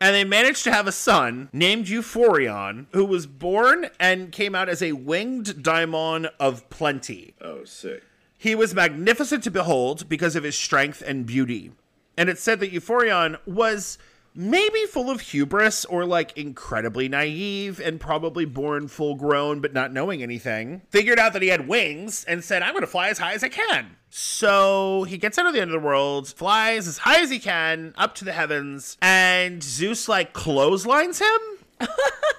And 0.00 0.14
they 0.14 0.24
managed 0.24 0.64
to 0.64 0.72
have 0.72 0.86
a 0.86 0.92
son 0.92 1.48
named 1.52 1.86
Euphorion, 1.86 2.86
who 2.92 3.04
was 3.04 3.26
born 3.26 3.90
and 3.98 4.30
came 4.30 4.54
out 4.54 4.68
as 4.68 4.80
a 4.80 4.92
winged 4.92 5.62
daimon 5.62 6.28
of 6.38 6.68
plenty. 6.70 7.34
Oh, 7.40 7.64
sick. 7.64 8.04
He 8.36 8.54
was 8.54 8.74
magnificent 8.74 9.42
to 9.44 9.50
behold 9.50 10.08
because 10.08 10.36
of 10.36 10.44
his 10.44 10.56
strength 10.56 11.02
and 11.04 11.26
beauty. 11.26 11.72
And 12.16 12.28
it's 12.28 12.42
said 12.42 12.60
that 12.60 12.72
Euphorion 12.72 13.38
was 13.44 13.98
maybe 14.38 14.84
full 14.86 15.10
of 15.10 15.20
hubris 15.20 15.84
or 15.84 16.06
like 16.06 16.38
incredibly 16.38 17.08
naive 17.08 17.80
and 17.80 18.00
probably 18.00 18.44
born 18.44 18.86
full 18.86 19.16
grown 19.16 19.60
but 19.60 19.72
not 19.72 19.92
knowing 19.92 20.22
anything. 20.22 20.80
Figured 20.90 21.18
out 21.18 21.32
that 21.32 21.42
he 21.42 21.48
had 21.48 21.66
wings 21.66 22.24
and 22.24 22.44
said, 22.44 22.62
I'm 22.62 22.72
going 22.72 22.82
to 22.82 22.86
fly 22.86 23.08
as 23.08 23.18
high 23.18 23.32
as 23.32 23.42
I 23.42 23.48
can. 23.48 23.96
So 24.10 25.02
he 25.02 25.18
gets 25.18 25.38
out 25.38 25.46
of 25.46 25.54
the 25.54 25.60
end 25.60 25.74
of 25.74 25.82
the 25.82 25.86
world, 25.86 26.28
flies 26.28 26.86
as 26.86 26.98
high 26.98 27.20
as 27.20 27.30
he 27.30 27.40
can 27.40 27.92
up 27.98 28.14
to 28.16 28.24
the 28.24 28.32
heavens, 28.32 28.96
and 29.02 29.60
Zeus 29.60 30.08
like 30.08 30.32
clotheslines 30.32 31.18
him. 31.18 31.40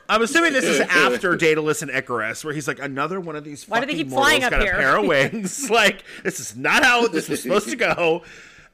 I'm 0.10 0.22
assuming 0.22 0.54
this 0.54 0.66
is 0.66 0.80
after 0.90 1.36
Daedalus 1.36 1.82
and 1.82 1.92
Icarus, 1.92 2.44
where 2.44 2.54
he's 2.54 2.68
like 2.68 2.80
another 2.80 3.20
one 3.20 3.36
of 3.36 3.44
these. 3.44 3.68
Why 3.68 3.82
do 3.82 3.86
they 3.86 3.94
fucking 3.94 4.06
keep 4.06 4.14
flying 4.14 4.44
up 4.44 4.52
got 4.52 4.62
here?" 4.62 4.74
a 4.74 4.78
pair 4.78 4.98
of 4.98 5.06
wings. 5.08 5.70
like 5.70 6.04
this 6.24 6.40
is 6.40 6.56
not 6.56 6.84
how 6.84 7.08
this 7.08 7.30
was 7.30 7.44
supposed 7.44 7.70
to 7.70 7.76
go. 7.76 8.24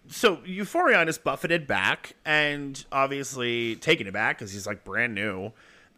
So 0.07 0.37
Euphorion 0.37 1.07
is 1.07 1.17
buffeted 1.17 1.67
back 1.67 2.13
and 2.25 2.83
obviously 2.91 3.75
taken 3.75 4.07
aback 4.07 4.37
because 4.37 4.53
he's 4.53 4.67
like 4.67 4.83
brand 4.83 5.15
new. 5.15 5.53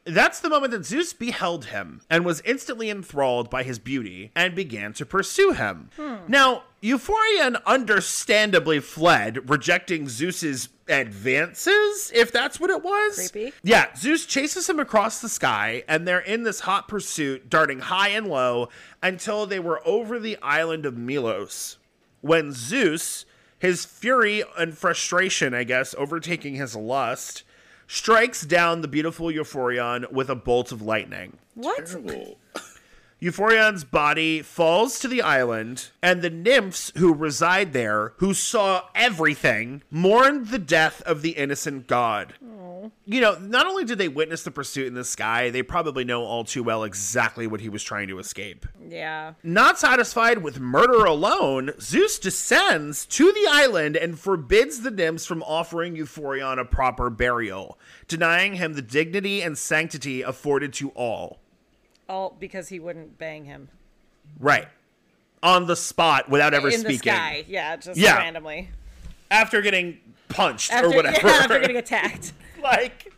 That's 0.06 0.40
the 0.40 0.50
moment 0.50 0.72
that 0.72 0.86
Zeus 0.86 1.12
beheld 1.12 1.66
him 1.66 2.00
and 2.10 2.24
was 2.24 2.42
instantly 2.46 2.90
enthralled 2.90 3.50
by 3.50 3.64
his 3.64 3.78
beauty 3.78 4.32
and 4.36 4.56
began 4.56 4.94
to 4.94 5.06
pursue 5.06 5.52
him. 5.52 5.90
Hmm. 5.98 6.16
Now, 6.30 6.64
Euphorion 6.82 7.62
understandably 7.66 8.80
fled, 8.80 9.50
rejecting 9.50 10.08
Zeus's 10.08 10.70
advances, 10.88 12.10
if 12.16 12.32
that's 12.32 12.58
what 12.58 12.70
it 12.70 12.84
was. 12.84 13.30
Creepy. 13.32 13.54
Yeah, 13.64 13.94
Zeus 13.96 14.26
chases 14.26 14.70
him 14.70 14.80
across 14.80 15.20
the 15.20 15.28
sky, 15.28 15.84
and 15.90 16.08
they're 16.08 16.20
in 16.20 16.44
this 16.44 16.62
hot 16.62 16.88
pursuit, 16.88 17.50
darting 17.50 17.80
high 17.80 18.10
and 18.10 18.28
low 18.28 18.70
until 19.04 19.46
they 19.46 19.60
were 19.60 19.86
over 19.86 20.20
the 20.20 20.38
island 20.42 20.86
of 20.86 20.98
Milos. 20.98 21.78
When 22.22 22.54
Zeus, 22.54 23.26
his 23.60 23.86
fury 23.86 24.44
and 24.58 24.78
frustration, 24.78 25.54
I 25.54 25.64
guess, 25.64 25.96
overtaking 25.98 26.56
his 26.56 26.76
lust, 26.76 27.44
strikes 27.88 28.42
down 28.42 28.82
the 28.82 28.88
beautiful 28.88 29.28
Euphorion 29.28 30.12
with 30.12 30.30
a 30.30 30.36
bolt 30.36 30.72
of 30.72 30.82
lightning. 30.82 31.38
what? 31.56 31.86
Terrible. 31.86 32.38
Euphorion's 33.20 33.84
body 33.84 34.44
falls 34.44 35.00
to 35.00 35.08
the 35.08 35.24
island, 35.24 35.90
and 36.04 36.22
the 36.22 36.30
nymphs 36.30 36.92
who 36.98 37.14
reside 37.14 37.74
there, 37.74 38.14
who 38.18 38.32
saw 38.32 38.84
everything, 38.94 39.82
mourn 39.90 40.46
the 40.46 40.60
death 40.60 41.02
of 41.02 41.24
the 41.24 41.32
innocent 41.32 41.88
god. 41.88 42.36
You 43.06 43.22
know, 43.22 43.38
not 43.40 43.66
only 43.66 43.86
did 43.86 43.98
they 43.98 44.08
witness 44.08 44.44
the 44.44 44.52
pursuit 44.52 44.88
in 44.88 44.94
the 44.94 45.04
sky, 45.04 45.50
they 45.50 45.64
probably 45.64 46.04
know 46.04 46.24
all 46.24 46.44
too 46.44 46.62
well 46.62 46.84
exactly 46.84 47.48
what 47.48 47.60
he 47.62 47.70
was 47.70 47.84
trying 47.84 48.08
to 48.10 48.20
escape. 48.20 48.68
Yeah. 48.88 49.34
Not 49.42 49.80
satisfied 49.80 50.44
with 50.44 50.60
murder 50.60 51.04
alone, 51.04 51.72
Zeus 51.82 52.20
descends 52.20 53.06
to 53.08 53.32
the 53.34 53.48
island 53.50 53.98
and 53.98 54.20
forbids 54.20 54.82
the 54.82 54.92
nymphs 54.92 55.26
from 55.26 55.42
offering 55.44 55.96
Euphorion 55.96 56.60
a 56.60 56.66
proper 56.66 57.10
burial, 57.10 57.80
denying 58.08 58.54
him 58.54 58.74
the 58.74 58.82
dignity 58.82 59.42
and 59.42 59.58
sanctity 59.58 60.22
afforded 60.22 60.72
to 60.74 60.90
all. 60.90 61.40
All 62.10 62.36
because 62.40 62.70
he 62.70 62.80
wouldn't 62.80 63.18
bang 63.18 63.46
him 63.46 63.70
Right. 64.40 64.68
On 65.44 65.68
the 65.68 65.76
spot 65.76 66.30
without 66.30 66.54
ever 66.54 66.70
speaking. 66.72 66.86
in 66.92 66.98
speaking. 66.98 67.12
the 67.14 67.18
sky. 67.18 67.46
Yeah, 67.48 67.76
just 67.78 68.00
Yeah. 68.00 68.18
randomly 68.18 68.70
After 69.32 69.62
getting 69.62 70.00
punched 70.30 70.72
after, 70.72 70.88
or 70.88 70.96
whatever. 70.96 71.28
yeah, 71.28 71.34
after 71.42 71.60
getting 71.60 71.78
attacked. 71.78 72.34
like, 72.64 73.12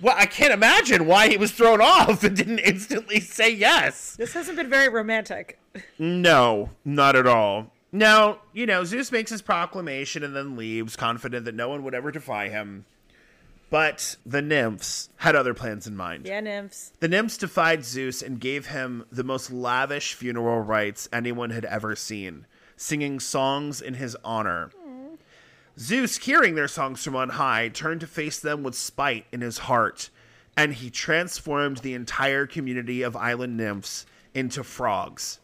well, 0.00 0.14
I 0.18 0.26
can't 0.26 0.52
imagine 0.52 1.06
why 1.06 1.28
he 1.28 1.36
was 1.36 1.52
thrown 1.52 1.80
off 1.80 2.22
and 2.24 2.36
didn't 2.36 2.60
instantly 2.60 3.20
say 3.20 3.50
yes. 3.50 4.16
This 4.16 4.32
hasn't 4.34 4.56
been 4.56 4.70
very 4.70 4.88
romantic. 4.88 5.58
No, 5.98 6.70
not 6.84 7.14
at 7.16 7.26
all. 7.26 7.72
Now, 7.92 8.38
you 8.52 8.66
know, 8.66 8.84
Zeus 8.84 9.10
makes 9.12 9.30
his 9.30 9.40
proclamation 9.42 10.22
and 10.22 10.34
then 10.36 10.56
leaves, 10.56 10.94
confident 10.96 11.44
that 11.46 11.54
no 11.54 11.68
one 11.68 11.82
would 11.84 11.94
ever 11.94 12.10
defy 12.10 12.48
him. 12.48 12.84
But 13.70 14.16
the 14.24 14.40
nymphs 14.40 15.10
had 15.16 15.36
other 15.36 15.52
plans 15.52 15.86
in 15.86 15.96
mind. 15.96 16.26
Yeah, 16.26 16.40
nymphs. 16.40 16.92
The 17.00 17.08
nymphs 17.08 17.36
defied 17.36 17.84
Zeus 17.84 18.22
and 18.22 18.40
gave 18.40 18.68
him 18.68 19.04
the 19.12 19.24
most 19.24 19.50
lavish 19.50 20.14
funeral 20.14 20.60
rites 20.60 21.08
anyone 21.12 21.50
had 21.50 21.66
ever 21.66 21.94
seen, 21.94 22.46
singing 22.76 23.20
songs 23.20 23.82
in 23.82 23.94
his 23.94 24.16
honor. 24.24 24.70
Zeus, 25.78 26.16
hearing 26.16 26.54
their 26.54 26.66
songs 26.66 27.04
from 27.04 27.14
on 27.14 27.30
high, 27.30 27.68
turned 27.68 28.00
to 28.00 28.06
face 28.06 28.40
them 28.40 28.62
with 28.62 28.74
spite 28.74 29.26
in 29.30 29.42
his 29.42 29.58
heart, 29.58 30.10
and 30.56 30.74
he 30.74 30.90
transformed 30.90 31.78
the 31.78 31.94
entire 31.94 32.46
community 32.46 33.02
of 33.02 33.14
island 33.14 33.56
nymphs 33.56 34.06
into 34.34 34.64
frogs. 34.64 35.38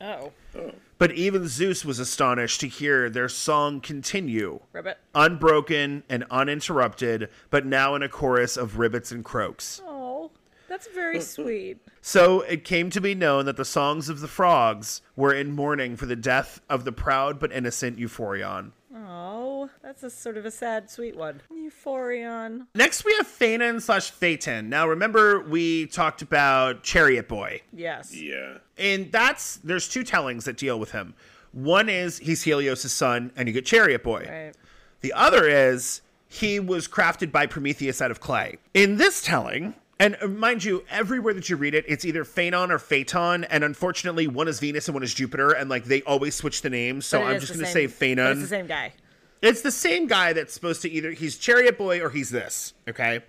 Oh, 0.00 0.32
oh. 0.56 0.72
But 1.00 1.12
even 1.12 1.48
Zeus 1.48 1.82
was 1.82 1.98
astonished 1.98 2.60
to 2.60 2.68
hear 2.68 3.08
their 3.08 3.30
song 3.30 3.80
continue, 3.80 4.60
ribbit. 4.70 4.98
unbroken 5.14 6.02
and 6.10 6.26
uninterrupted, 6.30 7.30
but 7.48 7.64
now 7.64 7.94
in 7.94 8.02
a 8.02 8.08
chorus 8.10 8.58
of 8.58 8.74
ribbits 8.74 9.10
and 9.10 9.24
croaks. 9.24 9.80
Oh, 9.82 10.30
that's 10.68 10.88
very 10.88 11.22
sweet. 11.22 11.78
So 12.02 12.42
it 12.42 12.64
came 12.64 12.90
to 12.90 13.00
be 13.00 13.14
known 13.14 13.46
that 13.46 13.56
the 13.56 13.64
songs 13.64 14.10
of 14.10 14.20
the 14.20 14.28
frogs 14.28 15.00
were 15.16 15.32
in 15.32 15.52
mourning 15.52 15.96
for 15.96 16.04
the 16.04 16.16
death 16.16 16.60
of 16.68 16.84
the 16.84 16.92
proud 16.92 17.40
but 17.40 17.50
innocent 17.50 17.98
Euphorion. 17.98 18.72
Oh, 18.94 19.70
that's 19.82 20.02
a 20.02 20.10
sort 20.10 20.36
of 20.36 20.44
a 20.44 20.50
sad, 20.50 20.90
sweet 20.90 21.16
one. 21.16 21.40
Euphorion. 21.52 22.66
Next, 22.74 23.04
we 23.04 23.14
have 23.18 23.26
Phaeton 23.26 23.80
slash 23.80 24.12
Phaenon. 24.12 24.64
Now, 24.66 24.88
remember 24.88 25.40
we 25.40 25.86
talked 25.86 26.22
about 26.22 26.82
Chariot 26.82 27.28
Boy, 27.28 27.62
Yes. 27.72 28.14
Yeah. 28.14 28.58
and 28.78 29.10
that's 29.12 29.56
there's 29.58 29.88
two 29.88 30.02
tellings 30.02 30.44
that 30.46 30.56
deal 30.56 30.78
with 30.80 30.90
him. 30.92 31.14
One 31.52 31.88
is 31.88 32.18
he's 32.18 32.42
Helios' 32.42 32.90
son, 32.92 33.32
and 33.36 33.48
you 33.48 33.52
get 33.54 33.64
Chariot 33.66 34.02
Boy. 34.02 34.26
Right. 34.28 34.52
The 35.02 35.12
other 35.12 35.48
is 35.48 36.02
he 36.28 36.60
was 36.60 36.86
crafted 36.88 37.32
by 37.32 37.46
Prometheus 37.46 38.00
out 38.02 38.10
of 38.10 38.20
clay. 38.20 38.58
In 38.74 38.96
this 38.96 39.22
telling, 39.22 39.74
and 40.00 40.16
uh, 40.20 40.26
mind 40.26 40.64
you, 40.64 40.82
everywhere 40.90 41.34
that 41.34 41.48
you 41.48 41.56
read 41.56 41.74
it, 41.74 41.84
it's 41.86 42.04
either 42.04 42.24
Phaeton 42.24 42.72
or 42.72 42.78
Phaenon, 42.78 43.46
and 43.50 43.62
unfortunately, 43.62 44.26
one 44.26 44.48
is 44.48 44.58
Venus 44.58 44.88
and 44.88 44.94
one 44.94 45.02
is 45.02 45.14
Jupiter, 45.14 45.50
and 45.50 45.68
like 45.68 45.84
they 45.84 46.02
always 46.02 46.34
switch 46.34 46.62
the 46.62 46.70
names. 46.70 47.06
So 47.06 47.22
I'm 47.22 47.38
just 47.38 47.52
going 47.52 47.64
to 47.64 47.70
say 47.70 47.86
but 47.86 47.94
Phaeton. 47.94 48.32
It's 48.32 48.40
the 48.40 48.46
same 48.48 48.66
guy. 48.66 48.92
It's 49.42 49.60
the 49.60 49.70
same 49.70 50.06
guy 50.06 50.32
that's 50.32 50.52
supposed 50.52 50.82
to 50.82 50.90
either 50.90 51.12
he's 51.12 51.36
Chariot 51.36 51.78
Boy 51.78 52.00
or 52.02 52.10
he's 52.10 52.30
this. 52.30 52.72
Okay, 52.88 53.20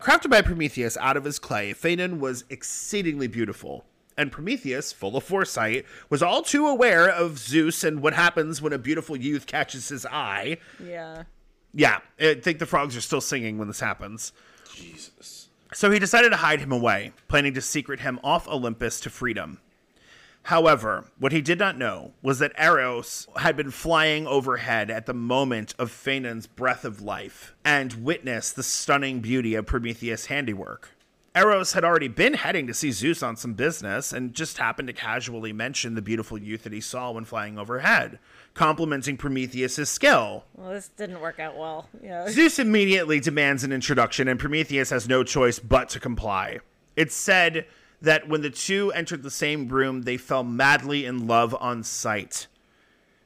crafted 0.00 0.30
by 0.30 0.42
Prometheus 0.42 0.96
out 0.96 1.16
of 1.16 1.24
his 1.24 1.38
clay, 1.38 1.72
Phaeton 1.72 2.20
was 2.20 2.44
exceedingly 2.50 3.28
beautiful. 3.28 3.84
And 4.18 4.30
Prometheus, 4.30 4.92
full 4.92 5.16
of 5.16 5.24
foresight, 5.24 5.86
was 6.10 6.22
all 6.22 6.42
too 6.42 6.66
aware 6.66 7.08
of 7.08 7.38
Zeus 7.38 7.84
and 7.84 8.02
what 8.02 8.12
happens 8.12 8.60
when 8.60 8.72
a 8.74 8.78
beautiful 8.78 9.16
youth 9.16 9.46
catches 9.46 9.88
his 9.88 10.04
eye. 10.04 10.58
Yeah. 10.84 11.22
Yeah, 11.72 12.00
I 12.20 12.34
think 12.34 12.58
the 12.58 12.66
frogs 12.66 12.96
are 12.96 13.00
still 13.00 13.20
singing 13.20 13.56
when 13.56 13.68
this 13.68 13.80
happens. 13.80 14.32
Jesus. 14.74 15.48
So 15.72 15.90
he 15.90 15.98
decided 15.98 16.30
to 16.30 16.38
hide 16.38 16.60
him 16.60 16.72
away, 16.72 17.12
planning 17.28 17.54
to 17.54 17.60
secret 17.60 18.00
him 18.00 18.18
off 18.24 18.48
Olympus 18.48 18.98
to 19.00 19.10
freedom. 19.10 19.60
However, 20.44 21.04
what 21.18 21.32
he 21.32 21.42
did 21.42 21.58
not 21.58 21.78
know 21.78 22.12
was 22.22 22.38
that 22.38 22.58
Eros 22.58 23.28
had 23.36 23.56
been 23.56 23.70
flying 23.70 24.26
overhead 24.26 24.90
at 24.90 25.06
the 25.06 25.14
moment 25.14 25.74
of 25.78 25.90
Phaenon's 25.90 26.46
breath 26.46 26.84
of 26.84 27.02
life 27.02 27.54
and 27.64 28.04
witnessed 28.04 28.56
the 28.56 28.62
stunning 28.62 29.20
beauty 29.20 29.54
of 29.54 29.66
Prometheus' 29.66 30.26
handiwork. 30.26 30.90
Eros 31.36 31.74
had 31.74 31.84
already 31.84 32.08
been 32.08 32.34
heading 32.34 32.66
to 32.66 32.74
see 32.74 32.90
Zeus 32.90 33.22
on 33.22 33.36
some 33.36 33.54
business 33.54 34.12
and 34.12 34.34
just 34.34 34.58
happened 34.58 34.88
to 34.88 34.94
casually 34.94 35.52
mention 35.52 35.94
the 35.94 36.02
beautiful 36.02 36.36
youth 36.36 36.64
that 36.64 36.72
he 36.72 36.80
saw 36.80 37.12
when 37.12 37.24
flying 37.24 37.56
overhead, 37.56 38.18
complimenting 38.54 39.16
Prometheus' 39.16 39.88
skill. 39.88 40.44
Well, 40.54 40.70
this 40.70 40.88
didn't 40.88 41.20
work 41.20 41.38
out 41.38 41.56
well. 41.56 41.88
Yeah. 42.02 42.28
Zeus 42.28 42.58
immediately 42.58 43.20
demands 43.20 43.64
an 43.64 43.72
introduction, 43.72 44.28
and 44.28 44.38
Prometheus 44.38 44.90
has 44.90 45.08
no 45.08 45.22
choice 45.22 45.58
but 45.58 45.88
to 45.90 46.00
comply. 46.00 46.60
It's 46.96 47.14
said 47.14 47.66
that 48.02 48.28
when 48.28 48.42
the 48.42 48.50
two 48.50 48.92
entered 48.92 49.22
the 49.22 49.30
same 49.30 49.68
room, 49.68 50.02
they 50.02 50.16
fell 50.16 50.44
madly 50.44 51.04
in 51.04 51.26
love 51.26 51.54
on 51.60 51.82
sight. 51.82 52.46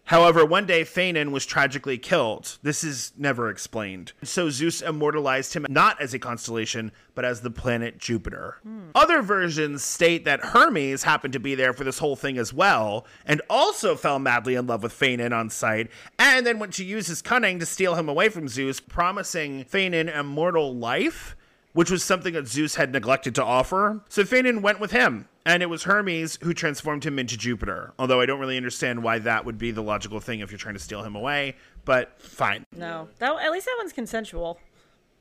However, 0.04 0.44
one 0.44 0.66
day 0.66 0.84
Phaeton 0.84 1.32
was 1.32 1.46
tragically 1.46 1.96
killed. 1.96 2.58
This 2.62 2.84
is 2.84 3.12
never 3.16 3.48
explained. 3.48 4.12
So 4.22 4.50
Zeus 4.50 4.82
immortalized 4.82 5.54
him 5.54 5.66
not 5.70 6.00
as 6.00 6.12
a 6.12 6.18
constellation, 6.18 6.92
but 7.14 7.24
as 7.24 7.40
the 7.40 7.50
planet 7.50 7.98
Jupiter. 7.98 8.58
Hmm. 8.62 8.88
Other 8.94 9.22
versions 9.22 9.82
state 9.82 10.26
that 10.26 10.40
Hermes 10.40 11.04
happened 11.04 11.32
to 11.32 11.40
be 11.40 11.54
there 11.54 11.72
for 11.72 11.84
this 11.84 11.98
whole 11.98 12.16
thing 12.16 12.36
as 12.36 12.52
well, 12.52 13.06
and 13.24 13.40
also 13.48 13.96
fell 13.96 14.18
madly 14.18 14.54
in 14.56 14.66
love 14.66 14.82
with 14.82 14.92
Phaeton 14.92 15.32
on 15.32 15.48
sight, 15.48 15.90
and 16.18 16.46
then 16.46 16.58
went 16.58 16.74
to 16.74 16.84
use 16.84 17.06
his 17.06 17.22
cunning 17.22 17.58
to 17.58 17.66
steal 17.66 17.94
him 17.94 18.08
away 18.08 18.28
from 18.28 18.48
Zeus, 18.48 18.80
promising 18.80 19.64
Phaeton 19.64 20.08
immortal 20.08 20.74
life 20.74 21.34
which 21.74 21.90
was 21.90 22.02
something 22.02 22.34
that 22.34 22.46
Zeus 22.46 22.76
had 22.76 22.92
neglected 22.92 23.34
to 23.34 23.44
offer. 23.44 24.00
So 24.08 24.24
Phaeton 24.24 24.62
went 24.62 24.80
with 24.80 24.92
him, 24.92 25.28
and 25.46 25.62
it 25.62 25.66
was 25.66 25.84
Hermes 25.84 26.38
who 26.42 26.54
transformed 26.54 27.04
him 27.04 27.18
into 27.18 27.36
Jupiter. 27.36 27.92
Although 27.98 28.20
I 28.20 28.26
don't 28.26 28.40
really 28.40 28.56
understand 28.56 29.02
why 29.02 29.18
that 29.20 29.44
would 29.44 29.58
be 29.58 29.70
the 29.70 29.82
logical 29.82 30.20
thing 30.20 30.40
if 30.40 30.50
you're 30.50 30.58
trying 30.58 30.74
to 30.74 30.80
steal 30.80 31.02
him 31.02 31.14
away, 31.14 31.56
but 31.84 32.20
fine. 32.20 32.64
No. 32.76 33.08
That 33.18 33.34
at 33.42 33.52
least 33.52 33.66
that 33.66 33.76
one's 33.78 33.92
consensual. 33.92 34.58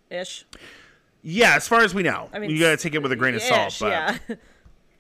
Ish. 0.10 0.45
Yeah, 1.22 1.56
as 1.56 1.68
far 1.68 1.82
as 1.82 1.94
we 1.94 2.04
know. 2.04 2.30
I 2.34 2.40
mean, 2.40 2.50
you 2.50 2.60
gotta 2.60 2.78
take 2.78 2.94
it 2.94 3.02
with 3.02 3.12
a 3.12 3.16
grain 3.16 3.36
of 3.36 3.41
salt. 3.41 3.78
But 3.80 3.90
yeah. 3.90 4.18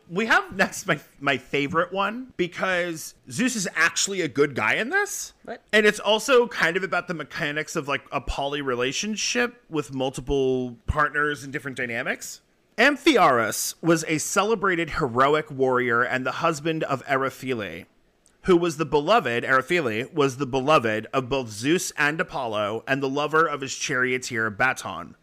we 0.09 0.25
have 0.25 0.55
next 0.55 0.87
my 0.87 0.99
my 1.19 1.37
favorite 1.37 1.91
one 1.91 2.33
because 2.37 3.13
Zeus 3.29 3.55
is 3.55 3.67
actually 3.75 4.21
a 4.21 4.27
good 4.27 4.55
guy 4.55 4.75
in 4.75 4.89
this. 4.89 5.33
What? 5.43 5.61
And 5.71 5.85
it's 5.85 5.99
also 5.99 6.47
kind 6.47 6.77
of 6.77 6.83
about 6.83 7.07
the 7.07 7.13
mechanics 7.13 7.75
of 7.75 7.87
like 7.87 8.03
a 8.11 8.21
poly 8.21 8.61
relationship 8.61 9.63
with 9.69 9.93
multiple 9.93 10.77
partners 10.87 11.43
and 11.43 11.51
different 11.51 11.77
dynamics. 11.77 12.41
Amphiaraus 12.77 13.75
was 13.83 14.03
a 14.07 14.17
celebrated 14.17 14.91
heroic 14.91 15.51
warrior 15.51 16.01
and 16.01 16.25
the 16.25 16.31
husband 16.33 16.83
of 16.83 17.05
Eriphyle, 17.05 17.85
who 18.43 18.57
was 18.57 18.77
the 18.77 18.85
beloved, 18.85 19.43
Eriphyle 19.43 20.11
was 20.11 20.37
the 20.37 20.47
beloved 20.47 21.05
of 21.13 21.29
both 21.29 21.49
Zeus 21.49 21.91
and 21.99 22.19
Apollo 22.19 22.83
and 22.87 23.01
the 23.01 23.09
lover 23.09 23.45
of 23.45 23.61
his 23.61 23.75
charioteer 23.75 24.49
Baton. 24.49 25.15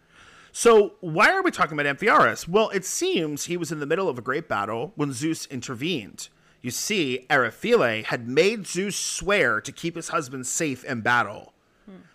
So, 0.53 0.95
why 1.01 1.33
are 1.33 1.43
we 1.43 1.51
talking 1.51 1.79
about 1.79 1.93
Amphiaraus? 1.93 2.47
Well, 2.47 2.71
it 2.71 2.85
seems 2.85 3.45
he 3.45 3.57
was 3.57 3.73
in 3.73 3.81
the 3.81 3.87
middle 3.87 4.09
of 4.09 4.19
a 4.19 4.23
great 4.23 4.49
battle 4.49 4.93
when 4.95 5.13
Zeus 5.13 5.47
intervened. 5.47 6.29
You 6.63 6.71
see, 6.71 7.27
Eriphyle 7.29 8.05
had 8.05 8.29
made 8.29 8.69
Zeus 8.69 8.97
swear 8.97 9.61
to 9.61 9.73
keep 9.73 9.97
his 9.97 10.11
husband 10.11 10.47
safe 10.47 10.85
in 10.85 11.01
battle. 11.01 11.53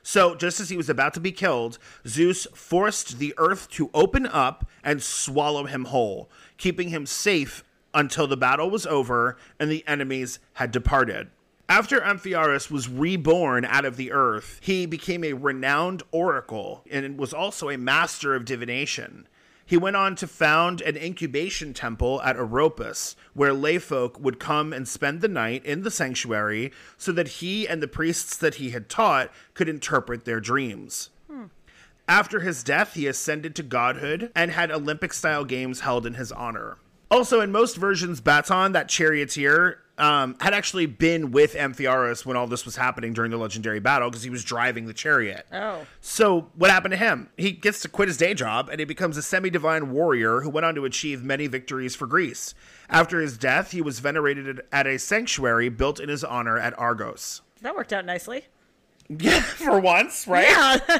So, 0.04 0.36
just 0.36 0.60
as 0.60 0.70
he 0.70 0.78
was 0.78 0.90
about 0.90 1.14
to 1.16 1.20
be 1.20 1.32
killed, 1.32 1.78
Zeus 2.08 2.48
forced 2.54 3.20
the 3.20 3.34
earth 3.38 3.70
to 3.72 3.90
open 3.94 4.26
up 4.28 4.68
and 4.84 5.02
swallow 5.02 5.66
him 5.66 5.86
whole, 5.86 6.30
keeping 6.58 6.90
him 6.90 7.06
safe 7.06 7.64
until 7.94 8.28
the 8.28 8.38
battle 8.38 8.70
was 8.70 8.86
over 8.86 9.38
and 9.60 9.72
the 9.72 9.84
enemies 9.88 10.40
had 10.54 10.72
departed. 10.72 11.30
After 11.68 12.00
Amphiaraus 12.00 12.70
was 12.70 12.88
reborn 12.88 13.66
out 13.66 13.86
of 13.86 13.98
the 13.98 14.12
earth, 14.12 14.60
he 14.62 14.86
became 14.86 15.24
a 15.24 15.34
renowned 15.34 16.04
oracle 16.12 16.84
and 16.92 17.18
was 17.18 17.34
also 17.34 17.70
a 17.70 17.78
master 17.78 18.36
of 18.36 18.46
divination. 18.46 19.28
He 19.68 19.78
went 19.78 19.96
on 19.96 20.16
to 20.18 20.28
found 20.28 20.82
an 20.82 20.96
incubation 20.96 21.74
temple 21.74 22.22
at 22.22 22.38
Oropus, 22.38 23.16
where 23.34 23.52
layfolk 23.52 24.20
would 24.20 24.40
come 24.40 24.72
and 24.72 24.88
spend 24.88 25.22
the 25.22 25.28
night 25.28 25.66
in 25.66 25.82
the 25.82 25.90
sanctuary 25.90 26.72
so 26.98 27.12
that 27.14 27.28
he 27.28 27.68
and 27.68 27.82
the 27.82 27.88
priests 27.88 28.38
that 28.38 28.56
he 28.56 28.70
had 28.70 28.90
taught 28.90 29.32
could 29.56 29.68
interpret 29.68 30.26
their 30.26 30.40
dreams. 30.40 31.10
After 32.08 32.42
his 32.42 32.64
death, 32.64 32.94
he 32.94 33.08
ascended 33.08 33.56
to 33.56 33.64
godhood 33.64 34.32
and 34.36 34.52
had 34.52 34.70
Olympic 34.70 35.12
style 35.12 35.44
games 35.44 35.80
held 35.80 36.06
in 36.06 36.14
his 36.14 36.32
honor. 36.32 36.78
Also, 37.10 37.42
in 37.42 37.52
most 37.52 37.78
versions, 37.78 38.22
Baton, 38.22 38.74
that 38.74 38.90
charioteer, 38.90 39.80
um, 39.98 40.36
had 40.42 40.54
actually 40.54 40.86
been 40.86 41.32
with 41.32 41.54
Amphiaraus 41.54 42.26
when 42.26 42.36
all 42.36 42.48
this 42.48 42.66
was 42.66 42.76
happening 42.76 43.14
during 43.14 43.32
the 43.32 43.38
legendary 43.38 43.80
battle 43.80 44.10
because 44.10 44.24
he 44.24 44.30
was 44.30 44.44
driving 44.44 44.86
the 44.88 44.94
chariot. 44.94 45.46
Oh. 45.54 45.86
So, 46.02 46.50
what 46.56 46.70
happened 46.70 46.92
to 46.92 46.98
him? 46.98 47.30
He 47.38 47.52
gets 47.52 47.82
to 47.82 47.90
quit 47.90 48.10
his 48.10 48.18
day 48.18 48.34
job 48.34 48.70
and 48.70 48.80
he 48.80 48.86
becomes 48.86 49.16
a 49.18 49.22
semi 49.22 49.50
divine 49.50 49.92
warrior 49.92 50.42
who 50.42 50.50
went 50.50 50.66
on 50.66 50.76
to 50.76 50.86
achieve 50.86 51.24
many 51.24 51.48
victories 51.48 51.96
for 51.96 52.08
Greece. 52.08 52.54
After 52.90 53.22
his 53.22 53.38
death, 53.38 53.72
he 53.72 53.82
was 53.82 54.00
venerated 54.00 54.62
at 54.72 54.86
a 54.86 55.00
sanctuary 55.00 55.70
built 55.70 56.00
in 56.00 56.10
his 56.10 56.24
honor 56.24 56.58
at 56.60 56.78
Argos. 56.78 57.42
That 57.62 57.76
worked 57.76 57.94
out 57.94 58.06
nicely. 58.06 58.46
Yeah, 59.08 59.40
for 59.40 59.80
once, 59.80 60.28
right? 60.28 60.50
Yeah. 60.50 61.00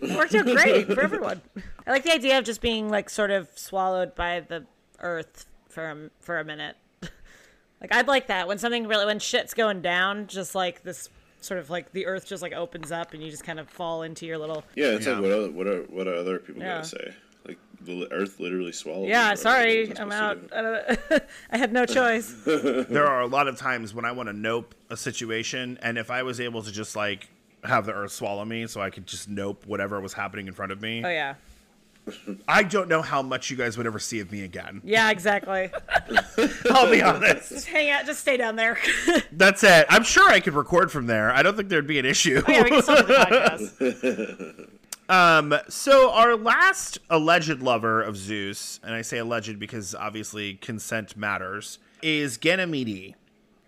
It 0.00 0.10
worked 0.16 0.32
out 0.32 0.44
great 0.44 0.86
for 0.86 1.00
everyone. 1.00 1.42
I 1.84 1.90
like 1.90 2.04
the 2.04 2.12
idea 2.12 2.38
of 2.38 2.44
just 2.44 2.60
being 2.60 2.88
like 2.88 3.10
sort 3.10 3.32
of 3.32 3.48
swallowed 3.56 4.14
by 4.14 4.38
the 4.38 4.64
earth 5.00 5.46
for 5.68 5.90
a, 5.90 6.10
for 6.20 6.38
a 6.38 6.44
minute. 6.44 6.76
Like 7.82 7.92
I'd 7.94 8.08
like 8.08 8.28
that 8.28 8.48
when 8.48 8.56
something 8.58 8.86
really 8.86 9.04
when 9.04 9.18
shit's 9.18 9.52
going 9.54 9.82
down, 9.82 10.26
just 10.28 10.54
like 10.54 10.82
this 10.82 11.10
sort 11.40 11.58
of 11.60 11.68
like 11.68 11.92
the 11.92 12.06
earth 12.06 12.24
just 12.26 12.40
like 12.42 12.52
opens 12.52 12.92
up 12.92 13.12
and 13.14 13.22
you 13.22 13.28
just 13.30 13.42
kind 13.44 13.58
of 13.58 13.68
fall 13.68 14.02
into 14.02 14.24
your 14.24 14.38
little 14.38 14.62
Yeah, 14.76 14.92
it's 14.92 15.04
Yeah. 15.06 15.14
like 15.14 15.22
what 15.22 15.32
other, 15.32 15.50
what 15.50 15.66
are 15.66 15.82
what 15.84 16.06
are 16.08 16.14
other 16.14 16.38
people 16.38 16.62
Yeah. 16.62 16.74
gonna 16.74 16.84
say? 16.84 17.12
Like 17.44 17.58
the 17.80 18.06
Earth 18.12 18.38
literally 18.38 18.70
swallowed. 18.70 19.08
Yeah, 19.08 19.30
me, 19.30 19.36
sorry, 19.36 19.98
I'm 19.98 20.12
out. 20.12 20.38
I, 20.54 20.96
I 21.50 21.58
had 21.58 21.72
no 21.72 21.84
choice. 21.84 22.32
there 22.46 23.08
are 23.08 23.20
a 23.20 23.26
lot 23.26 23.48
of 23.48 23.56
times 23.58 23.92
when 23.92 24.04
I 24.04 24.12
want 24.12 24.28
to 24.28 24.32
nope 24.32 24.76
a 24.90 24.96
situation, 24.96 25.76
and 25.82 25.98
if 25.98 26.08
I 26.08 26.22
was 26.22 26.40
able 26.40 26.62
to 26.62 26.70
just 26.70 26.94
like 26.94 27.28
have 27.64 27.84
the 27.86 27.92
earth 27.92 28.12
swallow 28.12 28.44
me 28.44 28.68
so 28.68 28.80
I 28.80 28.90
could 28.90 29.08
just 29.08 29.28
nope 29.28 29.66
whatever 29.66 30.00
was 30.00 30.12
happening 30.12 30.46
in 30.46 30.52
front 30.52 30.70
of 30.70 30.80
me, 30.80 31.02
Oh 31.04 31.08
yeah, 31.08 31.34
I 32.48 32.62
don't 32.64 32.88
know 32.88 33.02
how 33.02 33.22
much 33.22 33.50
you 33.50 33.56
guys 33.56 33.76
would 33.76 33.86
ever 33.86 33.98
see 33.98 34.20
of 34.20 34.32
me 34.32 34.42
again. 34.42 34.80
yeah, 34.84 35.10
exactly. 35.10 35.70
I'll 36.70 36.90
be 36.90 37.02
honest. 37.02 37.50
Just 37.50 37.68
hang 37.68 37.90
out, 37.90 38.06
just 38.06 38.20
stay 38.20 38.36
down 38.36 38.56
there. 38.56 38.78
That's 39.32 39.62
it. 39.62 39.86
I'm 39.88 40.02
sure 40.02 40.28
I 40.28 40.40
could 40.40 40.54
record 40.54 40.90
from 40.90 41.06
there. 41.06 41.30
I 41.32 41.42
don't 41.42 41.56
think 41.56 41.68
there'd 41.68 41.86
be 41.86 41.98
an 41.98 42.06
issue. 42.06 42.42
yeah, 42.48 42.62
we 42.64 42.70
can 42.70 42.82
still 42.82 42.96
do 42.96 43.02
the 43.06 43.14
podcast. 43.14 44.68
Um, 45.08 45.54
so 45.68 46.10
our 46.12 46.36
last 46.36 46.98
alleged 47.10 47.60
lover 47.60 48.00
of 48.00 48.16
Zeus, 48.16 48.80
and 48.82 48.94
I 48.94 49.02
say 49.02 49.18
alleged 49.18 49.58
because 49.58 49.94
obviously 49.94 50.54
consent 50.54 51.18
matters, 51.18 51.78
is 52.02 52.38
Ganymede. 52.38 53.14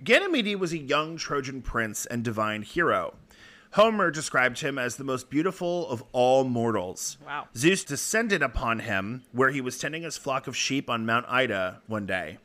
Ganymede 0.03 0.57
was 0.57 0.73
a 0.73 0.79
young 0.79 1.19
Trojan 1.19 1.61
prince 1.61 2.07
and 2.07 2.25
divine 2.25 2.63
hero. 2.63 3.15
Homer 3.75 4.13
described 4.13 4.61
him 4.61 4.79
as 4.79 4.95
the 4.95 5.03
most 5.03 5.29
beautiful 5.29 5.89
of 5.89 6.05
all 6.13 6.45
mortals. 6.45 7.19
Wow. 7.27 7.49
Zeus 7.57 7.83
descended 7.83 8.41
upon 8.41 8.79
him 8.79 9.25
where 9.33 9.51
he 9.51 9.61
was 9.61 9.81
tending 9.81 10.05
his 10.05 10.17
flock 10.17 10.47
of 10.47 10.57
sheep 10.57 10.89
on 10.89 11.05
Mount 11.05 11.27
Ida 11.29 11.83
one 11.89 12.07
day. 12.07 12.39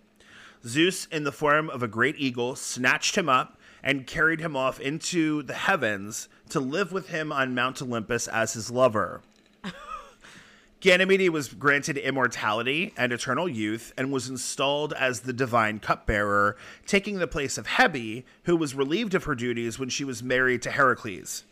Zeus, 0.66 1.06
in 1.06 1.26
the 1.26 1.32
form 1.32 1.70
of 1.70 1.84
a 1.84 1.88
great 1.88 2.16
eagle, 2.18 2.56
snatched 2.56 3.16
him 3.16 3.30
up 3.30 3.60
and 3.84 4.08
carried 4.08 4.40
him 4.40 4.56
off 4.56 4.80
into 4.80 5.44
the 5.44 5.54
heavens 5.54 6.30
to 6.50 6.60
live 6.60 6.92
with 6.92 7.10
him 7.10 7.32
on 7.32 7.54
Mount 7.54 7.80
Olympus 7.80 8.28
as 8.28 8.54
his 8.54 8.72
lover. 8.72 9.22
Ganymede 10.82 11.30
was 11.32 11.50
granted 11.50 11.98
immortality 11.98 12.94
and 12.96 13.12
eternal 13.12 13.50
youth 13.50 13.92
and 13.98 14.12
was 14.12 14.30
installed 14.30 14.94
as 14.94 15.22
the 15.22 15.34
divine 15.34 15.80
cupbearer, 15.80 16.56
taking 16.86 17.20
the 17.20 17.28
place 17.28 17.58
of 17.58 17.68
Hebe, 17.68 18.24
who 18.44 18.56
was 18.56 18.74
relieved 18.74 19.14
of 19.14 19.26
her 19.26 19.36
duties 19.36 19.78
when 19.78 19.90
she 19.90 20.06
was 20.06 20.24
married 20.24 20.62
to 20.62 20.72
Heracles. 20.72 21.44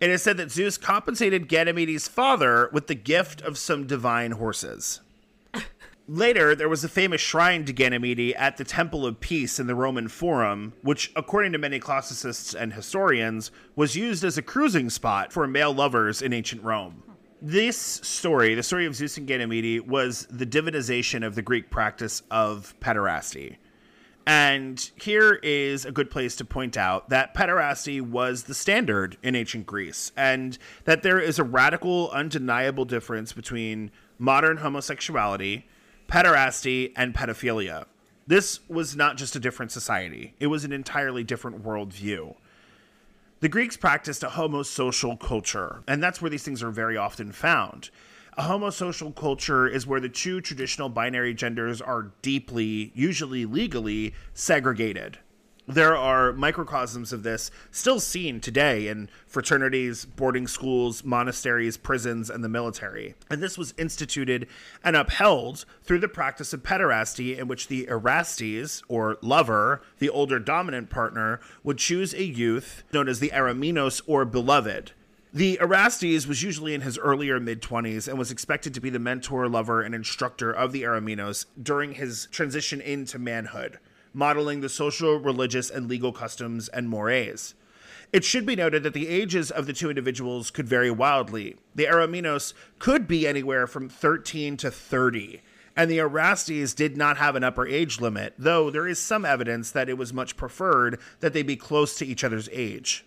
It 0.00 0.10
is 0.10 0.22
said 0.22 0.36
that 0.36 0.50
Zeus 0.50 0.76
compensated 0.76 1.48
Ganymede's 1.48 2.08
father 2.08 2.68
with 2.72 2.88
the 2.88 2.94
gift 2.94 3.40
of 3.42 3.56
some 3.56 3.86
divine 3.86 4.32
horses. 4.32 5.00
Later, 6.08 6.54
there 6.54 6.68
was 6.68 6.84
a 6.84 6.88
famous 6.88 7.20
shrine 7.20 7.64
to 7.64 7.72
Ganymede 7.72 8.34
at 8.34 8.56
the 8.56 8.64
Temple 8.64 9.06
of 9.06 9.20
Peace 9.20 9.58
in 9.58 9.66
the 9.66 9.74
Roman 9.74 10.08
Forum, 10.08 10.74
which, 10.82 11.10
according 11.16 11.52
to 11.52 11.58
many 11.58 11.78
classicists 11.78 12.54
and 12.54 12.74
historians, 12.74 13.50
was 13.74 13.96
used 13.96 14.24
as 14.24 14.36
a 14.36 14.42
cruising 14.42 14.90
spot 14.90 15.32
for 15.32 15.46
male 15.46 15.72
lovers 15.72 16.20
in 16.20 16.32
ancient 16.32 16.62
Rome. 16.62 17.03
This 17.46 17.76
story, 17.76 18.54
the 18.54 18.62
story 18.62 18.86
of 18.86 18.94
Zeus 18.94 19.18
and 19.18 19.26
Ganymede, 19.26 19.86
was 19.86 20.26
the 20.30 20.46
divinization 20.46 21.26
of 21.26 21.34
the 21.34 21.42
Greek 21.42 21.68
practice 21.68 22.22
of 22.30 22.74
pederasty. 22.80 23.56
And 24.26 24.90
here 24.96 25.40
is 25.42 25.84
a 25.84 25.92
good 25.92 26.10
place 26.10 26.36
to 26.36 26.46
point 26.46 26.78
out 26.78 27.10
that 27.10 27.34
pederasty 27.34 28.00
was 28.00 28.44
the 28.44 28.54
standard 28.54 29.18
in 29.22 29.36
ancient 29.36 29.66
Greece, 29.66 30.10
and 30.16 30.56
that 30.86 31.02
there 31.02 31.20
is 31.20 31.38
a 31.38 31.44
radical, 31.44 32.10
undeniable 32.12 32.86
difference 32.86 33.34
between 33.34 33.90
modern 34.18 34.56
homosexuality, 34.56 35.64
pederasty, 36.08 36.94
and 36.96 37.14
pedophilia. 37.14 37.84
This 38.26 38.60
was 38.70 38.96
not 38.96 39.18
just 39.18 39.36
a 39.36 39.38
different 39.38 39.70
society, 39.70 40.32
it 40.40 40.46
was 40.46 40.64
an 40.64 40.72
entirely 40.72 41.22
different 41.22 41.62
worldview. 41.62 42.36
The 43.40 43.48
Greeks 43.48 43.76
practiced 43.76 44.22
a 44.22 44.28
homosocial 44.28 45.18
culture, 45.18 45.82
and 45.86 46.02
that's 46.02 46.22
where 46.22 46.30
these 46.30 46.44
things 46.44 46.62
are 46.62 46.70
very 46.70 46.96
often 46.96 47.32
found. 47.32 47.90
A 48.36 48.42
homosocial 48.42 49.14
culture 49.14 49.66
is 49.68 49.86
where 49.86 50.00
the 50.00 50.08
two 50.08 50.40
traditional 50.40 50.88
binary 50.88 51.34
genders 51.34 51.80
are 51.80 52.12
deeply, 52.22 52.90
usually 52.94 53.44
legally, 53.44 54.14
segregated. 54.32 55.18
There 55.66 55.96
are 55.96 56.34
microcosms 56.34 57.10
of 57.10 57.22
this 57.22 57.50
still 57.70 57.98
seen 57.98 58.38
today 58.38 58.86
in 58.86 59.08
fraternities, 59.26 60.04
boarding 60.04 60.46
schools, 60.46 61.02
monasteries, 61.04 61.78
prisons, 61.78 62.28
and 62.28 62.44
the 62.44 62.50
military. 62.50 63.14
And 63.30 63.42
this 63.42 63.56
was 63.56 63.72
instituted 63.78 64.46
and 64.84 64.94
upheld 64.94 65.64
through 65.82 66.00
the 66.00 66.08
practice 66.08 66.52
of 66.52 66.62
pederasty, 66.62 67.38
in 67.38 67.48
which 67.48 67.68
the 67.68 67.88
erastes, 67.88 68.82
or 68.88 69.16
lover, 69.22 69.80
the 70.00 70.10
older 70.10 70.38
dominant 70.38 70.90
partner, 70.90 71.40
would 71.62 71.78
choose 71.78 72.12
a 72.12 72.24
youth 72.24 72.82
known 72.92 73.08
as 73.08 73.20
the 73.20 73.30
eromenos, 73.30 74.02
or 74.06 74.26
beloved. 74.26 74.92
The 75.32 75.58
Erastes 75.60 76.28
was 76.28 76.44
usually 76.44 76.74
in 76.74 76.82
his 76.82 76.96
earlier 76.96 77.40
mid 77.40 77.60
20s 77.60 78.06
and 78.06 78.16
was 78.16 78.30
expected 78.30 78.74
to 78.74 78.80
be 78.80 78.90
the 78.90 79.00
mentor, 79.00 79.48
lover, 79.48 79.82
and 79.82 79.92
instructor 79.92 80.52
of 80.52 80.70
the 80.70 80.82
Eromenos 80.82 81.46
during 81.60 81.94
his 81.94 82.28
transition 82.30 82.80
into 82.80 83.18
manhood, 83.18 83.80
modeling 84.14 84.60
the 84.60 84.68
social, 84.68 85.18
religious, 85.18 85.68
and 85.68 85.88
legal 85.88 86.12
customs 86.12 86.68
and 86.68 86.88
mores. 86.88 87.54
It 88.12 88.24
should 88.24 88.46
be 88.46 88.54
noted 88.54 88.84
that 88.84 88.94
the 88.94 89.08
ages 89.08 89.50
of 89.50 89.66
the 89.66 89.72
two 89.72 89.90
individuals 89.90 90.50
could 90.50 90.68
vary 90.68 90.90
wildly. 90.90 91.56
The 91.74 91.86
Eromenos 91.86 92.54
could 92.78 93.08
be 93.08 93.26
anywhere 93.26 93.66
from 93.66 93.88
13 93.88 94.56
to 94.58 94.70
30, 94.70 95.42
and 95.76 95.90
the 95.90 95.98
Erastes 95.98 96.74
did 96.74 96.96
not 96.96 97.16
have 97.16 97.34
an 97.34 97.42
upper 97.42 97.66
age 97.66 98.00
limit, 98.00 98.34
though 98.38 98.70
there 98.70 98.86
is 98.86 99.00
some 99.00 99.24
evidence 99.24 99.72
that 99.72 99.88
it 99.88 99.98
was 99.98 100.12
much 100.12 100.36
preferred 100.36 101.00
that 101.20 101.32
they 101.32 101.42
be 101.42 101.56
close 101.56 101.96
to 101.98 102.06
each 102.06 102.22
other's 102.22 102.48
age. 102.52 103.04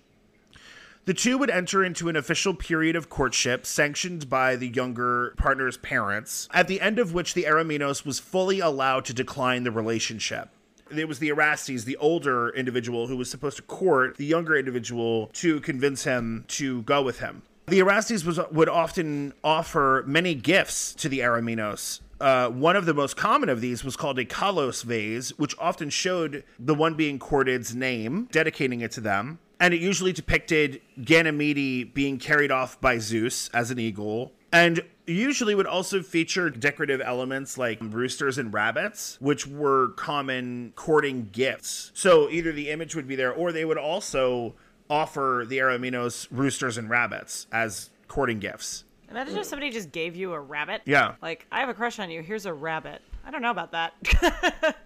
The 1.06 1.14
two 1.14 1.38
would 1.38 1.50
enter 1.50 1.86
into 1.86 2.10
an 2.10 2.18
official 2.18 2.54
period 2.54 2.98
of 2.98 3.08
courtship 3.08 3.66
sanctioned 3.66 4.30
by 4.30 4.58
the 4.58 4.68
younger 4.68 5.34
partner's 5.38 5.78
parents, 5.78 6.50
at 6.54 6.68
the 6.68 6.82
end 6.82 7.00
of 7.00 7.14
which 7.14 7.34
the 7.34 7.46
Eromenos 7.46 8.06
was 8.06 8.20
fully 8.20 8.60
allowed 8.60 9.06
to 9.06 9.14
decline 9.14 9.64
the 9.64 9.72
relationship. 9.72 10.50
It 10.96 11.08
was 11.08 11.20
the 11.20 11.30
Erastes, 11.30 11.84
the 11.84 11.98
older 11.98 12.50
individual, 12.50 13.08
who 13.08 13.18
was 13.18 13.30
supposed 13.30 13.58
to 13.58 13.64
court 13.64 14.18
the 14.18 14.26
younger 14.26 14.56
individual 14.56 15.28
to 15.34 15.60
convince 15.62 16.04
him 16.04 16.46
to 16.50 16.82
go 16.84 17.02
with 17.02 17.20
him. 17.20 17.44
The 17.68 17.80
Erastes 17.80 18.24
was, 18.24 18.40
would 18.52 18.70
often 18.70 19.34
offer 19.44 20.04
many 20.08 20.36
gifts 20.36 20.94
to 20.96 21.10
the 21.10 21.20
Eromenos. 21.20 22.00
Uh, 22.20 22.50
one 22.50 22.76
of 22.76 22.86
the 22.86 22.94
most 22.94 23.16
common 23.16 23.50
of 23.50 23.62
these 23.62 23.84
was 23.84 23.96
called 23.96 24.18
a 24.18 24.26
kalos 24.26 24.84
vase, 24.84 25.38
which 25.38 25.54
often 25.60 25.90
showed 25.90 26.44
the 26.58 26.74
one 26.74 26.96
being 26.96 27.20
courted's 27.20 27.76
name, 27.76 28.28
dedicating 28.32 28.82
it 28.82 28.92
to 28.92 29.02
them. 29.02 29.40
And 29.60 29.74
it 29.74 29.82
usually 29.82 30.14
depicted 30.14 30.82
Ganymede 31.04 31.94
being 31.94 32.18
carried 32.20 32.52
off 32.52 32.80
by 32.80 33.00
Zeus 33.00 33.50
as 33.54 33.70
an 33.70 33.80
eagle, 33.80 34.32
and 34.52 34.82
usually 35.08 35.56
would 35.56 35.68
also 35.68 36.02
feature 36.02 36.50
decorative 36.50 37.02
elements 37.02 37.58
like 37.58 37.80
roosters 37.82 38.38
and 38.38 38.54
rabbits, 38.54 39.18
which 39.20 39.48
were 39.48 39.90
common 39.90 40.74
courting 40.76 41.30
gifts. 41.32 41.92
So 41.94 42.30
either 42.30 42.52
the 42.52 42.70
image 42.70 42.96
would 42.96 43.08
be 43.08 43.16
there, 43.16 43.34
or 43.34 43.52
they 43.52 43.66
would 43.66 43.78
also 43.78 44.56
offer 44.90 45.46
the 45.48 45.58
Eromenos 45.58 46.28
roosters 46.32 46.78
and 46.78 46.90
rabbits 46.90 47.48
as 47.52 47.90
courting 48.08 48.40
gifts. 48.40 48.84
Imagine 49.10 49.38
if 49.38 49.46
somebody 49.46 49.72
just 49.72 49.92
gave 49.92 50.16
you 50.16 50.34
a 50.34 50.40
rabbit. 50.40 50.82
Yeah. 50.86 51.16
Like, 51.22 51.48
I 51.52 51.62
have 51.62 51.70
a 51.70 51.74
crush 51.74 51.98
on 52.00 52.10
you. 52.10 52.22
Here's 52.22 52.46
a 52.46 52.54
rabbit. 52.54 53.02
I 53.26 53.32
don't 53.32 53.42
know 53.42 53.52
about 53.52 53.72
that. 53.72 53.94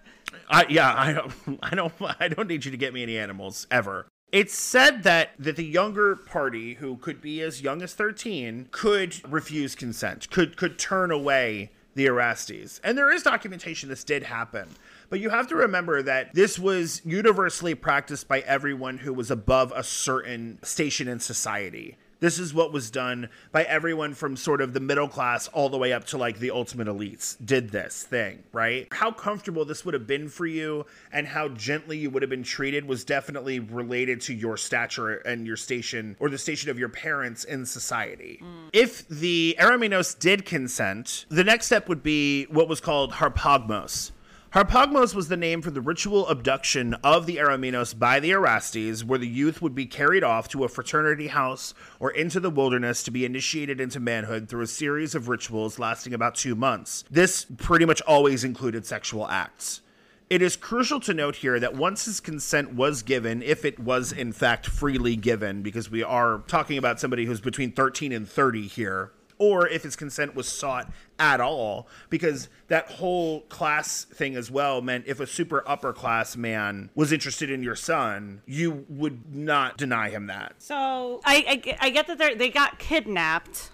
I, 0.48 0.66
yeah, 0.68 0.94
I 0.96 1.12
don't, 1.12 1.58
I 1.62 1.74
don't, 1.74 1.92
I 2.20 2.28
don't 2.28 2.48
need 2.48 2.64
you 2.64 2.70
to 2.70 2.76
get 2.76 2.94
me 2.94 3.02
any 3.02 3.18
animals 3.18 3.66
ever. 3.70 4.06
It's 4.32 4.54
said 4.54 5.02
that 5.02 5.32
that 5.38 5.56
the 5.56 5.64
younger 5.64 6.16
party, 6.16 6.74
who 6.74 6.96
could 6.96 7.20
be 7.20 7.42
as 7.42 7.60
young 7.60 7.82
as 7.82 7.92
thirteen, 7.92 8.68
could 8.70 9.20
refuse 9.30 9.74
consent, 9.74 10.30
could 10.30 10.56
could 10.56 10.78
turn 10.78 11.10
away 11.10 11.70
the 11.94 12.06
Erastes, 12.06 12.80
and 12.82 12.96
there 12.96 13.12
is 13.12 13.22
documentation 13.22 13.90
this 13.90 14.04
did 14.04 14.22
happen. 14.22 14.66
But 15.10 15.20
you 15.20 15.28
have 15.28 15.46
to 15.48 15.56
remember 15.56 16.02
that 16.02 16.34
this 16.34 16.58
was 16.58 17.02
universally 17.04 17.74
practiced 17.74 18.26
by 18.26 18.40
everyone 18.40 18.96
who 18.96 19.12
was 19.12 19.30
above 19.30 19.70
a 19.76 19.84
certain 19.84 20.58
station 20.62 21.08
in 21.08 21.20
society. 21.20 21.98
This 22.22 22.38
is 22.38 22.54
what 22.54 22.72
was 22.72 22.88
done 22.88 23.30
by 23.50 23.64
everyone 23.64 24.14
from 24.14 24.36
sort 24.36 24.60
of 24.60 24.74
the 24.74 24.78
middle 24.78 25.08
class 25.08 25.48
all 25.48 25.68
the 25.68 25.76
way 25.76 25.92
up 25.92 26.04
to 26.04 26.18
like 26.18 26.38
the 26.38 26.52
ultimate 26.52 26.86
elites 26.86 27.36
did 27.44 27.70
this 27.70 28.04
thing, 28.04 28.44
right? 28.52 28.86
How 28.92 29.10
comfortable 29.10 29.64
this 29.64 29.84
would 29.84 29.92
have 29.92 30.06
been 30.06 30.28
for 30.28 30.46
you 30.46 30.86
and 31.12 31.26
how 31.26 31.48
gently 31.48 31.98
you 31.98 32.10
would 32.10 32.22
have 32.22 32.30
been 32.30 32.44
treated 32.44 32.84
was 32.84 33.02
definitely 33.04 33.58
related 33.58 34.20
to 34.20 34.34
your 34.34 34.56
stature 34.56 35.16
and 35.16 35.48
your 35.48 35.56
station 35.56 36.14
or 36.20 36.30
the 36.30 36.38
station 36.38 36.70
of 36.70 36.78
your 36.78 36.90
parents 36.90 37.42
in 37.42 37.66
society. 37.66 38.38
Mm. 38.40 38.68
If 38.72 39.08
the 39.08 39.56
Eromenos 39.58 40.16
did 40.16 40.44
consent, 40.44 41.26
the 41.28 41.42
next 41.42 41.66
step 41.66 41.88
would 41.88 42.04
be 42.04 42.44
what 42.44 42.68
was 42.68 42.80
called 42.80 43.14
harpagmos. 43.14 44.12
Harpagmos 44.52 45.14
was 45.14 45.28
the 45.28 45.36
name 45.38 45.62
for 45.62 45.70
the 45.70 45.80
ritual 45.80 46.28
abduction 46.28 46.92
of 47.02 47.24
the 47.24 47.36
Eromenos 47.38 47.98
by 47.98 48.20
the 48.20 48.32
Erastes, 48.32 49.02
where 49.02 49.18
the 49.18 49.26
youth 49.26 49.62
would 49.62 49.74
be 49.74 49.86
carried 49.86 50.22
off 50.22 50.46
to 50.48 50.62
a 50.62 50.68
fraternity 50.68 51.28
house 51.28 51.72
or 51.98 52.10
into 52.10 52.38
the 52.38 52.50
wilderness 52.50 53.02
to 53.02 53.10
be 53.10 53.24
initiated 53.24 53.80
into 53.80 53.98
manhood 53.98 54.50
through 54.50 54.60
a 54.60 54.66
series 54.66 55.14
of 55.14 55.28
rituals 55.28 55.78
lasting 55.78 56.12
about 56.12 56.34
two 56.34 56.54
months. 56.54 57.02
This 57.10 57.46
pretty 57.56 57.86
much 57.86 58.02
always 58.02 58.44
included 58.44 58.84
sexual 58.84 59.26
acts. 59.26 59.80
It 60.28 60.42
is 60.42 60.56
crucial 60.56 61.00
to 61.00 61.14
note 61.14 61.36
here 61.36 61.58
that 61.58 61.74
once 61.74 62.04
his 62.04 62.20
consent 62.20 62.74
was 62.74 63.02
given, 63.02 63.40
if 63.40 63.64
it 63.64 63.80
was 63.80 64.12
in 64.12 64.34
fact 64.34 64.66
freely 64.66 65.16
given, 65.16 65.62
because 65.62 65.90
we 65.90 66.02
are 66.02 66.42
talking 66.46 66.76
about 66.76 67.00
somebody 67.00 67.24
who's 67.24 67.40
between 67.40 67.72
13 67.72 68.12
and 68.12 68.28
30 68.28 68.66
here, 68.66 69.12
or 69.42 69.66
if 69.66 69.82
his 69.82 69.96
consent 69.96 70.36
was 70.36 70.46
sought 70.46 70.88
at 71.18 71.40
all, 71.40 71.88
because 72.10 72.48
that 72.68 72.88
whole 72.88 73.40
class 73.42 74.04
thing 74.04 74.36
as 74.36 74.50
well 74.50 74.80
meant 74.80 75.04
if 75.08 75.18
a 75.18 75.26
super 75.26 75.64
upper 75.66 75.92
class 75.92 76.36
man 76.36 76.90
was 76.94 77.10
interested 77.12 77.50
in 77.50 77.60
your 77.62 77.74
son, 77.74 78.40
you 78.46 78.84
would 78.88 79.34
not 79.34 79.76
deny 79.76 80.10
him 80.10 80.26
that. 80.28 80.54
So 80.58 81.20
I, 81.24 81.44
I, 81.48 81.54
get- 81.56 81.78
I 81.80 81.90
get 81.90 82.06
that 82.06 82.18
they 82.18 82.34
they 82.34 82.50
got 82.50 82.78
kidnapped 82.78 83.70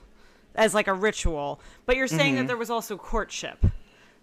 as 0.55 0.73
like 0.75 0.87
a 0.89 0.95
ritual, 0.95 1.61
but 1.85 1.97
you're 1.97 2.07
saying 2.09 2.33
Mm-hmm. 2.35 2.37
that 2.43 2.47
there 2.49 2.57
was 2.57 2.71
also 2.71 2.97
courtship. 2.97 3.65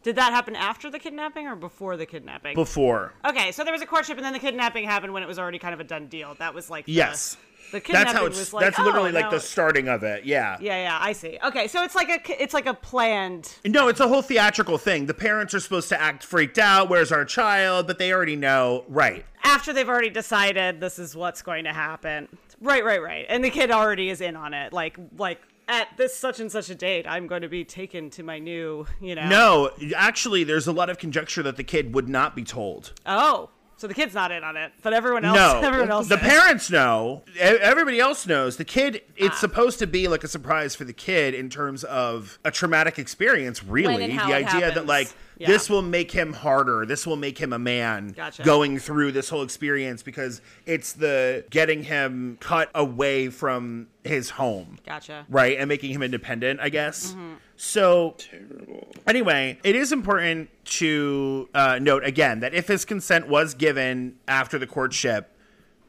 Did 0.03 0.15
that 0.17 0.33
happen 0.33 0.55
after 0.55 0.89
the 0.91 0.99
kidnapping 0.99 1.47
or 1.47 1.55
before 1.55 1.97
the 1.97 2.05
kidnapping? 2.05 2.53
Before. 2.55 3.13
okay, 3.23 3.51
so 3.51 3.63
there 3.63 3.73
was 3.73 3.81
a 3.81 3.87
courtship, 3.87 4.17
and 4.17 4.25
then 4.25 4.33
the 4.33 4.39
kidnapping 4.39 4.85
happened 4.85 5.13
when 5.13 5.23
it 5.23 5.27
was 5.27 5.39
already 5.39 5.57
kind 5.59 5.73
of 5.73 5.79
a 5.79 5.83
done 5.83 6.07
deal. 6.07 6.35
That 6.39 6.53
was 6.53 6.69
like 6.69 6.85
the- 6.85 6.91
Yes. 6.93 7.37
The, 7.75 7.81
kidnapping 7.81 8.05
That's 8.05 8.17
how 8.17 8.25
it's 8.25 8.39
was 8.39 8.53
like 8.53 8.63
that's 8.63 8.79
oh, 8.79 8.83
literally 8.83 9.11
like 9.11 9.25
now- 9.25 9.31
the 9.31 9.39
starting 9.41 9.89
of 9.89 10.03
it. 10.03 10.23
Yeah. 10.23 10.57
Yeah, 10.61 10.81
yeah, 10.83 10.97
I 11.01 11.11
see. 11.11 11.37
Okay, 11.43 11.67
so 11.67 11.83
it's 11.83 11.93
like 11.93 12.09
a 12.09 12.41
it's 12.41 12.53
like 12.53 12.67
a 12.67 12.73
planned. 12.73 13.53
No, 13.65 13.89
it's 13.89 13.99
a 13.99 14.07
whole 14.07 14.21
theatrical 14.21 14.77
thing. 14.77 15.07
The 15.07 15.13
parents 15.13 15.53
are 15.53 15.59
supposed 15.59 15.89
to 15.89 15.99
act 16.01 16.23
freaked 16.23 16.57
out. 16.57 16.87
Where's 16.89 17.11
our 17.11 17.25
child? 17.25 17.85
But 17.85 17.97
they 17.99 18.13
already 18.13 18.37
know. 18.37 18.85
Right. 18.87 19.25
after 19.43 19.73
they've 19.73 19.89
already 19.89 20.09
decided 20.09 20.79
this 20.79 20.97
is 20.99 21.17
what's 21.17 21.41
going 21.41 21.65
to 21.65 21.73
happen. 21.73 22.29
Right, 22.61 22.85
right, 22.85 23.01
right. 23.01 23.25
And 23.27 23.43
the 23.43 23.49
kid 23.49 23.71
already 23.71 24.09
is 24.09 24.21
in 24.21 24.37
on 24.37 24.53
it. 24.53 24.71
Like 24.71 24.97
like 25.17 25.41
at 25.67 25.89
this 25.97 26.15
such 26.15 26.39
and 26.39 26.49
such 26.49 26.69
a 26.69 26.75
date, 26.75 27.05
I'm 27.07 27.27
going 27.27 27.41
to 27.41 27.49
be 27.49 27.65
taken 27.65 28.09
to 28.11 28.23
my 28.23 28.39
new, 28.39 28.85
you 29.01 29.15
know. 29.15 29.27
No, 29.27 29.71
actually, 29.95 30.45
there's 30.45 30.67
a 30.67 30.71
lot 30.71 30.89
of 30.89 30.97
conjecture 30.97 31.43
that 31.43 31.57
the 31.57 31.63
kid 31.63 31.93
would 31.93 32.07
not 32.07 32.35
be 32.35 32.43
told. 32.43 32.93
Oh, 33.05 33.49
so 33.77 33.87
the 33.87 33.93
kid's 33.93 34.13
not 34.13 34.31
in 34.31 34.43
on 34.43 34.55
it, 34.57 34.71
but 34.81 34.93
everyone 34.93 35.25
else 35.25 35.35
No, 35.35 35.59
everyone 35.63 35.91
else 35.91 36.07
the 36.07 36.15
is. 36.15 36.21
parents 36.21 36.69
know. 36.69 37.23
E- 37.35 37.39
Everybody 37.39 37.99
else 37.99 38.25
knows. 38.25 38.57
The 38.57 38.65
kid. 38.65 39.01
It's 39.15 39.35
ah. 39.35 39.39
supposed 39.39 39.79
to 39.79 39.87
be 39.87 40.07
like 40.07 40.23
a 40.23 40.27
surprise 40.27 40.75
for 40.75 40.83
the 40.85 40.93
kid 40.93 41.33
in 41.33 41.49
terms 41.49 41.83
of 41.83 42.39
a 42.45 42.51
traumatic 42.51 42.97
experience. 42.99 43.63
Really, 43.63 44.07
the 44.07 44.13
it 44.13 44.19
idea 44.19 44.73
that 44.73 44.85
like 44.85 45.13
Yeah. 45.37 45.47
this 45.47 45.69
will 45.69 45.81
make 45.81 46.11
him 46.11 46.33
harder. 46.33 46.85
This 46.85 47.05
will 47.05 47.15
make 47.17 47.37
him 47.37 47.51
a 47.53 47.59
man. 47.59 48.09
Gotcha. 48.09 48.43
Going 48.43 48.79
through 48.79 49.11
this 49.11 49.29
whole 49.29 49.43
experience 49.43 50.01
because 50.03 50.41
it's 50.65 50.93
the 50.93 51.45
getting 51.49 51.83
him 51.83 52.37
cut 52.39 52.69
away 52.73 53.29
from 53.29 53.87
his 54.03 54.29
home. 54.31 54.77
Gotcha. 54.85 55.25
Right, 55.29 55.57
and 55.57 55.67
making 55.67 55.91
him 55.91 56.01
independent. 56.03 56.59
I 56.61 56.69
guess. 56.69 57.15
So 57.57 58.15
Terrible. 58.17 58.87
Anyway, 59.07 59.59
it 59.63 59.75
is 59.75 59.91
important 59.91 60.49
to 60.65 61.49
uh, 61.53 61.79
note 61.81 62.03
again 62.03 62.39
that 62.41 62.53
if 62.53 62.67
his 62.67 62.85
consent 62.85 63.27
was 63.27 63.53
given 63.53 64.17
after 64.27 64.57
the 64.57 64.67
courtship, 64.67 65.31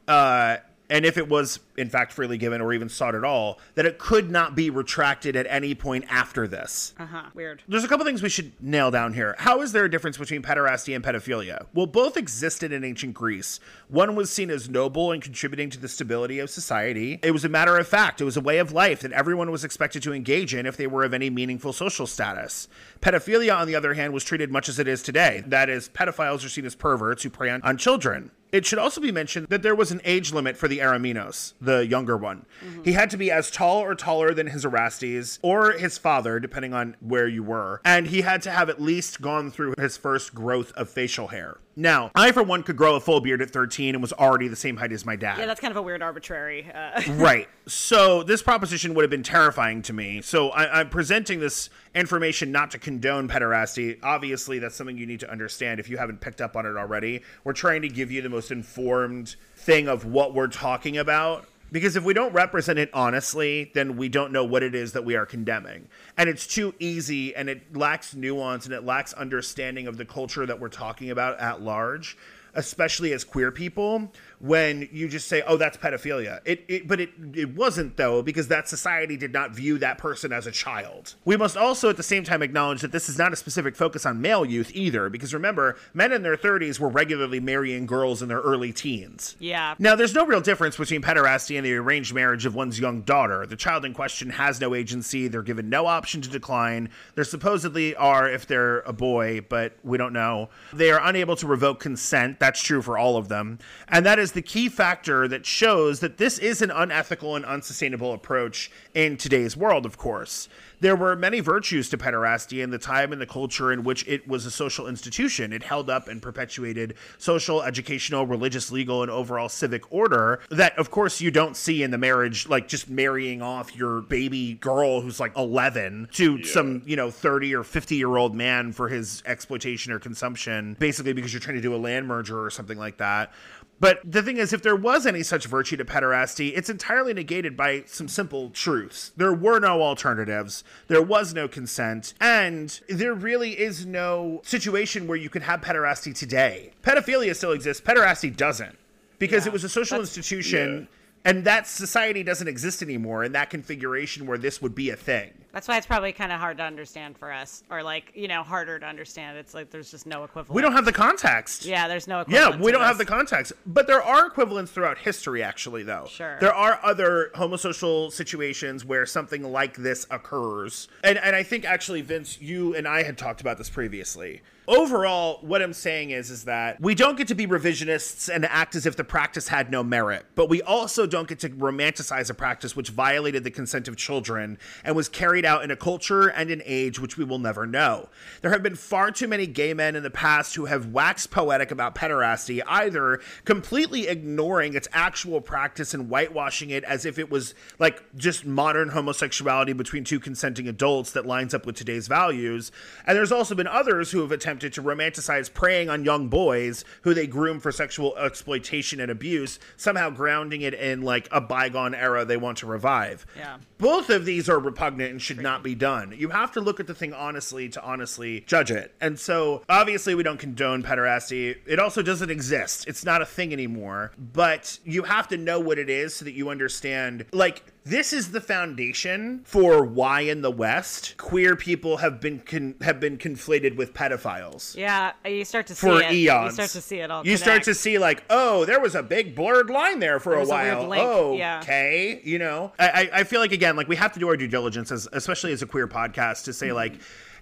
uh, 0.07 0.59
and 0.89 1.05
if 1.05 1.17
it 1.17 1.29
was 1.29 1.61
in 1.77 1.89
fact 1.89 2.13
freely 2.13 2.39
given 2.39 2.61
or 2.61 2.73
even 2.73 2.89
sought 2.89 3.15
at 3.15 3.25
all, 3.25 3.59
that 3.75 3.87
it 3.87 3.99
could 3.99 4.31
not 4.31 4.55
be 4.55 4.71
retracted 4.71 5.37
at 5.37 5.47
any 5.49 5.75
point 5.75 6.05
after 6.09 6.47
this. 6.47 6.95
Uh 6.99 7.07
huh. 7.07 7.23
Weird. 7.35 7.63
There's 7.69 7.85
a 7.85 7.89
couple 7.89 8.07
things 8.07 8.23
we 8.23 8.29
should 8.29 8.53
nail 8.63 8.91
down 8.91 9.15
here. 9.15 9.35
How 9.39 9.61
is 9.61 9.73
there 9.73 9.85
a 9.85 9.91
difference 9.91 10.19
between 10.19 10.43
pederasty 10.43 10.95
and 10.95 11.05
pedophilia? 11.05 11.67
Well, 11.75 11.87
both 11.87 12.17
existed 12.17 12.73
in 12.73 12.85
ancient 12.85 13.15
Greece. 13.15 13.61
One 13.89 14.15
was 14.15 14.31
seen 14.31 14.51
as 14.51 14.69
noble 14.69 15.13
and 15.13 15.23
contributing 15.23 15.71
to 15.71 15.79
the 15.79 15.89
stability 15.89 16.39
of 16.39 16.51
society. 16.51 17.19
It 17.23 17.33
was 17.33 17.45
a 17.45 17.49
matter 17.49 17.77
of 17.77 17.87
fact, 17.87 18.21
it 18.21 18.25
was 18.25 18.37
a 18.37 18.41
way 18.41 18.59
of 18.59 18.73
life 18.73 19.01
that 19.01 19.13
everyone 19.13 19.51
was 19.51 19.65
expected 19.65 20.03
to 20.05 20.13
engage 20.13 20.55
in 20.55 20.67
if 20.67 20.77
they 20.77 20.87
were 20.87 21.05
of 21.05 21.15
any 21.15 21.31
meaningful 21.31 21.73
social 21.73 22.07
status. 22.07 22.69
Pedophilia, 23.01 23.57
on 23.57 23.67
the 23.67 23.75
other 23.75 23.95
hand, 23.95 24.13
was 24.13 24.25
treated 24.25 24.51
much 24.51 24.69
as 24.69 24.79
it 24.79 24.89
is 24.89 25.03
today. 25.03 25.43
That 25.47 25.69
is, 25.69 25.89
pedophiles 25.89 26.45
are 26.45 26.49
seen 26.49 26.65
as 26.65 26.75
perverts 26.75 27.23
who 27.23 27.31
prey 27.31 27.51
on, 27.51 27.63
on 27.63 27.77
children. 27.77 28.31
It 28.53 28.65
should 28.65 28.79
also 28.79 29.01
be 29.01 29.13
mentioned 29.13 29.49
that 29.49 29.63
there 29.63 29.75
was 29.75 29.91
an 29.91 30.01
age 30.05 30.33
limit 30.33 30.57
for 30.57 30.69
the 30.69 30.79
Eromenos, 30.79 31.55
the 31.61 31.87
younger 31.87 32.17
one. 32.17 32.47
Mm-hmm. 32.65 32.83
He 32.85 32.93
had 32.93 33.11
to 33.11 33.17
be 33.17 33.31
as 33.31 33.51
tall 33.51 33.81
or 33.81 33.95
taller 33.95 34.33
than 34.33 34.49
his 34.49 34.65
Erastes 34.65 35.39
or 35.43 35.73
his 35.73 35.99
father, 35.99 36.39
depending 36.39 36.73
on 36.73 36.97
where 37.01 37.27
you 37.27 37.43
were, 37.43 37.81
and 37.85 38.07
he 38.07 38.23
had 38.23 38.43
to 38.43 38.51
have 38.51 38.69
at 38.69 38.81
least 38.81 39.21
gone 39.21 39.51
through 39.51 39.75
his 39.79 39.97
first 39.97 40.35
growth 40.35 40.73
of 40.73 40.89
facial 40.89 41.29
hair. 41.29 41.59
Now, 41.79 42.11
I, 42.15 42.33
for 42.33 42.43
one, 42.43 42.63
could 42.63 42.77
grow 42.77 42.97
a 42.97 43.01
full 43.01 43.21
beard 43.21 43.43
at 43.43 43.51
13 43.51 43.95
and 43.95 44.01
was 44.01 44.15
already 44.15 44.49
the 44.49 44.57
same 44.57 44.79
height 44.79 44.93
as 44.93 45.05
my 45.05 45.15
dad. 45.15 45.39
Yeah, 45.39 45.45
that's 45.45 45.61
kind 45.61 45.71
of 45.71 45.77
a 45.77 45.83
weird 45.83 46.01
arbitrary. 46.01 46.71
Uh, 46.75 47.03
right. 47.11 47.49
So 47.67 48.23
this 48.23 48.43
proposition 48.43 48.95
would 48.95 49.03
have 49.03 49.11
been 49.11 49.23
terrifying 49.23 49.83
to 49.83 49.93
me. 49.93 50.23
So 50.23 50.49
I, 50.51 50.81
I'm 50.81 50.89
presenting 50.89 51.39
this 51.39 51.69
information 51.95 52.51
not 52.51 52.71
to 52.71 52.79
condone 52.79 53.29
pederasty. 53.29 53.99
Obviously, 54.03 54.59
that's 54.59 54.75
something 54.75 54.97
you 54.97 55.07
need 55.07 55.21
to 55.21 55.31
understand 55.31 55.79
if 55.79 55.91
you 55.91 55.99
haven't 55.99 56.23
picked 56.23 56.41
up 56.41 56.57
on 56.57 56.65
it 56.65 56.77
already. 56.79 57.23
We're 57.45 57.53
trying 57.53 57.83
to 57.83 57.89
give 57.89 58.11
you 58.11 58.23
the 58.23 58.31
most 58.31 58.51
informed 58.51 59.37
thing 59.57 59.87
of 59.87 60.07
what 60.07 60.33
we're 60.33 60.49
talking 60.49 60.97
about. 60.97 61.47
Because 61.73 61.97
if 61.97 62.05
we 62.05 62.15
don't 62.15 62.33
represent 62.33 62.79
it 62.79 62.91
honestly, 62.95 63.71
then 63.75 63.97
we 63.97 64.09
don't 64.09 64.33
know 64.33 64.45
what 64.45 64.63
it 64.63 64.75
is 64.75 64.93
that 64.93 65.05
we 65.05 65.17
are 65.17 65.27
condemning. 65.27 65.89
And 66.17 66.29
it's 66.29 66.47
too 66.47 66.75
easy 66.79 67.35
and 67.35 67.49
it 67.49 67.77
lacks 67.77 68.15
nuance 68.15 68.67
and 68.67 68.75
it 68.75 68.85
lacks 68.85 69.13
understanding 69.15 69.87
of 69.87 69.97
the 69.97 70.05
culture 70.05 70.47
that 70.47 70.61
we're 70.61 70.69
talking 70.69 71.11
about 71.11 71.39
at 71.41 71.63
large 71.63 72.17
especially 72.57 73.13
as 73.13 73.23
queer 73.23 73.53
people, 73.53 74.11
when 74.41 74.89
you 74.93 75.09
just 75.09 75.29
say, 75.29 75.43
"Oh, 75.47 75.57
that's 75.57 75.77
pedophilia." 75.77 76.41
It, 76.45 76.65
it 76.69 76.89
but 76.89 77.01
it 77.01 77.11
it 77.35 77.55
wasn't 77.55 77.97
though 77.97 78.23
because 78.23 78.49
that 78.49 78.69
society 78.69 79.17
did 79.17 79.33
not 79.33 79.53
view 79.55 79.79
that 79.79 79.99
person 79.99 80.33
as 80.33 80.47
a 80.47 80.53
child. 80.53 81.15
We 81.25 81.37
must 81.37 81.57
also 81.57 81.89
at 81.89 81.97
the 81.97 82.03
same 82.03 82.25
time 82.25 82.43
acknowledge 82.43 82.81
that 82.83 82.93
this 82.93 83.09
is 83.09 83.19
not 83.19 83.33
a 83.33 83.37
specific 83.37 83.77
focus 83.77 84.05
on 84.07 84.21
male 84.21 84.45
youth 84.45 84.71
either, 84.75 85.09
because 85.09 85.33
remember, 85.35 85.77
men 85.95 86.13
in 86.13 86.23
their 86.23 86.37
30s 86.37 86.79
were 86.79 86.89
regularly 86.89 87.41
marrying 87.41 87.87
girls 87.87 88.23
in 88.23 88.29
their 88.29 88.41
early 88.41 88.73
teens. 88.73 89.37
yeah. 89.39 89.75
Now, 89.79 89.95
there's 89.95 90.15
no 90.15 90.27
real 90.27 90.41
difference 90.41 90.77
between 90.77 91.03
pederasty 91.03 91.57
and 91.57 91.65
the 91.65 91.75
arranged 91.75 92.15
marriage 92.15 92.47
of 92.47 92.55
one's 92.55 92.79
young 92.81 93.03
daughter. 93.03 93.47
The 93.47 93.57
child 93.57 93.85
in 93.85 93.95
question 93.95 94.31
has 94.31 94.61
no 94.61 94.75
agency. 94.75 95.29
They're 95.29 95.43
given 95.43 95.69
no 95.69 95.87
option 95.87 96.21
to 96.23 96.29
decline. 96.29 96.91
There 97.15 97.25
supposedly 97.25 97.95
are 97.97 98.29
if 98.29 98.47
they're 98.47 98.81
a 98.81 98.93
boy, 98.93 99.41
but 99.49 99.75
we 99.83 99.99
don't 99.99 100.13
know. 100.13 100.49
They 100.73 100.91
are 100.91 101.01
unable 101.03 101.37
to 101.37 101.47
revoke 101.47 101.81
consent. 101.81 102.41
That's 102.41 102.63
true 102.63 102.83
for 102.83 102.99
all 102.99 103.17
of 103.17 103.29
them. 103.29 103.59
And 103.89 104.05
that 104.07 104.19
is 104.19 104.26
the 104.33 104.43
key 104.43 104.69
factor 104.69 105.29
that 105.29 105.47
shows 105.47 106.01
that 106.01 106.19
this 106.19 106.39
is 106.39 106.63
an 106.63 106.71
unethical 106.71 107.37
and 107.37 107.45
unsustainable 107.45 108.13
approach 108.13 108.71
in 108.95 109.17
today's 109.17 109.57
world, 109.57 109.87
of 109.87 109.97
course. 109.99 110.49
There 110.79 110.97
were 110.97 111.17
many 111.17 111.41
virtues 111.41 111.89
to 111.91 111.97
pederasty 111.97 112.63
in 112.63 112.71
the 112.71 112.79
time 112.79 113.13
and 113.13 113.21
the 113.21 113.27
culture 113.27 113.73
in 113.73 113.83
which 113.83 114.07
it 114.07 114.29
was 114.29 114.45
a 114.45 114.51
social 114.51 114.89
institution. 114.89 115.53
It 115.53 115.63
held 115.63 115.89
up 115.89 116.07
and 116.07 116.21
perpetuated 116.21 116.95
social, 117.17 117.63
educational, 117.63 118.27
religious, 118.27 118.71
legal, 118.71 119.01
and 119.03 119.11
overall 119.11 119.49
civic 119.49 119.91
order 119.91 120.41
that, 120.51 120.79
of 120.79 120.91
course, 120.91 121.21
you 121.21 121.31
don't 121.31 121.57
see 121.57 121.83
in 121.83 121.91
the 121.91 121.99
marriage, 121.99 122.47
like 122.49 122.69
just 122.69 122.91
marrying 122.91 123.41
off 123.41 123.75
your 123.75 124.03
baby 124.03 124.55
girl 124.55 125.01
who's 125.01 125.19
like 125.19 125.35
11 125.37 126.09
to 126.13 126.45
some, 126.45 126.83
you 126.85 126.97
know, 126.97 127.11
30 127.11 127.55
or 127.55 127.65
50 127.65 127.97
year 127.97 128.15
old 128.17 128.35
man 128.35 128.73
for 128.73 128.89
his 128.89 129.23
exploitation 129.25 129.93
or 129.93 129.99
consumption, 129.99 130.77
basically 130.79 131.15
because 131.15 131.33
you're 131.33 131.41
trying 131.41 131.57
to 131.57 131.63
do 131.63 131.75
a 131.75 131.79
land 131.79 132.07
merger 132.07 132.45
or 132.45 132.51
something 132.51 132.79
like 132.79 132.99
that. 132.99 133.33
But 133.79 134.01
the 134.05 134.23
thing 134.23 134.39
is, 134.39 134.53
if 134.53 134.63
there 134.63 134.77
was 134.77 135.07
any 135.07 135.23
such 135.23 135.47
virtue 135.47 135.77
to 135.77 135.85
pederasty, 135.85 136.53
it's 136.57 136.71
entirely 136.71 137.13
negated 137.13 137.57
by 137.57 137.85
some 137.87 138.09
simple 138.09 138.51
truths. 138.51 139.13
There 139.17 139.35
were 139.35 139.59
no 139.61 139.83
alternatives, 139.83 140.65
there 140.89 141.03
was 141.03 141.35
no 141.35 141.47
consent, 141.47 142.15
and 142.21 142.81
there 142.89 143.15
really 143.15 143.59
is 143.59 143.85
no 143.85 144.41
situation 144.45 145.07
where 145.07 145.19
you 145.19 145.29
could 145.29 145.43
have 145.43 145.61
pederasty 145.61 146.15
today. 146.15 146.73
Pedophilia 146.83 147.37
still 147.37 147.53
exists, 147.53 147.87
pederasty 147.87 148.35
doesn't. 148.35 148.79
Because 149.19 149.45
Yeah, 149.45 149.51
it 149.51 149.53
was 149.53 149.65
a 149.65 149.69
social 149.69 150.01
institution, 150.01 150.89
and 151.25 151.45
that 151.45 151.67
society 151.67 152.23
doesn't 152.23 152.49
exist 152.49 152.83
anymore 152.83 153.25
in 153.25 153.33
that 153.33 153.51
configuration 153.51 154.27
where 154.27 154.39
this 154.39 154.61
would 154.61 154.75
be 154.75 154.91
a 154.91 154.97
thing. 154.97 155.33
That's 155.57 155.69
why 155.69 155.79
it's 155.79 155.87
probably 155.87 156.13
kind 156.13 156.33
of 156.33 156.39
hard 156.39 156.59
to 156.59 156.65
understand 156.65 157.17
for 157.17 157.33
us, 157.33 157.63
or 157.71 157.83
like 157.83 158.13
you 158.15 158.29
know 158.29 158.43
harder 158.43 158.79
to 158.79 158.85
understand. 158.85 159.39
It's 159.39 159.55
like 159.55 159.71
there's 159.71 159.91
just 159.91 160.07
no 160.07 160.23
equivalent. 160.23 160.55
We 160.55 160.61
don't 160.61 160.75
have 160.75 160.85
the 160.85 160.93
context. 160.93 161.65
Yeah, 161.65 161.89
there's 161.89 162.07
no 162.07 162.27
Yeah, 162.29 162.61
we 162.61 162.73
don't 162.73 162.83
have 162.83 162.99
the 162.99 163.07
context. 163.07 163.55
But 163.65 163.87
there 163.87 164.03
are 164.03 164.27
equivalents 164.27 164.71
throughout 164.71 164.99
history, 164.99 165.43
actually, 165.43 165.83
though. 165.83 166.09
Sure. 166.11 166.37
There 166.43 166.53
are 166.55 166.79
other 166.83 167.31
homosocial 167.37 168.13
situations 168.13 168.85
where 168.85 169.07
something 169.07 169.45
like 169.45 169.77
this 169.77 170.07
occurs. 170.11 170.89
And, 171.03 171.17
and 171.17 171.35
I 171.35 171.43
think, 171.43 171.65
actually, 171.65 172.03
Vince, 172.03 172.39
you 172.39 172.75
and 172.75 172.87
I 172.87 173.05
had 173.05 173.17
talked 173.17 173.41
about 173.41 173.57
this 173.57 173.71
previously. 173.71 174.43
Overall, 174.69 175.39
what 175.43 175.63
I'm 175.63 175.73
saying 175.73 176.11
is, 176.11 176.29
is 176.29 176.45
that 176.45 176.81
we 176.81 176.97
don't 176.97 177.17
get 177.17 177.29
to 177.29 177.37
be 177.37 177.47
revisionists 177.47 178.29
and 178.29 178.45
act 178.45 178.75
as 178.75 178.85
if 178.85 178.97
the 178.97 179.05
practice 179.05 179.47
had 179.47 179.71
no 179.71 179.85
merit, 179.85 180.27
but 180.35 180.49
we 180.49 180.61
also 180.61 181.07
don't 181.07 181.29
get 181.29 181.39
to 181.41 181.51
romanticize 181.51 182.31
a 182.31 182.35
practice 182.35 182.75
which 182.75 182.91
violated 182.91 183.45
the 183.45 183.51
consent 183.51 183.87
of 183.87 183.97
children 183.97 184.59
and 184.83 184.97
was 184.97 185.09
carried 185.09 185.46
out 185.47 185.65
in 185.65 185.71
a 185.71 185.77
culture 185.77 186.29
and 186.29 186.51
an 186.51 186.63
age 186.65 186.99
which 186.99 187.17
we 187.17 187.25
will 187.25 187.39
never 187.39 187.67
know. 187.67 188.09
There 188.43 188.51
have 188.51 188.63
been 188.63 188.75
far 188.75 189.11
too 189.11 189.29
many 189.29 189.47
gay 189.47 189.73
men 189.73 189.97
in 189.97 190.03
the 190.03 190.11
past 190.11 190.55
who 190.57 190.67
have 190.67 190.93
waxed 190.93 191.31
poetic 191.31 191.71
about 191.71 191.95
pederasty, 191.95 192.61
either 192.67 193.21
completely 193.45 194.09
ignoring 194.09 194.75
its 194.75 194.89
actual 194.93 195.41
practice 195.41 195.95
and 195.95 196.09
whitewashing 196.09 196.71
it 196.71 196.85
as 196.85 197.07
if 197.07 197.19
it 197.19 197.31
was 197.31 197.55
like 197.79 198.03
just 198.17 198.45
modern 198.45 198.91
homosexuality 198.91 199.73
between 199.73 200.05
two 200.05 200.21
consenting 200.21 200.69
adults 200.69 201.13
that 201.13 201.27
lines 201.27 201.55
up 201.55 201.65
with 201.65 201.77
today's 201.77 202.09
values. 202.09 202.73
And 203.07 203.17
there's 203.17 203.33
also 203.33 203.55
been 203.55 203.67
others 203.67 204.11
who 204.11 204.21
have 204.21 204.33
attempted 204.33 204.73
to 204.75 204.83
romanticize 204.83 205.53
preying 205.53 205.89
on 205.89 206.05
young 206.05 206.29
boys 206.29 206.85
who 207.03 207.15
they 207.15 207.27
groom 207.27 207.61
for 207.61 207.73
sexual 207.73 208.17
exploitation 208.17 209.01
and 209.01 209.11
abuse, 209.11 209.59
somehow 209.77 210.11
grounding 210.11 210.63
it 210.63 210.75
in 210.75 211.03
like 211.03 211.29
a 211.31 211.41
bygone 211.41 211.95
era 211.95 212.25
they 212.25 212.37
want 212.37 212.59
to 212.59 212.67
revive. 212.67 213.27
Yeah. 213.37 213.59
Both 213.79 214.11
of 214.11 214.25
these 214.25 214.49
are 214.49 214.59
repugnant 214.59 215.11
and 215.11 215.23
should 215.27 215.43
not 215.43 215.63
be 215.63 215.75
done. 215.75 216.15
You 216.17 216.31
have 216.31 216.53
to 216.53 216.61
look 216.61 216.81
at 216.81 216.87
the 216.87 216.95
thing 216.95 217.13
honestly 217.13 217.69
to 217.71 217.83
honestly 217.83 218.45
judge 218.47 218.71
it. 218.71 218.95
And 219.01 219.19
so, 219.19 219.63
obviously, 219.69 220.15
we 220.15 220.23
don't 220.23 220.39
condone 220.39 220.83
pederasty. 220.83 221.57
It 221.67 221.79
also 221.79 222.01
doesn't 222.01 222.31
exist. 222.31 222.87
It's 222.87 223.05
not 223.05 223.21
a 223.21 223.27
thing 223.27 223.53
anymore. 223.53 224.13
But 224.17 224.79
you 224.85 225.03
have 225.03 225.29
to 225.29 225.37
know 225.37 225.61
what 225.61 225.79
it 225.79 225.91
is 225.91 226.15
so 226.15 226.25
that 226.25 226.33
you 226.33 226.49
understand. 226.49 227.27
Like, 227.33 227.63
this 227.89 228.13
is 228.13 228.33
the 228.33 228.41
foundation 228.41 229.41
for 229.45 229.85
why 229.85 230.21
in 230.23 230.43
the 230.43 230.51
West 230.51 231.15
queer 231.17 231.55
people 231.57 231.99
have 231.99 232.21
been 232.21 232.41
con- 232.41 232.75
have 232.81 232.99
been 233.01 233.17
conflated 233.17 233.77
with 233.77 233.95
pedophiles 233.95 234.77
Yeah, 234.77 235.13
you 235.25 235.45
start 235.45 235.67
to 235.69 235.75
see 235.75 235.87
for 235.87 236.03
it. 236.03 236.11
eons. 236.13 236.47
You 236.47 236.51
start 236.67 236.71
to 236.71 236.81
see 236.81 236.99
it 236.99 237.11
all. 237.11 237.27
You 237.27 237.37
start 237.37 237.63
to 237.63 237.75
see 237.75 237.99
like, 237.99 238.25
oh, 238.29 238.65
there 238.65 238.81
was 238.81 238.95
a 238.95 239.03
big 239.03 239.35
blurred 239.35 239.71
line 239.71 240.01
there 240.01 240.19
for 240.19 240.31
There 240.31 240.39
a 240.39 240.41
was 240.41 240.51
a 240.51 240.53
while. 240.53 240.93
Oh, 240.95 241.37
yeah. 241.37 241.61
okay. 241.63 242.21
You 242.25 242.39
know, 242.39 242.73
I, 242.79 242.89
I 243.15 243.21
I 243.21 243.25
feel 243.25 243.41
like 243.41 243.53
again, 243.53 243.77
like 243.77 243.89
we 243.89 243.97
have 243.97 244.13
to 244.15 244.19
do 244.21 244.29
our 244.29 244.37
due 244.37 244.49
diligence, 244.49 244.91
as 244.91 245.09
especially 245.13 245.53
as 245.53 245.63
a 245.63 245.67
queer 245.67 245.87
podcast, 245.89 246.45
to 246.45 246.51
Mm-hmm. 246.51 246.53
say 246.53 246.73
like. 246.73 246.95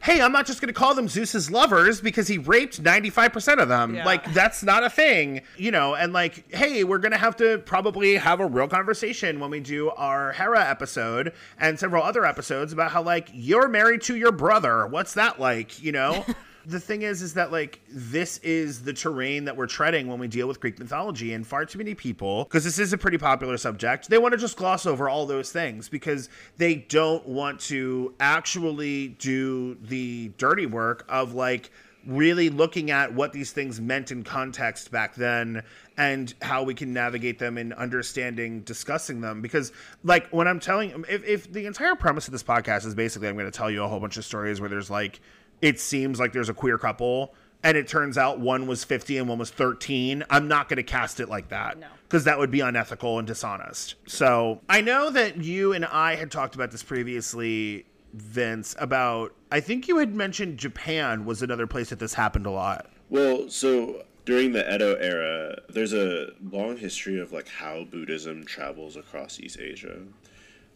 Hey, 0.04 0.20
I'm 0.20 0.32
not 0.32 0.44
just 0.44 0.60
going 0.60 0.68
to 0.68 0.78
call 0.78 0.94
them 0.94 1.08
Zeus's 1.08 1.50
lovers 1.50 2.02
because 2.02 2.28
he 2.28 2.36
raped 2.36 2.82
95% 2.82 3.56
of 3.56 3.70
them. 3.70 3.94
Yeah. 3.94 4.04
Like, 4.04 4.34
that's 4.34 4.62
not 4.62 4.84
a 4.84 4.90
thing, 4.90 5.40
you 5.56 5.70
know? 5.70 5.94
And, 5.94 6.12
like, 6.12 6.54
hey, 6.54 6.84
we're 6.84 6.98
going 6.98 7.12
to 7.12 7.18
have 7.18 7.36
to 7.36 7.56
probably 7.64 8.16
have 8.16 8.38
a 8.38 8.46
real 8.46 8.68
conversation 8.68 9.40
when 9.40 9.48
we 9.48 9.60
do 9.60 9.88
our 9.92 10.32
Hera 10.32 10.62
episode 10.62 11.32
and 11.58 11.80
several 11.80 12.02
other 12.02 12.26
episodes 12.26 12.70
about 12.70 12.90
how, 12.90 13.02
like, 13.02 13.30
you're 13.32 13.66
married 13.66 14.02
to 14.02 14.14
your 14.14 14.30
brother. 14.30 14.86
What's 14.86 15.14
that 15.14 15.40
like, 15.40 15.82
you 15.82 15.92
know? 15.92 16.26
the 16.66 16.80
thing 16.80 17.02
is 17.02 17.22
is 17.22 17.34
that 17.34 17.52
like 17.52 17.80
this 17.88 18.38
is 18.38 18.82
the 18.82 18.92
terrain 18.92 19.44
that 19.44 19.56
we're 19.56 19.66
treading 19.66 20.06
when 20.08 20.18
we 20.18 20.28
deal 20.28 20.48
with 20.48 20.60
greek 20.60 20.78
mythology 20.78 21.32
and 21.34 21.46
far 21.46 21.64
too 21.64 21.78
many 21.78 21.94
people 21.94 22.44
because 22.44 22.64
this 22.64 22.78
is 22.78 22.92
a 22.92 22.98
pretty 22.98 23.18
popular 23.18 23.56
subject 23.56 24.08
they 24.08 24.18
want 24.18 24.32
to 24.32 24.38
just 24.38 24.56
gloss 24.56 24.86
over 24.86 25.08
all 25.08 25.26
those 25.26 25.52
things 25.52 25.88
because 25.88 26.28
they 26.56 26.74
don't 26.74 27.26
want 27.26 27.60
to 27.60 28.14
actually 28.20 29.08
do 29.08 29.74
the 29.82 30.28
dirty 30.38 30.66
work 30.66 31.04
of 31.08 31.34
like 31.34 31.70
really 32.06 32.50
looking 32.50 32.90
at 32.90 33.14
what 33.14 33.32
these 33.32 33.52
things 33.52 33.80
meant 33.80 34.10
in 34.10 34.22
context 34.22 34.90
back 34.90 35.14
then 35.14 35.62
and 35.96 36.34
how 36.42 36.62
we 36.62 36.74
can 36.74 36.92
navigate 36.92 37.38
them 37.38 37.56
and 37.56 37.72
understanding 37.74 38.60
discussing 38.60 39.20
them 39.20 39.40
because 39.40 39.72
like 40.02 40.28
when 40.28 40.46
i'm 40.46 40.60
telling 40.60 41.04
if, 41.08 41.24
if 41.24 41.52
the 41.52 41.66
entire 41.66 41.94
premise 41.94 42.26
of 42.26 42.32
this 42.32 42.42
podcast 42.42 42.84
is 42.84 42.94
basically 42.94 43.28
i'm 43.28 43.36
going 43.36 43.50
to 43.50 43.56
tell 43.56 43.70
you 43.70 43.82
a 43.82 43.88
whole 43.88 44.00
bunch 44.00 44.16
of 44.16 44.24
stories 44.24 44.60
where 44.60 44.68
there's 44.68 44.90
like 44.90 45.20
it 45.64 45.80
seems 45.80 46.20
like 46.20 46.32
there's 46.32 46.48
a 46.50 46.54
queer 46.54 46.76
couple 46.78 47.34
and 47.62 47.78
it 47.78 47.88
turns 47.88 48.18
out 48.18 48.38
one 48.38 48.66
was 48.66 48.84
50 48.84 49.16
and 49.16 49.28
one 49.28 49.38
was 49.38 49.50
13 49.50 50.22
i'm 50.28 50.46
not 50.48 50.68
going 50.68 50.76
to 50.76 50.82
cast 50.82 51.20
it 51.20 51.28
like 51.28 51.48
that 51.48 51.78
No. 51.78 51.86
because 52.02 52.24
that 52.24 52.38
would 52.38 52.50
be 52.50 52.60
unethical 52.60 53.18
and 53.18 53.26
dishonest 53.26 53.94
so 54.06 54.60
i 54.68 54.80
know 54.80 55.10
that 55.10 55.38
you 55.42 55.72
and 55.72 55.84
i 55.86 56.16
had 56.16 56.30
talked 56.30 56.54
about 56.54 56.70
this 56.70 56.82
previously 56.82 57.86
vince 58.12 58.76
about 58.78 59.34
i 59.50 59.60
think 59.60 59.88
you 59.88 59.96
had 59.98 60.14
mentioned 60.14 60.58
japan 60.58 61.24
was 61.24 61.42
another 61.42 61.66
place 61.66 61.88
that 61.90 61.98
this 61.98 62.14
happened 62.14 62.46
a 62.46 62.50
lot 62.50 62.90
Well, 63.08 63.48
so 63.48 64.04
during 64.26 64.52
the 64.52 64.74
Edo 64.74 64.94
era, 64.94 65.58
there's 65.68 65.92
a 65.92 66.28
long 66.50 66.78
history 66.78 67.20
of 67.20 67.30
like 67.32 67.46
how 67.46 67.84
Buddhism 67.84 68.44
travels 68.46 68.96
across 68.96 69.38
East 69.38 69.58
Asia. 69.60 69.98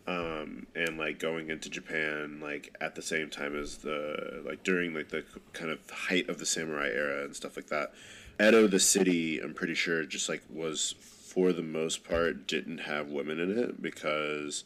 Um, 0.09 0.67
and 0.75 0.97
like 0.97 1.19
going 1.19 1.51
into 1.51 1.69
Japan, 1.69 2.41
like 2.41 2.75
at 2.81 2.95
the 2.95 3.03
same 3.03 3.29
time 3.29 3.55
as 3.55 3.79
the 3.79 4.43
like 4.47 4.63
during 4.65 4.95
like 4.95 5.11
the 5.11 5.23
kind 5.53 5.71
of 5.71 5.79
height 5.91 6.31
of 6.31 6.39
the 6.39 6.47
samurai 6.47 6.89
era 6.89 7.25
and 7.25 7.37
stuff 7.37 7.57
like 7.57 7.67
that. 7.67 7.93
Edo, 8.41 8.67
the 8.69 8.81
city, 8.81 9.39
I'm 9.41 9.53
pretty 9.53 9.75
sure 9.75 10.05
just 10.05 10.29
like 10.29 10.43
was 10.49 10.95
for 11.01 11.53
the 11.53 11.63
most 11.63 12.05
part 12.09 12.47
didn't 12.47 12.79
have 12.79 13.09
women 13.09 13.39
in 13.39 13.59
it 13.59 13.83
because 13.83 14.65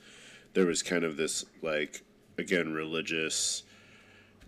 there 0.55 0.67
was 0.67 0.83
kind 0.83 1.03
of 1.03 1.17
this 1.17 1.45
like 1.61 2.03
again 2.39 2.73
religious 2.73 3.65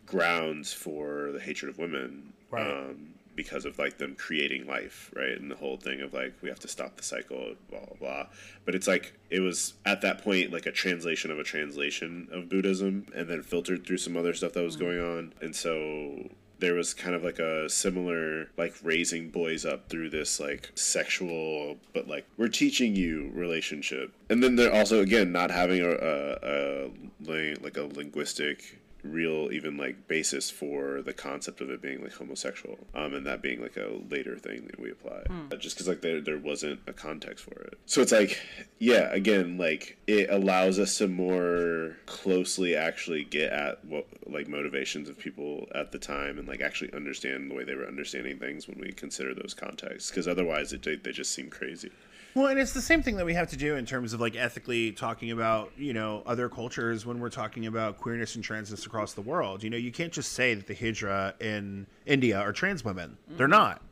grounds 0.06 0.72
for 0.72 1.32
the 1.32 1.40
hatred 1.40 1.70
of 1.70 1.78
women 1.78 2.32
Right. 2.50 2.70
um, 2.70 3.13
because 3.34 3.64
of 3.64 3.78
like 3.78 3.98
them 3.98 4.14
creating 4.14 4.66
life 4.66 5.10
right? 5.14 5.38
And 5.38 5.50
the 5.50 5.56
whole 5.56 5.76
thing 5.76 6.00
of 6.00 6.12
like 6.12 6.34
we 6.42 6.48
have 6.48 6.60
to 6.60 6.68
stop 6.68 6.96
the 6.96 7.02
cycle 7.02 7.54
blah 7.70 7.80
blah 7.80 7.96
blah. 7.98 8.26
But 8.64 8.74
it's 8.74 8.86
like 8.86 9.14
it 9.30 9.40
was 9.40 9.74
at 9.84 10.00
that 10.02 10.22
point 10.22 10.52
like 10.52 10.66
a 10.66 10.72
translation 10.72 11.30
of 11.30 11.38
a 11.38 11.44
translation 11.44 12.28
of 12.32 12.48
buddhism 12.48 13.06
and 13.14 13.28
then 13.28 13.42
filtered 13.42 13.86
through 13.86 13.98
some 13.98 14.16
other 14.16 14.34
stuff 14.34 14.52
that 14.52 14.62
was 14.62 14.76
mm. 14.76 14.80
going 14.80 15.00
on. 15.00 15.34
And 15.40 15.54
so 15.54 16.28
there 16.60 16.74
was 16.74 16.94
kind 16.94 17.14
of 17.14 17.24
like 17.24 17.38
a 17.38 17.68
similar 17.68 18.48
like 18.56 18.74
raising 18.82 19.28
boys 19.28 19.64
up 19.64 19.88
through 19.88 20.08
this 20.08 20.38
like 20.38 20.70
sexual 20.74 21.76
but 21.92 22.08
like 22.08 22.26
we're 22.36 22.48
teaching 22.48 22.94
you 22.94 23.30
relationship. 23.34 24.14
And 24.30 24.42
then 24.42 24.56
they're 24.56 24.74
also 24.74 25.00
again 25.00 25.32
not 25.32 25.50
having 25.50 25.80
a, 25.82 25.90
a, 25.90 26.90
a 27.26 27.56
like 27.60 27.76
a 27.76 27.82
linguistic 27.82 28.78
real 29.04 29.50
even 29.52 29.76
like 29.76 30.08
basis 30.08 30.50
for 30.50 31.02
the 31.02 31.12
concept 31.12 31.60
of 31.60 31.70
it 31.70 31.82
being 31.82 32.02
like 32.02 32.12
homosexual 32.12 32.78
um 32.94 33.14
and 33.14 33.26
that 33.26 33.42
being 33.42 33.60
like 33.60 33.76
a 33.76 34.00
later 34.10 34.36
thing 34.36 34.66
that 34.66 34.80
we 34.80 34.90
apply. 34.90 35.22
Uh, 35.52 35.56
just 35.56 35.76
because 35.76 35.86
like 35.86 36.00
there, 36.00 36.20
there 36.20 36.38
wasn't 36.38 36.80
a 36.86 36.92
context 36.92 37.44
for 37.44 37.60
it. 37.62 37.78
So 37.86 38.00
it's 38.00 38.12
like 38.12 38.40
yeah 38.78 39.12
again 39.12 39.58
like 39.58 39.98
it 40.06 40.30
allows 40.30 40.78
us 40.78 40.98
to 40.98 41.08
more 41.08 41.96
closely 42.06 42.74
actually 42.74 43.24
get 43.24 43.52
at 43.52 43.84
what 43.84 44.06
like 44.26 44.48
motivations 44.48 45.08
of 45.08 45.18
people 45.18 45.68
at 45.74 45.92
the 45.92 45.98
time 45.98 46.38
and 46.38 46.48
like 46.48 46.60
actually 46.60 46.92
understand 46.92 47.50
the 47.50 47.54
way 47.54 47.64
they 47.64 47.74
were 47.74 47.86
understanding 47.86 48.38
things 48.38 48.66
when 48.66 48.78
we 48.78 48.92
consider 48.92 49.34
those 49.34 49.54
contexts. 49.54 50.10
Because 50.10 50.26
otherwise 50.26 50.72
it 50.72 50.82
they 50.82 51.12
just 51.12 51.32
seem 51.32 51.50
crazy 51.50 51.90
Well, 52.34 52.48
and 52.48 52.58
it's 52.58 52.72
the 52.72 52.82
same 52.82 53.00
thing 53.00 53.16
that 53.18 53.26
we 53.26 53.34
have 53.34 53.50
to 53.50 53.56
do 53.56 53.76
in 53.76 53.86
terms 53.86 54.12
of 54.12 54.20
like 54.20 54.34
ethically 54.34 54.90
talking 54.90 55.30
about, 55.30 55.70
you 55.76 55.92
know, 55.92 56.24
other 56.26 56.48
cultures 56.48 57.06
when 57.06 57.20
we're 57.20 57.30
talking 57.30 57.66
about 57.66 57.98
queerness 57.98 58.34
and 58.34 58.44
transness 58.44 58.86
across 58.86 59.12
the 59.12 59.20
world. 59.20 59.62
You 59.62 59.70
know, 59.70 59.76
you 59.76 59.92
can't 59.92 60.12
just 60.12 60.32
say 60.32 60.54
that 60.54 60.66
the 60.66 60.74
Hijra 60.74 61.40
in 61.40 61.86
India 62.06 62.40
are 62.40 62.52
trans 62.52 62.84
women. 62.84 63.16
They're 63.28 63.46
mm-hmm. 63.46 63.52
not. 63.52 63.82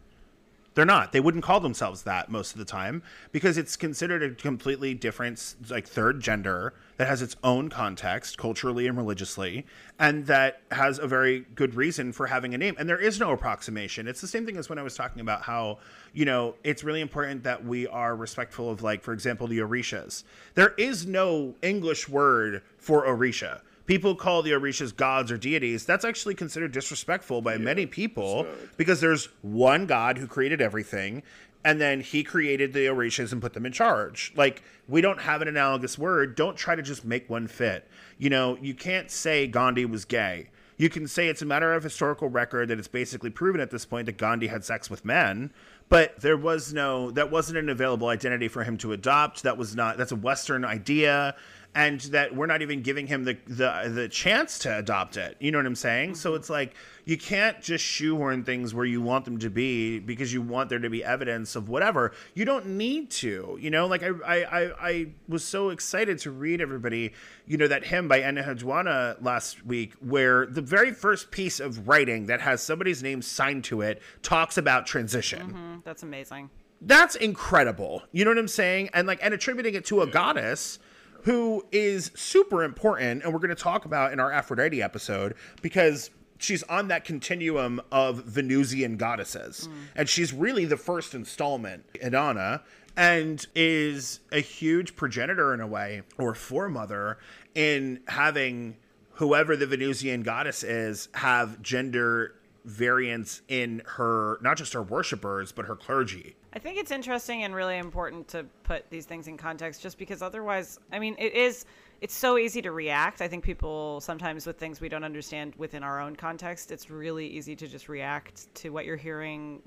They're 0.75 0.87
not. 0.87 1.13
They 1.13 1.21
wouldn't 1.21 1.45
call 1.45 1.61
themselves 1.61 2.05
that 2.05 2.31
most 2.31 2.53
of 2.53 2.59
the 2.59 2.65
time 2.65 3.03
because 3.31 3.59
it's 3.59 3.77
considered 3.77 4.23
a 4.23 4.31
completely 4.35 4.95
different, 4.95 5.55
like, 5.69 5.87
third 5.87 6.21
gender 6.21 6.73
that 6.97 7.09
has 7.09 7.21
its 7.21 7.37
own 7.45 7.69
context 7.69 8.39
culturally 8.39 8.87
and 8.87 8.97
religiously, 8.97 9.67
and 9.99 10.27
that 10.27 10.63
has 10.71 10.99
a 10.99 11.07
very 11.07 11.41
good 11.55 11.75
reason 11.75 12.13
for 12.13 12.27
having 12.27 12.55
a 12.55 12.59
name. 12.59 12.75
And 12.79 12.89
there 12.89 12.99
is 12.99 13.21
no 13.21 13.33
approximation. 13.33 14.09
It's 14.09 14.23
the 14.23 14.27
same 14.27 14.47
thing 14.47 14.57
as 14.57 14.71
when 14.71 14.79
I 14.79 14.83
was 14.83 14.95
talking 14.95 15.21
about 15.21 15.43
how, 15.43 15.79
you 16.15 16.25
know, 16.25 16.55
it's 16.65 16.85
really 16.85 17.03
important 17.03 17.45
that 17.45 17.65
we 17.65 17.87
are 17.87 18.17
respectful 18.17 18.71
of, 18.71 18.83
like, 18.83 19.03
for 19.03 19.13
example, 19.13 19.47
the 19.47 19.59
Orishas. 19.59 20.25
There 20.55 20.75
is 20.79 21.07
no 21.07 21.55
English 21.61 22.09
word 22.09 22.63
for 22.79 23.05
Orisha. 23.05 23.61
People 23.93 24.15
call 24.15 24.41
the 24.41 24.53
Orishas 24.53 24.97
gods 24.97 25.31
or 25.31 25.37
deities. 25.37 25.85
That's 25.85 26.07
actually 26.07 26.35
considered 26.35 26.73
disrespectful 26.73 27.43
by 27.43 27.59
many 27.59 27.85
people 27.85 28.47
because 28.79 29.03
there's 29.03 29.27
one 29.43 29.85
god 29.85 30.17
who 30.17 30.27
created 30.27 30.63
everything 30.63 31.23
and 31.63 31.79
then 31.79 32.01
he 32.01 32.25
created 32.25 32.73
the 32.73 32.87
orishas 32.87 33.33
and 33.33 33.43
put 33.43 33.53
them 33.53 33.67
in 33.67 33.73
charge. 33.73 34.33
Like 34.35 34.63
we 34.89 35.03
don't 35.03 35.21
have 35.21 35.43
an 35.43 35.49
analogous 35.49 35.99
word. 35.99 36.37
Don't 36.37 36.57
try 36.57 36.75
to 36.75 36.81
just 36.81 37.05
make 37.05 37.29
one 37.29 37.47
fit. 37.47 37.87
You 38.17 38.31
know 38.31 38.57
you 38.63 38.73
can't 38.73 39.11
say 39.11 39.47
gandhi 39.47 39.85
was 39.85 40.07
gay. 40.07 40.49
You 40.79 40.89
can 40.89 41.07
say 41.07 41.29
it's 41.29 41.43
a 41.43 41.47
matter 41.47 41.75
of 41.75 41.83
historical 41.83 42.31
record 42.31 42.69
that 42.69 42.79
it's 42.79 42.89
basically 42.89 43.29
proven 43.29 43.61
at 43.61 43.71
this 43.71 43.85
point 43.85 44.07
that 44.07 44.17
gandhi 44.17 44.47
had 44.47 44.65
sex 44.65 44.89
with 44.89 45.05
men 45.05 45.53
but 45.93 46.19
there 46.21 46.39
was 46.39 46.73
no 46.73 47.11
that 47.11 47.31
wasn't 47.31 47.59
an 47.59 47.69
available 47.69 48.09
identity 48.09 48.49
for 48.49 48.65
him 48.65 48.79
to 48.79 48.93
adopt. 48.93 49.43
That 49.43 49.59
was 49.59 49.77
not 49.77 49.99
that's 49.99 50.11
a 50.11 50.17
western 50.17 50.65
idea 50.65 51.37
and 51.75 52.01
that 52.03 52.37
we're 52.37 52.47
not 52.47 52.61
even 52.61 52.83
giving 52.83 53.07
him 53.07 53.25
the 53.25 53.39
the 53.47 53.91
the 53.93 54.09
chance 54.09 54.59
to 54.59 54.79
adopt 54.79 55.17
it. 55.17 55.37
You 55.41 55.51
know 55.51 55.59
what 55.59 55.67
I'm 55.67 55.75
saying? 55.75 56.17
So 56.17 56.35
it's 56.35 56.51
like 56.51 56.75
you 57.07 57.17
can't 57.17 57.61
just 57.63 57.83
shoehorn 57.83 58.45
things 58.45 58.75
where 58.75 58.85
you 58.85 59.01
want 59.01 59.25
them 59.25 59.39
to 59.39 59.49
be 59.49 59.99
because 59.99 60.33
you 60.33 60.43
want 60.43 60.69
there 60.69 60.79
to 60.79 60.91
be 60.91 61.03
evidence 61.03 61.57
of 61.57 61.71
whatever. 61.71 62.13
You 62.35 62.45
don't 62.45 62.67
need 62.67 63.11
to. 63.13 63.57
You 63.59 63.71
know, 63.71 63.87
like 63.87 64.03
I 64.03 64.09
I 64.09 64.45
I, 64.45 64.89
I 64.89 65.07
was 65.29 65.45
so 65.45 65.71
excited 65.71 66.19
to 66.21 66.31
read 66.31 66.61
everybody, 66.61 67.15
you 67.47 67.57
know, 67.57 67.69
that 67.69 67.85
hymn 67.85 68.07
by 68.07 68.21
Enheduanna 68.21 69.23
last 69.23 69.65
week, 69.65 69.95
where 70.01 70.45
the 70.45 70.63
very 70.63 70.93
first 70.93 71.31
piece 71.31 71.59
of 71.59 71.89
writing 71.89 72.27
that 72.27 72.43
has 72.43 72.63
somebody's 72.63 73.03
name 73.03 73.23
signed 73.23 73.65
to 73.65 73.81
it 73.81 74.03
talks 74.23 74.59
about 74.59 74.85
transition. 74.85 75.53
Mm, 75.55 75.85
That's 75.85 76.03
amazing. 76.03 76.51
That's 76.83 77.15
incredible. 77.15 78.03
You 78.13 78.25
know 78.25 78.33
what 78.33 78.39
I'm 78.39 78.49
saying? 78.49 78.91
And 78.93 79.07
like 79.07 79.21
and 79.23 79.33
attributing 79.33 79.75
it 79.75 79.87
to 79.87 80.03
a 80.03 80.07
goddess 80.07 80.79
who 81.23 81.65
is 81.73 82.11
super 82.15 82.63
important 82.63 83.23
and 83.23 83.33
we're 83.33 83.39
going 83.39 83.55
to 83.55 83.55
talk 83.55 83.85
about 83.85 84.13
in 84.13 84.21
our 84.21 84.33
Aphrodite 84.33 84.83
episode 84.83 85.35
because 85.61 86.11
she's 86.39 86.63
on 86.65 86.89
that 86.89 87.05
continuum 87.05 87.81
of 87.91 88.25
Venusian 88.25 88.97
goddesses. 88.97 89.69
Mm. 89.69 89.75
And 89.97 90.09
she's 90.09 90.33
really 90.33 90.65
the 90.65 90.77
first 90.77 91.15
installment, 91.15 91.85
Inanna, 91.95 92.63
and 92.97 93.47
is 93.55 94.21
a 94.31 94.41
huge 94.41 94.97
progenitor 94.97 95.55
in 95.55 95.61
a 95.61 95.67
way 95.67 96.03
or 96.19 96.35
foremother 96.35 97.19
in 97.55 98.01
having 98.09 98.77
whoever 99.13 99.57
the 99.57 99.67
Venusian 99.67 100.23
goddess 100.23 100.63
is 100.63 101.09
have 101.15 101.63
gender 101.63 102.35
variance 102.65 103.43
in 103.49 103.83
her 103.85 104.39
not 104.41 104.57
just 104.57 104.73
her 104.73 104.83
worshippers 104.83 105.53
but 105.53 105.67
her 105.67 105.77
clergy. 105.77 106.37
I 106.55 106.59
think 106.59 106.79
it's 106.79 106.91
interesting 106.91 107.45
and 107.45 107.55
really 107.55 107.79
important 107.79 108.29
to 108.29 108.45
put 108.63 108.89
these 108.91 109.07
things 109.07 109.27
in 109.27 109.37
context 109.37 109.81
just 109.83 109.97
because 109.97 110.21
otherwise, 110.21 110.79
I 110.93 110.99
mean, 110.99 111.17
it 111.19 111.35
is 111.35 111.65
it's 112.03 112.15
so 112.15 112.37
easy 112.37 112.61
to 112.63 112.73
react. 112.73 113.23
I 113.23 113.29
think 113.29 113.45
people 113.45 114.01
sometimes 114.01 114.47
with 114.47 114.59
things 114.59 114.81
we 114.81 114.89
don't 114.89 115.05
understand 115.05 115.55
within 115.57 115.83
our 115.83 116.01
own 116.01 116.17
context, 116.17 116.73
it's 116.73 116.91
really 116.91 117.27
easy 117.27 117.57
to 117.57 117.67
just 117.67 117.89
react 117.89 118.53
to 118.57 118.71
what 118.71 118.85
you're 118.85 118.97
hearing, 118.97 119.63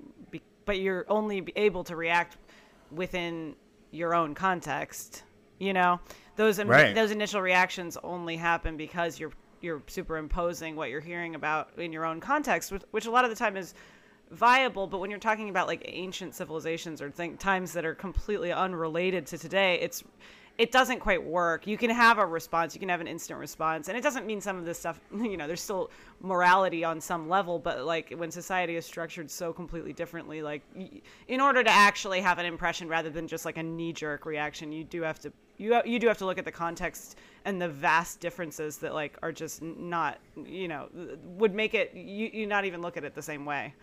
but 0.65 0.79
you're 0.79 1.05
only 1.09 1.47
able 1.55 1.83
to 1.85 1.95
react 1.95 2.37
within 2.91 3.55
your 3.91 4.13
own 4.13 4.35
context. 4.35 5.23
You 5.59 5.73
know, 5.73 5.99
those 6.35 6.59
Right. 6.63 6.93
those 6.93 7.11
initial 7.11 7.41
reactions 7.41 7.97
only 8.03 8.35
happen 8.35 8.77
because 8.77 9.19
you're 9.19 9.31
you're 9.61 9.81
superimposing 9.87 10.75
what 10.75 10.89
you're 10.91 11.01
hearing 11.01 11.33
about 11.33 11.69
in 11.79 11.91
your 11.91 12.05
own 12.05 12.19
context, 12.19 12.71
which, 12.71 12.83
which 12.91 13.05
a 13.07 13.11
lot 13.11 13.23
of 13.23 13.31
the 13.31 13.35
time 13.35 13.57
is 13.57 13.73
viable 14.31 14.87
but 14.87 14.99
when 14.99 15.09
you're 15.09 15.19
talking 15.19 15.49
about 15.49 15.67
like 15.67 15.81
ancient 15.85 16.33
civilizations 16.33 17.01
or 17.01 17.09
times 17.09 17.73
that 17.73 17.85
are 17.85 17.95
completely 17.95 18.51
unrelated 18.51 19.25
to 19.25 19.37
today 19.37 19.79
it's 19.81 20.03
it 20.57 20.71
doesn't 20.71 20.99
quite 20.99 21.23
work. 21.23 21.67
You 21.67 21.77
can 21.77 21.89
have 21.89 22.17
a 22.17 22.25
response 22.25 22.73
you 22.73 22.79
can 22.79 22.89
have 22.89 23.01
an 23.01 23.07
instant 23.07 23.39
response 23.39 23.89
and 23.89 23.97
it 23.97 24.01
doesn't 24.01 24.25
mean 24.25 24.39
some 24.39 24.57
of 24.57 24.65
this 24.65 24.79
stuff 24.79 24.99
you 25.13 25.37
know 25.37 25.47
there's 25.47 25.61
still 25.61 25.91
morality 26.21 26.83
on 26.83 27.01
some 27.01 27.27
level 27.27 27.59
but 27.59 27.85
like 27.85 28.13
when 28.17 28.31
society 28.31 28.75
is 28.75 28.85
structured 28.85 29.29
so 29.29 29.51
completely 29.51 29.93
differently 29.93 30.41
like 30.41 30.61
in 31.27 31.41
order 31.41 31.63
to 31.63 31.69
actually 31.69 32.21
have 32.21 32.39
an 32.39 32.45
impression 32.45 32.87
rather 32.87 33.09
than 33.09 33.27
just 33.27 33.45
like 33.45 33.57
a 33.57 33.63
knee 33.63 33.91
jerk 33.91 34.25
reaction 34.25 34.71
you 34.71 34.83
do 34.83 35.01
have 35.01 35.19
to 35.19 35.31
you 35.57 35.79
you 35.85 35.99
do 35.99 36.07
have 36.07 36.17
to 36.17 36.25
look 36.25 36.37
at 36.37 36.45
the 36.45 36.51
context 36.51 37.17
and 37.45 37.61
the 37.61 37.69
vast 37.69 38.19
differences 38.19 38.77
that 38.77 38.93
like 38.93 39.17
are 39.21 39.31
just 39.31 39.61
not 39.61 40.19
you 40.45 40.67
know 40.67 40.87
would 41.25 41.53
make 41.53 41.73
it 41.73 41.93
you, 41.93 42.29
you 42.31 42.47
not 42.47 42.65
even 42.65 42.81
look 42.81 42.97
at 42.97 43.03
it 43.03 43.13
the 43.13 43.21
same 43.21 43.45
way 43.45 43.73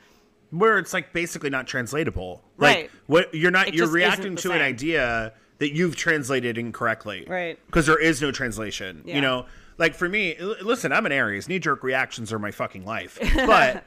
where 0.53 0.79
it's 0.79 0.93
like 0.93 1.13
basically 1.13 1.51
not 1.51 1.67
translatable. 1.67 2.45
Like 2.59 2.77
Right. 2.77 2.91
what 3.07 3.35
you're 3.35 3.51
not 3.51 3.69
It 3.69 3.75
you're 3.75 3.89
reacting 3.89 4.37
to 4.37 4.53
an 4.53 4.61
idea 4.63 5.33
that 5.59 5.75
you've 5.75 5.97
translated 5.97 6.57
incorrectly. 6.59 7.25
Right. 7.29 7.59
Because 7.67 7.87
there 7.87 7.99
is 8.01 8.21
no 8.23 8.31
translation. 8.31 9.03
Yeah. 9.05 9.17
You 9.17 9.21
know, 9.23 9.47
like 9.79 9.95
for 9.95 10.09
me, 10.09 10.37
l- 10.39 10.57
listen, 10.63 10.93
I'm 10.93 11.07
an 11.07 11.13
Aries. 11.13 11.49
Knee 11.49 11.59
jerk 11.59 11.83
reactions 11.83 12.33
are 12.33 12.39
my 12.39 12.51
fucking 12.51 12.85
life. 12.85 13.19
But 13.35 13.85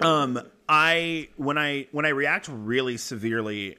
um 0.00 0.40
I 0.68 1.28
when 1.36 1.58
I 1.58 1.88
when 1.90 2.04
I 2.06 2.10
react 2.10 2.48
really 2.48 2.96
severely 2.96 3.78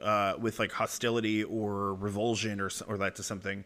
uh 0.00 0.34
with 0.38 0.58
like 0.58 0.72
hostility 0.72 1.44
or 1.44 1.94
revulsion 1.94 2.60
or 2.60 2.70
or 2.86 2.98
that 2.98 3.16
to 3.16 3.22
something, 3.22 3.64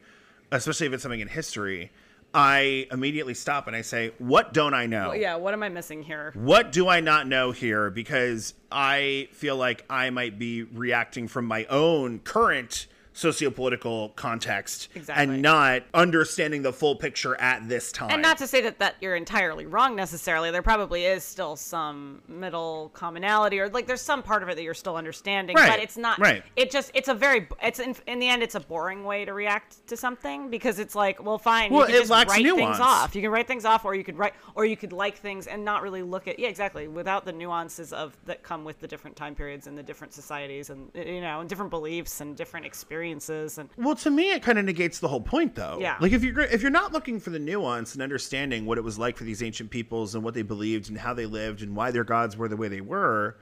especially 0.51 0.87
if 0.87 0.93
it's 0.93 1.03
something 1.03 1.21
in 1.21 1.29
history, 1.29 1.91
I 2.35 2.87
immediately 2.91 3.35
stop 3.35 3.67
and 3.67 3.77
I 3.77 3.83
say, 3.83 4.13
"What 4.19 4.53
don't 4.53 4.75
I 4.75 4.87
know?" 4.87 5.13
yeah 5.13 5.37
what 5.37 5.53
am 5.55 5.63
i 5.63 5.69
missing 5.69 6.03
here 6.03 6.33
what 6.35 6.73
do 6.73 6.89
I 6.89 7.01
not 7.01 7.27
know 7.27 7.53
here? 7.53 7.91
Because 7.91 8.55
I 8.71 9.29
feel 9.33 9.57
like 9.57 9.85
I 9.91 10.11
might 10.11 10.39
be 10.39 10.63
reacting 10.63 11.29
from 11.29 11.45
my 11.47 11.65
own 11.67 12.21
current 12.21 12.87
sociopolitical 13.15 14.15
context 14.17 14.89
Exactly. 14.95 15.35
and 15.35 15.43
not 15.43 15.83
understanding 15.95 16.63
the 16.63 16.73
full 16.73 16.97
picture 16.97 17.39
at 17.41 17.69
this 17.69 17.93
time. 17.93 18.11
and 18.11 18.23
not 18.23 18.39
to 18.39 18.47
say 18.47 18.61
that 18.63 18.79
that 18.79 18.97
you're 19.01 19.17
entirely 19.17 19.67
wrong 19.67 19.95
necessarily 19.95 20.51
there 20.51 20.63
probably 20.63 21.05
is 21.05 21.23
still 21.23 21.55
some 21.57 22.23
middle 22.27 22.91
commonality 22.95 23.59
or 23.61 23.69
like 23.69 23.87
there's 23.87 24.01
some 24.01 24.23
part 24.23 24.43
of 24.43 24.49
it 24.49 24.57
that 24.57 24.63
you're 24.63 24.73
still 24.75 24.97
understanding 24.97 25.57
Right, 25.57 25.69
but 25.71 25.81
it's 25.81 25.97
not 25.97 26.19
right. 26.19 26.43
it 26.57 26.71
just 26.71 26.91
it's 26.95 27.09
a 27.09 27.15
very 27.15 27.47
it's 27.63 27.81
in, 27.81 27.95
in 28.07 28.19
the 28.19 28.29
end 28.29 28.43
it's 28.43 28.55
a 28.55 28.61
boring 28.61 29.05
way 29.05 29.25
to 29.25 29.33
react 29.35 29.87
to 29.89 29.97
something 29.97 30.49
because 30.51 30.79
it's 30.79 30.95
like 30.95 31.23
well 31.23 31.39
fine 31.39 31.71
Well, 31.73 31.83
you 31.89 31.99
can 31.99 32.07
just 32.09 32.11
write 32.29 32.43
nuance. 32.43 32.77
things 32.77 32.81
off 32.81 33.15
you 33.15 33.21
can 33.23 33.31
write 33.31 33.47
things 33.47 33.65
off 33.65 33.85
or 33.85 33.95
you 33.95 34.05
could 34.05 34.17
write 34.17 34.33
or 34.55 34.65
you 34.65 34.77
could 34.77 34.93
like 34.93 35.17
things 35.19 35.47
and 35.47 35.65
not 35.65 35.83
really 35.83 36.03
look 36.03 36.29
at 36.29 36.39
yeah 36.39 36.49
exactly 36.49 36.89
without 36.89 37.25
the 37.25 37.33
nuances 37.33 37.93
of 37.93 38.17
that 38.25 38.43
come 38.43 38.65
with 38.65 38.81
the 38.81 38.89
different 38.89 39.17
time 39.17 39.35
periods 39.35 39.67
and 39.67 39.77
the 39.77 39.83
different 39.83 40.13
societies 40.15 40.71
and 40.71 40.91
you 40.95 41.21
know 41.21 41.41
and 41.41 41.49
different 41.49 41.71
beliefs 41.71 42.21
and 42.21 42.37
different 42.37 42.65
experiences 42.65 43.02
and 43.11 43.69
Well, 43.77 43.97
to 43.97 44.11
me, 44.11 44.33
it 44.33 44.43
kind 44.43 44.59
of 44.59 44.65
negates 44.65 44.99
the 44.99 45.09
whole 45.09 45.21
point, 45.21 45.55
though. 45.55 45.79
Yeah. 45.81 45.97
Like 46.01 46.13
if 46.13 46.23
you're 46.23 46.41
if 46.41 46.63
you're 46.63 46.71
not 46.71 46.93
looking 46.93 47.21
for 47.21 47.31
the 47.31 47.39
nuance 47.39 47.95
and 47.95 48.03
understanding 48.03 48.67
what 48.67 48.79
it 48.79 48.85
was 48.85 48.99
like 48.99 49.17
for 49.17 49.25
these 49.25 49.43
ancient 49.43 49.71
peoples 49.71 50.15
and 50.15 50.23
what 50.23 50.35
they 50.35 50.43
believed 50.43 50.89
and 50.89 50.99
how 50.99 51.15
they 51.15 51.27
lived 51.27 51.63
and 51.63 51.75
why 51.75 51.91
their 51.91 52.05
gods 52.05 52.37
were 52.37 52.49
the 52.49 52.57
way 52.57 52.69
they 52.69 52.81
were, 52.81 53.37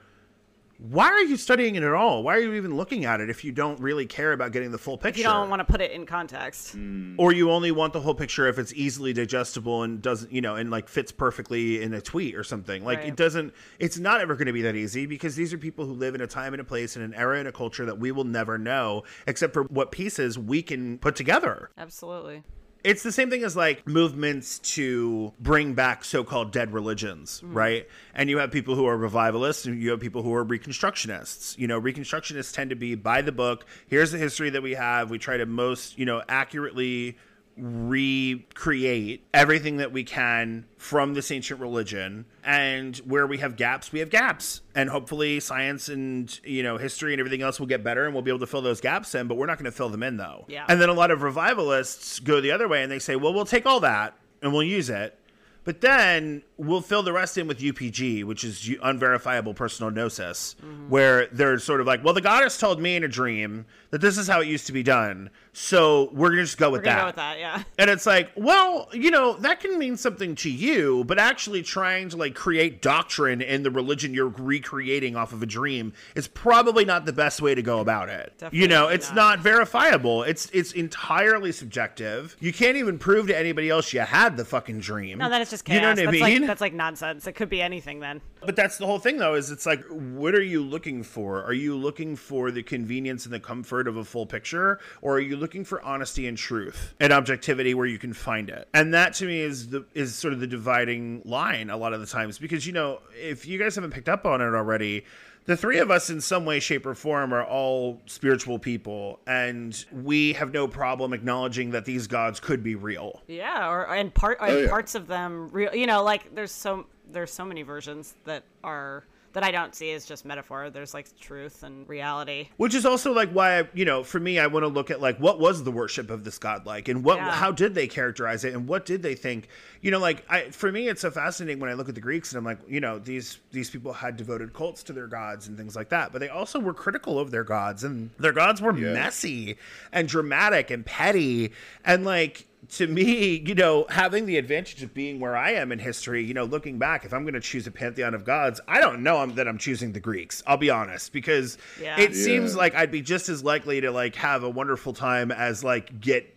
why 0.81 1.09
are 1.09 1.23
you 1.23 1.37
studying 1.37 1.75
it 1.75 1.83
at 1.83 1.93
all? 1.93 2.23
Why 2.23 2.37
are 2.37 2.41
you 2.41 2.55
even 2.55 2.75
looking 2.75 3.05
at 3.05 3.21
it 3.21 3.29
if 3.29 3.45
you 3.45 3.53
don't 3.53 3.79
really 3.81 4.07
care 4.07 4.33
about 4.33 4.53
getting 4.53 4.71
the 4.71 4.79
full 4.79 4.97
picture? 4.97 5.11
if 5.11 5.17
you 5.19 5.25
don't 5.25 5.51
want 5.51 5.61
to 5.61 5.65
put 5.65 5.83
it 5.83 5.91
in 5.91 6.07
context 6.07 6.75
mm. 6.75 7.15
or 7.19 7.33
you 7.33 7.51
only 7.51 7.71
want 7.71 7.93
the 7.93 8.01
whole 8.01 8.15
picture 8.15 8.47
if 8.47 8.59
it's 8.59 8.73
easily 8.73 9.13
digestible 9.13 9.83
and 9.83 10.01
doesn't 10.01 10.33
you 10.33 10.41
know 10.41 10.57
and 10.57 10.71
like 10.71 10.89
fits 10.89 11.13
perfectly 11.13 11.83
in 11.83 11.93
a 11.93 12.01
tweet 12.01 12.35
or 12.35 12.43
something 12.43 12.83
like 12.83 13.01
Right. 13.01 13.09
it 13.09 13.17
doesn't 13.17 13.53
it's 13.79 13.99
not 13.99 14.21
ever 14.21 14.35
going 14.35 14.47
to 14.47 14.53
be 14.53 14.63
that 14.63 14.75
easy 14.75 15.05
because 15.05 15.37
these 15.37 15.53
are 15.53 15.59
people 15.59 15.85
who 15.85 15.93
live 15.93 16.15
in 16.15 16.23
a 16.23 16.27
time 16.27 16.55
and 16.55 16.61
a 16.61 16.65
place 16.65 16.97
and 16.97 17.05
an 17.05 17.15
era 17.15 17.39
and 17.39 17.47
a 17.47 17.53
culture 17.53 17.85
that 17.85 17.99
we 17.99 18.11
will 18.11 18.25
never 18.25 18.57
know 18.57 19.03
except 19.27 19.53
for 19.53 19.65
what 19.65 19.91
pieces 19.93 20.39
we 20.39 20.63
can 20.63 20.99
put 20.99 21.15
together 21.15 21.71
absolutely 21.77 22.43
it's 22.85 23.03
the 23.03 23.13
same 23.13 23.31
thing 23.31 23.45
as 23.45 23.57
like 23.57 23.87
movements 23.87 24.59
to 24.61 25.33
bring 25.41 25.75
back 25.75 26.05
so-called 26.05 26.53
dead 26.53 26.73
religions 26.73 27.43
mm. 27.45 27.55
right? 27.55 27.89
And 28.15 28.31
you 28.31 28.39
have 28.39 28.51
people 28.51 28.75
who 28.75 28.87
are 28.87 28.97
revivalists 28.97 29.67
and 29.67 29.81
you 29.81 29.91
have 29.91 30.01
people 30.01 30.23
who 30.23 30.35
are 30.35 30.45
reconstructionists. 30.45 31.59
You 31.59 31.69
know 31.69 31.81
reconstructionists 31.81 32.53
tend 32.53 32.71
to 32.71 32.77
be 32.77 32.95
by 32.95 33.23
the 33.23 33.33
book. 33.33 33.67
Here's 33.87 34.13
the 34.13 34.19
history 34.19 34.51
that 34.51 34.63
we 34.63 34.75
have. 34.75 35.11
We 35.11 35.19
try 35.19 35.37
to 35.37 35.47
most 35.47 35.99
you 35.99 36.07
know 36.07 36.23
accurately 36.29 37.19
recreate 37.61 39.27
everything 39.35 39.77
that 39.79 39.93
we 39.93 40.05
can 40.05 40.65
from 40.77 41.15
this 41.15 41.31
ancient 41.31 41.61
religion 41.61 42.25
and 42.45 42.97
where 42.99 43.27
we 43.27 43.39
have 43.39 43.57
gaps 43.57 43.93
we 43.93 43.99
have 43.99 44.11
gaps 44.11 44.61
and 44.75 44.89
hopefully 44.91 45.41
science 45.41 45.89
and 45.89 46.41
you 46.45 46.63
know 46.63 46.77
history 46.79 47.13
and 47.13 47.21
everything 47.21 47.43
else 47.43 47.59
will 47.61 47.67
get 47.67 47.83
better 47.85 48.05
and 48.05 48.15
we'll 48.15 48.23
be 48.23 48.31
able 48.31 48.39
to 48.41 48.47
fill 48.47 48.63
those 48.63 48.81
gaps 48.81 49.15
in 49.15 49.27
but 49.27 49.37
we're 49.37 49.47
not 49.47 49.59
going 49.59 49.65
to 49.71 49.77
fill 49.77 49.89
them 49.89 50.03
in 50.03 50.17
though 50.17 50.45
Yeah. 50.49 50.65
and 50.69 50.81
then 50.81 50.89
a 50.89 50.95
lot 50.95 51.11
of 51.11 51.23
revivalists 51.23 52.21
go 52.21 52.41
the 52.41 52.53
other 52.53 52.69
way 52.69 52.83
and 52.83 52.91
they 52.91 52.99
say 52.99 53.17
well 53.17 53.33
we'll 53.35 53.45
take 53.45 53.67
all 53.67 53.81
that 53.81 54.15
and 54.43 54.53
we'll 54.53 54.63
use 54.63 54.89
it 54.91 55.17
but 55.63 55.83
then 55.83 56.43
we'll 56.57 56.81
fill 56.81 57.03
the 57.03 57.13
rest 57.13 57.37
in 57.37 57.47
with 57.47 57.59
UPG, 57.59 58.25
which 58.25 58.45
is 58.45 58.67
unverifiable 58.83 59.53
personal 59.53 59.91
gnosis, 59.93 60.57
Mm-hmm. 60.65 60.89
where 60.89 61.27
they're 61.27 61.59
sort 61.59 61.83
of 61.83 61.87
like, 61.87 62.03
well, 62.03 62.15
the 62.15 62.23
goddess 62.23 62.57
told 62.59 62.81
me 62.81 62.97
in 62.97 63.05
a 63.05 63.09
dream 63.09 63.67
that 63.91 64.01
this 64.01 64.17
is 64.17 64.27
how 64.27 64.41
it 64.41 64.49
used 64.49 64.67
to 64.69 64.73
be 64.73 64.83
done, 64.83 65.29
so 65.53 66.11
we're 66.13 66.31
gonna 66.31 66.43
just 66.43 66.59
go 66.59 66.71
with 66.71 66.85
that. 66.85 67.01
go 67.01 67.07
with 67.07 67.17
that 67.17 67.39
yeah 67.39 67.63
And 67.79 67.91
it's 67.91 68.07
like, 68.07 68.31
well, 68.37 68.89
you 68.93 69.11
know, 69.11 69.35
that 69.39 69.61
can 69.61 69.79
mean 69.79 69.97
something 69.97 70.35
to 70.37 70.51
you, 70.51 71.05
but 71.05 71.19
actually 71.19 71.63
trying 71.63 72.09
to 72.11 72.17
like 72.17 72.35
create 72.35 72.81
doctrine 72.81 73.43
in 73.43 73.63
the 73.63 73.71
religion 73.71 74.15
you're 74.15 74.29
recreating 74.29 75.17
off 75.17 75.33
of 75.33 75.43
a 75.43 75.47
dream 75.47 75.93
is 76.15 76.27
probably 76.27 76.85
not 76.85 77.05
the 77.05 77.13
best 77.13 77.43
way 77.43 77.55
to 77.55 77.63
go 77.63 77.81
about 77.81 78.09
it. 78.09 78.33
you 78.53 78.67
know, 78.67 78.89
it's 78.89 79.09
not. 79.09 79.17
not 79.17 79.39
verifiable. 79.41 80.23
It's 80.23 80.49
it's 80.51 80.73
entirely 80.73 81.53
subjective. 81.53 82.37
You 82.41 82.53
can't 82.53 82.77
even 82.79 82.99
prove 82.99 83.27
to 83.27 83.39
anybody 83.39 83.69
else 83.69 83.93
you 83.93 84.01
had 84.01 84.39
the 84.39 84.45
fucking 84.45 84.81
dream. 84.81 85.19
no 85.19 85.29
that 85.29 85.41
is 85.43 85.51
that's 85.51 85.63
just 85.63 85.65
chaos. 85.65 85.75
You 85.75 85.81
know 85.81 86.11
what 86.11 86.23
I 86.23 86.29
mean? 86.29 86.41
Like, 86.41 86.47
that's 86.49 86.61
like 86.61 86.73
nonsense. 86.73 87.27
It 87.27 87.33
could 87.33 87.49
be 87.49 87.61
anything 87.61 88.01
then. 88.01 88.21
But 88.41 88.57
that's 88.57 88.79
the 88.79 88.87
whole 88.87 88.99
thing, 88.99 89.19
though, 89.19 89.35
is 89.35 89.51
it's 89.51 89.67
like, 89.67 89.85
what 89.89 90.35
are 90.35 90.43
you 90.43 90.63
looking 90.63 91.03
for? 91.03 91.43
Are 91.43 91.53
you 91.53 91.77
looking 91.77 92.17
for 92.17 92.51
the 92.51 92.63
convenience 92.63 93.25
and 93.27 93.35
the 93.35 93.41
comfort 93.41 93.87
of 93.87 93.97
a 93.97 94.05
full 94.05 94.27
picture, 94.27 94.79
or 95.03 95.17
are 95.17 95.21
you 95.21 95.37
looking 95.41 95.65
for 95.65 95.83
honesty 95.83 96.27
and 96.29 96.39
truth 96.39 96.95
and 97.01 97.13
objectivity 97.13 97.75
where 97.75 97.87
you 97.87 97.99
can 97.99 98.13
find 98.13 98.49
it? 98.51 98.69
And 98.73 98.95
that 98.95 99.15
to 99.15 99.25
me 99.27 99.41
is 99.41 99.71
the 99.71 99.85
is 99.95 100.15
sort 100.15 100.33
of 100.33 100.41
the 100.41 100.47
dividing 100.47 101.23
line 101.25 101.71
a 101.71 101.77
lot 101.77 101.93
of 101.93 102.01
the 102.01 102.07
times 102.07 102.39
because 102.39 102.67
you 102.67 102.73
know 102.73 103.01
if 103.15 103.47
you 103.47 103.59
guys 103.59 103.75
haven't 103.75 103.91
picked 103.93 104.09
up 104.09 104.25
on 104.27 104.41
it 104.41 104.55
already. 104.55 105.05
The 105.47 105.57
three 105.57 105.79
of 105.79 105.91
us, 105.91 106.11
in 106.11 106.21
some 106.21 106.45
way, 106.45 106.61
shape, 106.61 106.85
or 106.85 106.95
form, 106.95 107.33
are 107.33 107.43
all 107.43 108.03
spiritual 108.05 108.59
people, 108.59 109.19
and 109.27 109.75
we 109.91 110.35
have 110.35 110.53
no 110.53 110.69
problem 110.69 111.15
acknowledging 111.15 111.71
that 111.71 111.87
these 111.87 112.07
gods 112.07 112.39
could 112.39 112.63
be 112.63 112.75
real. 112.75 113.23
Yeah, 113.27 113.69
or 113.69 113.89
and 113.93 114.13
part 114.15 114.37
Oh, 114.41 114.45
and 114.45 114.61
yeah. 114.65 114.69
parts 114.69 114.95
of 114.95 115.07
them 115.07 115.49
real. 115.49 115.75
You 115.75 115.87
know, 115.87 116.05
like 116.05 116.35
there's 116.35 116.53
so 116.53 116.87
there's 117.11 117.33
so 117.33 117.47
many 117.47 117.63
versions 117.63 118.15
that 118.27 118.45
are 118.63 119.05
that 119.33 119.43
I 119.45 119.51
don't 119.51 119.75
see 119.75 119.93
as 119.93 120.05
just 120.07 120.25
metaphor. 120.25 120.71
There's 120.71 120.93
like 120.95 121.07
truth 121.19 121.63
and 121.63 121.89
reality. 121.89 122.49
Which 122.57 122.75
is 122.75 122.85
also 122.85 123.13
like 123.13 123.31
why 123.31 123.61
I, 123.61 123.69
you 123.75 123.85
know, 123.85 124.03
for 124.03 124.19
me, 124.19 124.39
I 124.39 124.47
want 124.49 124.65
to 124.65 124.69
look 124.69 124.91
at 124.91 125.01
like 125.01 125.19
what 125.19 125.39
was 125.39 125.63
the 125.63 125.71
worship 125.71 126.11
of 126.11 126.25
this 126.25 126.39
god 126.39 126.67
like, 126.67 126.89
and 126.89 127.05
what, 127.05 127.19
Yeah. 127.19 127.31
how 127.31 127.53
did 127.53 127.75
they 127.75 127.87
characterize 127.87 128.45
it, 128.45 128.55
and 128.55 128.67
what 128.67 128.87
did 128.87 129.03
they 129.03 129.15
think? 129.15 129.49
You 129.83 129.91
know, 129.91 129.99
like 129.99 130.25
I, 130.29 130.51
for 130.51 130.71
me, 130.73 130.89
it's 130.89 131.01
so 131.03 131.11
fascinating 131.11 131.61
when 131.61 131.71
I 131.71 131.75
look 131.75 131.89
at 131.89 131.95
the 131.95 132.01
Greeks 132.01 132.33
and 132.33 132.39
I'm 132.39 132.45
like, 132.45 132.59
you 132.69 132.81
know, 132.81 132.99
these 132.99 133.39
these 133.53 133.71
people 133.71 133.93
had 133.93 134.17
devoted 134.17 134.53
cults 134.53 134.83
to 134.85 134.93
their 134.93 135.07
gods 135.07 135.47
and 135.49 135.57
things 135.57 135.77
like 135.77 135.89
that, 135.91 136.13
but 136.13 136.19
they 136.21 136.29
also 136.29 136.59
were 136.59 136.75
critical 136.75 137.19
of 137.19 137.31
their 137.31 137.45
gods, 137.45 137.85
and 137.85 138.11
their 138.19 138.33
gods 138.33 138.61
were 138.61 138.77
Yeah. 138.77 138.93
messy 138.93 139.57
and 139.93 140.09
dramatic 140.09 140.71
and 140.71 140.85
petty, 140.85 141.53
and 141.85 142.05
like 142.05 142.47
to 142.69 142.87
me, 142.87 143.43
you 143.47 143.55
know, 143.55 143.87
having 143.89 144.27
the 144.27 144.37
advantage 144.37 144.83
of 144.83 144.95
being 144.95 145.19
where 145.19 145.37
I 145.37 145.53
am 145.53 145.73
in 145.73 145.79
history, 145.79 146.23
you 146.25 146.35
know, 146.35 146.45
looking 146.45 146.79
back, 146.79 147.05
if 147.05 147.13
I'm 147.13 147.23
going 147.25 147.35
to 147.35 147.41
choose 147.41 147.67
a 147.67 147.71
pantheon 147.71 148.15
of 148.15 148.25
gods, 148.25 148.61
I 148.69 148.81
don't 148.81 149.03
know 149.03 149.17
I'm, 149.19 149.35
that 149.37 149.49
I'm 149.49 149.59
choosing 149.59 149.93
the 149.93 150.01
Greeks. 150.01 150.43
I'll 150.47 150.57
be 150.57 150.71
honest, 150.71 151.13
because 151.13 151.59
Yeah. 151.81 151.99
it 151.99 152.11
Yeah. 152.13 152.25
seems 152.25 152.55
like 152.55 152.75
I'd 152.75 152.91
be 152.93 153.03
just 153.03 153.29
as 153.29 153.43
likely 153.43 153.81
to 153.81 153.91
like 153.91 154.15
have 154.17 154.43
a 154.45 154.51
wonderful 154.51 154.93
time 154.93 155.33
as 155.33 155.65
like 155.65 156.01
get 156.01 156.33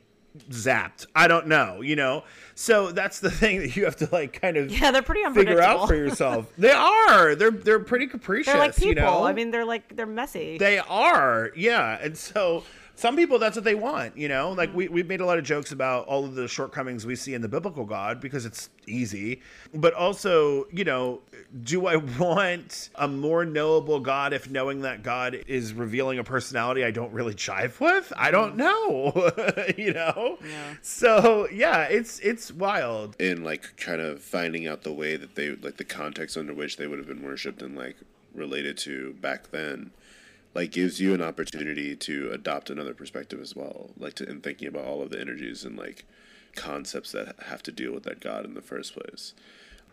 zapped. 0.50 1.06
I 1.16 1.28
don't 1.28 1.48
know, 1.48 1.82
you 1.82 1.96
know. 1.96 2.24
So 2.56 2.92
that's 2.92 3.20
the 3.20 3.30
thing 3.42 3.60
that 3.60 3.76
you 3.76 3.86
have 3.86 3.98
to 3.98 4.10
like 4.12 4.42
kind 4.42 4.58
of 4.58 4.72
Yeah, 4.72 4.92
they're 4.92 5.02
pretty 5.04 5.22
figure 5.26 5.42
unpredictable. 5.62 5.82
out 5.84 5.88
for 5.88 5.96
yourself. 5.96 6.52
they 6.58 6.72
are. 6.72 7.36
They're 7.36 7.52
they're 7.52 7.80
pretty 7.80 8.08
capricious. 8.08 8.52
They're 8.52 8.60
like 8.62 8.76
people. 8.76 8.90
You 8.90 8.96
know? 8.96 9.24
I 9.24 9.34
mean, 9.34 9.52
they're 9.52 9.66
like 9.66 9.96
they're 9.96 10.06
messy. 10.06 10.58
They 10.58 10.80
are, 10.80 11.52
yeah. 11.56 12.00
And 12.02 12.18
so 12.18 12.64
some 12.96 13.16
people, 13.16 13.40
that's 13.40 13.56
what 13.56 13.66
they 13.66 13.76
want, 13.76 14.18
you 14.18 14.28
know? 14.28 14.52
Like, 14.52 14.70
mm-hmm. 14.70 14.78
we, 14.78 14.88
we've 14.88 15.08
made 15.08 15.22
a 15.22 15.26
lot 15.26 15.38
of 15.38 15.44
jokes 15.44 15.72
about 15.72 16.06
all 16.06 16.26
of 16.26 16.36
the 16.36 16.48
shortcomings 16.48 17.06
we 17.06 17.16
see 17.16 17.34
in 17.34 17.42
the 17.42 17.48
biblical 17.48 17.86
God 17.86 18.22
because 18.22 18.46
it's 18.46 18.70
easy. 18.86 19.42
But 19.74 19.94
also, 19.94 20.68
you 20.72 20.84
know, 20.84 21.22
do 21.64 21.88
I 21.88 21.96
want 22.20 22.90
a 22.96 23.08
more 23.08 23.46
knowable 23.46 24.00
God 24.00 24.34
if 24.34 24.50
knowing 24.50 24.82
that 24.82 25.02
God 25.02 25.36
is 25.48 25.74
revealing 25.74 26.20
a 26.20 26.24
personality 26.24 26.84
I 26.84 26.92
don't 26.92 27.12
really 27.12 27.34
jive 27.34 27.80
with? 27.80 28.14
I 28.16 28.30
don't 28.30 28.56
mm. 28.56 28.58
know, 28.58 29.74
you 29.84 29.94
know? 29.94 30.38
Yeah. 30.42 30.74
So, 30.82 31.48
yeah, 31.50 31.84
it's 31.86 32.20
it's 32.20 32.52
wild. 32.52 33.16
in 33.20 33.44
like 33.44 33.76
kind 33.78 34.02
of 34.02 34.22
finding 34.22 34.68
out 34.68 34.84
the 34.84 34.94
way 34.94 35.18
that 35.18 35.36
they 35.36 35.56
like 35.56 35.78
the 35.78 35.84
context 35.84 36.38
under 36.38 36.54
which 36.54 36.78
they 36.78 36.88
would 36.88 37.00
have 37.00 37.08
been 37.08 37.24
worshipped 37.24 37.62
and 37.62 37.76
like 37.76 37.98
related 38.34 38.78
to 38.78 39.14
back 39.14 39.52
then 39.52 39.92
like 40.54 40.72
gives 40.72 41.00
you 41.00 41.14
an 41.14 41.22
opportunity 41.22 41.96
to 41.96 42.32
adopt 42.32 42.70
another 42.70 42.94
perspective 42.94 43.40
as 43.40 43.56
well 43.56 43.92
like 43.98 44.14
to 44.14 44.30
in 44.30 44.42
thinking 44.42 44.68
about 44.68 44.86
all 44.86 45.02
of 45.02 45.10
the 45.10 45.20
energies 45.20 45.64
and 45.64 45.78
like 45.78 46.06
concepts 46.56 47.12
that 47.12 47.36
have 47.48 47.64
to 47.64 47.72
deal 47.72 47.92
with 47.92 48.04
that 48.04 48.20
god 48.20 48.46
in 48.46 48.54
the 48.54 48.62
first 48.62 48.94
place. 48.94 49.34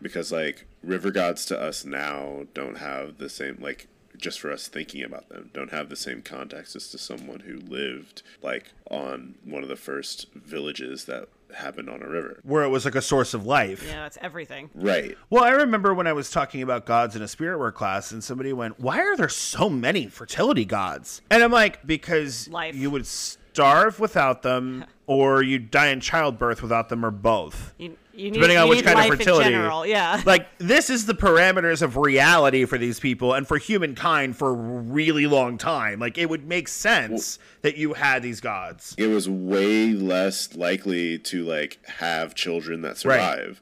Because 0.01 0.31
like 0.31 0.65
river 0.83 1.11
gods 1.11 1.45
to 1.45 1.59
us 1.59 1.85
now 1.85 2.45
don't 2.53 2.77
have 2.77 3.17
the 3.17 3.29
same 3.29 3.57
like 3.59 3.87
just 4.17 4.39
for 4.39 4.51
us 4.51 4.67
thinking 4.67 5.03
about 5.03 5.29
them 5.29 5.49
don't 5.53 5.71
have 5.71 5.89
the 5.89 5.95
same 5.95 6.21
context 6.21 6.75
as 6.75 6.89
to 6.89 6.97
someone 6.97 7.39
who 7.41 7.57
lived 7.57 8.23
like 8.41 8.71
on 8.89 9.35
one 9.45 9.63
of 9.63 9.69
the 9.69 9.75
first 9.75 10.31
villages 10.33 11.05
that 11.05 11.27
happened 11.55 11.89
on 11.89 12.01
a 12.01 12.07
river 12.07 12.39
Where 12.43 12.63
it 12.63 12.69
was 12.69 12.85
like 12.85 12.95
a 12.95 13.01
source 13.01 13.33
of 13.33 13.45
life. 13.45 13.83
yeah, 13.85 14.01
that's 14.03 14.17
everything. 14.21 14.69
right 14.75 15.17
Well, 15.29 15.43
I 15.43 15.51
remember 15.51 15.93
when 15.93 16.07
I 16.07 16.13
was 16.13 16.29
talking 16.29 16.61
about 16.61 16.85
gods 16.85 17.15
in 17.15 17.21
a 17.21 17.27
spirit 17.27 17.59
work 17.59 17.75
class, 17.75 18.11
and 18.11 18.23
somebody 18.23 18.53
went, 18.53 18.79
"Why 18.79 18.99
are 18.99 19.15
there 19.17 19.29
so 19.29 19.69
many 19.69 20.07
fertility 20.07 20.65
gods?" 20.65 21.21
And 21.29 21.43
I'm 21.43 21.51
like, 21.51 21.85
"Because 21.85 22.47
Life. 22.49 22.75
you 22.75 22.89
would 22.91 23.05
starve 23.05 23.99
without 23.99 24.41
them, 24.43 24.85
or 25.07 25.41
you 25.43 25.59
die 25.59 25.87
in 25.87 25.99
childbirth 25.99 26.61
without 26.61 26.89
them, 26.89 27.05
or 27.05 27.11
both." 27.11 27.73
You, 27.77 27.97
you 28.21 28.31
need, 28.31 28.33
Depending 28.35 28.57
on 28.57 28.65
you 28.65 28.69
which 28.69 28.79
need 28.79 28.85
kind 28.85 28.99
of 28.99 29.05
life 29.09 29.17
fertility. 29.19 29.45
In 29.47 29.51
general, 29.53 29.85
yeah. 29.85 30.21
Like 30.25 30.47
this 30.57 30.89
is 30.89 31.05
the 31.05 31.13
parameters 31.13 31.81
of 31.81 31.97
reality 31.97 32.65
for 32.65 32.77
these 32.77 32.99
people 32.99 33.33
and 33.33 33.47
for 33.47 33.57
humankind 33.57 34.35
for 34.37 34.49
a 34.49 34.53
really 34.53 35.27
long 35.27 35.57
time. 35.57 35.99
Like 35.99 36.17
it 36.17 36.29
would 36.29 36.47
make 36.47 36.67
sense 36.67 37.39
that 37.61 37.77
you 37.77 37.93
had 37.93 38.21
these 38.23 38.39
gods. 38.39 38.95
it 38.97 39.07
was 39.07 39.27
way 39.29 39.91
less 39.93 40.55
likely 40.55 41.17
to 41.19 41.43
like 41.45 41.79
have 41.85 42.35
children 42.35 42.81
that 42.83 43.03
Right. 43.03 43.35
survive. 43.37 43.61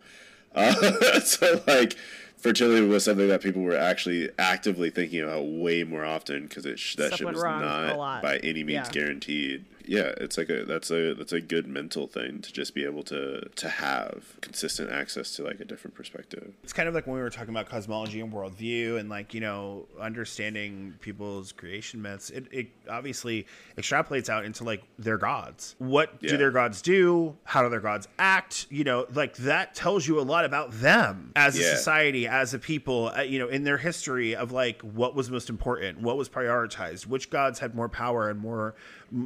Uh, 0.56 1.20
so 1.22 1.62
like 1.68 1.96
fertility 2.38 2.86
was 2.88 3.04
something 3.04 3.28
that 3.28 3.42
people 3.42 3.62
were 3.62 3.78
actually 3.78 4.30
actively 4.40 4.90
thinking 4.90 5.22
about 5.22 5.42
way 5.46 5.84
more 5.84 6.06
often 6.06 6.44
because 6.44 6.66
it 6.66 6.80
sh- 6.80 6.96
that 6.96 7.08
Stuff 7.08 7.20
shit 7.20 7.28
was 7.28 7.44
not 7.44 8.22
by 8.22 8.38
any 8.38 8.64
means 8.64 8.88
Yeah. 8.88 8.92
guaranteed. 8.92 9.66
Yeah, 9.90 10.14
it's 10.18 10.38
like 10.38 10.50
a 10.50 10.66
that's 10.66 10.92
a 10.92 11.16
that's 11.16 11.34
a 11.34 11.42
good 11.42 11.68
mental 11.68 12.06
thing 12.06 12.42
to 12.42 12.54
just 12.54 12.76
be 12.76 12.86
able 12.86 13.02
to 13.04 13.42
to 13.56 13.70
have 13.70 14.38
consistent 14.40 14.92
access 14.92 15.36
to 15.38 15.44
like 15.44 15.60
a 15.60 15.66
different 15.66 15.96
perspective. 15.96 16.54
It's 16.64 16.74
kind 16.74 16.88
of 16.88 16.94
like 16.94 17.08
when 17.08 17.16
we 17.16 17.22
were 17.24 17.32
talking 17.32 17.50
about 17.50 17.68
cosmology 17.68 18.22
and 18.22 18.32
worldview 18.32 19.00
and 19.00 19.10
like, 19.10 19.34
you 19.34 19.42
know, 19.42 19.88
understanding 20.00 20.94
people's 21.02 21.52
creation 21.52 22.02
myths. 22.04 22.30
It, 22.30 22.46
it 22.52 22.68
obviously 22.88 23.48
extrapolates 23.78 24.30
out 24.30 24.46
into 24.46 24.64
like 24.64 24.84
their 25.00 25.18
gods. 25.18 25.76
What 25.80 26.22
do 26.22 26.38
their 26.38 26.52
gods 26.52 26.84
do? 26.84 27.36
How 27.44 27.64
do 27.64 27.70
their 27.70 27.80
gods 27.80 28.08
act? 28.20 28.68
You 28.70 28.84
know, 28.84 29.08
like 29.14 29.38
that 29.38 29.74
tells 29.74 30.08
you 30.08 30.20
a 30.20 30.22
lot 30.22 30.46
about 30.46 30.72
them 30.72 31.32
as 31.36 31.58
a 31.58 31.62
Yeah. 31.62 31.76
society, 31.76 32.28
as 32.28 32.54
a 32.54 32.60
people, 32.60 33.12
uh, 33.18 33.22
you 33.22 33.40
know, 33.40 33.48
in 33.48 33.64
their 33.64 33.78
history 33.80 34.36
of 34.36 34.52
like 34.52 34.82
what 34.84 35.16
was 35.16 35.32
most 35.32 35.50
important, 35.50 36.00
what 36.02 36.16
was 36.16 36.30
prioritized, 36.30 37.08
which 37.08 37.32
gods 37.32 37.58
had 37.58 37.74
more 37.74 37.90
power 37.90 38.30
and 38.30 38.40
more 38.40 38.76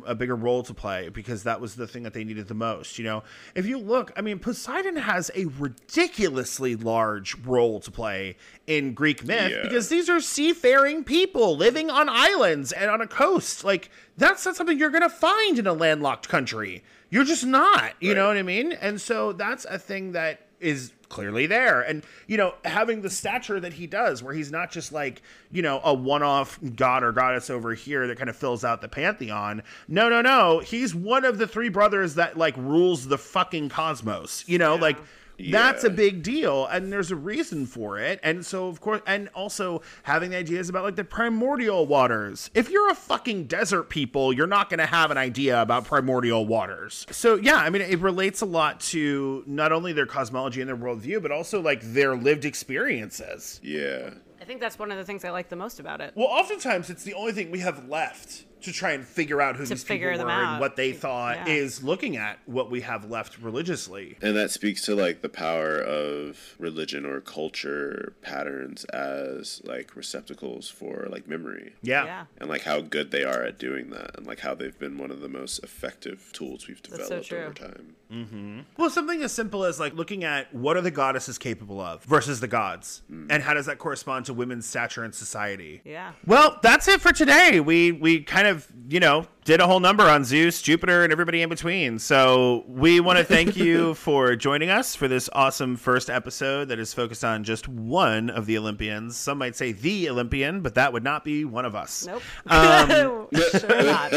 a 0.05 0.15
bigger 0.15 0.35
role 0.35 0.63
to 0.63 0.73
play 0.73 1.09
because 1.09 1.43
that 1.43 1.59
was 1.61 1.75
the 1.75 1.87
thing 1.87 2.03
that 2.03 2.13
they 2.13 2.23
needed 2.23 2.47
the 2.47 2.53
most. 2.53 2.97
You 2.97 3.03
know, 3.05 3.23
if 3.55 3.65
you 3.65 3.77
look, 3.77 4.11
I 4.15 4.21
mean, 4.21 4.39
Poseidon 4.39 4.95
has 4.97 5.29
a 5.35 5.45
ridiculously 5.59 6.75
large 6.75 7.35
role 7.45 7.79
to 7.79 7.91
play 7.91 8.35
in 8.67 8.93
Greek 8.93 9.23
myth 9.23 9.51
Yeah. 9.51 9.61
because 9.63 9.89
these 9.89 10.09
are 10.09 10.19
seafaring 10.19 11.03
people 11.03 11.55
living 11.55 11.89
on 11.89 12.09
islands 12.09 12.71
and 12.71 12.89
on 12.89 13.01
a 13.01 13.07
coast. 13.07 13.63
Like, 13.63 13.89
that's 14.17 14.45
not 14.45 14.55
something 14.55 14.77
you're 14.77 14.89
going 14.89 15.01
to 15.03 15.09
find 15.09 15.59
in 15.59 15.67
a 15.67 15.73
landlocked 15.73 16.27
country. 16.29 16.83
You're 17.09 17.25
just 17.25 17.45
not. 17.45 17.93
You 17.99 18.15
know 18.15 18.27
what 18.27 18.37
I 18.37 18.43
mean? 18.43 18.73
And 18.73 18.99
so 18.99 19.33
that's 19.33 19.65
a 19.65 19.77
thing 19.77 20.13
that 20.13 20.47
is 20.59 20.93
clearly 21.13 21.45
there. 21.45 21.81
And 21.81 22.03
you 22.25 22.37
know 22.37 22.55
having 22.65 23.01
the 23.01 23.09
stature 23.09 23.59
that 23.59 23.73
he 23.73 23.85
does 23.85 24.23
where 24.23 24.33
he's 24.33 24.51
not 24.51 24.71
just 24.71 24.91
like 24.91 25.21
you 25.51 25.61
know 25.61 25.79
a 25.83 25.93
one-off 25.93 26.57
god 26.75 27.03
or 27.03 27.11
goddess 27.11 27.51
over 27.51 27.75
here 27.75 28.07
that 28.07 28.17
kind 28.17 28.31
of 28.31 28.35
fills 28.35 28.65
out 28.65 28.81
the 28.81 28.87
pantheon. 28.87 29.61
No 29.87 30.09
no 30.09 30.21
no. 30.21 30.59
He's 30.59 30.95
one 30.95 31.23
of 31.23 31.37
the 31.37 31.47
three 31.47 31.69
brothers 31.69 32.15
that 32.15 32.35
like 32.35 32.57
rules 32.57 33.07
the 33.07 33.19
fucking 33.19 33.69
cosmos. 33.69 34.43
You 34.47 34.57
know 34.57 34.75
like 34.75 34.97
that's 35.39 35.83
a 35.83 35.89
big 35.89 36.23
deal 36.23 36.65
and 36.67 36.91
there's 36.91 37.11
a 37.11 37.15
reason 37.15 37.65
for 37.65 37.97
it 37.99 38.19
and 38.23 38.45
so 38.45 38.67
of 38.67 38.79
course 38.81 39.01
and 39.07 39.29
also 39.29 39.81
having 40.03 40.31
the 40.31 40.37
ideas 40.37 40.69
about 40.69 40.83
like 40.83 40.95
the 40.95 41.03
primordial 41.03 41.85
waters. 41.85 42.49
If 42.53 42.69
you're 42.69 42.89
a 42.89 42.95
fucking 42.95 43.45
desert 43.45 43.89
people 43.89 44.33
you're 44.33 44.47
not 44.47 44.69
going 44.69 44.79
to 44.79 44.85
have 44.85 45.11
an 45.11 45.17
idea 45.17 45.61
about 45.61 45.85
primordial 45.85 46.45
waters. 46.45 47.05
So 47.11 47.35
yeah 47.35 47.57
i 47.57 47.69
mean 47.69 47.81
it 47.81 47.99
relates 47.99 48.41
a 48.41 48.45
lot 48.45 48.79
to 48.81 49.43
not 49.47 49.71
only 49.71 49.93
their 49.93 50.05
cosmology 50.05 50.61
and 50.61 50.69
their 50.69 50.77
worldview 50.77 51.21
but 51.21 51.31
also 51.31 51.61
like 51.61 51.81
their 51.81 52.15
lived 52.15 52.45
experiences. 52.45 53.59
Yeah. 53.63 54.11
I 54.41 54.45
think 54.45 54.59
that's 54.59 54.77
one 54.77 54.91
of 54.91 54.97
the 54.97 55.05
things 55.05 55.23
I 55.23 55.29
like 55.31 55.49
the 55.49 55.55
most 55.55 55.79
about 55.79 56.01
it. 56.01 56.13
well 56.15 56.27
oftentimes 56.27 56.89
it's 56.89 57.03
the 57.03 57.13
only 57.13 57.31
thing 57.31 57.49
we 57.51 57.59
have 57.59 57.87
left 57.87 58.45
to 58.63 58.71
try 58.71 58.91
and 58.91 59.05
figure 59.05 59.41
out 59.41 59.55
who 59.55 59.63
To 59.65 59.69
these 59.69 59.83
figure 59.83 60.11
people 60.11 60.27
them 60.27 60.37
were 60.37 60.43
and 60.43 60.59
what 60.59 60.75
they 60.75 60.91
thought 60.93 61.47
Yeah. 61.47 61.53
is 61.53 61.83
looking 61.83 62.17
at 62.17 62.39
what 62.45 62.69
we 62.71 62.81
have 62.81 63.09
left 63.09 63.37
religiously 63.39 64.17
And 64.21 64.35
that 64.35 64.51
speaks 64.51 64.81
to 64.83 64.95
like 64.95 65.21
the 65.21 65.29
power 65.29 65.77
of 65.79 66.55
religion 66.59 67.05
or 67.05 67.21
culture 67.21 68.13
patterns 68.21 68.83
as 68.85 69.61
like 69.63 69.95
receptacles 69.95 70.69
for 70.69 71.07
like 71.09 71.27
memory. 71.27 71.73
yeah. 71.81 72.05
Yeah. 72.05 72.25
And 72.39 72.49
like 72.49 72.63
how 72.63 72.81
good 72.81 73.11
they 73.11 73.23
are 73.23 73.43
at 73.43 73.57
doing 73.57 73.89
that 73.91 74.17
and 74.17 74.25
like 74.27 74.39
how 74.41 74.53
they've 74.55 74.77
been 74.77 74.97
one 74.97 75.11
of 75.11 75.21
the 75.21 75.29
most 75.29 75.59
effective 75.63 76.29
tools 76.33 76.67
we've 76.67 76.81
developed 76.81 77.27
true. 77.27 77.39
over 77.39 77.53
time. 77.53 77.95
Mm-hmm. 78.11 78.59
Well, 78.77 78.89
something 78.91 79.23
as 79.23 79.31
simple 79.31 79.63
as 79.63 79.79
like 79.79 79.93
looking 79.95 80.23
at 80.23 80.53
what 80.53 80.77
are 80.77 80.81
the 80.81 80.91
goddesses 80.91 81.39
capable 81.39 81.79
of 81.81 82.03
versus 82.03 82.39
the 82.39 82.47
gods, 82.47 83.01
mm. 83.11 83.25
and 83.29 83.41
how 83.41 83.55
does 83.55 83.65
that 83.65 83.79
correspond 83.79 84.25
to 84.25 84.33
women's 84.35 84.67
stature 84.67 85.03
in 85.03 85.13
society? 85.13 85.81
Yeah. 85.83 86.11
Well, 86.27 86.59
that's 86.61 86.87
it 86.87 87.01
for 87.01 87.11
today. 87.11 87.59
We 87.59 87.91
we 87.91 88.21
kind 88.21 88.45
of 88.47 88.52
you 88.89 88.99
know 88.99 89.27
did 89.45 89.59
a 89.59 89.67
whole 89.67 89.79
number 89.79 90.03
on 90.03 90.23
Zeus, 90.23 90.61
Jupiter, 90.61 91.03
and 91.03 91.11
everybody 91.11 91.41
in 91.41 91.49
between. 91.49 91.99
So 91.99 92.63
we 92.67 92.99
want 93.01 93.19
to 93.19 93.25
thank 93.25 93.57
you 93.57 93.93
for 93.95 94.35
joining 94.35 94.69
us 94.69 94.95
for 94.95 95.07
this 95.07 95.29
awesome 95.33 95.75
first 95.75 96.09
episode 96.09 96.69
that 96.69 96.79
is 96.79 96.93
focused 96.93 97.25
on 97.25 97.43
just 97.43 97.67
one 97.67 98.29
of 98.29 98.45
the 98.45 98.57
Olympians. 98.57 99.17
Some 99.17 99.37
might 99.39 99.55
say 99.55 99.73
the 99.73 100.09
Olympian, 100.09 100.61
but 100.61 100.75
that 100.75 100.93
would 100.93 101.03
not 101.03 101.25
be 101.25 101.43
one 101.43 101.65
of 101.65 101.75
us. 101.75 102.07
Nope. 102.07 102.21
Um, 102.47 103.27
sure 103.59 103.83
not. 103.83 104.13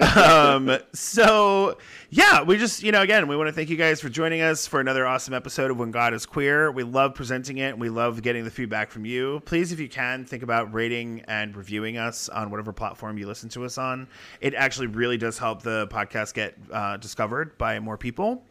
um, 0.18 0.78
so 0.92 1.76
yeah, 2.10 2.42
we 2.42 2.56
just 2.56 2.82
you 2.82 2.92
know 2.92 3.02
again 3.02 3.26
we 3.26 3.36
want 3.36 3.48
to 3.48 3.52
thank 3.52 3.68
you 3.68 3.76
guys 3.76 4.00
for 4.00 4.08
joining 4.08 4.42
us 4.42 4.66
for 4.66 4.80
another 4.80 5.06
awesome 5.06 5.34
episode 5.34 5.70
of 5.70 5.76
When 5.78 5.90
God 5.90 6.14
Is 6.14 6.24
Queer. 6.24 6.70
We 6.70 6.84
love 6.84 7.14
presenting 7.14 7.58
it. 7.58 7.70
and 7.70 7.80
We 7.80 7.88
love 7.88 8.22
getting 8.22 8.44
the 8.44 8.50
feedback 8.50 8.90
from 8.90 9.04
you. 9.04 9.40
Please, 9.44 9.72
if 9.72 9.80
you 9.80 9.88
can, 9.88 10.24
think 10.24 10.42
about 10.44 10.72
rating 10.72 11.22
and 11.26 11.56
reviewing 11.56 11.96
us 11.96 12.28
on 12.28 12.50
whatever 12.50 12.72
platform 12.72 13.18
you 13.18 13.26
listen 13.26 13.48
to 13.50 13.64
us 13.64 13.76
on. 13.76 14.06
It 14.40 14.54
actually 14.54 14.88
really 14.88 15.16
does 15.16 15.38
help 15.38 15.62
the 15.62 15.86
podcast 15.88 16.34
get 16.34 16.56
uh, 16.72 16.96
discovered 16.96 17.56
by 17.58 17.78
more 17.80 17.96
people. 17.96 18.44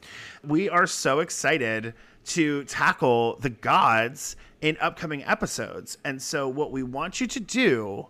We 0.44 0.70
are 0.70 0.88
so 0.88 1.20
excited 1.20 1.94
to 2.26 2.64
tackle 2.66 3.38
the 3.40 3.50
gods 3.50 4.36
in 4.62 4.78
upcoming 4.82 5.24
episodes, 5.24 5.98
and 6.04 6.22
so 6.22 6.48
what 6.48 6.72
we 6.72 6.84
want 6.84 7.22
you 7.22 7.28
to 7.28 7.40
do 7.40 8.08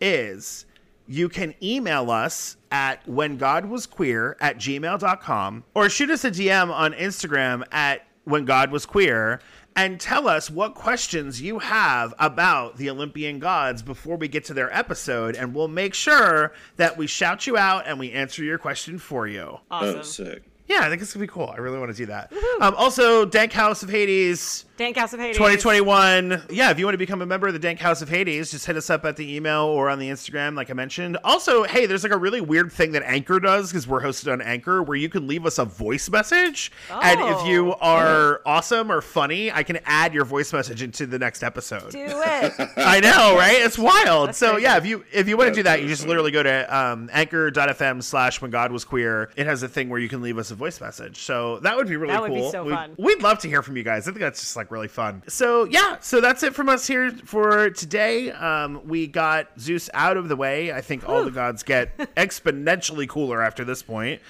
is 0.00 0.66
you 1.10 1.28
can 1.28 1.52
email 1.60 2.08
us 2.08 2.56
at 2.70 3.06
when 3.08 3.36
god 3.36 3.66
was 3.66 3.84
queer 3.84 4.36
at 4.40 4.56
gmail.com 4.58 5.64
or 5.74 5.88
shoot 5.88 6.08
us 6.08 6.24
a 6.24 6.30
dm 6.30 6.70
on 6.70 6.92
instagram 6.92 7.64
at 7.72 8.06
when 8.24 8.44
god 8.44 8.70
was 8.70 8.86
queer 8.86 9.40
and 9.76 10.00
tell 10.00 10.28
us 10.28 10.50
what 10.50 10.74
questions 10.74 11.40
you 11.40 11.58
have 11.60 12.12
about 12.18 12.76
the 12.76 12.90
olympian 12.90 13.38
gods 13.38 13.82
before 13.82 14.16
we 14.16 14.26
get 14.28 14.44
to 14.44 14.54
their 14.54 14.72
episode 14.76 15.36
and 15.36 15.54
we'll 15.54 15.68
make 15.68 15.94
sure 15.94 16.52
that 16.76 16.96
we 16.96 17.06
shout 17.06 17.46
you 17.46 17.56
out 17.56 17.86
and 17.86 17.98
we 17.98 18.10
answer 18.12 18.42
your 18.42 18.58
question 18.58 18.98
for 18.98 19.26
you 19.26 19.58
Awesome. 19.70 19.98
Oh, 19.98 20.02
sick. 20.02 20.42
yeah 20.66 20.80
i 20.82 20.88
think 20.88 21.00
it's 21.02 21.12
gonna 21.14 21.24
be 21.24 21.28
cool 21.30 21.52
i 21.54 21.58
really 21.58 21.78
want 21.78 21.90
to 21.90 21.96
do 21.96 22.06
that 22.06 22.32
um, 22.60 22.74
also 22.76 23.24
dank 23.24 23.52
house 23.52 23.82
of 23.82 23.90
hades 23.90 24.64
Dank 24.80 24.96
House 24.96 25.12
of 25.12 25.20
Hades. 25.20 25.36
2021. 25.36 26.44
Yeah, 26.48 26.70
if 26.70 26.78
you 26.78 26.86
want 26.86 26.94
to 26.94 26.98
become 26.98 27.20
a 27.20 27.26
member 27.26 27.46
of 27.46 27.52
the 27.52 27.58
Dank 27.58 27.80
House 27.80 28.00
of 28.00 28.08
Hades, 28.08 28.50
just 28.50 28.64
hit 28.64 28.78
us 28.78 28.88
up 28.88 29.04
at 29.04 29.16
the 29.18 29.36
email 29.36 29.64
or 29.64 29.90
on 29.90 29.98
the 29.98 30.08
Instagram, 30.08 30.56
like 30.56 30.70
I 30.70 30.72
mentioned. 30.72 31.18
Also, 31.22 31.64
hey, 31.64 31.84
there's 31.84 32.02
like 32.02 32.12
a 32.14 32.16
really 32.16 32.40
weird 32.40 32.72
thing 32.72 32.92
that 32.92 33.02
Anchor 33.02 33.38
does 33.40 33.70
because 33.70 33.86
we're 33.86 34.00
hosted 34.00 34.32
on 34.32 34.40
Anchor 34.40 34.82
where 34.82 34.96
you 34.96 35.10
can 35.10 35.26
leave 35.26 35.44
us 35.44 35.58
a 35.58 35.66
voice 35.66 36.08
message. 36.08 36.72
And 36.90 37.20
if 37.20 37.46
you 37.46 37.72
Oh. 37.74 37.78
are 37.82 38.40
awesome 38.46 38.90
or 38.90 39.02
funny, 39.02 39.52
I 39.52 39.64
can 39.64 39.80
add 39.84 40.14
your 40.14 40.24
voice 40.24 40.50
message 40.50 40.80
into 40.82 41.06
the 41.06 41.18
next 41.18 41.42
episode. 41.42 41.90
Do 41.92 41.98
it. 42.02 42.54
I 42.78 43.00
know, 43.00 43.36
right? 43.36 43.60
It's 43.60 43.76
wild. 43.78 44.28
That's 44.28 44.38
so 44.38 44.52
crazy. 44.52 44.62
yeah, 44.62 44.78
if 44.78 44.86
you 44.86 45.04
if 45.12 45.28
you 45.28 45.36
want 45.36 45.50
to 45.50 45.54
do 45.54 45.62
that, 45.64 45.82
you 45.82 45.88
just 45.88 46.06
literally 46.06 46.30
go 46.30 46.42
to 46.42 46.74
um, 46.74 47.10
anchor.fm 47.12 48.02
slash 48.02 48.40
when 48.40 48.50
God 48.50 48.72
was 48.72 48.86
queer. 48.86 49.28
It 49.36 49.44
has 49.46 49.62
a 49.62 49.68
thing 49.68 49.90
where 49.90 50.00
you 50.00 50.08
can 50.08 50.22
leave 50.22 50.38
us 50.38 50.50
a 50.50 50.54
voice 50.54 50.80
message. 50.80 51.18
So 51.18 51.58
that 51.60 51.76
would 51.76 51.86
be 51.86 51.96
really 51.96 52.14
That 52.14 52.22
would 52.22 52.30
cool. 52.30 52.46
be 52.46 52.50
so 52.50 52.64
We'd- 52.64 52.74
fun. 52.76 52.94
We'd 52.96 53.22
love 53.22 53.40
to 53.40 53.48
hear 53.48 53.62
from 53.62 53.76
you 53.76 53.82
guys. 53.82 54.08
I 54.08 54.12
think 54.12 54.20
that's 54.20 54.40
just 54.40 54.56
like 54.56 54.69
really 54.70 54.88
fun. 54.88 55.22
So 55.28 55.64
yeah, 55.64 55.96
so 56.00 56.20
that's 56.20 56.42
it 56.42 56.54
from 56.54 56.68
us 56.68 56.86
here 56.86 57.10
for 57.24 57.70
today. 57.70 58.30
Um, 58.30 58.80
we 58.86 59.06
got 59.06 59.48
Zeus 59.58 59.90
out 59.94 60.16
of 60.16 60.28
the 60.28 60.36
way. 60.36 60.72
I 60.72 60.80
think 60.80 61.08
all 61.08 61.24
the 61.24 61.30
gods 61.30 61.62
get 61.62 61.96
exponentially 62.16 63.08
cooler 63.08 63.42
after 63.42 63.64
this 63.64 63.82
point. 63.82 64.20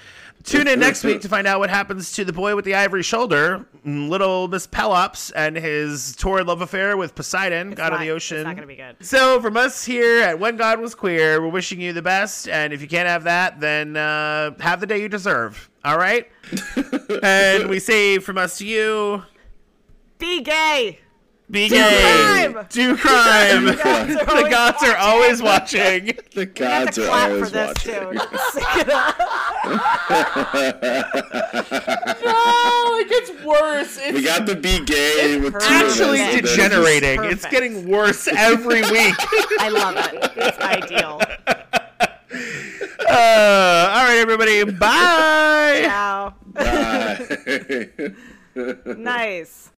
Tune 0.43 0.67
in 0.67 0.79
next 0.79 1.03
week 1.03 1.21
to 1.21 1.29
find 1.29 1.45
out 1.45 1.59
what 1.59 1.69
happens 1.69 2.13
to 2.13 2.25
the 2.25 2.33
boy 2.33 2.55
with 2.55 2.65
the 2.65 2.73
ivory 2.73 3.03
shoulder, 3.03 3.65
little 3.85 4.47
Miss 4.47 4.65
Pelops, 4.65 5.29
and 5.31 5.55
his 5.55 6.15
torrid 6.15 6.47
love 6.47 6.61
affair 6.61 6.97
with 6.97 7.13
Poseidon, 7.13 7.71
god 7.71 7.93
of 7.93 7.99
the 7.99 8.09
ocean. 8.09 8.37
It's 8.37 8.45
not 8.45 8.55
gonna 8.55 8.67
be 8.67 8.75
good. 8.75 8.95
So 9.01 9.39
from 9.39 9.55
us 9.55 9.85
here 9.85 10.23
at 10.23 10.39
When 10.39 10.57
God 10.57 10.79
Was 10.79 10.95
Queer, 10.95 11.41
we're 11.41 11.49
wishing 11.49 11.79
you 11.79 11.93
the 11.93 12.01
best, 12.01 12.47
and 12.47 12.73
if 12.73 12.81
you 12.81 12.87
can't 12.87 13.07
have 13.07 13.25
that, 13.25 13.59
then 13.59 13.95
uh, 13.95 14.51
have 14.59 14.79
the 14.79 14.87
day 14.87 15.01
you 15.01 15.09
deserve. 15.09 15.69
All 15.83 15.97
right. 15.97 16.27
and 17.23 17.67
we 17.67 17.79
say 17.79 18.19
from 18.19 18.37
us 18.37 18.57
to 18.59 18.65
you, 18.65 19.23
Be 20.21 20.41
gay. 20.41 20.99
be 21.49 21.67
Do 21.67 21.75
gay, 21.75 22.47
crime! 22.53 22.65
do 22.69 22.95
crime. 22.95 23.65
The 23.65 23.73
gods 23.75 24.13
are 24.13 24.25
the 24.25 24.31
always 24.31 24.49
gods 24.53 24.83
are 24.83 24.97
always 24.97 25.41
watching. 25.41 26.11
The 26.33 26.45
We 26.57 26.65
have 26.65 26.85
gods 26.85 26.95
to 26.95 27.03
are 27.03 27.07
clap 27.07 27.29
for 27.29 27.33
always 27.35 27.51
this 27.51 27.67
watching. 27.67 27.93
too. 28.01 28.19
It 28.21 28.87
no, 32.23 32.97
it 32.99 33.09
gets 33.09 33.31
worse. 33.43 33.97
It's 34.01 34.13
We 34.13 34.23
got 34.23 34.45
the 34.45 34.55
be 34.55 34.79
gay 34.85 35.39
with 35.39 35.53
two 35.53 35.57
of 35.57 35.63
actually 35.63 36.21
us, 36.21 36.35
and 36.35 36.45
degenerating. 36.45 37.23
It's 37.23 37.43
Perfect. 37.43 37.51
getting 37.51 37.87
worse 37.89 38.27
every 38.27 38.81
week. 38.83 39.15
I 39.59 39.69
love 39.69 39.95
it. 39.97 40.31
It's 40.37 40.57
ideal. 40.59 41.19
uh, 43.09 43.91
all 43.93 44.03
right, 44.05 44.17
everybody. 44.19 44.63
Bye. 44.65 45.81
Ciao. 45.85 46.33
Bye. 46.53 48.13
Nice. 48.95 49.70